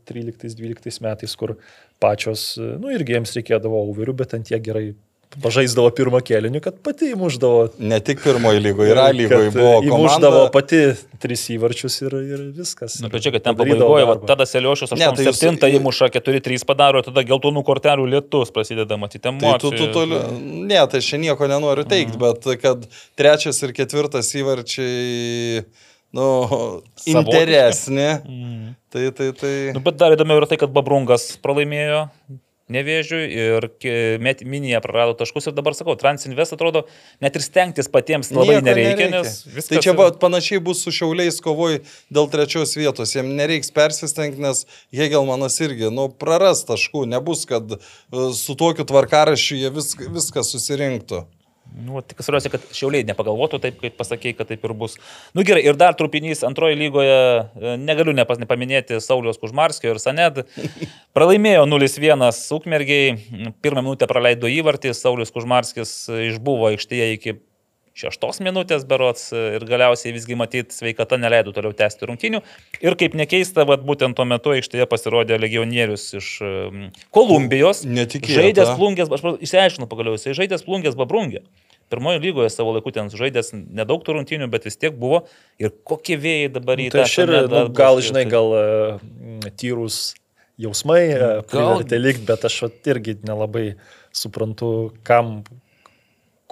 [0.09, 1.55] 13-12 metais, kur
[2.03, 4.85] pačios, nu irgi jiems reikėdavo overių, bet ant jie gerai
[5.42, 7.64] pažaisdavo pirmą kėlinį, kad pati įmuždavo.
[7.82, 10.52] Ne tik pirmoji lygoje, yra lygoje buvo Įmuždavo komanda.
[10.53, 10.82] pati
[11.24, 13.00] tris įvarčius ir, ir viskas.
[13.02, 16.68] Na, bet čia, kad ten pabaigoje, va, tada Seliošius Ne, tai jūs- 87 įmuša 4-3
[16.68, 20.20] padaro, tada geltonų kortelių lietus prasideda matyti Tai tu, tu toli...
[20.68, 25.64] Ne, tai aš nieko nenoriu teikti, bet kad trečias ir ketvirtas įvarčiai,
[26.14, 26.28] nu,
[27.08, 28.10] interesni.
[28.28, 28.74] Mm.
[28.94, 29.53] Tai, tai, tai...
[29.74, 32.03] Nu, bet dar įdomiau yra tai, kad Babrungas pralaimėjo
[32.72, 33.67] nevėžiui ir
[34.48, 36.85] minėje prarado taškus ir dabar sakau, Transinvest atrodo
[37.24, 39.69] net ir stengtis patiems labai Nieko nereikia, viskas...
[39.69, 41.82] Tai čia yra- panašiai bus su šiauliais kovoj
[42.14, 43.16] dėl trečios vietos.
[43.17, 44.64] Jiems nereiks persistengti, nes
[44.95, 47.06] Hegelmanas irgi, nu, praras taškų.
[47.11, 47.80] Nebus, kad e,
[48.38, 51.25] su tokiu tvarkarašiu jie vis, viską susirinktų.
[51.74, 55.00] Nu, tik svarbiausia, kad šiauliai nepagalvotų taip, kaip pasakėjai, kad taip ir bus.
[55.34, 60.43] Nu gerai, ir dar trupinys antroje lygoje, e, negaliu nepas, nepaminėti Saulius Kužmarskio ir Saned.
[61.18, 62.27] Pralaimėjo 0-1
[62.60, 63.16] Ukmergiai,
[63.66, 65.95] pirmą minutę praleido įvartį, Saulius Kužmarskis
[66.30, 67.35] išbuvo aikštėje iki
[67.93, 72.39] šeštos minutės berots ir galiausiai visgi matyti sveikata neleido toliau tęsti rungtinių.
[72.81, 76.30] Ir kaip nekeista, vat, būtent tuo metu aikštėje pasirodė legionierius iš
[77.13, 77.83] Kolumbijos.
[77.85, 78.39] Netikėta.
[78.41, 81.43] Žaidęs plungės, aš išsiaiškinu pagaliau, jisai žaidęs plungės babrungė.
[81.93, 85.27] pirmojo lygoje savo laiku ten žaidęs nedaug tų rungtynių, bet vis tiek buvo.
[85.61, 88.47] Ir kokie vėjai dabar į Nu, tai aš ir, nu, dar gal, žinai, tai- gal
[88.57, 90.15] e, tyrus
[90.57, 93.75] jausmai e, Gal- privertė likti, bet aš vat irgi nelabai
[94.09, 94.72] suprantu,
[95.05, 95.43] kam,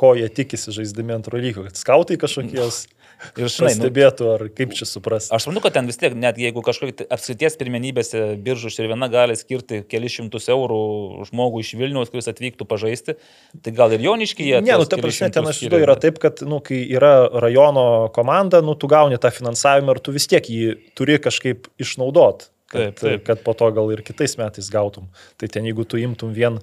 [0.02, 2.88] ko jie tikisi žaisdami antro lygo, kad skautai kažkokios
[3.38, 5.32] Ir nu, stebėtų, ar kaip čia suprasti.
[5.36, 9.36] Aš manau, kad ten vis tiek, net jeigu kažkokia apskrities pirmenybėse biržų ir viena gali
[9.38, 10.82] skirti kelius šimtus eurų
[11.30, 13.18] žmogui iš Vilniaus, kuris atvyktų pažaisti,
[13.62, 14.58] tai gal ir Joniški jie.
[14.66, 17.14] Ne, nu, ta prasme, ten aš žinau, yra taip, kad, nu, kai yra
[17.46, 22.50] rajono komanda, nu, tu gauni tą finansavimą ir tu vis tiek jį turi kažkaip išnaudot,
[22.72, 23.26] kad, Taip, taip.
[23.28, 25.12] kad po to gal ir kitais metais gautum.
[25.38, 26.58] Tai ten, jeigu tu imtum vien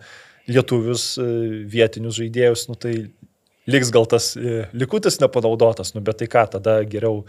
[0.48, 1.26] lietuvius e,
[1.68, 2.94] vietinius žaidėjus, nu, tai
[3.68, 7.22] liks gal tas e, likutis nepanaudotas, nu, bet tai ką, tada geriau,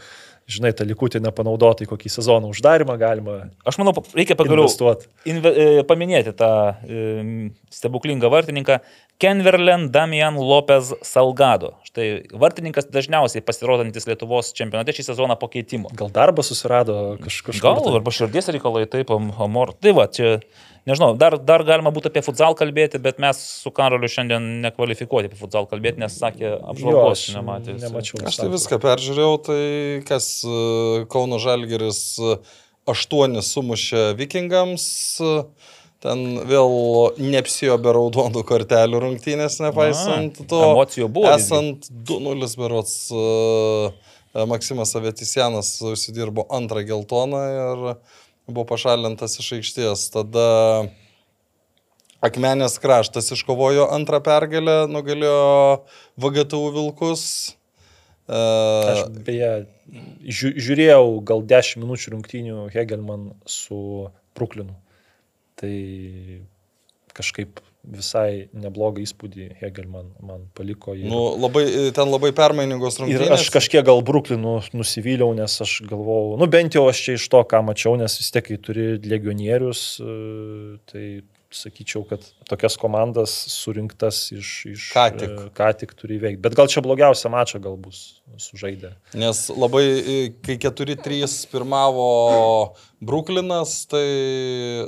[0.50, 3.36] žinai, tą likutį nepanaudotą į kokį sezoną uždarimą galima
[3.68, 4.70] Aš manau, reikia pagaliau
[5.30, 7.04] inve, e, paminėti tą e,
[7.76, 8.80] stebuklingą vartininką
[9.20, 11.76] Kenverlen Damian Lopez Salgado.
[11.90, 15.90] Štai vartininkas dažniausiai pasirodantis Lietuvos čempionate šį sezoną po keitimo.
[15.98, 17.64] Gal darbą susirado kaž, kažkur.
[17.64, 17.94] Gal, tai.
[17.98, 19.72] arba širdies reikalai, taip, am- amor.
[19.74, 20.36] Tai va, čia,
[20.86, 25.40] nežinau, dar, dar galima būtų apie futsal kalbėti, bet mes su Karoliu šiandien nekvalifikuoti apie
[25.40, 27.80] futsal kalbėti, nes sakė, apžvalgos nematė.
[27.82, 28.22] Nemačiau.
[28.30, 29.64] Aš tai viską peržiūrėjau, tai
[30.06, 30.62] kas e,
[31.10, 32.38] Kauno Žalgeris e,
[32.94, 34.86] aštuonis sumušė vikingams,
[35.26, 35.36] e,
[36.04, 36.72] ten vėl
[37.20, 40.62] neapsijo be raudonų kortelių rungtynės, nepaisant A, to.
[40.72, 41.34] emocijų buvo.
[41.34, 47.86] Esant 2-0 berots, e, Maksimas Avetisianas užsidirbo antrą geltoną ir
[48.50, 50.08] buvo pašalintas iš aikštės.
[50.14, 50.48] Tada
[52.20, 55.86] Akmenės kraštas iškovojo antrą pergalę, nugalėjo
[56.20, 57.24] VGTU Vilkus.
[58.30, 59.48] Aš Uh, beje
[60.22, 63.80] žiū, žiūrėjau gal 10 minučių rungtynių Hegelman su
[64.38, 64.76] Bruklinu.
[65.60, 65.76] Tai
[67.18, 70.94] kažkaip visai neblogą įspūdį Hegelman man paliko.
[70.98, 71.64] Ir, nu, labai,
[71.96, 73.34] ten labai permainingos ir rungtynės.
[73.38, 77.42] aš kažkiek gal Bruklinu nusivyliau, nes aš galvojau, nu bent jau aš čia iš to,
[77.50, 80.18] ką mačiau, nes vis tiek, kai turi legionierius, e,
[80.92, 81.06] tai
[81.56, 84.50] sakyčiau, kad tokias komandas surinktas iš...
[84.70, 85.32] iš Ką tik.
[85.34, 86.42] e, Ką tik turi veikti.
[86.44, 88.92] Bet gal čia blogiausia mačą gal bus sužaidę.
[89.18, 89.84] Nes labai,
[90.46, 92.06] kai 4-3 pirmavo
[93.02, 94.06] Bruklinas, tai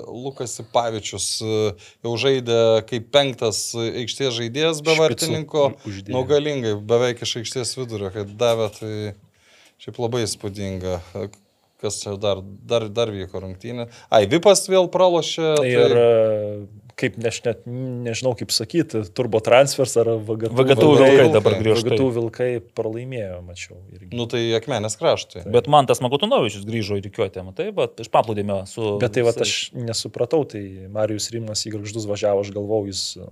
[0.06, 5.68] Lukas Ipavičius jau žaidė kaip penktas aikštės žaidėjas be Špicu vartininko.
[5.90, 6.16] uždėjo.
[6.16, 8.94] Nu, galingai, beveik iš aikštės vidurio, kad davė, tai
[9.82, 11.00] šiaip labai įspūdinga.
[11.82, 13.88] Kas dar, dar, dar vyko rungtynė?
[14.14, 15.48] Ai, Vipas vėl pralošė.
[15.58, 16.04] Tai ir e,
[17.00, 20.52] kaip, ne, aš net nežinau kaip sakyti, turbo transfers ar VGT.
[20.58, 21.90] VGTU Vilkai vilkai dabar grįžta.
[21.92, 23.78] VGT vilkai pralaimėjo, mačiau.
[23.96, 24.10] Irgi.
[24.18, 25.44] Nu tai Akmenės kraštui.
[25.52, 28.96] Bet man tas Magutunovičius grįžo į rykiuotę, matai, bet iš paplūdėmio su...
[29.02, 30.64] Bet tai va, aš nesupratau, tai
[30.94, 33.28] Marijus Rimas į garždus važiavo, aš galvau, jis e,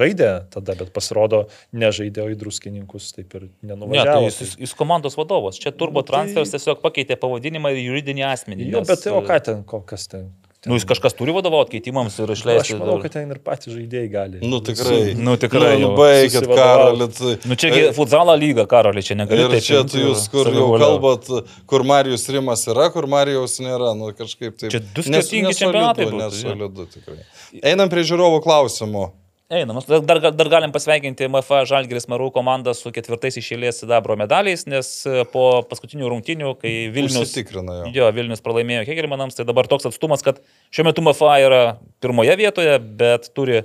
[0.00, 4.26] žaidė tada, bet pasirodo, nežaidė, o į druskininkus taip ir Ne, tai nenuvažiavo.
[4.28, 5.58] jis, jis, jis komandos vadovas.
[5.58, 8.68] Čia turbo Nu, tai- transfers tiesiog pakeitė pavadinimą ir juridinį asmenį.
[8.72, 10.28] Jo, nes, bet tai o ką ten, kas ten?
[10.60, 12.74] Ten Nu, jis kažkas turi vadovauti keitimams ir Aš išleisti.
[12.80, 14.38] manau, dar- kad ten ir patys žaidėjai gali.
[14.42, 15.14] Nu tikrai.
[15.14, 15.90] Nu, tikrai Nu, jau.
[15.90, 17.14] nu baigit, Susivadovaut.
[17.18, 17.46] Karolit.
[17.46, 19.46] Nu, čiagi futzalo lyga, Karolė, čia negali.
[19.54, 21.30] Ir čia tu jūs, kur jau kalbat,
[21.66, 24.70] kur Marijos Rimas yra, kur Marijos nėra, nu kažkaip taip.
[24.74, 26.18] Čia du skirtingi čempionatai jo.
[26.18, 27.22] Nesolidu tikrai.
[27.62, 29.10] Einam prie žiūrovų klausimų.
[29.48, 34.90] Einam, dar, dar, galim pasveikinti MFA Žalgiris Marų komandą su ketvirtais išėlės sidabro medaliais, nes
[35.08, 37.62] e, po paskutinių rungtynių, kai Vilnius, jo.
[37.94, 41.60] jo, Vilnius pralaimėjo Hegelmanams, tai dabar toks atstumas, kad šiuo metu MFA yra
[42.04, 43.62] pirmoje vietoje, bet turi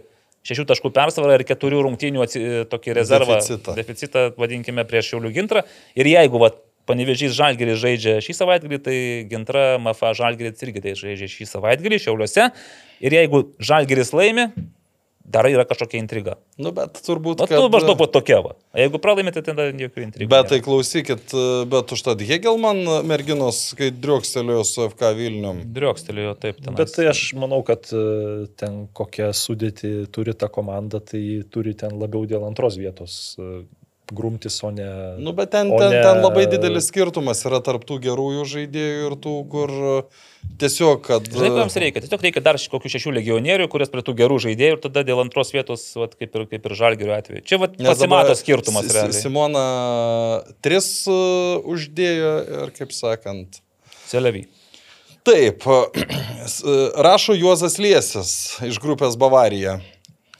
[0.48, 3.76] šešių taškų persvarą ir keturių rungtynių atsi, tokį rezervą, Deficitą.
[3.76, 5.66] deficitą vadinkime, prieš Šiaulių gintrą.
[6.00, 6.54] Ir jeigu va,
[6.88, 8.96] Panevežys Žalgiris žaidžia šį savaitgalį, tai
[9.32, 12.48] gintra MFA Žalgiris irgi tai žaidžia šį savaitgalį Šiauliuose.
[13.04, 14.50] Ir jeigu Žalgiris laimi,
[15.24, 16.36] dar yra kažkokia intriga.
[16.60, 17.44] Nu, bet turbūt.
[17.44, 18.54] O tu maždaug po tokia va.
[18.78, 20.30] Jeigu pralaimėte, tai tada jokių intrigų.
[20.32, 21.36] Bet tai klausykit,
[21.72, 25.64] bet užtat Hegelman merginos, kai driukstelėjo su FK Vilnium.
[25.76, 26.76] Driokstelėjo taip ten.
[26.80, 28.04] Bet tai aš manau, kad e,
[28.60, 33.64] ten kokią sudėtį turi ta komanda, tai turi ten labiau dėl antros vietos e,
[34.12, 34.86] grumtis, o ne...
[35.18, 39.36] Nu, bet ten, ten, ne- ten labai didelis skirtumas yra tarptų gerųjų žaidėjų ir tų,
[39.52, 39.74] kur
[40.60, 41.30] tiesiog, kad...
[41.30, 42.04] Žinai, ko jums reikia?
[42.04, 45.54] Tiesiog reikia dar kokių šešių legionierių, kurias prie tų gerų žaidėjų ir tada dėl antros
[45.56, 47.46] vietos, vat, kaip, ir, kaip ir žalgerio atveju.
[47.48, 49.22] Čia vat, pasimato dabar skirtumas realiai.
[49.24, 49.64] Simona
[50.66, 53.64] tris uh, uždėjo ir, kaip sakant,
[54.10, 54.46] Selevi.
[55.24, 55.64] Taip,
[57.08, 59.80] rašo Juozas Liesis iš grupės Bavarija.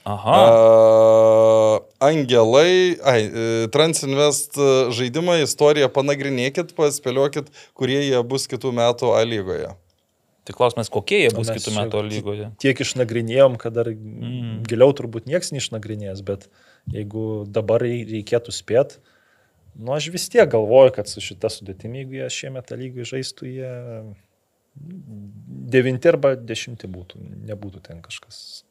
[0.04, 0.40] Aha.
[0.44, 4.58] A, angelai, ai, e, Transinvest
[4.92, 9.70] žaidimą, istoriją panagrinėkit, paspėliokit, kurie jie bus kitų metų A lygoje.
[10.44, 12.50] Tai klausimas, kokie jie bus Mes kitų metų lygoje.
[12.60, 14.60] Tiek išnagrinėjom, kad dar Mm.
[14.68, 16.48] giliau turbūt nieks neišnagrinės, bet
[16.92, 18.98] jeigu dabar rei- reikėtų spėti,
[19.80, 23.48] nu aš vis tiek galvoju, kad su šita sudėtimi, jeigu jie šiemet tą lygį žaistų,
[23.48, 23.72] jie
[24.76, 28.63] devinti arba dešimti būtų, nebūtų ten kažkas.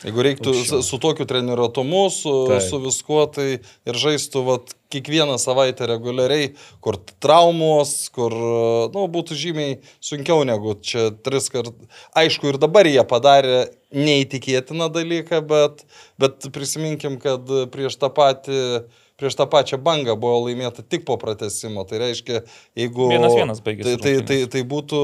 [0.00, 0.80] Jeigu reiktų Aukščiau.
[0.80, 2.64] su, su tokiu treniruotumu, su, Taip.
[2.64, 8.34] su viskuo, tai ir žaistų vat, kiekvieną savaitę reguliariai, kur traumos, kur
[8.94, 11.90] nu, būtų žymiai sunkiau negu čia tris kartus.
[12.18, 15.84] Aišku, ir dabar jie padarė neįtikėtiną dalyką, bet,
[16.20, 18.64] bet prisiminkim, kad prieš tą patį
[19.20, 21.84] prieš tą pačią bangą buvo laimėta tik po pratesimo.
[21.84, 22.40] Tai reiškia,
[22.78, 23.10] jeigu...
[23.12, 25.00] Vienas vienas baigėsi Tai, tai, tai, tai būtų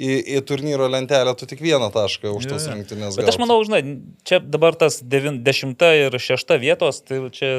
[0.00, 3.18] į, į turnyro lentelę tu tik vieną tašką už tas rungtynės.
[3.18, 3.44] Bet aš gautum.
[3.44, 3.82] manau, žinai,
[4.26, 7.52] čia dabar tas 10 ir 6 vietos, tai čia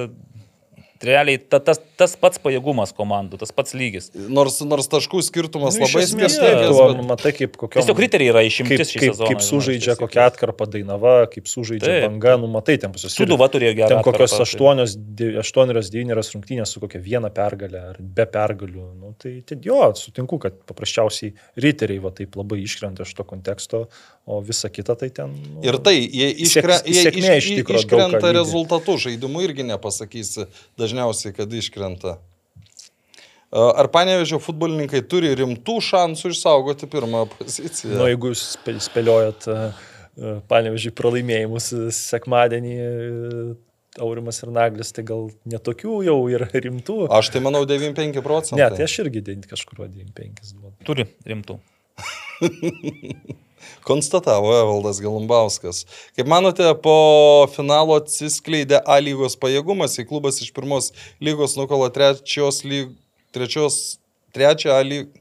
[1.04, 4.12] realiai ta, tas, tas pats pajėgumas komandų, tas pats lygis.
[4.16, 6.18] Nors, nors taškų skirtumas Nu, labai tu
[7.02, 7.82] bet- matai, kaip kokia...
[7.82, 9.30] Tiesiog riteriai yra kaip, išimtis šį kaip, sezoną.
[9.34, 12.06] kaip sužaidžia kokia atkarpa Dainava, kaip sužaidžia Taip.
[12.08, 13.16] banga, nu matai, ten pas juos.
[13.18, 18.26] Sūduva turėjo gerą Ten kokios atkarpą, tai- 8-9 rungtynės su kokia viena pergalė ar be
[18.26, 18.86] pergalių.
[19.02, 23.86] Nu, tai, tai jo, sutinku, kad paprasčiausiai riteriai va taip labai iškrenta iš to konteksto,
[24.26, 25.34] o visa kita tai ten...
[25.56, 30.48] Nu, Ir tai, jie, iškre, jie iš, iš iškrenta rezultatų, žaidimų irgi nepasakysi
[30.82, 32.18] dažniausiai, kad iškrenta.
[33.56, 37.94] Ar panevežio futbolininkai turi rimtų šansų išsaugoti pirmą poziciją?
[37.94, 38.58] Nu, jeigu jūs
[38.90, 39.46] spėliojat,
[40.50, 42.90] panevežiai, pralaimėjimus e, sekmadienį e,
[44.04, 47.06] Aurimas ir Naglis, tai gal netokių jau ir rimtų.
[47.16, 48.60] Aš tai manau 95 procentų.
[48.60, 50.78] Ne, tai aš irgi kažkur 95 duodu.
[50.88, 51.60] Turi rimtų.
[53.86, 55.84] Konstatavo Evaldas Galumbauskas.
[56.18, 56.96] Kaip manote, po
[57.56, 60.92] finalo atsiskleidė A lygos pajėgumas, į klubas iš pirmos
[61.24, 62.96] lygos nukolo trečios lyg,
[63.36, 63.98] trečios,
[64.36, 65.12] trečią A lyg,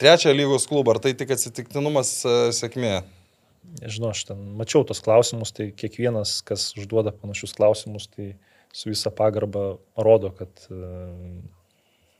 [0.00, 0.96] trečią lygos klubą.
[0.96, 2.96] Ar tai tik atsitiktinumas e, sėkmė?
[3.80, 8.34] Nežinau, aš ten mačiau tos klausimus, tai kiekvienas, kas užduoda panašius klausimus, tai
[8.74, 10.80] su visa pagarba rodo, kad e,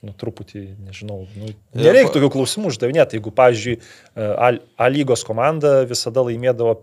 [0.05, 3.19] nu, truputį, nežinau, nu, nereikia tokių klausimų uždavinėti.
[3.19, 6.77] Jeigu, pavyzdžiui, e, A, lygos komanda visada laimėdavo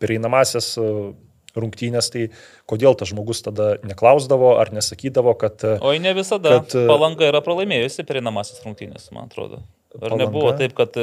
[0.00, 0.86] pereinamasias e,
[1.58, 2.28] rungtynės, tai
[2.70, 5.58] kodėl tas žmogus tada neklausdavo ar nesakydavo, kad...
[5.66, 6.60] e, O ne visada.
[6.60, 9.64] Kad, Palanga yra pralaimėjusi perinamasis rungtynės, man atrodo.
[9.98, 10.22] Ar Palanga?
[10.22, 10.94] nebuvo taip, kad...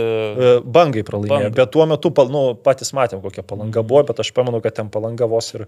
[0.64, 1.56] Bangai pralaimėjo, Banga.
[1.60, 5.28] bet tuo metu nu, patys matėm, kokia palanga buvo, bet aš pamenu, kad ten palanga
[5.28, 5.68] vos ir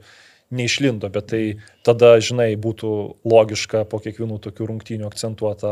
[0.52, 1.42] neišlindo, bet tai
[1.86, 2.90] tada, žinai, būtų
[3.26, 5.72] logiška po kiekvienų tokių rungtynių akcentuota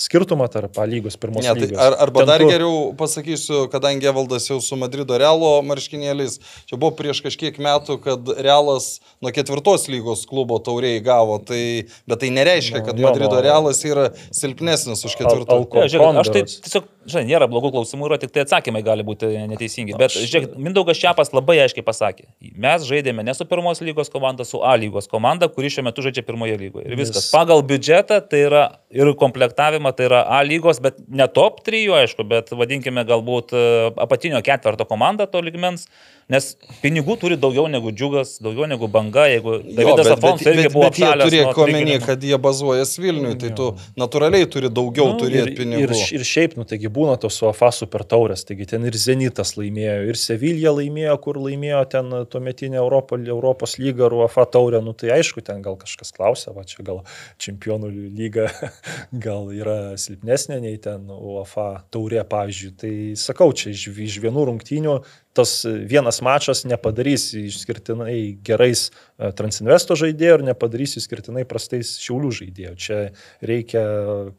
[0.00, 1.78] skirtumą tarp A lygos pirmos Ne, tai lygos.
[1.82, 6.76] ar, arba Ten dar kur- geriau pasakysiu, kadangi Evaldas jau su Madrido Realo marškinėliais, čia
[6.78, 12.30] buvo prieš kažkiek metų, kad Realas nuo ketvirtos lygos klubo tauriai gavo, tai, bet tai
[12.30, 15.58] nereiškia, Nu, kad jo, Madrido nu, Realas yra silpnesnis už Al- ketvirtą.
[15.58, 19.02] Alko- Ne, žiūrėk, aš tai tiesiog, žinai, nėra blogų klausimų, yra tik tai atsakymai gali
[19.02, 19.96] būti neteisingi.
[19.98, 22.26] Bet, žiūrėk, Mindaugas Čiapas labai aiškiai pasakė,
[22.56, 26.22] mes žaidėme ne su pirmos lygos komanda, su A lygos komanda, kuri šiuo metu žaidžia
[26.28, 26.86] pirmoje lygoje.
[26.92, 27.24] Ir viskas.
[27.26, 31.86] Nes- Pagal biudžetą tai yra ir komplektavimą tai yra A lygos, bet ne top 3,
[32.02, 33.62] aišku, bet vadinkime galbūt e,
[34.04, 35.86] apatinio ketverto komanda to ligmens,
[36.32, 41.00] nes pinigų turi daugiau negu džiugas, daugiau negu banga, jeigu Davidas Afons irgi buvo bet
[41.00, 43.66] jie apšalęs turėjo nuo omeny, kad jie bazuojas Vilniui, tai tu
[44.00, 45.82] natūraliai turi daugiau Nu, turėti pinigų.
[45.88, 49.98] ir, ir šiaip, nu, taigi būna tos UEFA super taurės, taigi ten ir Zenitas laimėjo,
[50.12, 55.12] ir Sevilija laimėjo, kur laimėjo ten tuometinė Europo, Europos lyga, ar UEFA taurė, nu tai
[55.16, 57.02] aišku, ten gal kažkas klausia, va čia gal
[57.42, 58.48] čempionų lyga
[59.26, 62.72] gal yra silpnesnė nei ten UEFA taurė, pavyzdžiui.
[62.82, 64.96] Tai sakau, čia iš, iš vienų rungtynių
[65.32, 72.74] tas vienas mačas nepadarys išskirtinai gerais e, Transinvesto žaidėjų ir nepadarys išskirtinai prastais Šiaulių žaidėjų.
[72.76, 72.98] Čia
[73.40, 73.84] reikia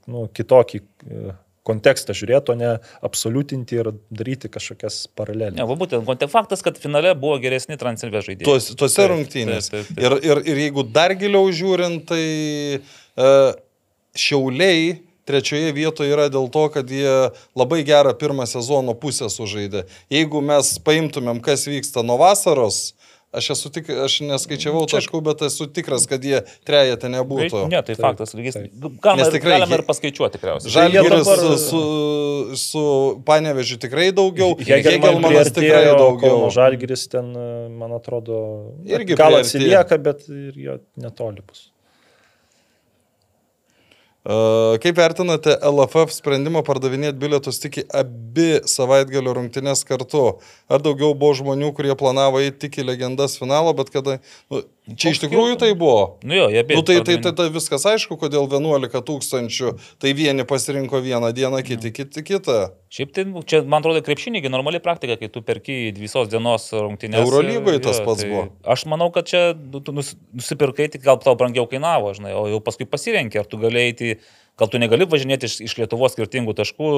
[0.06, 1.34] nu, kitokį e,
[1.68, 2.72] kontekstą žiūrėti, o ne
[3.06, 5.58] absoliutinti ir daryti kažkokias paralelės.
[5.58, 8.48] Ne, va būtent faktas, kad finale buvo geresni Transilvė žaidėjai.
[8.50, 9.72] Tuos, tuose Taip, rungtynėse.
[9.72, 10.04] taip, taip, taip.
[10.04, 12.24] Ir, ir, ir jeigu dar giliau žiūrint, tai
[12.82, 13.56] uh,
[14.20, 19.86] šiauliai trečioje vietoje yra dėl to, kad jie labai gerą pirmą sezono pusę sužaidė.
[20.12, 22.92] Jeigu mes paimtumėm, kas vyksta nuo vasaros,
[23.34, 27.64] aš, esu tik, aš neskaičiavau Čia- taškų, bet esu tikras, kad jie trejate nebūtų.
[27.72, 28.34] Ne, tai Taip, faktas.
[28.38, 28.56] Lygis,
[29.02, 30.74] galima, tikrai galima jie- ir paskaičiuoti tikriausiai.
[30.78, 31.84] Žalgiris dabar- su,
[32.64, 32.86] su
[33.26, 36.48] Panevežiu tikrai daugiau, Hegelman Hegelmanas tikrai daugiau.
[36.54, 37.34] Žalgiris ten,
[37.78, 38.40] man atrodo,
[38.86, 41.70] Irgi gal atsilieka, bet ir jo netoli bus.
[44.24, 50.38] Uh, Kaip vertinate LFF sprendimą pardavinėti bilietus tik į abi savaitgalio rungtynės kartu?
[50.72, 54.22] Ar daugiau buvo žmonių, kurie planavo eiti tik į legendas finalą, bet kada...
[54.48, 56.18] Nu, Čia iš tikrųjų tai buvo.
[56.28, 56.82] Nu jo, jie bėgo.
[56.82, 59.70] Nu, tai, tai, tai, tai viskas aišku, kodėl 11 tūkstančių,
[60.04, 62.58] tai vieni pasirinko vieną dieną, kiti, kiti kitą.
[62.92, 67.24] Šiaip tai, nu, čia, man atrodo, krepšinėgi normali praktika, kai tu perki visos dienos rungtynės.
[67.24, 68.44] Eurolygoje tas Jo, pats tai buvo.
[68.76, 72.44] Aš manau, kad čia nu, tu nus- nusipirkai, tik gal tau brangiau kainavo, žinai, o
[72.52, 74.12] jau paskui pasirenki, ar tu galėjai, tai,
[74.60, 76.90] gal tu negali važinėti iš, iš Lietuvos skirtingų taškų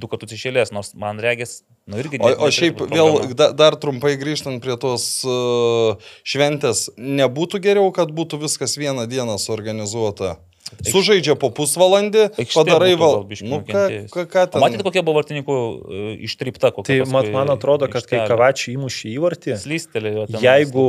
[0.00, 2.20] du kartus išėlės, nors man regis, nu irgi...
[2.22, 7.90] O, ne- o šiaip vėl da, dar trumpai grįžtant prie tos uh, šventės, nebūtų geriau,
[7.94, 10.38] kad būtų viskas vieną dieną suorganizuota.
[10.86, 13.24] Sužaidžia po pusvalandį, Aikštė padarai val...
[13.42, 13.80] Nu, ką,
[14.12, 14.62] ką, ką ten?
[14.62, 18.28] matėte, kokia buvo vartininkų e, ištrypta, kokia Tai mat, man atrodo, kad kai aikštelė?
[18.30, 19.56] Kavačiai įmušė įvartį,
[20.44, 20.84] jeigu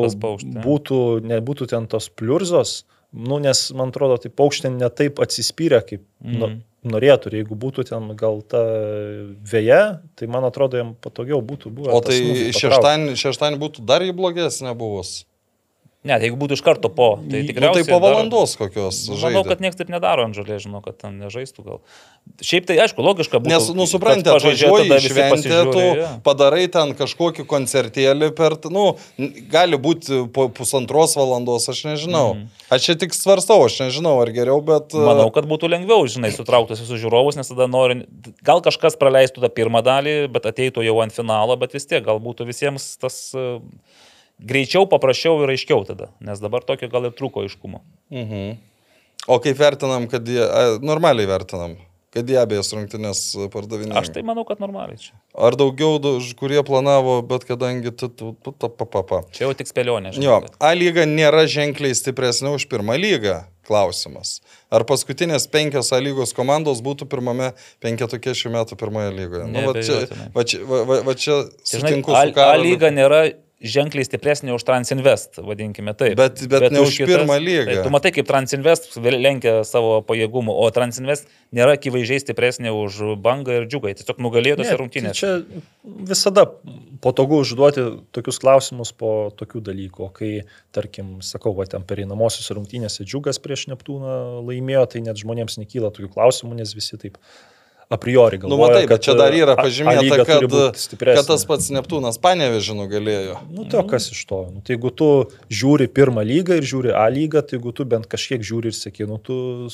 [0.68, 1.00] būtų,
[1.32, 6.38] nebūtų ten tos pliurzos, nu, nes man atrodo, tai paukštė netaip atsispyrė, kaip mm.
[6.40, 6.52] nu,
[6.92, 7.32] norėtų.
[7.32, 8.62] Ir jeigu būtų ten gal ta
[9.52, 9.82] vėja,
[10.18, 11.92] tai man atrodo, jam patogiau būtų buvę.
[11.94, 12.18] O tai
[12.56, 15.22] šeštadienį būtų dar į blogesnė buvus.
[16.02, 17.86] Ne, tai jeigu būtų iš karto po, tai Nu, tikriausiai...
[17.86, 19.04] tai po dar- valandos kokios.
[19.12, 19.42] Manau, žaidė.
[19.52, 21.78] kad niekas taip nedaro ant žolės, žinau, kad ten nežaistų gal.
[22.42, 23.52] Šiaip tai aišku, logiška būtų.
[23.54, 26.08] Nes, nu, suprantate, visi šventę, tu jo.
[26.26, 28.88] padarai ten kažkokį koncertėlį per, nu,
[29.54, 32.26] gali būti po pusantros valandos, aš nežinau.
[32.40, 32.50] Mm.
[32.74, 34.98] Aš čia tik svarstau, aš nežinau, ar geriau, bet...
[34.98, 38.08] uh, Manau, kad būtų lengviau, žinai, sutrauktas visus žiūrovus, nes tada nori,
[38.42, 42.18] gal kažkas praleistų tą pirmą dalį, bet ateitų jau ant finalo, bet vis tiek gal
[42.24, 43.60] būtų visiems tas uh,
[44.42, 47.82] greičiau, paprasčiau ir aiškiau tada, nes dabar tokio gal ir trūko aiškumo.
[48.14, 48.58] Mhm.
[49.30, 50.42] O kaip vertinam, kad jie...
[50.42, 51.76] A, normaliai vertinam,
[52.12, 53.20] kad jie abejas rungtynės
[53.54, 54.00] pardavinėjo.
[54.02, 55.14] Aš tai manau, kad normaliai čia.
[55.38, 56.00] Ar daugiau,
[56.40, 57.94] kurie planavo, bet kadangi...
[57.94, 59.20] tu- tu- tu- ta- pa- pa- pa.
[59.32, 60.26] Čia jau tik spėlionė, žinai.
[60.26, 63.44] Jo, kad- A lyga nėra ženkliai stipresnė už pirmą lygą.
[63.72, 64.40] Klausimas.
[64.74, 69.46] Ar paskutinės penkios A lygos komandos būtų pirmame penketukė šių metų pirmoje lygoje?
[69.54, 70.00] Nu, va, čia,
[70.34, 72.74] va, čia, va, va, va čia Tai, žinai, sutinku A, su A Karoliu.
[72.74, 73.22] lyga nėra
[73.62, 76.16] ženkliai stipresnė už Transinvest, vadinkime taip.
[76.18, 77.66] Bet- bet ne už pirmą lygą.
[77.70, 83.60] Tai, tu matai, kaip Transinvest lenkia savo pajėgumų, o Transinvest nėra akivaizdžiai stipresnė už bangą
[83.62, 83.94] ir džiugą.
[84.00, 85.14] Tiesiog nugalėtose Ne, rungtynėse.
[85.14, 85.62] tai Čia
[86.10, 86.48] visada
[87.02, 90.08] patogu užduoti tokius klausimus po tokių dalykų.
[90.08, 95.58] O Kai, tarkim, sakau, va, ten pereinamosios rungtynėse džiugas prieš Neptūną laimėjo, tai net žmonėms
[95.62, 97.18] nekyla tokių klausimų, nes visi taip
[97.92, 98.68] a priori Nu, galvoja.
[98.72, 100.46] matai, bet čia dar yra A- A pažymėta, kad,
[101.02, 103.36] kad tas pats Neptūnas panevežį nugalėjo.
[103.52, 104.40] Nu, tai o kas iš to?
[104.54, 105.10] Nu, tai jeigu tu
[105.52, 109.08] žiūri pirmą lygą ir žiūri A lygą, tai jeigu tu bent kažkiek žiūri ir sėki,
[109.10, 109.68] nu, tu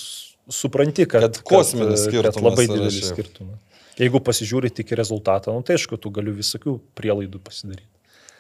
[0.50, 3.60] supranti, kad, Kad kosminis kad skirtumas labai yra didelis skirtumas.
[3.98, 7.88] Jeigu pasižiūri tik į rezultatą, nu, tai aišku, tu gali visokių prielaidų pasidaryti.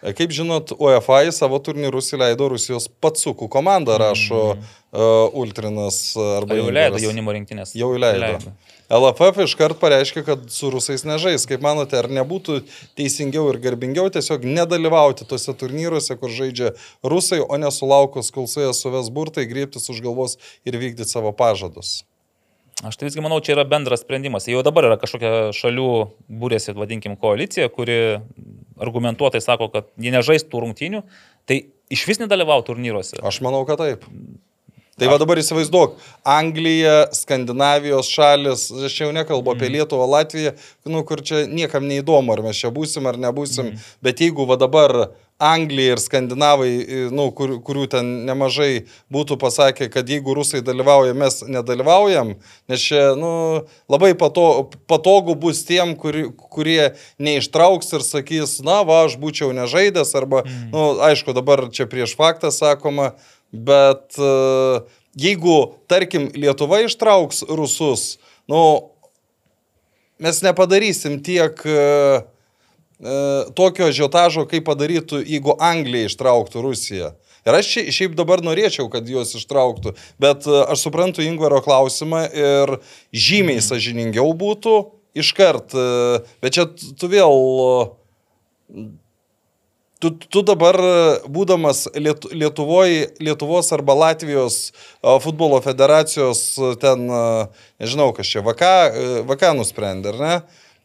[0.06, 6.36] E, Kaip žinot, UEFA į savo turnyrus įleido Rusijos patsukų komandą, rašo uh, Ultrinas uh,
[6.38, 7.02] arba Ar jau leido Ingaras.
[7.08, 7.74] jaunimo rinktinės?
[7.74, 8.54] Jau įleido.
[8.88, 11.44] LFF iškart pareiškė, kad su rusais nežais.
[11.50, 12.62] Kaip manote, ar nebūtų
[12.96, 16.72] teisingiau ir garbingiau tiesiog nedalyvauti tose turnyruose, kur žaidžia
[17.04, 22.06] rusai, o nesulaukus, kol su jie suves burtai, griebtis už galvos ir vykdyti savo pažadus?
[22.86, 24.46] Aš tai visgi manau, čia yra bendras sprendimas.
[24.48, 25.92] Jau dabar yra kažkokia šalių
[26.30, 28.20] būrėsi, vadinkim, koalicija, kuri
[28.78, 31.02] argumentuotai sako, kad jie nežais tų rungtynių,
[31.50, 33.18] tai iš vis nedalyvautų turnyruose.
[33.26, 34.06] Aš manau, kad taip.
[34.98, 35.92] Tai va dabar įsivaizduok,
[36.26, 40.56] Anglija, Skandinavijos šalis, aš jau nekalbu apie Lietuvą, Latviją,
[40.90, 43.92] nu, kur čia niekam neįdomu, ar mes čia būsim ar nebūsim, mm.
[44.02, 44.96] bet jeigu va dabar
[45.38, 46.72] Anglija ir Skandinavai,
[47.14, 52.34] nu, kur, kurių ten nemažai būtų pasakę, kad jeigu rusai dalyvauja, mes nedalyvaujam,
[52.66, 53.30] nes čia nu,
[53.86, 56.26] labai pato, patogu bus tiem, kuri,
[56.58, 60.70] kurie neištrauks ir sakys, na va, aš būčiau nežaidęs, arba, mm.
[60.74, 63.14] nu, aišku, dabar čia prieš faktą sakoma,
[63.52, 64.82] bet uh,
[65.18, 65.58] jeigu,
[65.90, 68.18] tarkim, Lietuva ištrauks rusus,
[68.50, 68.90] nu,
[70.20, 77.14] mes nepadarysim tiek uh, uh, tokio žiotažo, kaip padarytų, jeigu Anglija ištrauktų Rusiją.
[77.48, 82.26] Ir aš šia- šiaip dabar norėčiau, kad juos ištrauktų, bet uh, aš suprantu Ingvaro klausimą
[82.36, 82.78] ir
[83.16, 84.76] žymiai sažiningiau būtų
[85.18, 85.74] iškart,
[86.44, 87.32] bet čia tu vėl
[89.98, 90.78] Tu, tu dabar,
[91.26, 94.70] būdamas Liet, Lietuvoje, Lietuvos arba Latvijos
[95.02, 97.08] a, futbolo federacijos a, ten,
[97.82, 98.70] nežinau, kas čia, VK,
[99.26, 100.36] VK nusprendė, ar ne?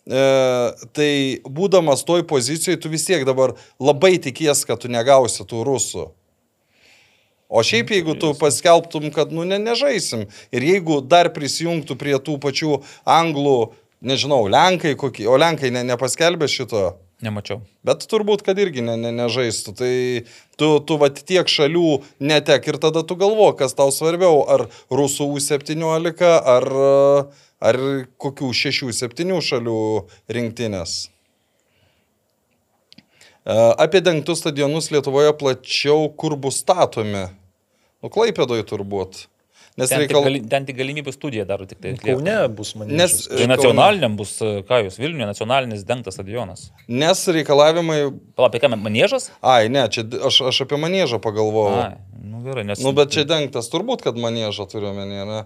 [0.02, 0.22] E,
[0.96, 1.10] tai
[1.44, 6.08] būdamas toj pozicijoje, tu vis tiek dabar labai tikies, kad tu negausi tų rusų.
[7.52, 10.24] O šiaip jeigu tu paskelbtum, kad nu ne, nežaisim
[10.56, 16.48] ir jeigu dar prisijungtų prie tų pačių anglų, nežinau, lenkai kokie, o lenkai ne, nepaskelbė
[16.48, 16.94] šito.
[17.22, 17.60] Nemačiau.
[17.86, 19.74] Bet turbūt, kad irgi ne, ne, nežaistų.
[19.78, 19.92] Tai
[20.58, 25.28] tu, tu vat tiek šalių netek ir tada tu galvo, kas tau svarbiau, ar rusų
[25.38, 26.66] U17, ar,
[27.62, 27.80] ar
[28.18, 29.82] kokių 6-7 šalių
[30.34, 30.96] rinktinės.
[33.46, 37.28] E, Apie dengtus stadionus Lietuvoje plačiau, kur bus statomi.
[38.02, 39.28] Nu, Klaipėdoj turbūt.
[39.80, 40.20] Nes Ten, reikal...
[40.20, 41.94] tik, gali, ten tik galimybių studija dar tik tai.
[41.96, 42.18] atlieka.
[42.18, 43.14] Kaune bus Nes, manęs.
[43.30, 46.66] Tai nacionaliniam bus, e, ką jūs, Vilniuje nacionalinis dengtas stadionas.
[46.92, 47.98] nes reikalavimai...
[48.36, 49.30] Palauk, apie ką, manėžas?
[49.40, 51.86] Ai, ne, čia aš, aš apie manėžą pagalvojau.
[51.86, 52.82] Ai, nu gerai, nes...
[52.84, 55.40] Nu, bet čia dengtas turbūt, kad manėžą turiu omenyje, ne?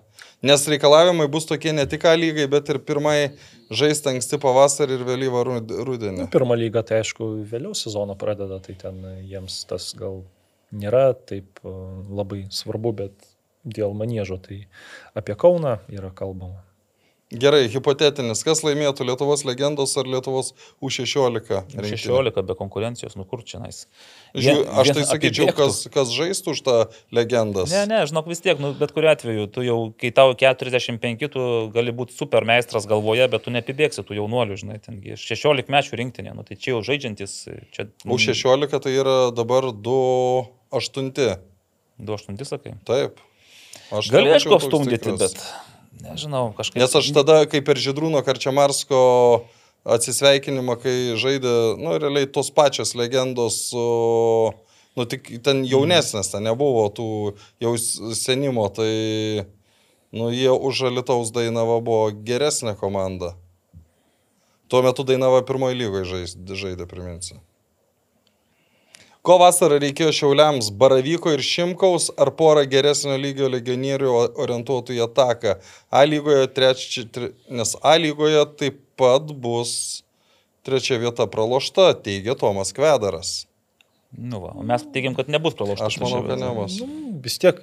[0.50, 3.30] Nes reikalavimai bus tokie ne tik A lygai, bet ir pirmai
[3.70, 6.26] žaisti anksti pavasarį ir vėlyvą rud- rudenį.
[6.34, 10.24] Pirmą lygą, tai aišku, vėliau sezoną pradeda, tai ten jiems tas gal
[10.74, 11.72] nėra taip e,
[12.10, 13.32] labai svarbu, bet
[13.66, 14.64] dėl manėžo, tai
[15.18, 16.62] apie Kauną yra kalbama.
[17.26, 21.40] Gerai, hipotetinis, kas laimėtų Lietuvos legendos ar Lietuvos U16?
[21.74, 21.88] rinktinė?
[21.98, 23.80] 16 be konkurencijos, nu kur čia nais.
[24.30, 26.76] Žiū, aš tai sakyčiau, kas, kas žaistų už tą
[27.10, 27.74] legendas.
[27.74, 31.50] Ne, ne, žinok, vis tiek, nu, bet kuriu atveju, tu jau, kai tau 45, tu
[31.74, 36.38] gali būti super meistras galvoje, bet tu nepibėgsi tų jaunuolių, žinai, tengi 16 mečių rinktinė,
[36.38, 37.40] nu, tai čia jau žaidžiantis,
[37.74, 37.90] čia...
[38.06, 41.10] U16 tai yra dabar 2-8.
[41.98, 42.78] 2-8, sakai.
[42.86, 43.18] Taip.
[43.94, 45.36] Aš Gali, aišku, apstumdyti, bet
[46.02, 46.80] nežinau, kažkaip.
[46.82, 48.98] Nes aš tada, kaip per Židrūno Karčiamarsko
[49.86, 53.86] atsisveikinimą, kai žaidė, nu, realiai tos pačios legendos, su,
[54.98, 57.08] nu, tik ten jaunesnės, ten nebuvo tų
[57.62, 59.46] jau senimo, tai,
[60.10, 63.36] nu, jie už Alitaus Dainava buvo geresnė komanda.
[64.66, 66.26] Tuo metu Dainava pirmoji lygoje
[66.58, 67.38] žaidė, priminsiu.
[69.26, 74.12] Ko vasarą reikėjo Šiauliams- Baravyko ir Šimkaus ar porą geresnio lygio legionierių
[74.44, 75.56] orientuotų į ataką?
[75.90, 80.04] A lygoje trečia, tre, nes A lygoje taip pat bus
[80.62, 83.46] trečia vieta pralošta, teigia Tomas Kvedaras.
[84.16, 85.90] Nu, va, o mes teigiam, kad nebus pralošta.
[85.90, 86.78] Aš manau, kad nebus.
[86.80, 87.58] Nu, vis tiek,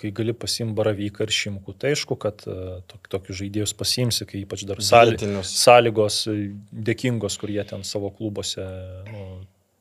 [0.00, 2.56] kai gali pasimti baravyką ir šimkų, tai aišku, kad e,
[2.90, 5.16] tok, tokius žaidėjus pasimsi, kai ypač dar sąly,
[5.48, 6.36] sąlygos e,
[6.90, 8.66] dėkingos, kur jie ten savo klubuose,
[9.08, 9.17] nu,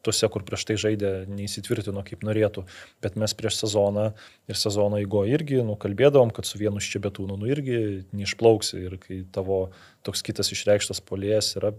[0.07, 2.63] tuose, kur prieš tai žaidė, neįsitvirtino kaip norėtų.
[3.03, 4.07] Bet mes prieš sezoną
[4.49, 8.81] ir sezono įgoje irgi nu, kalbėdavom, kad su vienu ščebetūnu nu, irgi neišplauksi.
[8.87, 9.67] Ir kai tavo
[10.07, 11.73] toks kitas išreikštas polėjas yra,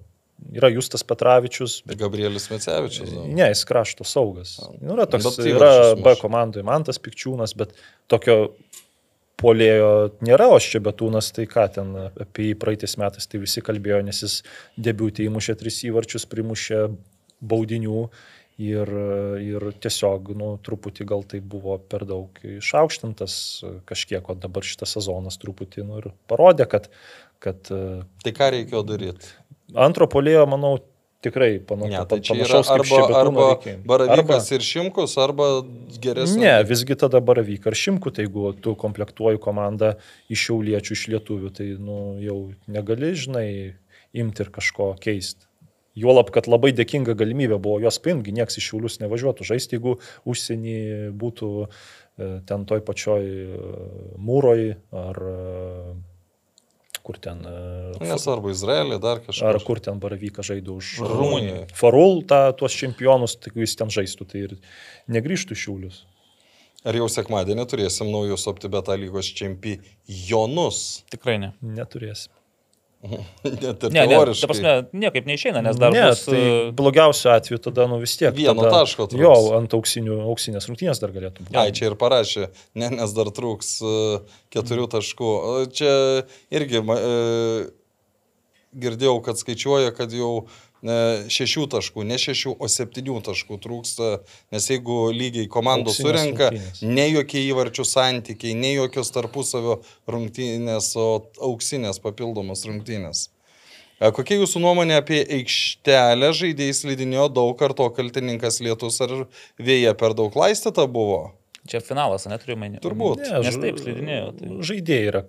[0.54, 3.14] yra Justas Petravičius, bet Gabrielis Mecevičius.
[3.14, 3.26] gal.
[3.40, 4.58] Ne, jis krašto saugas.
[4.78, 7.74] Nu, yra toks, tai yra B komandoje Mantas Pikčiūnas, bet
[8.10, 8.38] tokio
[9.38, 9.90] polėjo
[10.24, 14.40] nėra, o Ščebetūnas, tai ką ten apie jį praeitais metais, tai visi kalbėjo, nes jis
[14.88, 16.80] debiutį įmušė tris įvarčius, primušė
[17.40, 18.02] baudinių
[18.58, 18.92] ir,
[19.44, 23.34] ir tiesiog, nu, truputį gal tai buvo per daug išaukštintas
[23.88, 26.90] kažkiek, o dabar šitas sezonas truputį, nu, ir parodė, kad,
[27.42, 29.34] kad Tai ką reikėjo daryti?
[29.76, 30.78] antro polėjo, manau,
[31.24, 33.74] tikrai panu, Ne, tai panašaus arba, Ščebetūno arba.
[33.88, 35.48] Baravykas ir Šimkus, arba
[35.98, 36.38] geresnis.
[36.38, 39.96] Ne, visgi tada baravyk ar šimku, tai jeigu tu komplektuoji komandą
[40.30, 42.38] iš šiauliečių, iš lietuvių, tai nu, jau
[42.70, 43.48] negali, žinai,
[44.14, 45.47] imti ir kažko keisti.
[45.98, 49.96] Juolab, kad labai dėkinga galimybė buvo juos paimti, nieks iš šiaulius nevažiuotų žaisti, jeigu
[50.28, 50.76] užsienį
[51.18, 51.68] būtų e,
[52.48, 53.72] ten toj pačioj e,
[54.28, 54.62] mūroj
[55.02, 55.36] ar e,
[57.08, 57.40] kur ten.
[57.48, 59.48] e, Nesvarbu, Izraelį, dar kažką.
[59.48, 61.66] Ar kur ten baravyka žaidė už Rumunijoje.
[61.78, 64.56] Farul, tą, tuos čempionus, tai jis ten žaistų, tai ir
[65.16, 66.02] negrįžtų šiaulius.
[66.86, 70.82] Ar jau sekmadienį turėsim naujus OptiBeta lygos čempionus?
[71.10, 71.54] Tikrai ne.
[71.58, 72.37] Neturėsim.
[73.44, 76.24] Net Ne, ne, ta prasme, niekaip neišeina, nes dar ne, bus...
[76.26, 78.34] tai e, blogiausiu atveju tada, nu vis tiek.
[78.34, 79.22] Vieno tada, taško trūks.
[79.22, 81.58] Jo, ant auksinių, auksinės rungtynės dar galėtų būti.
[81.60, 83.94] Ai, čia ir parašė, ne, nes dar trūks e,
[84.54, 85.34] keturių taškų.
[85.78, 85.92] Čia
[86.58, 86.98] irgi e,
[88.82, 90.48] girdėjau, kad skaičiuoja, kad jau e,
[90.82, 94.10] šešių taškų, ne šešių, o septynių taškų trūksta,
[94.54, 101.08] nes jeigu lygiai komandos surenka, ne jokie įvarčių santykiai, ne jokios tarpusavio rungtynės, o
[101.50, 103.28] auksinės papildomos rungtynės.
[103.98, 109.24] E, Kokia jūsų nuomonė apie aikštelę žaidėjai slidinėjo daug karto kaltininkas lietus ar
[109.58, 111.32] vėja per daug laistyta buvo?
[111.68, 112.80] Čia finalas, neturiu mane.
[112.82, 113.20] Turbūt.
[113.26, 114.30] Ne, Nes taip slidinėjo.
[114.38, 114.50] Tai...
[114.70, 115.22] Žaidėjai yra,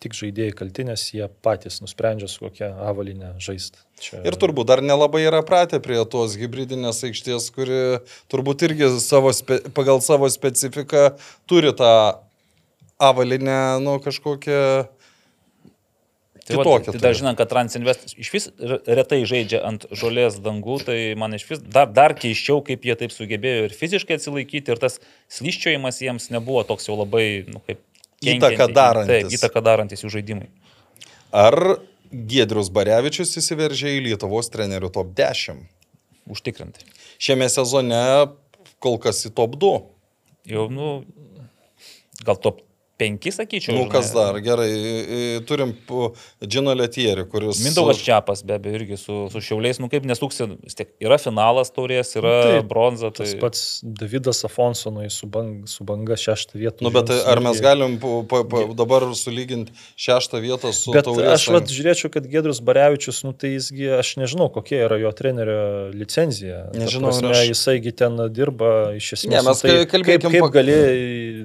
[0.00, 3.82] tik žaidėjai kaltinės, jie patys nusprendžia su kokia avalinė žaisti.
[4.02, 4.22] Čia...
[4.26, 7.82] Ir turbūt dar nelabai yra pratę prie tos hybridinės aikštės, kuri
[8.32, 11.12] turbūt irgi savo spe, pagal savo specifiką
[11.50, 11.92] turi tą
[13.02, 14.62] avalinę, nu, kažkokią
[16.42, 16.92] Tai, va, kitokią.
[16.92, 21.36] tai dar žinant, kad Transinvest iš vis re- retai žaidžia ant žolės dangų, tai man
[21.36, 24.98] iš vis dar, dar keiščiau, kaip jie taip sugebėjo ir fiziškai atsilaikyti, ir tas
[25.30, 27.84] slyščiojimas jiems nebuvo toks jau labai, nu, kaip...
[28.22, 28.74] Kenkiantis.
[28.74, 29.12] darantis.
[29.12, 30.50] Taip, įtaką darantis jų žaidimai.
[31.34, 31.56] Ar
[32.12, 35.62] Giedrius Barevičius įsiveržė į Lietuvos trenerių top 10?
[36.30, 36.84] Užtikrinti.
[37.22, 38.02] Šiame sezone
[38.82, 39.72] kol kas į top 2.
[40.52, 40.92] Jau, nu,
[42.26, 42.62] gal top
[43.02, 43.74] penki, sakyčiau.
[43.76, 44.38] Nu, kas dar?
[44.44, 44.70] Gerai,
[45.48, 45.74] turim
[46.46, 47.60] Džino Letierį, kuris...
[47.64, 50.46] Mindaugas Čiapas, be abejo, irgi su, su šiauliais, nu kaip nesuksi,
[51.02, 53.10] yra finalas taurės, yra Nu, taip, bronza.
[53.10, 53.26] Tai...
[53.26, 56.84] Tas pats Davidas Afonsonui su, bang, su banga šeštą vietą.
[56.86, 60.94] Nu, bet tai užims ar mes galim pa, pa, pa, dabar sulyginti šeštą vietą su
[60.94, 61.32] Bet taurės?
[61.36, 65.62] aš vat, žiūrėčiau, kad Gedrus Barevičius, nu tai jisgi, aš nežinau, kokia yra jo trenerio
[65.96, 66.64] licenzija.
[66.76, 69.32] Nežinau, prasme, aš- Jisaigi ten dirba iš esmės.
[69.34, 70.76] Ne, nu, mes tai ka- kalbėkim Kaip, kaip pak- gali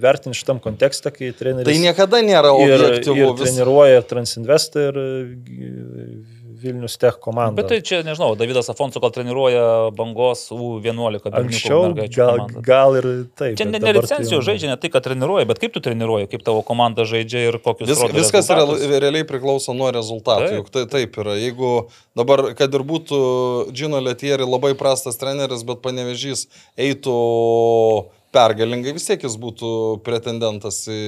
[0.03, 1.46] vertinti šitam kontekste, kai treneris...
[1.67, 3.17] Tai niekada nėra ir, objektyvu.
[3.17, 4.95] ir vis- treniruoja ir Transinvestą, ir
[6.57, 7.53] Vilnius Tech komandą.
[7.59, 12.63] Bet tai čia, nežinau, Davidas Afonso gal treniruoja bangos U11 berniukų Anksčiau gal, komandą.
[12.65, 13.05] gal ir
[13.37, 13.57] taip.
[13.59, 16.25] Čia ne, ne tai licencijų jau- žaidžia, ne tai, kad treniruoja, bet kaip tu treniruoji,
[16.31, 18.81] kaip tavo komanda žaidžia ir kokius Vis, viskas rezultatus.
[18.89, 20.49] real, realiai priklauso nuo rezultatų.
[20.49, 20.57] Taip.
[20.57, 21.37] Juk tai taip yra.
[21.37, 29.09] Jeigu dabar, kad ir būtų Džino Letieri labai prastas treneris, bet panevežys eitų pergalingai, vis
[29.09, 29.69] tiek jis būtų
[30.05, 30.99] pretendentas į,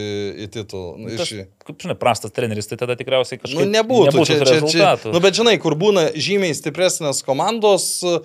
[0.45, 0.95] į titulą.
[0.99, 1.31] Nu, Iš, Tas,
[1.69, 5.13] kaip žinai, prastas treneris, tai tada tikriausiai kažkaip Nu, nebūtų, nebūtų čia, čia, čia, rezultatų.
[5.13, 8.15] nu, bet žinai, kur būna žymiai stipresnės komandos e,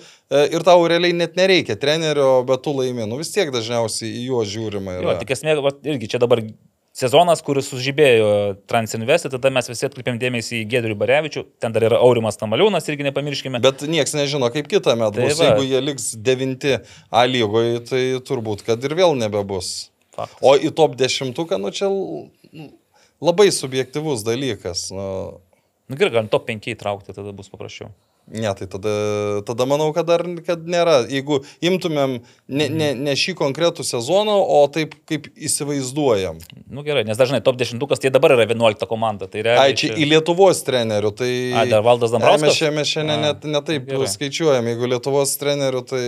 [0.57, 3.05] ir tau realiai net nereikia trenerio, bet tu laimi.
[3.11, 4.97] Nu vis tiek dažniausiai į juos žiūrima.
[4.99, 5.19] Jo, Yra.
[5.21, 6.41] tik esmė, va, irgi čia dabar
[6.95, 8.29] sezonas, kuris sužibėjo
[8.71, 13.09] Transinvestį, tada mes visi atkreipėm dėmesį į Gedrių Barevičių, ten dar yra Aurimas Tamaliūnas, irgi
[13.09, 13.61] nepamirškime.
[13.65, 15.41] Bet niekas nežino, kaip kitą metą Tai bus.
[15.41, 15.51] va.
[15.51, 16.77] Jeigu jie liks devinti
[17.11, 19.91] A lygoje, tai turbūt, kad ir vėl nebebus.
[20.15, 20.39] Faktas.
[20.47, 22.69] O į top dešimtuką, nu čia nu,
[23.25, 24.89] labai subjektivus dalykas.
[24.95, 25.41] Nu,
[25.85, 27.91] Nu, gerai, galim top 5 įtraukti, tada bus paprasčiau.
[28.25, 28.93] Ne, tai tada,
[29.45, 31.03] tada manau, kad dar kad nėra.
[31.13, 32.15] Jeigu imtumėm
[32.49, 36.39] ne, ne, ne šį konkretų sezoną, o taip kaip įsivaizduojam.
[36.73, 39.29] Nu gerai, nes dažnai top 10, tai dabar yra 11 komanda.
[39.29, 41.31] Tai Ai, čia į Lietuvos trenerių, tai...
[41.53, 42.49] Ai, dar Valdas Dambrauskas?
[42.49, 44.09] Mes šiandien šiandien A, net netaip gerai.
[44.15, 44.73] skaičiuojam.
[44.73, 46.05] Jeigu Lietuvos trenerių, tai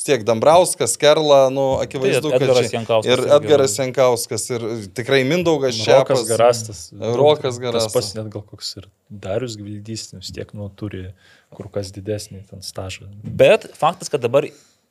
[0.00, 2.78] tiek Dambrauskas, Kerla, nu, akivaizdu, Tai Edgaras kad...
[2.78, 3.76] Jankauskas Ir Edgaras.
[3.82, 4.66] Jankauskas, ir
[4.96, 6.24] tikrai Mindaugas Rokas Čiapas.
[6.30, 6.82] Garastas.
[7.20, 7.92] Rokas Tas Garastas.
[7.92, 11.08] pats net gal koks ir Darius Gvildys, vis tiek nu, turi
[11.54, 13.08] kur kas didesnį ten stažą.
[13.24, 14.46] Bet faktas, kad dabar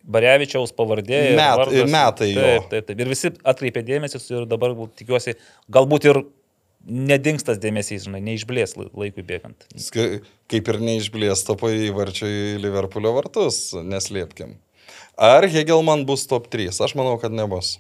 [0.10, 1.36] Barevičiaus pavardė.
[1.36, 2.30] Met- vardas- metai.
[2.36, 3.00] Taip, taip, taip.
[3.04, 5.36] Ir visi atkreipė dėmesį ir dabar tikiuosi,
[5.72, 6.22] galbūt ir
[6.88, 9.66] nedingstas dėmesys, žinai, neišblės lai- laikui bėgant.
[10.50, 14.56] Kaip ir neišblės tapo įvarčio į Liverpoolio vartus, neslėpkim.
[15.20, 16.80] Ar Hegelman bus top 3?
[16.80, 17.78] Aš manau, kad nebus.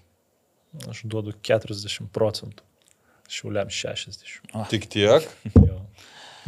[0.92, 2.62] Aš duodu 40 procentų.
[3.30, 4.68] Šiauliam 60.
[4.70, 5.24] Tik tiek.
[5.56, 5.80] Jo.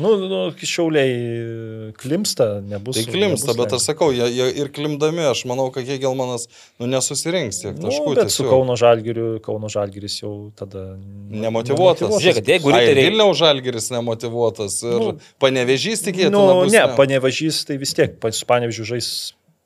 [0.01, 2.97] Nu, nu, šiauliai klimsta, nebus.
[2.97, 6.47] Tai klimsta, nebus bet aš sakau, jie, jie ir klimdami, aš manau, kad Hegelmanas
[6.81, 8.13] nu, nesusirinks tiek Nu, taškų.
[8.17, 8.51] bet su tiesiog.
[8.53, 10.85] Kauno Žalgiriu, Kauno Žalgiris jau tada...
[11.31, 12.15] Nemotyvuotas.
[12.21, 16.33] Žiūrėk, kad jeigu Ai, riteriai- Vilniaus žalgeris nemotyvuotas ir Nu, nu, panevežys tikėtina.
[16.35, 19.11] Nu, bus, ne, panevažys, tai vis tiek, su panevežiu žais,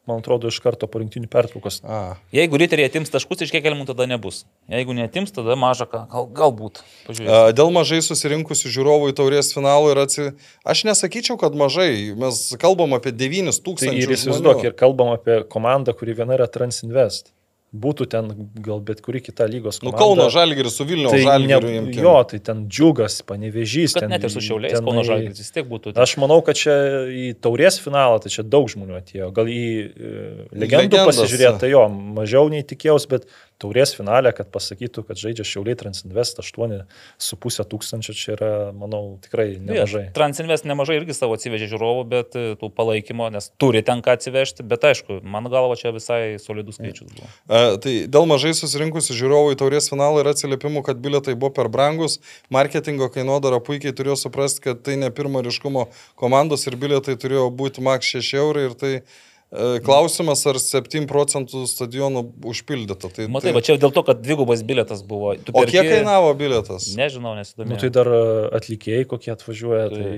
[0.09, 1.81] man atrodo, iš karto po rinktinių pertraukos.
[1.83, 4.43] A, Jeigu riteriai atims taškus iš kiek kelmų, tada nebus.
[4.71, 6.05] Jeigu neatims, tada maža ką.
[6.11, 6.81] Gal, galbūt.
[7.27, 10.27] A, Dėl mažai susirinkusių žiūrovų į taurės finalą ir atsi...
[10.65, 12.13] Aš nesakyčiau, kad mažai.
[12.17, 14.01] Mes kalbam apie 9 Tai tūkstančių.
[14.05, 17.34] ir įsivaizduok, ir kalbam apie komandą, kuri viena yra Transinvest.
[17.75, 18.29] Būtų ten
[18.63, 19.99] gal bet kuri kita lygos Nu, komanda.
[19.99, 21.67] Kauno žalgeris su Vilniaus tai žalgeriu.
[21.67, 22.03] ne, imkim.
[22.05, 23.97] jo, tai ten džiugas, panevežys.
[23.99, 25.93] Ten, net ir su šiauliais, tenai- Kauno Žalgiris vis tiek būtų.
[25.99, 26.71] Aš manau, kad čia
[27.11, 29.27] į taurės finalą, tai čia daug žmonių atėjo.
[29.35, 30.13] Gal į e,
[30.55, 31.09] legendų Legendas.
[31.11, 33.27] pasižiūrėti, tai jo, mažiau nei tikėjausi, bet
[33.61, 40.09] taurės finalę, kad pasakytų, kad žaidžia Šiauliai Transinvest 8,5 tūkstančio, čia yra, manau, tikrai nemažai.
[40.15, 44.65] Transinvest nemažai irgi savo atsivežė žiūrovų, bet e, tų palaikymo, nes turi ten ką atsivežti,
[44.67, 47.29] bet aišku, mano galva čia visai solidus skaičius buvo.
[47.47, 51.69] E, Tai dėl mažai susirinkusių žiūrovų į taurės finalą yra atsiliepimų, kad biletai buvo per
[51.71, 52.17] brangus,
[52.53, 55.87] marketingo kainodara puikiai turėjo suprasti, kad tai ne pirmo ryškumo
[56.19, 58.93] komandos ir biletai turėjo būti maks 6 eurai ir tai
[59.85, 63.09] klausimas, ar 7 procentų stadionų užpildyta.
[63.13, 63.55] Tai, Matai, tai...
[63.57, 65.33] va čia dėl to, kad dvigubas biletas buvo.
[65.37, 66.89] Tu O perki- kiek kainavo biletas?
[66.97, 67.79] Nežinau, Nu, nesidomėjau.
[67.85, 68.21] tai dar e,
[68.59, 70.09] atlikėjai kokie atvažiuoja, tai,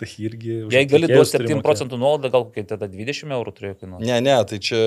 [0.00, 0.58] tai irgi...
[0.68, 1.66] už Jei gali duoti turi 7 mokėt.
[1.68, 4.08] procentų nuolaidą, gal kokie tada 20 eurų turėjo kainuoti.
[4.10, 4.82] Ne, ne, tai čia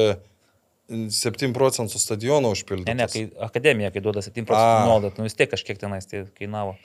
[0.90, 2.92] 7 procentų stadiono užpildyta.
[2.94, 4.48] Ne, ne, kai akademija, kai duoda 7 A.
[4.50, 6.76] procentų nuolaidą, nu vis tiek kažkiek tenais tai kainavo.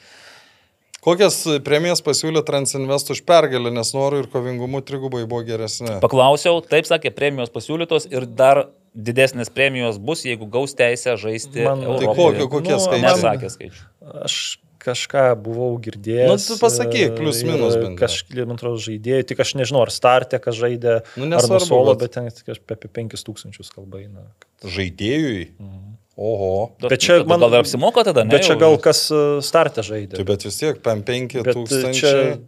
[1.04, 5.92] Kokias premijas pasiūlė Transinvest už pergalę, nes norų ir kovingumu trigubai buvo geresni.
[6.02, 8.64] Paklausiau, taip sakė, premijos pasiūlytos ir dar
[8.98, 11.62] didesnės premijos bus, jeigu gaus teisę žaisti.
[11.62, 12.40] Man- Tai Europoje.
[12.40, 13.12] kokio- kokie Nu, skaičiai?
[13.14, 13.84] Nesakė skaičių.
[14.24, 16.28] Aš kažką buvau girdėjęs.
[16.30, 17.98] Nu, tu pasakyk, e, plius ir minus bent.
[17.98, 21.66] Kažkaip, man atrodo, žaidėjai, tik aš nežinau, ar startė, kas žaidė, Nu, ar nesvarbu, nuo
[21.66, 24.26] solo, bet- ten tik apie 5000 kalba eina.
[24.64, 25.48] Žaidėjui?
[25.60, 25.97] Mhm.
[26.18, 26.72] Oho.
[26.82, 28.30] Bet čia man- Gal ir apsimoka tada, ne?
[28.34, 30.16] Bet čia gal kas e, startė žaidė.
[30.18, 31.94] Tai bet vis tiek 5 Bet, e, tūkstančiai.
[31.94, 32.38] čia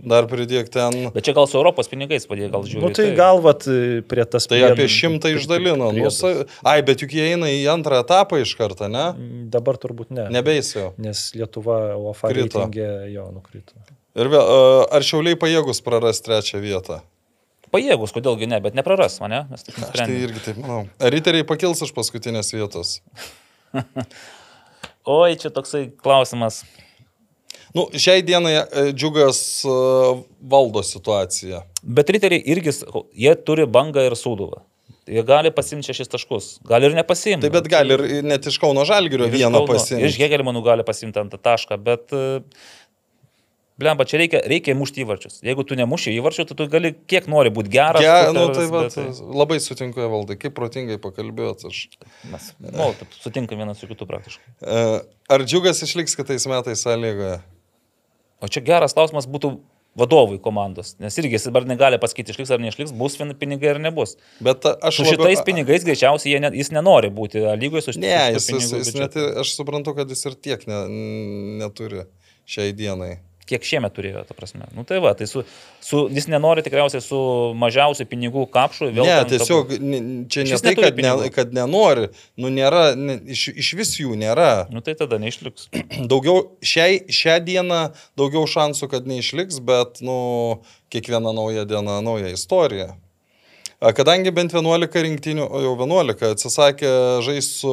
[0.00, 1.10] Dar pridėk ten.
[1.12, 2.80] Bet čia gal su Europos pinigais padėjo, gal žiūri.
[2.80, 3.66] Nu, tai gal vat,
[4.08, 4.46] prie tas...
[4.48, 5.90] Tai priedų- apie šimtą išdalino.
[5.92, 6.08] Nu,
[6.64, 9.10] ai, bet juk jie eina į antrą etapą iš karto, ne?
[9.50, 10.28] Dabar turbūt ne.
[10.32, 10.94] Nebeisiu.
[10.96, 13.74] Nes Lietuva UEFA reitingė jo nukrito.
[14.16, 17.02] Ir vėl, ar šiauliai pajėgus praras trečią vietą?
[17.70, 19.44] Pajėgus, kodėlgi ne, bet nepraras mane.
[19.54, 20.82] Taip Aš tai irgi taip manau.
[20.98, 22.96] Ar riteriai pakils iš paskutinės vietos?
[25.18, 26.64] Oi, čia toksai klausimas.
[27.76, 29.76] Nu, šiai dienai e, džiugas e,
[30.50, 31.62] valdo situaciją.
[31.86, 32.74] Bet riteriai irgi,
[33.14, 34.64] jie turi bangą ir sūduvą.
[35.10, 36.48] Jie gali pasimti šešis taškus.
[36.66, 37.46] Gali ir nepasimti.
[37.46, 40.10] Tai bet gali ir net iš Kauno Žalgirio vieną Ir iš pasimti.
[40.22, 42.10] Hegelmanų gali pasimti ant tašką, bet...
[42.14, 42.42] e,
[43.80, 45.38] Blemba, čia reikia, reikia mušti įvarčius.
[45.46, 48.04] Jeigu tu nemuši įvarčių, tai tu gali kiek nori būti geras.
[48.04, 51.64] Ja, super, nu, tai va, bet- labai sutinku, valdai, kaip protingai pakalbėjot.
[51.70, 51.86] Aš.
[52.28, 52.90] Mes, nu,
[53.22, 54.52] sutinkam vienas su kitu praktiškai.
[54.60, 54.84] E,
[55.32, 57.38] Ar džiugas išliks kitais metais sąlygoje?
[58.40, 59.54] O čia geras klausimas būtų
[59.96, 64.14] vadovui komandos, nes irgi jis dabar negali pasakyti, išliks ar neišliks, bus pinigai ar nebus.
[64.44, 68.70] Bet aš Su šitais pinigais greičiausiai ne, jis nenori būti lygoje su Ne, šitais jis,
[68.70, 70.84] jis, jis net, aš suprantu, kad jis ir tiek ne,
[71.64, 72.06] neturi
[72.48, 73.18] šiai dienai.
[73.50, 74.68] Kiek šiemet turėjo, ta prasme.
[74.76, 75.42] Nu tai va, tai su,
[75.82, 77.18] su, jis nenori tikriausiai su
[77.58, 79.02] mažiausiu pinigų kapšu vėl.
[79.08, 81.32] Ne, tiesiog ne- čia ne tai, kad, ne, pinigų.
[81.34, 84.68] kad nenori, nu nėra, ne, iš, iš vis jų nėra.
[84.70, 85.66] Nu tai tada neišliks.
[86.12, 87.82] Daugiau, šiai, šią dieną
[88.20, 90.20] daugiau šansų, kad neišliks, bet, nu,
[90.94, 92.94] kiekviena nauja diena, nauja istorija.
[93.80, 96.88] Kadangi bent 11 rinktinių, o jau 11 atsisakė
[97.24, 97.70] žaisti su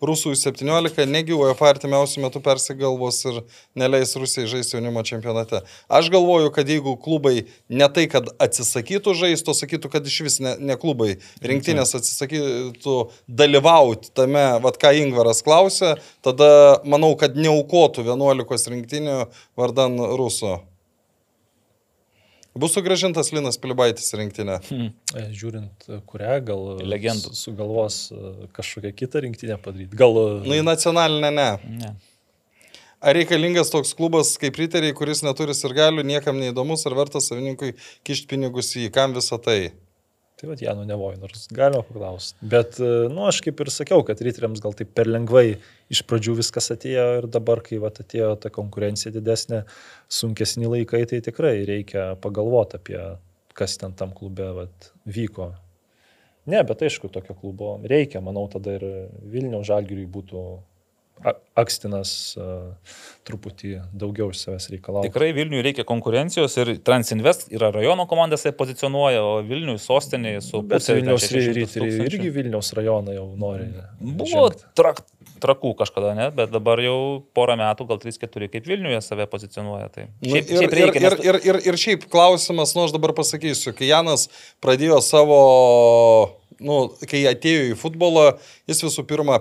[0.00, 3.42] Rusų 17, negi UEFA artimiausių metų persigalvos ir
[3.76, 5.60] neleis Rusijai žaisti jaunimo čempionate.
[5.92, 10.40] Aš galvoju, kad jeigu klubai ne tai, kad atsisakytų žaisti, o sakytų, kad iš vis
[10.40, 12.96] ne, ne klubai rinktinės atsisakytų
[13.28, 19.20] dalyvauti tame, vad ką Ingvaras klausė, tada manau, kad neaukotų 11 rinktinių
[19.60, 20.56] vardan Rusų.
[22.60, 24.58] Bus sugražintas Linas Pilibaitis į rinktinę.
[24.70, 27.32] E, Žiūrint, e, kurią gal Legendų.
[27.32, 29.96] su- sugalvos e, kažkokią kitą rinktinę padaryti.
[30.00, 30.16] Gal...
[30.20, 31.48] e, Nu, į nacionalinę ne.
[31.80, 31.92] Ne.
[33.00, 37.72] Ar reikalingas toks klubas kaip riteriai, kuris neturi sirgalių, niekam neįdomus, ar verta savininkui
[38.04, 39.70] kišti pinigus į jį, kam visą tai?
[40.40, 42.36] Tai vad, Janu nevoju, nors galima paklausti.
[42.52, 45.46] Bet, e, nu, aš kaip ir sakiau, kad ryteriams gal taip per lengvai
[45.90, 49.64] iš pradžių viskas atėjo ir dabar, kai vat, atėjo ta konkurencija didesnė,
[50.10, 53.00] sunkesni laikai, tai tikrai reikia pagalvoti apie,
[53.58, 55.52] kas ten tam klube vat, vyko.
[56.50, 58.22] Ne, bet aišku, tokio klubo reikia.
[58.24, 58.86] Manau, tada ir
[59.30, 60.44] Vilniaus žalgiriui būtų
[61.60, 62.10] Akstinas
[62.40, 62.70] uh,
[63.28, 65.10] truputį daugiau iš savęs reikalauja.
[65.10, 70.62] Tikrai Vilniui reikia konkurencijos ir Transinvest yra rajono komandas, jie pozicionuoja, o Vilniui sostinė su
[70.64, 72.06] Bet Vilniaus ten 600 ryteriai tūkstančių.
[72.08, 73.68] irgi Vilniaus rajoną jau nori.
[74.00, 74.64] Buvo žengt.
[75.40, 76.30] Trak, trakų kažkada, ne?
[76.36, 76.96] bet dabar jau
[77.36, 79.88] porą metų, gal 3-4 kaip Vilniuje save pozicionuoja.
[79.92, 82.84] Tai Nu, šiaip, ir, šiaip ir, reikia, ir, nes- ir, ir, ir šiaip klausimas, nu
[82.86, 84.28] aš dabar pasakysiu, kai Janas
[84.62, 85.40] pradėjo savo,
[86.60, 88.36] nu, kai atėjo į futbolą,
[88.70, 89.40] jis visų pirma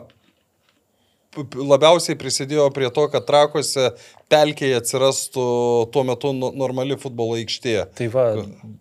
[1.54, 3.92] labiausiai prisidėjo prie to, kad trakose
[4.34, 5.44] pelkėje atsirastų
[5.94, 7.76] tuo metu nu- normali futbolo aikštė.
[7.96, 8.24] Tai va,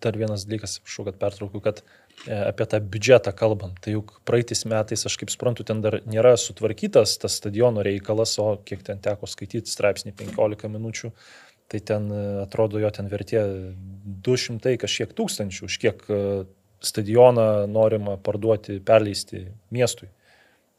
[0.01, 4.65] dar vienas dalykas, prašau, kad pertraukiu, kad e, apie tą biudžetą kalbant, tai juk praeitais
[4.67, 9.29] metais, aš kaip suprantu, ten dar nėra sutvarkytas tas stadiono reikalas, o kiek ten teko
[9.29, 11.13] skaityti straipsnį 15 minučių,
[11.71, 13.43] tai ten e, atrodo jo ten vertė
[14.27, 16.21] 200 kažkiek tūkstančių, už kiek e,
[16.83, 20.09] stadioną norima parduoti, perleisti miestui.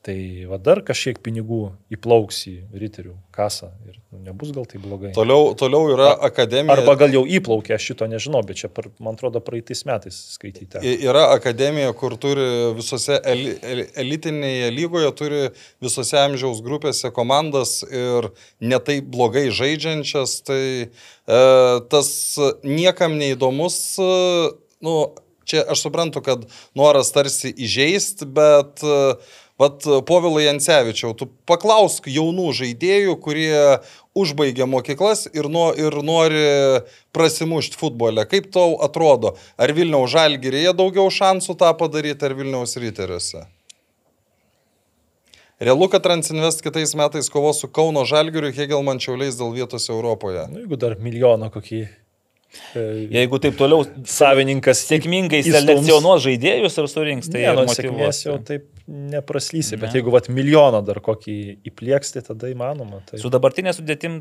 [0.00, 0.16] Tai
[0.48, 1.58] va dar kažkiek pinigų
[1.92, 5.10] įplauks į riterių kasą ir nu, nebus gal tai blogai.
[5.12, 6.78] Toliau, toliau yra akademija.
[6.78, 10.80] Arba gal jau įplaukė, aš šito nežinau, bet čia, per, man atrodo, praeitais metais skaityti.
[11.04, 12.48] Yra akademija, kur turi
[12.78, 15.42] visose eli, eli, elitinėje lygoje, turi
[15.84, 18.32] visose amžiaus grupėse komandas ir
[18.64, 20.88] netai blogai žaidžiančias, tai e,
[21.92, 22.14] tas
[22.64, 24.14] niekam neįdomus, e,
[24.88, 24.96] nu,
[25.50, 26.48] čia aš suprantu, kad
[26.78, 28.96] noras tarsi įžeisti, bet e,
[29.60, 33.52] Vat Povilai Jansevičiau, tu paklausk jaunų žaidėjų, kurie
[34.16, 36.44] užbaigia mokyklas ir, nuo, ir nori
[37.12, 38.24] prasimušti futbole.
[38.30, 43.44] Kaip tau atrodo, ar Vilniaus žalgyrėje daugiau šansų tą padaryti, ar Vilniaus ryteriuose?
[45.60, 50.46] Realu, kad Transinvest kitais metais kovos su Kauno žalgyriu Hegelman Čiauliais dėl vietos Europoje.
[50.48, 51.90] Nu, jeigu dar milijoną kokį e,
[52.74, 57.76] Jeigu taip toliau savininkas sėkmingai selekcionuos žaidėjus ir surinks, tai ne, ir nu, motyvuos.
[57.78, 60.00] sėkmės jau taip nepraslysi, bet Ne.
[60.00, 61.34] jeigu vat, milijoną dar kokį
[61.70, 62.98] įplieks, tai tada įmanoma.
[63.06, 63.20] Tai...
[63.22, 64.16] Su dabartinė sudėtim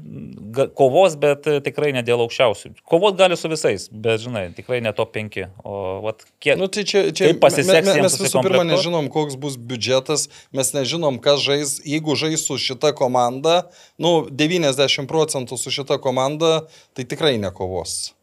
[0.78, 2.76] kovos, bet tikrai ne dėl aukščiausių.
[2.86, 5.40] Kovot gali su visais, bet žinai, tikrai ne top 5.
[5.66, 5.74] O
[6.06, 6.60] vat, kiek...
[6.62, 10.28] Nu, tai čia, čia Kaip pasiseks me- me- mes visų pirma nežinom, koks bus biudžetas,
[10.54, 13.64] mes nežinom, kas žais, jeigu žais su šita komanda,
[13.98, 18.14] nu, 90 procentų su šita komanda, tai tikrai nekovos.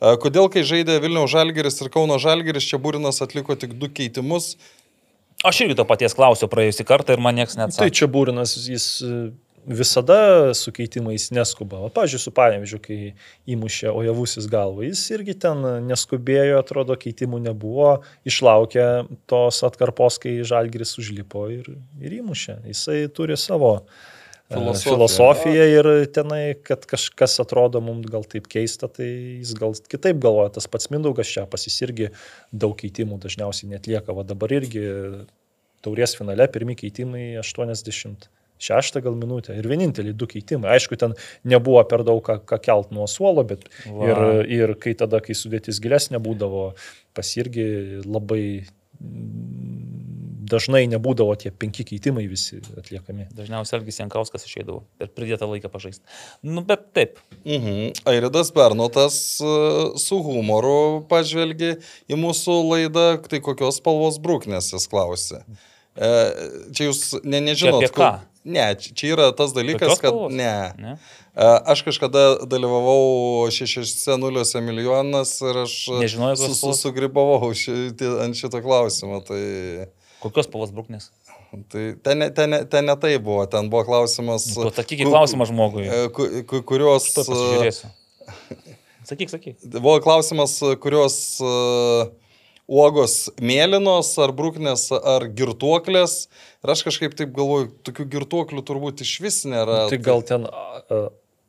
[0.00, 4.54] E, Kodėl, kai žaidė Vilniaus Žalgeris ir Kauno Žalgeris, čia Būrinas atliko tik du keitimus?
[5.44, 7.94] Aš irgi to paties klausiau praėjusį kartą ir man niekas Tai neatsakė.
[7.96, 9.12] čia Būrinas, jis e,
[9.64, 11.80] visada su keitimais neskuba.
[11.86, 12.98] O, pažiūrėjau, su Panevižiu, kai
[13.48, 17.98] įmušė Ojavusis galvą, jis irgi ten neskubėjo, atrodo, keitimų nebuvo,
[18.28, 18.86] išlaukė
[19.30, 21.68] tos atkarpos, kai Žalgiris užlipo ir,
[22.00, 22.62] ir įmušė.
[22.68, 24.19] Jisai turi savo e,
[24.50, 24.94] Filosofiją.
[24.96, 29.06] filosofiją ir tenai, kad kažkas atrodo mums gal taip keista, tai
[29.38, 30.50] jis gal kitaip galvoja.
[30.56, 32.10] Tas pats Mindaugas čia pasisirgi
[32.50, 34.16] daug keitimų dažniausiai netlieka.
[34.16, 34.82] Va dabar irgi
[35.86, 40.74] taurės finale pirmi keitimai 86 gal minutę ir vieninteliai du keitimai.
[40.74, 41.14] Aišku, ten
[41.46, 44.10] nebuvo per daug ką, ką kelt nuo suolo, bet Va.
[44.10, 46.72] ir, ir kai tada, kai sudėtis gilesnė būdavo,
[47.14, 48.42] pasirgi labai
[48.98, 49.89] mm,
[50.50, 53.28] dažnai nebūdavo tie penki keitimai visi atliekami.
[53.36, 56.04] Dažniausiai Elgis Jankauskas išeidavo per pridėtą laiką pažaisti.
[56.46, 57.20] Nu, bet taip.
[57.44, 57.92] Mhm.
[58.10, 59.52] Airidas Bernotas e,
[60.00, 61.76] su humoru pažvelgė
[62.10, 65.44] į mūsų laidą, tai kokios spalvos brūknės jis klausė.
[65.96, 66.10] E,
[66.76, 67.86] Čia jūs ne, nežinot.
[67.86, 68.10] Čia ką?
[68.44, 70.14] Ne, čia yra tas dalykas, kad...
[70.32, 70.72] Ne.
[70.80, 70.94] Ne?
[71.36, 78.62] E, Aš kažkada dalyvavau 6-0 milijonas ir aš Nežinojau, su, su, sugribavau šitį, ant šito
[78.64, 79.20] klausimo.
[79.26, 79.42] Tai,
[80.20, 81.10] Kokios spalvos brūknės?
[81.72, 84.44] tai ten, ne- ten, ne- ten ne tai buvo, ten buvo klausimas.
[84.54, 85.86] Pasakyk ku- klausimą žmogui.
[85.88, 87.08] e, ku- ku- Kurios...
[87.16, 87.90] Pasižiūrėsiu.
[89.08, 89.56] Sakyk, sakyk.
[89.80, 92.10] Buvo klausimas, kurios uh,
[92.70, 96.28] uogos mėlynos, ar brūknės, ar girtuoklės.
[96.62, 99.86] Ir aš kažkaip taip galvoju, tokių girtuoklių turbūt iš vis nėra.
[99.90, 101.00] Tai gal ten a,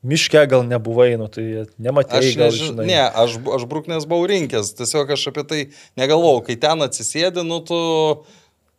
[0.02, 2.88] miške gal nebuvai, nu tai nematėjai, Aš gal nežinau, žinai.
[2.90, 5.60] ne, aš, aš brūknės buvau rinkęs, tiesiog aš apie tai
[6.02, 7.78] negalvojau, kai ten atsisėdi, nu tu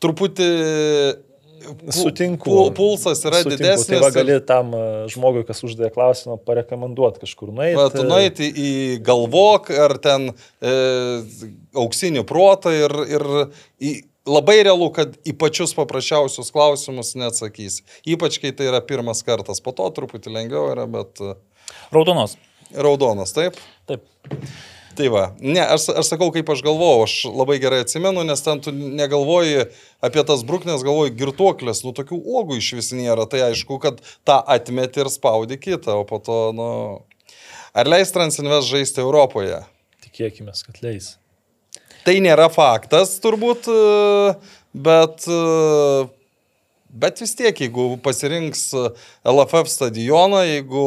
[0.03, 0.49] truputį
[1.63, 2.51] pu- Sutinku.
[2.51, 3.57] pu- Pulsas yra Sutinku.
[3.63, 3.87] didesnis.
[3.93, 4.81] Tai va gali tam a,
[5.13, 7.77] žmogui, kas uždavė klausimą, parekomenduoti kažkur nueiti.
[7.79, 8.71] Va, tu nueiti į
[9.07, 10.73] galvok ar ten e,
[11.79, 13.27] auksinį protą ir, ir
[13.83, 13.93] į,
[14.27, 17.81] labai realu, kad į pačius paprasčiausius klausimus neatsakys.
[18.07, 19.63] Ypač, kai tai yra pirmas kartas.
[19.63, 21.35] Po to truputį lengviau yra, bet e,
[21.95, 22.37] Raudonos.
[22.75, 23.57] raudonas, taip?
[23.87, 24.05] Taip.
[24.97, 28.61] Tai va, ne, aš, aš sakau, kaip aš galvojau, aš labai gerai atsimenu, nes ten
[28.61, 29.71] tu negalvoji
[30.05, 34.37] apie tas brūknės, galvoji girtuoklės, nu tokių uogų iš vis nėra, tai aišku, kad tą
[34.53, 36.69] atmeti ir spaudi kitą, o po to, nu...
[37.73, 39.63] Ar leis Transinvest žaisti Europoje?
[40.05, 41.15] Tikėkime, kad leis.
[42.05, 43.71] Tai nėra faktas turbūt,
[44.77, 45.25] bet,
[46.93, 48.69] bet vis tiek, jeigu pasirinks
[49.25, 50.85] LFF stadioną, jeigu...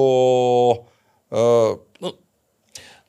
[1.33, 1.81] Nu,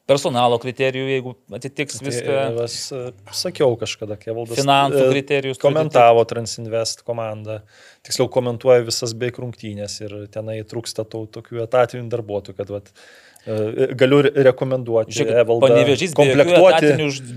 [0.07, 2.31] Personalo kriterijų, jeigu atitiks viską.
[2.31, 4.61] Tai, vas, a, sakiau kažkada, Kevaldas.
[4.61, 7.59] Finansų e, kriterijus Komentavo Transinvest komandą.
[8.07, 13.26] Tiksliau komentuoja visas beveik rungtynės ir tenai trūksta tų tokių etatinių darbuotojų, kad vat, e,
[13.47, 15.15] galiu re- rekomenduoti.
[15.15, 16.91] Žiūrėk, panevežys komplektuoti.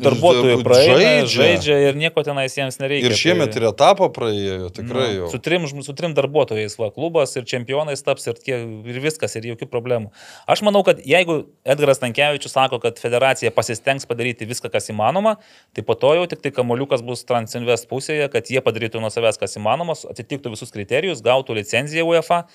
[0.06, 1.42] darbuotojų praeina, Žaidžia.
[1.44, 1.76] žaidžia.
[1.90, 3.06] ir nieko tenais jiems nereikia.
[3.06, 5.30] ir šiemet Tai- ir etapą praėjo, tikrai Nu, jau.
[5.32, 8.58] Su trim, su trim darbuotojais, va, klubas ir čempionais taps ir, tie,
[8.90, 10.10] ir viskas, ir jokių problemų.
[10.48, 15.38] Aš manau, kad jeigu Edgaras Tankievičius sako, kad federacija pasistengs padaryti viską, kas įmanoma,
[15.76, 19.38] tai po to jau tik tai kamoliukas bus Transinvest pusėje, kad jie padarytų nuo savęs,
[19.38, 22.46] kas įmanoma, atitiktų visus kriterijus, gautų licenciją UEFA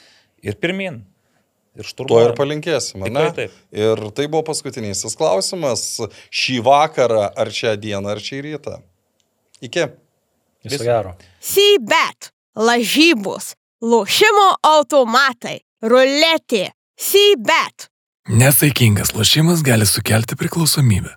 [0.43, 1.05] ir pirmin.
[1.75, 2.29] Ir To šturmuoja.
[2.31, 3.55] ir palinkėsim, Tikrai taip.
[3.75, 5.83] Ir tai buvo paskutinysis klausimas.
[6.31, 8.77] Šį vakarą, ar šią dieną, ar šį rytą.
[9.65, 9.89] Iki.
[10.65, 11.17] Viso gero.
[11.43, 17.89] Sybet, lažybos, lošimo automatai, ruletė, Sybet.
[18.31, 21.17] Nesaikingas lošimas gali sukelti priklausomybę.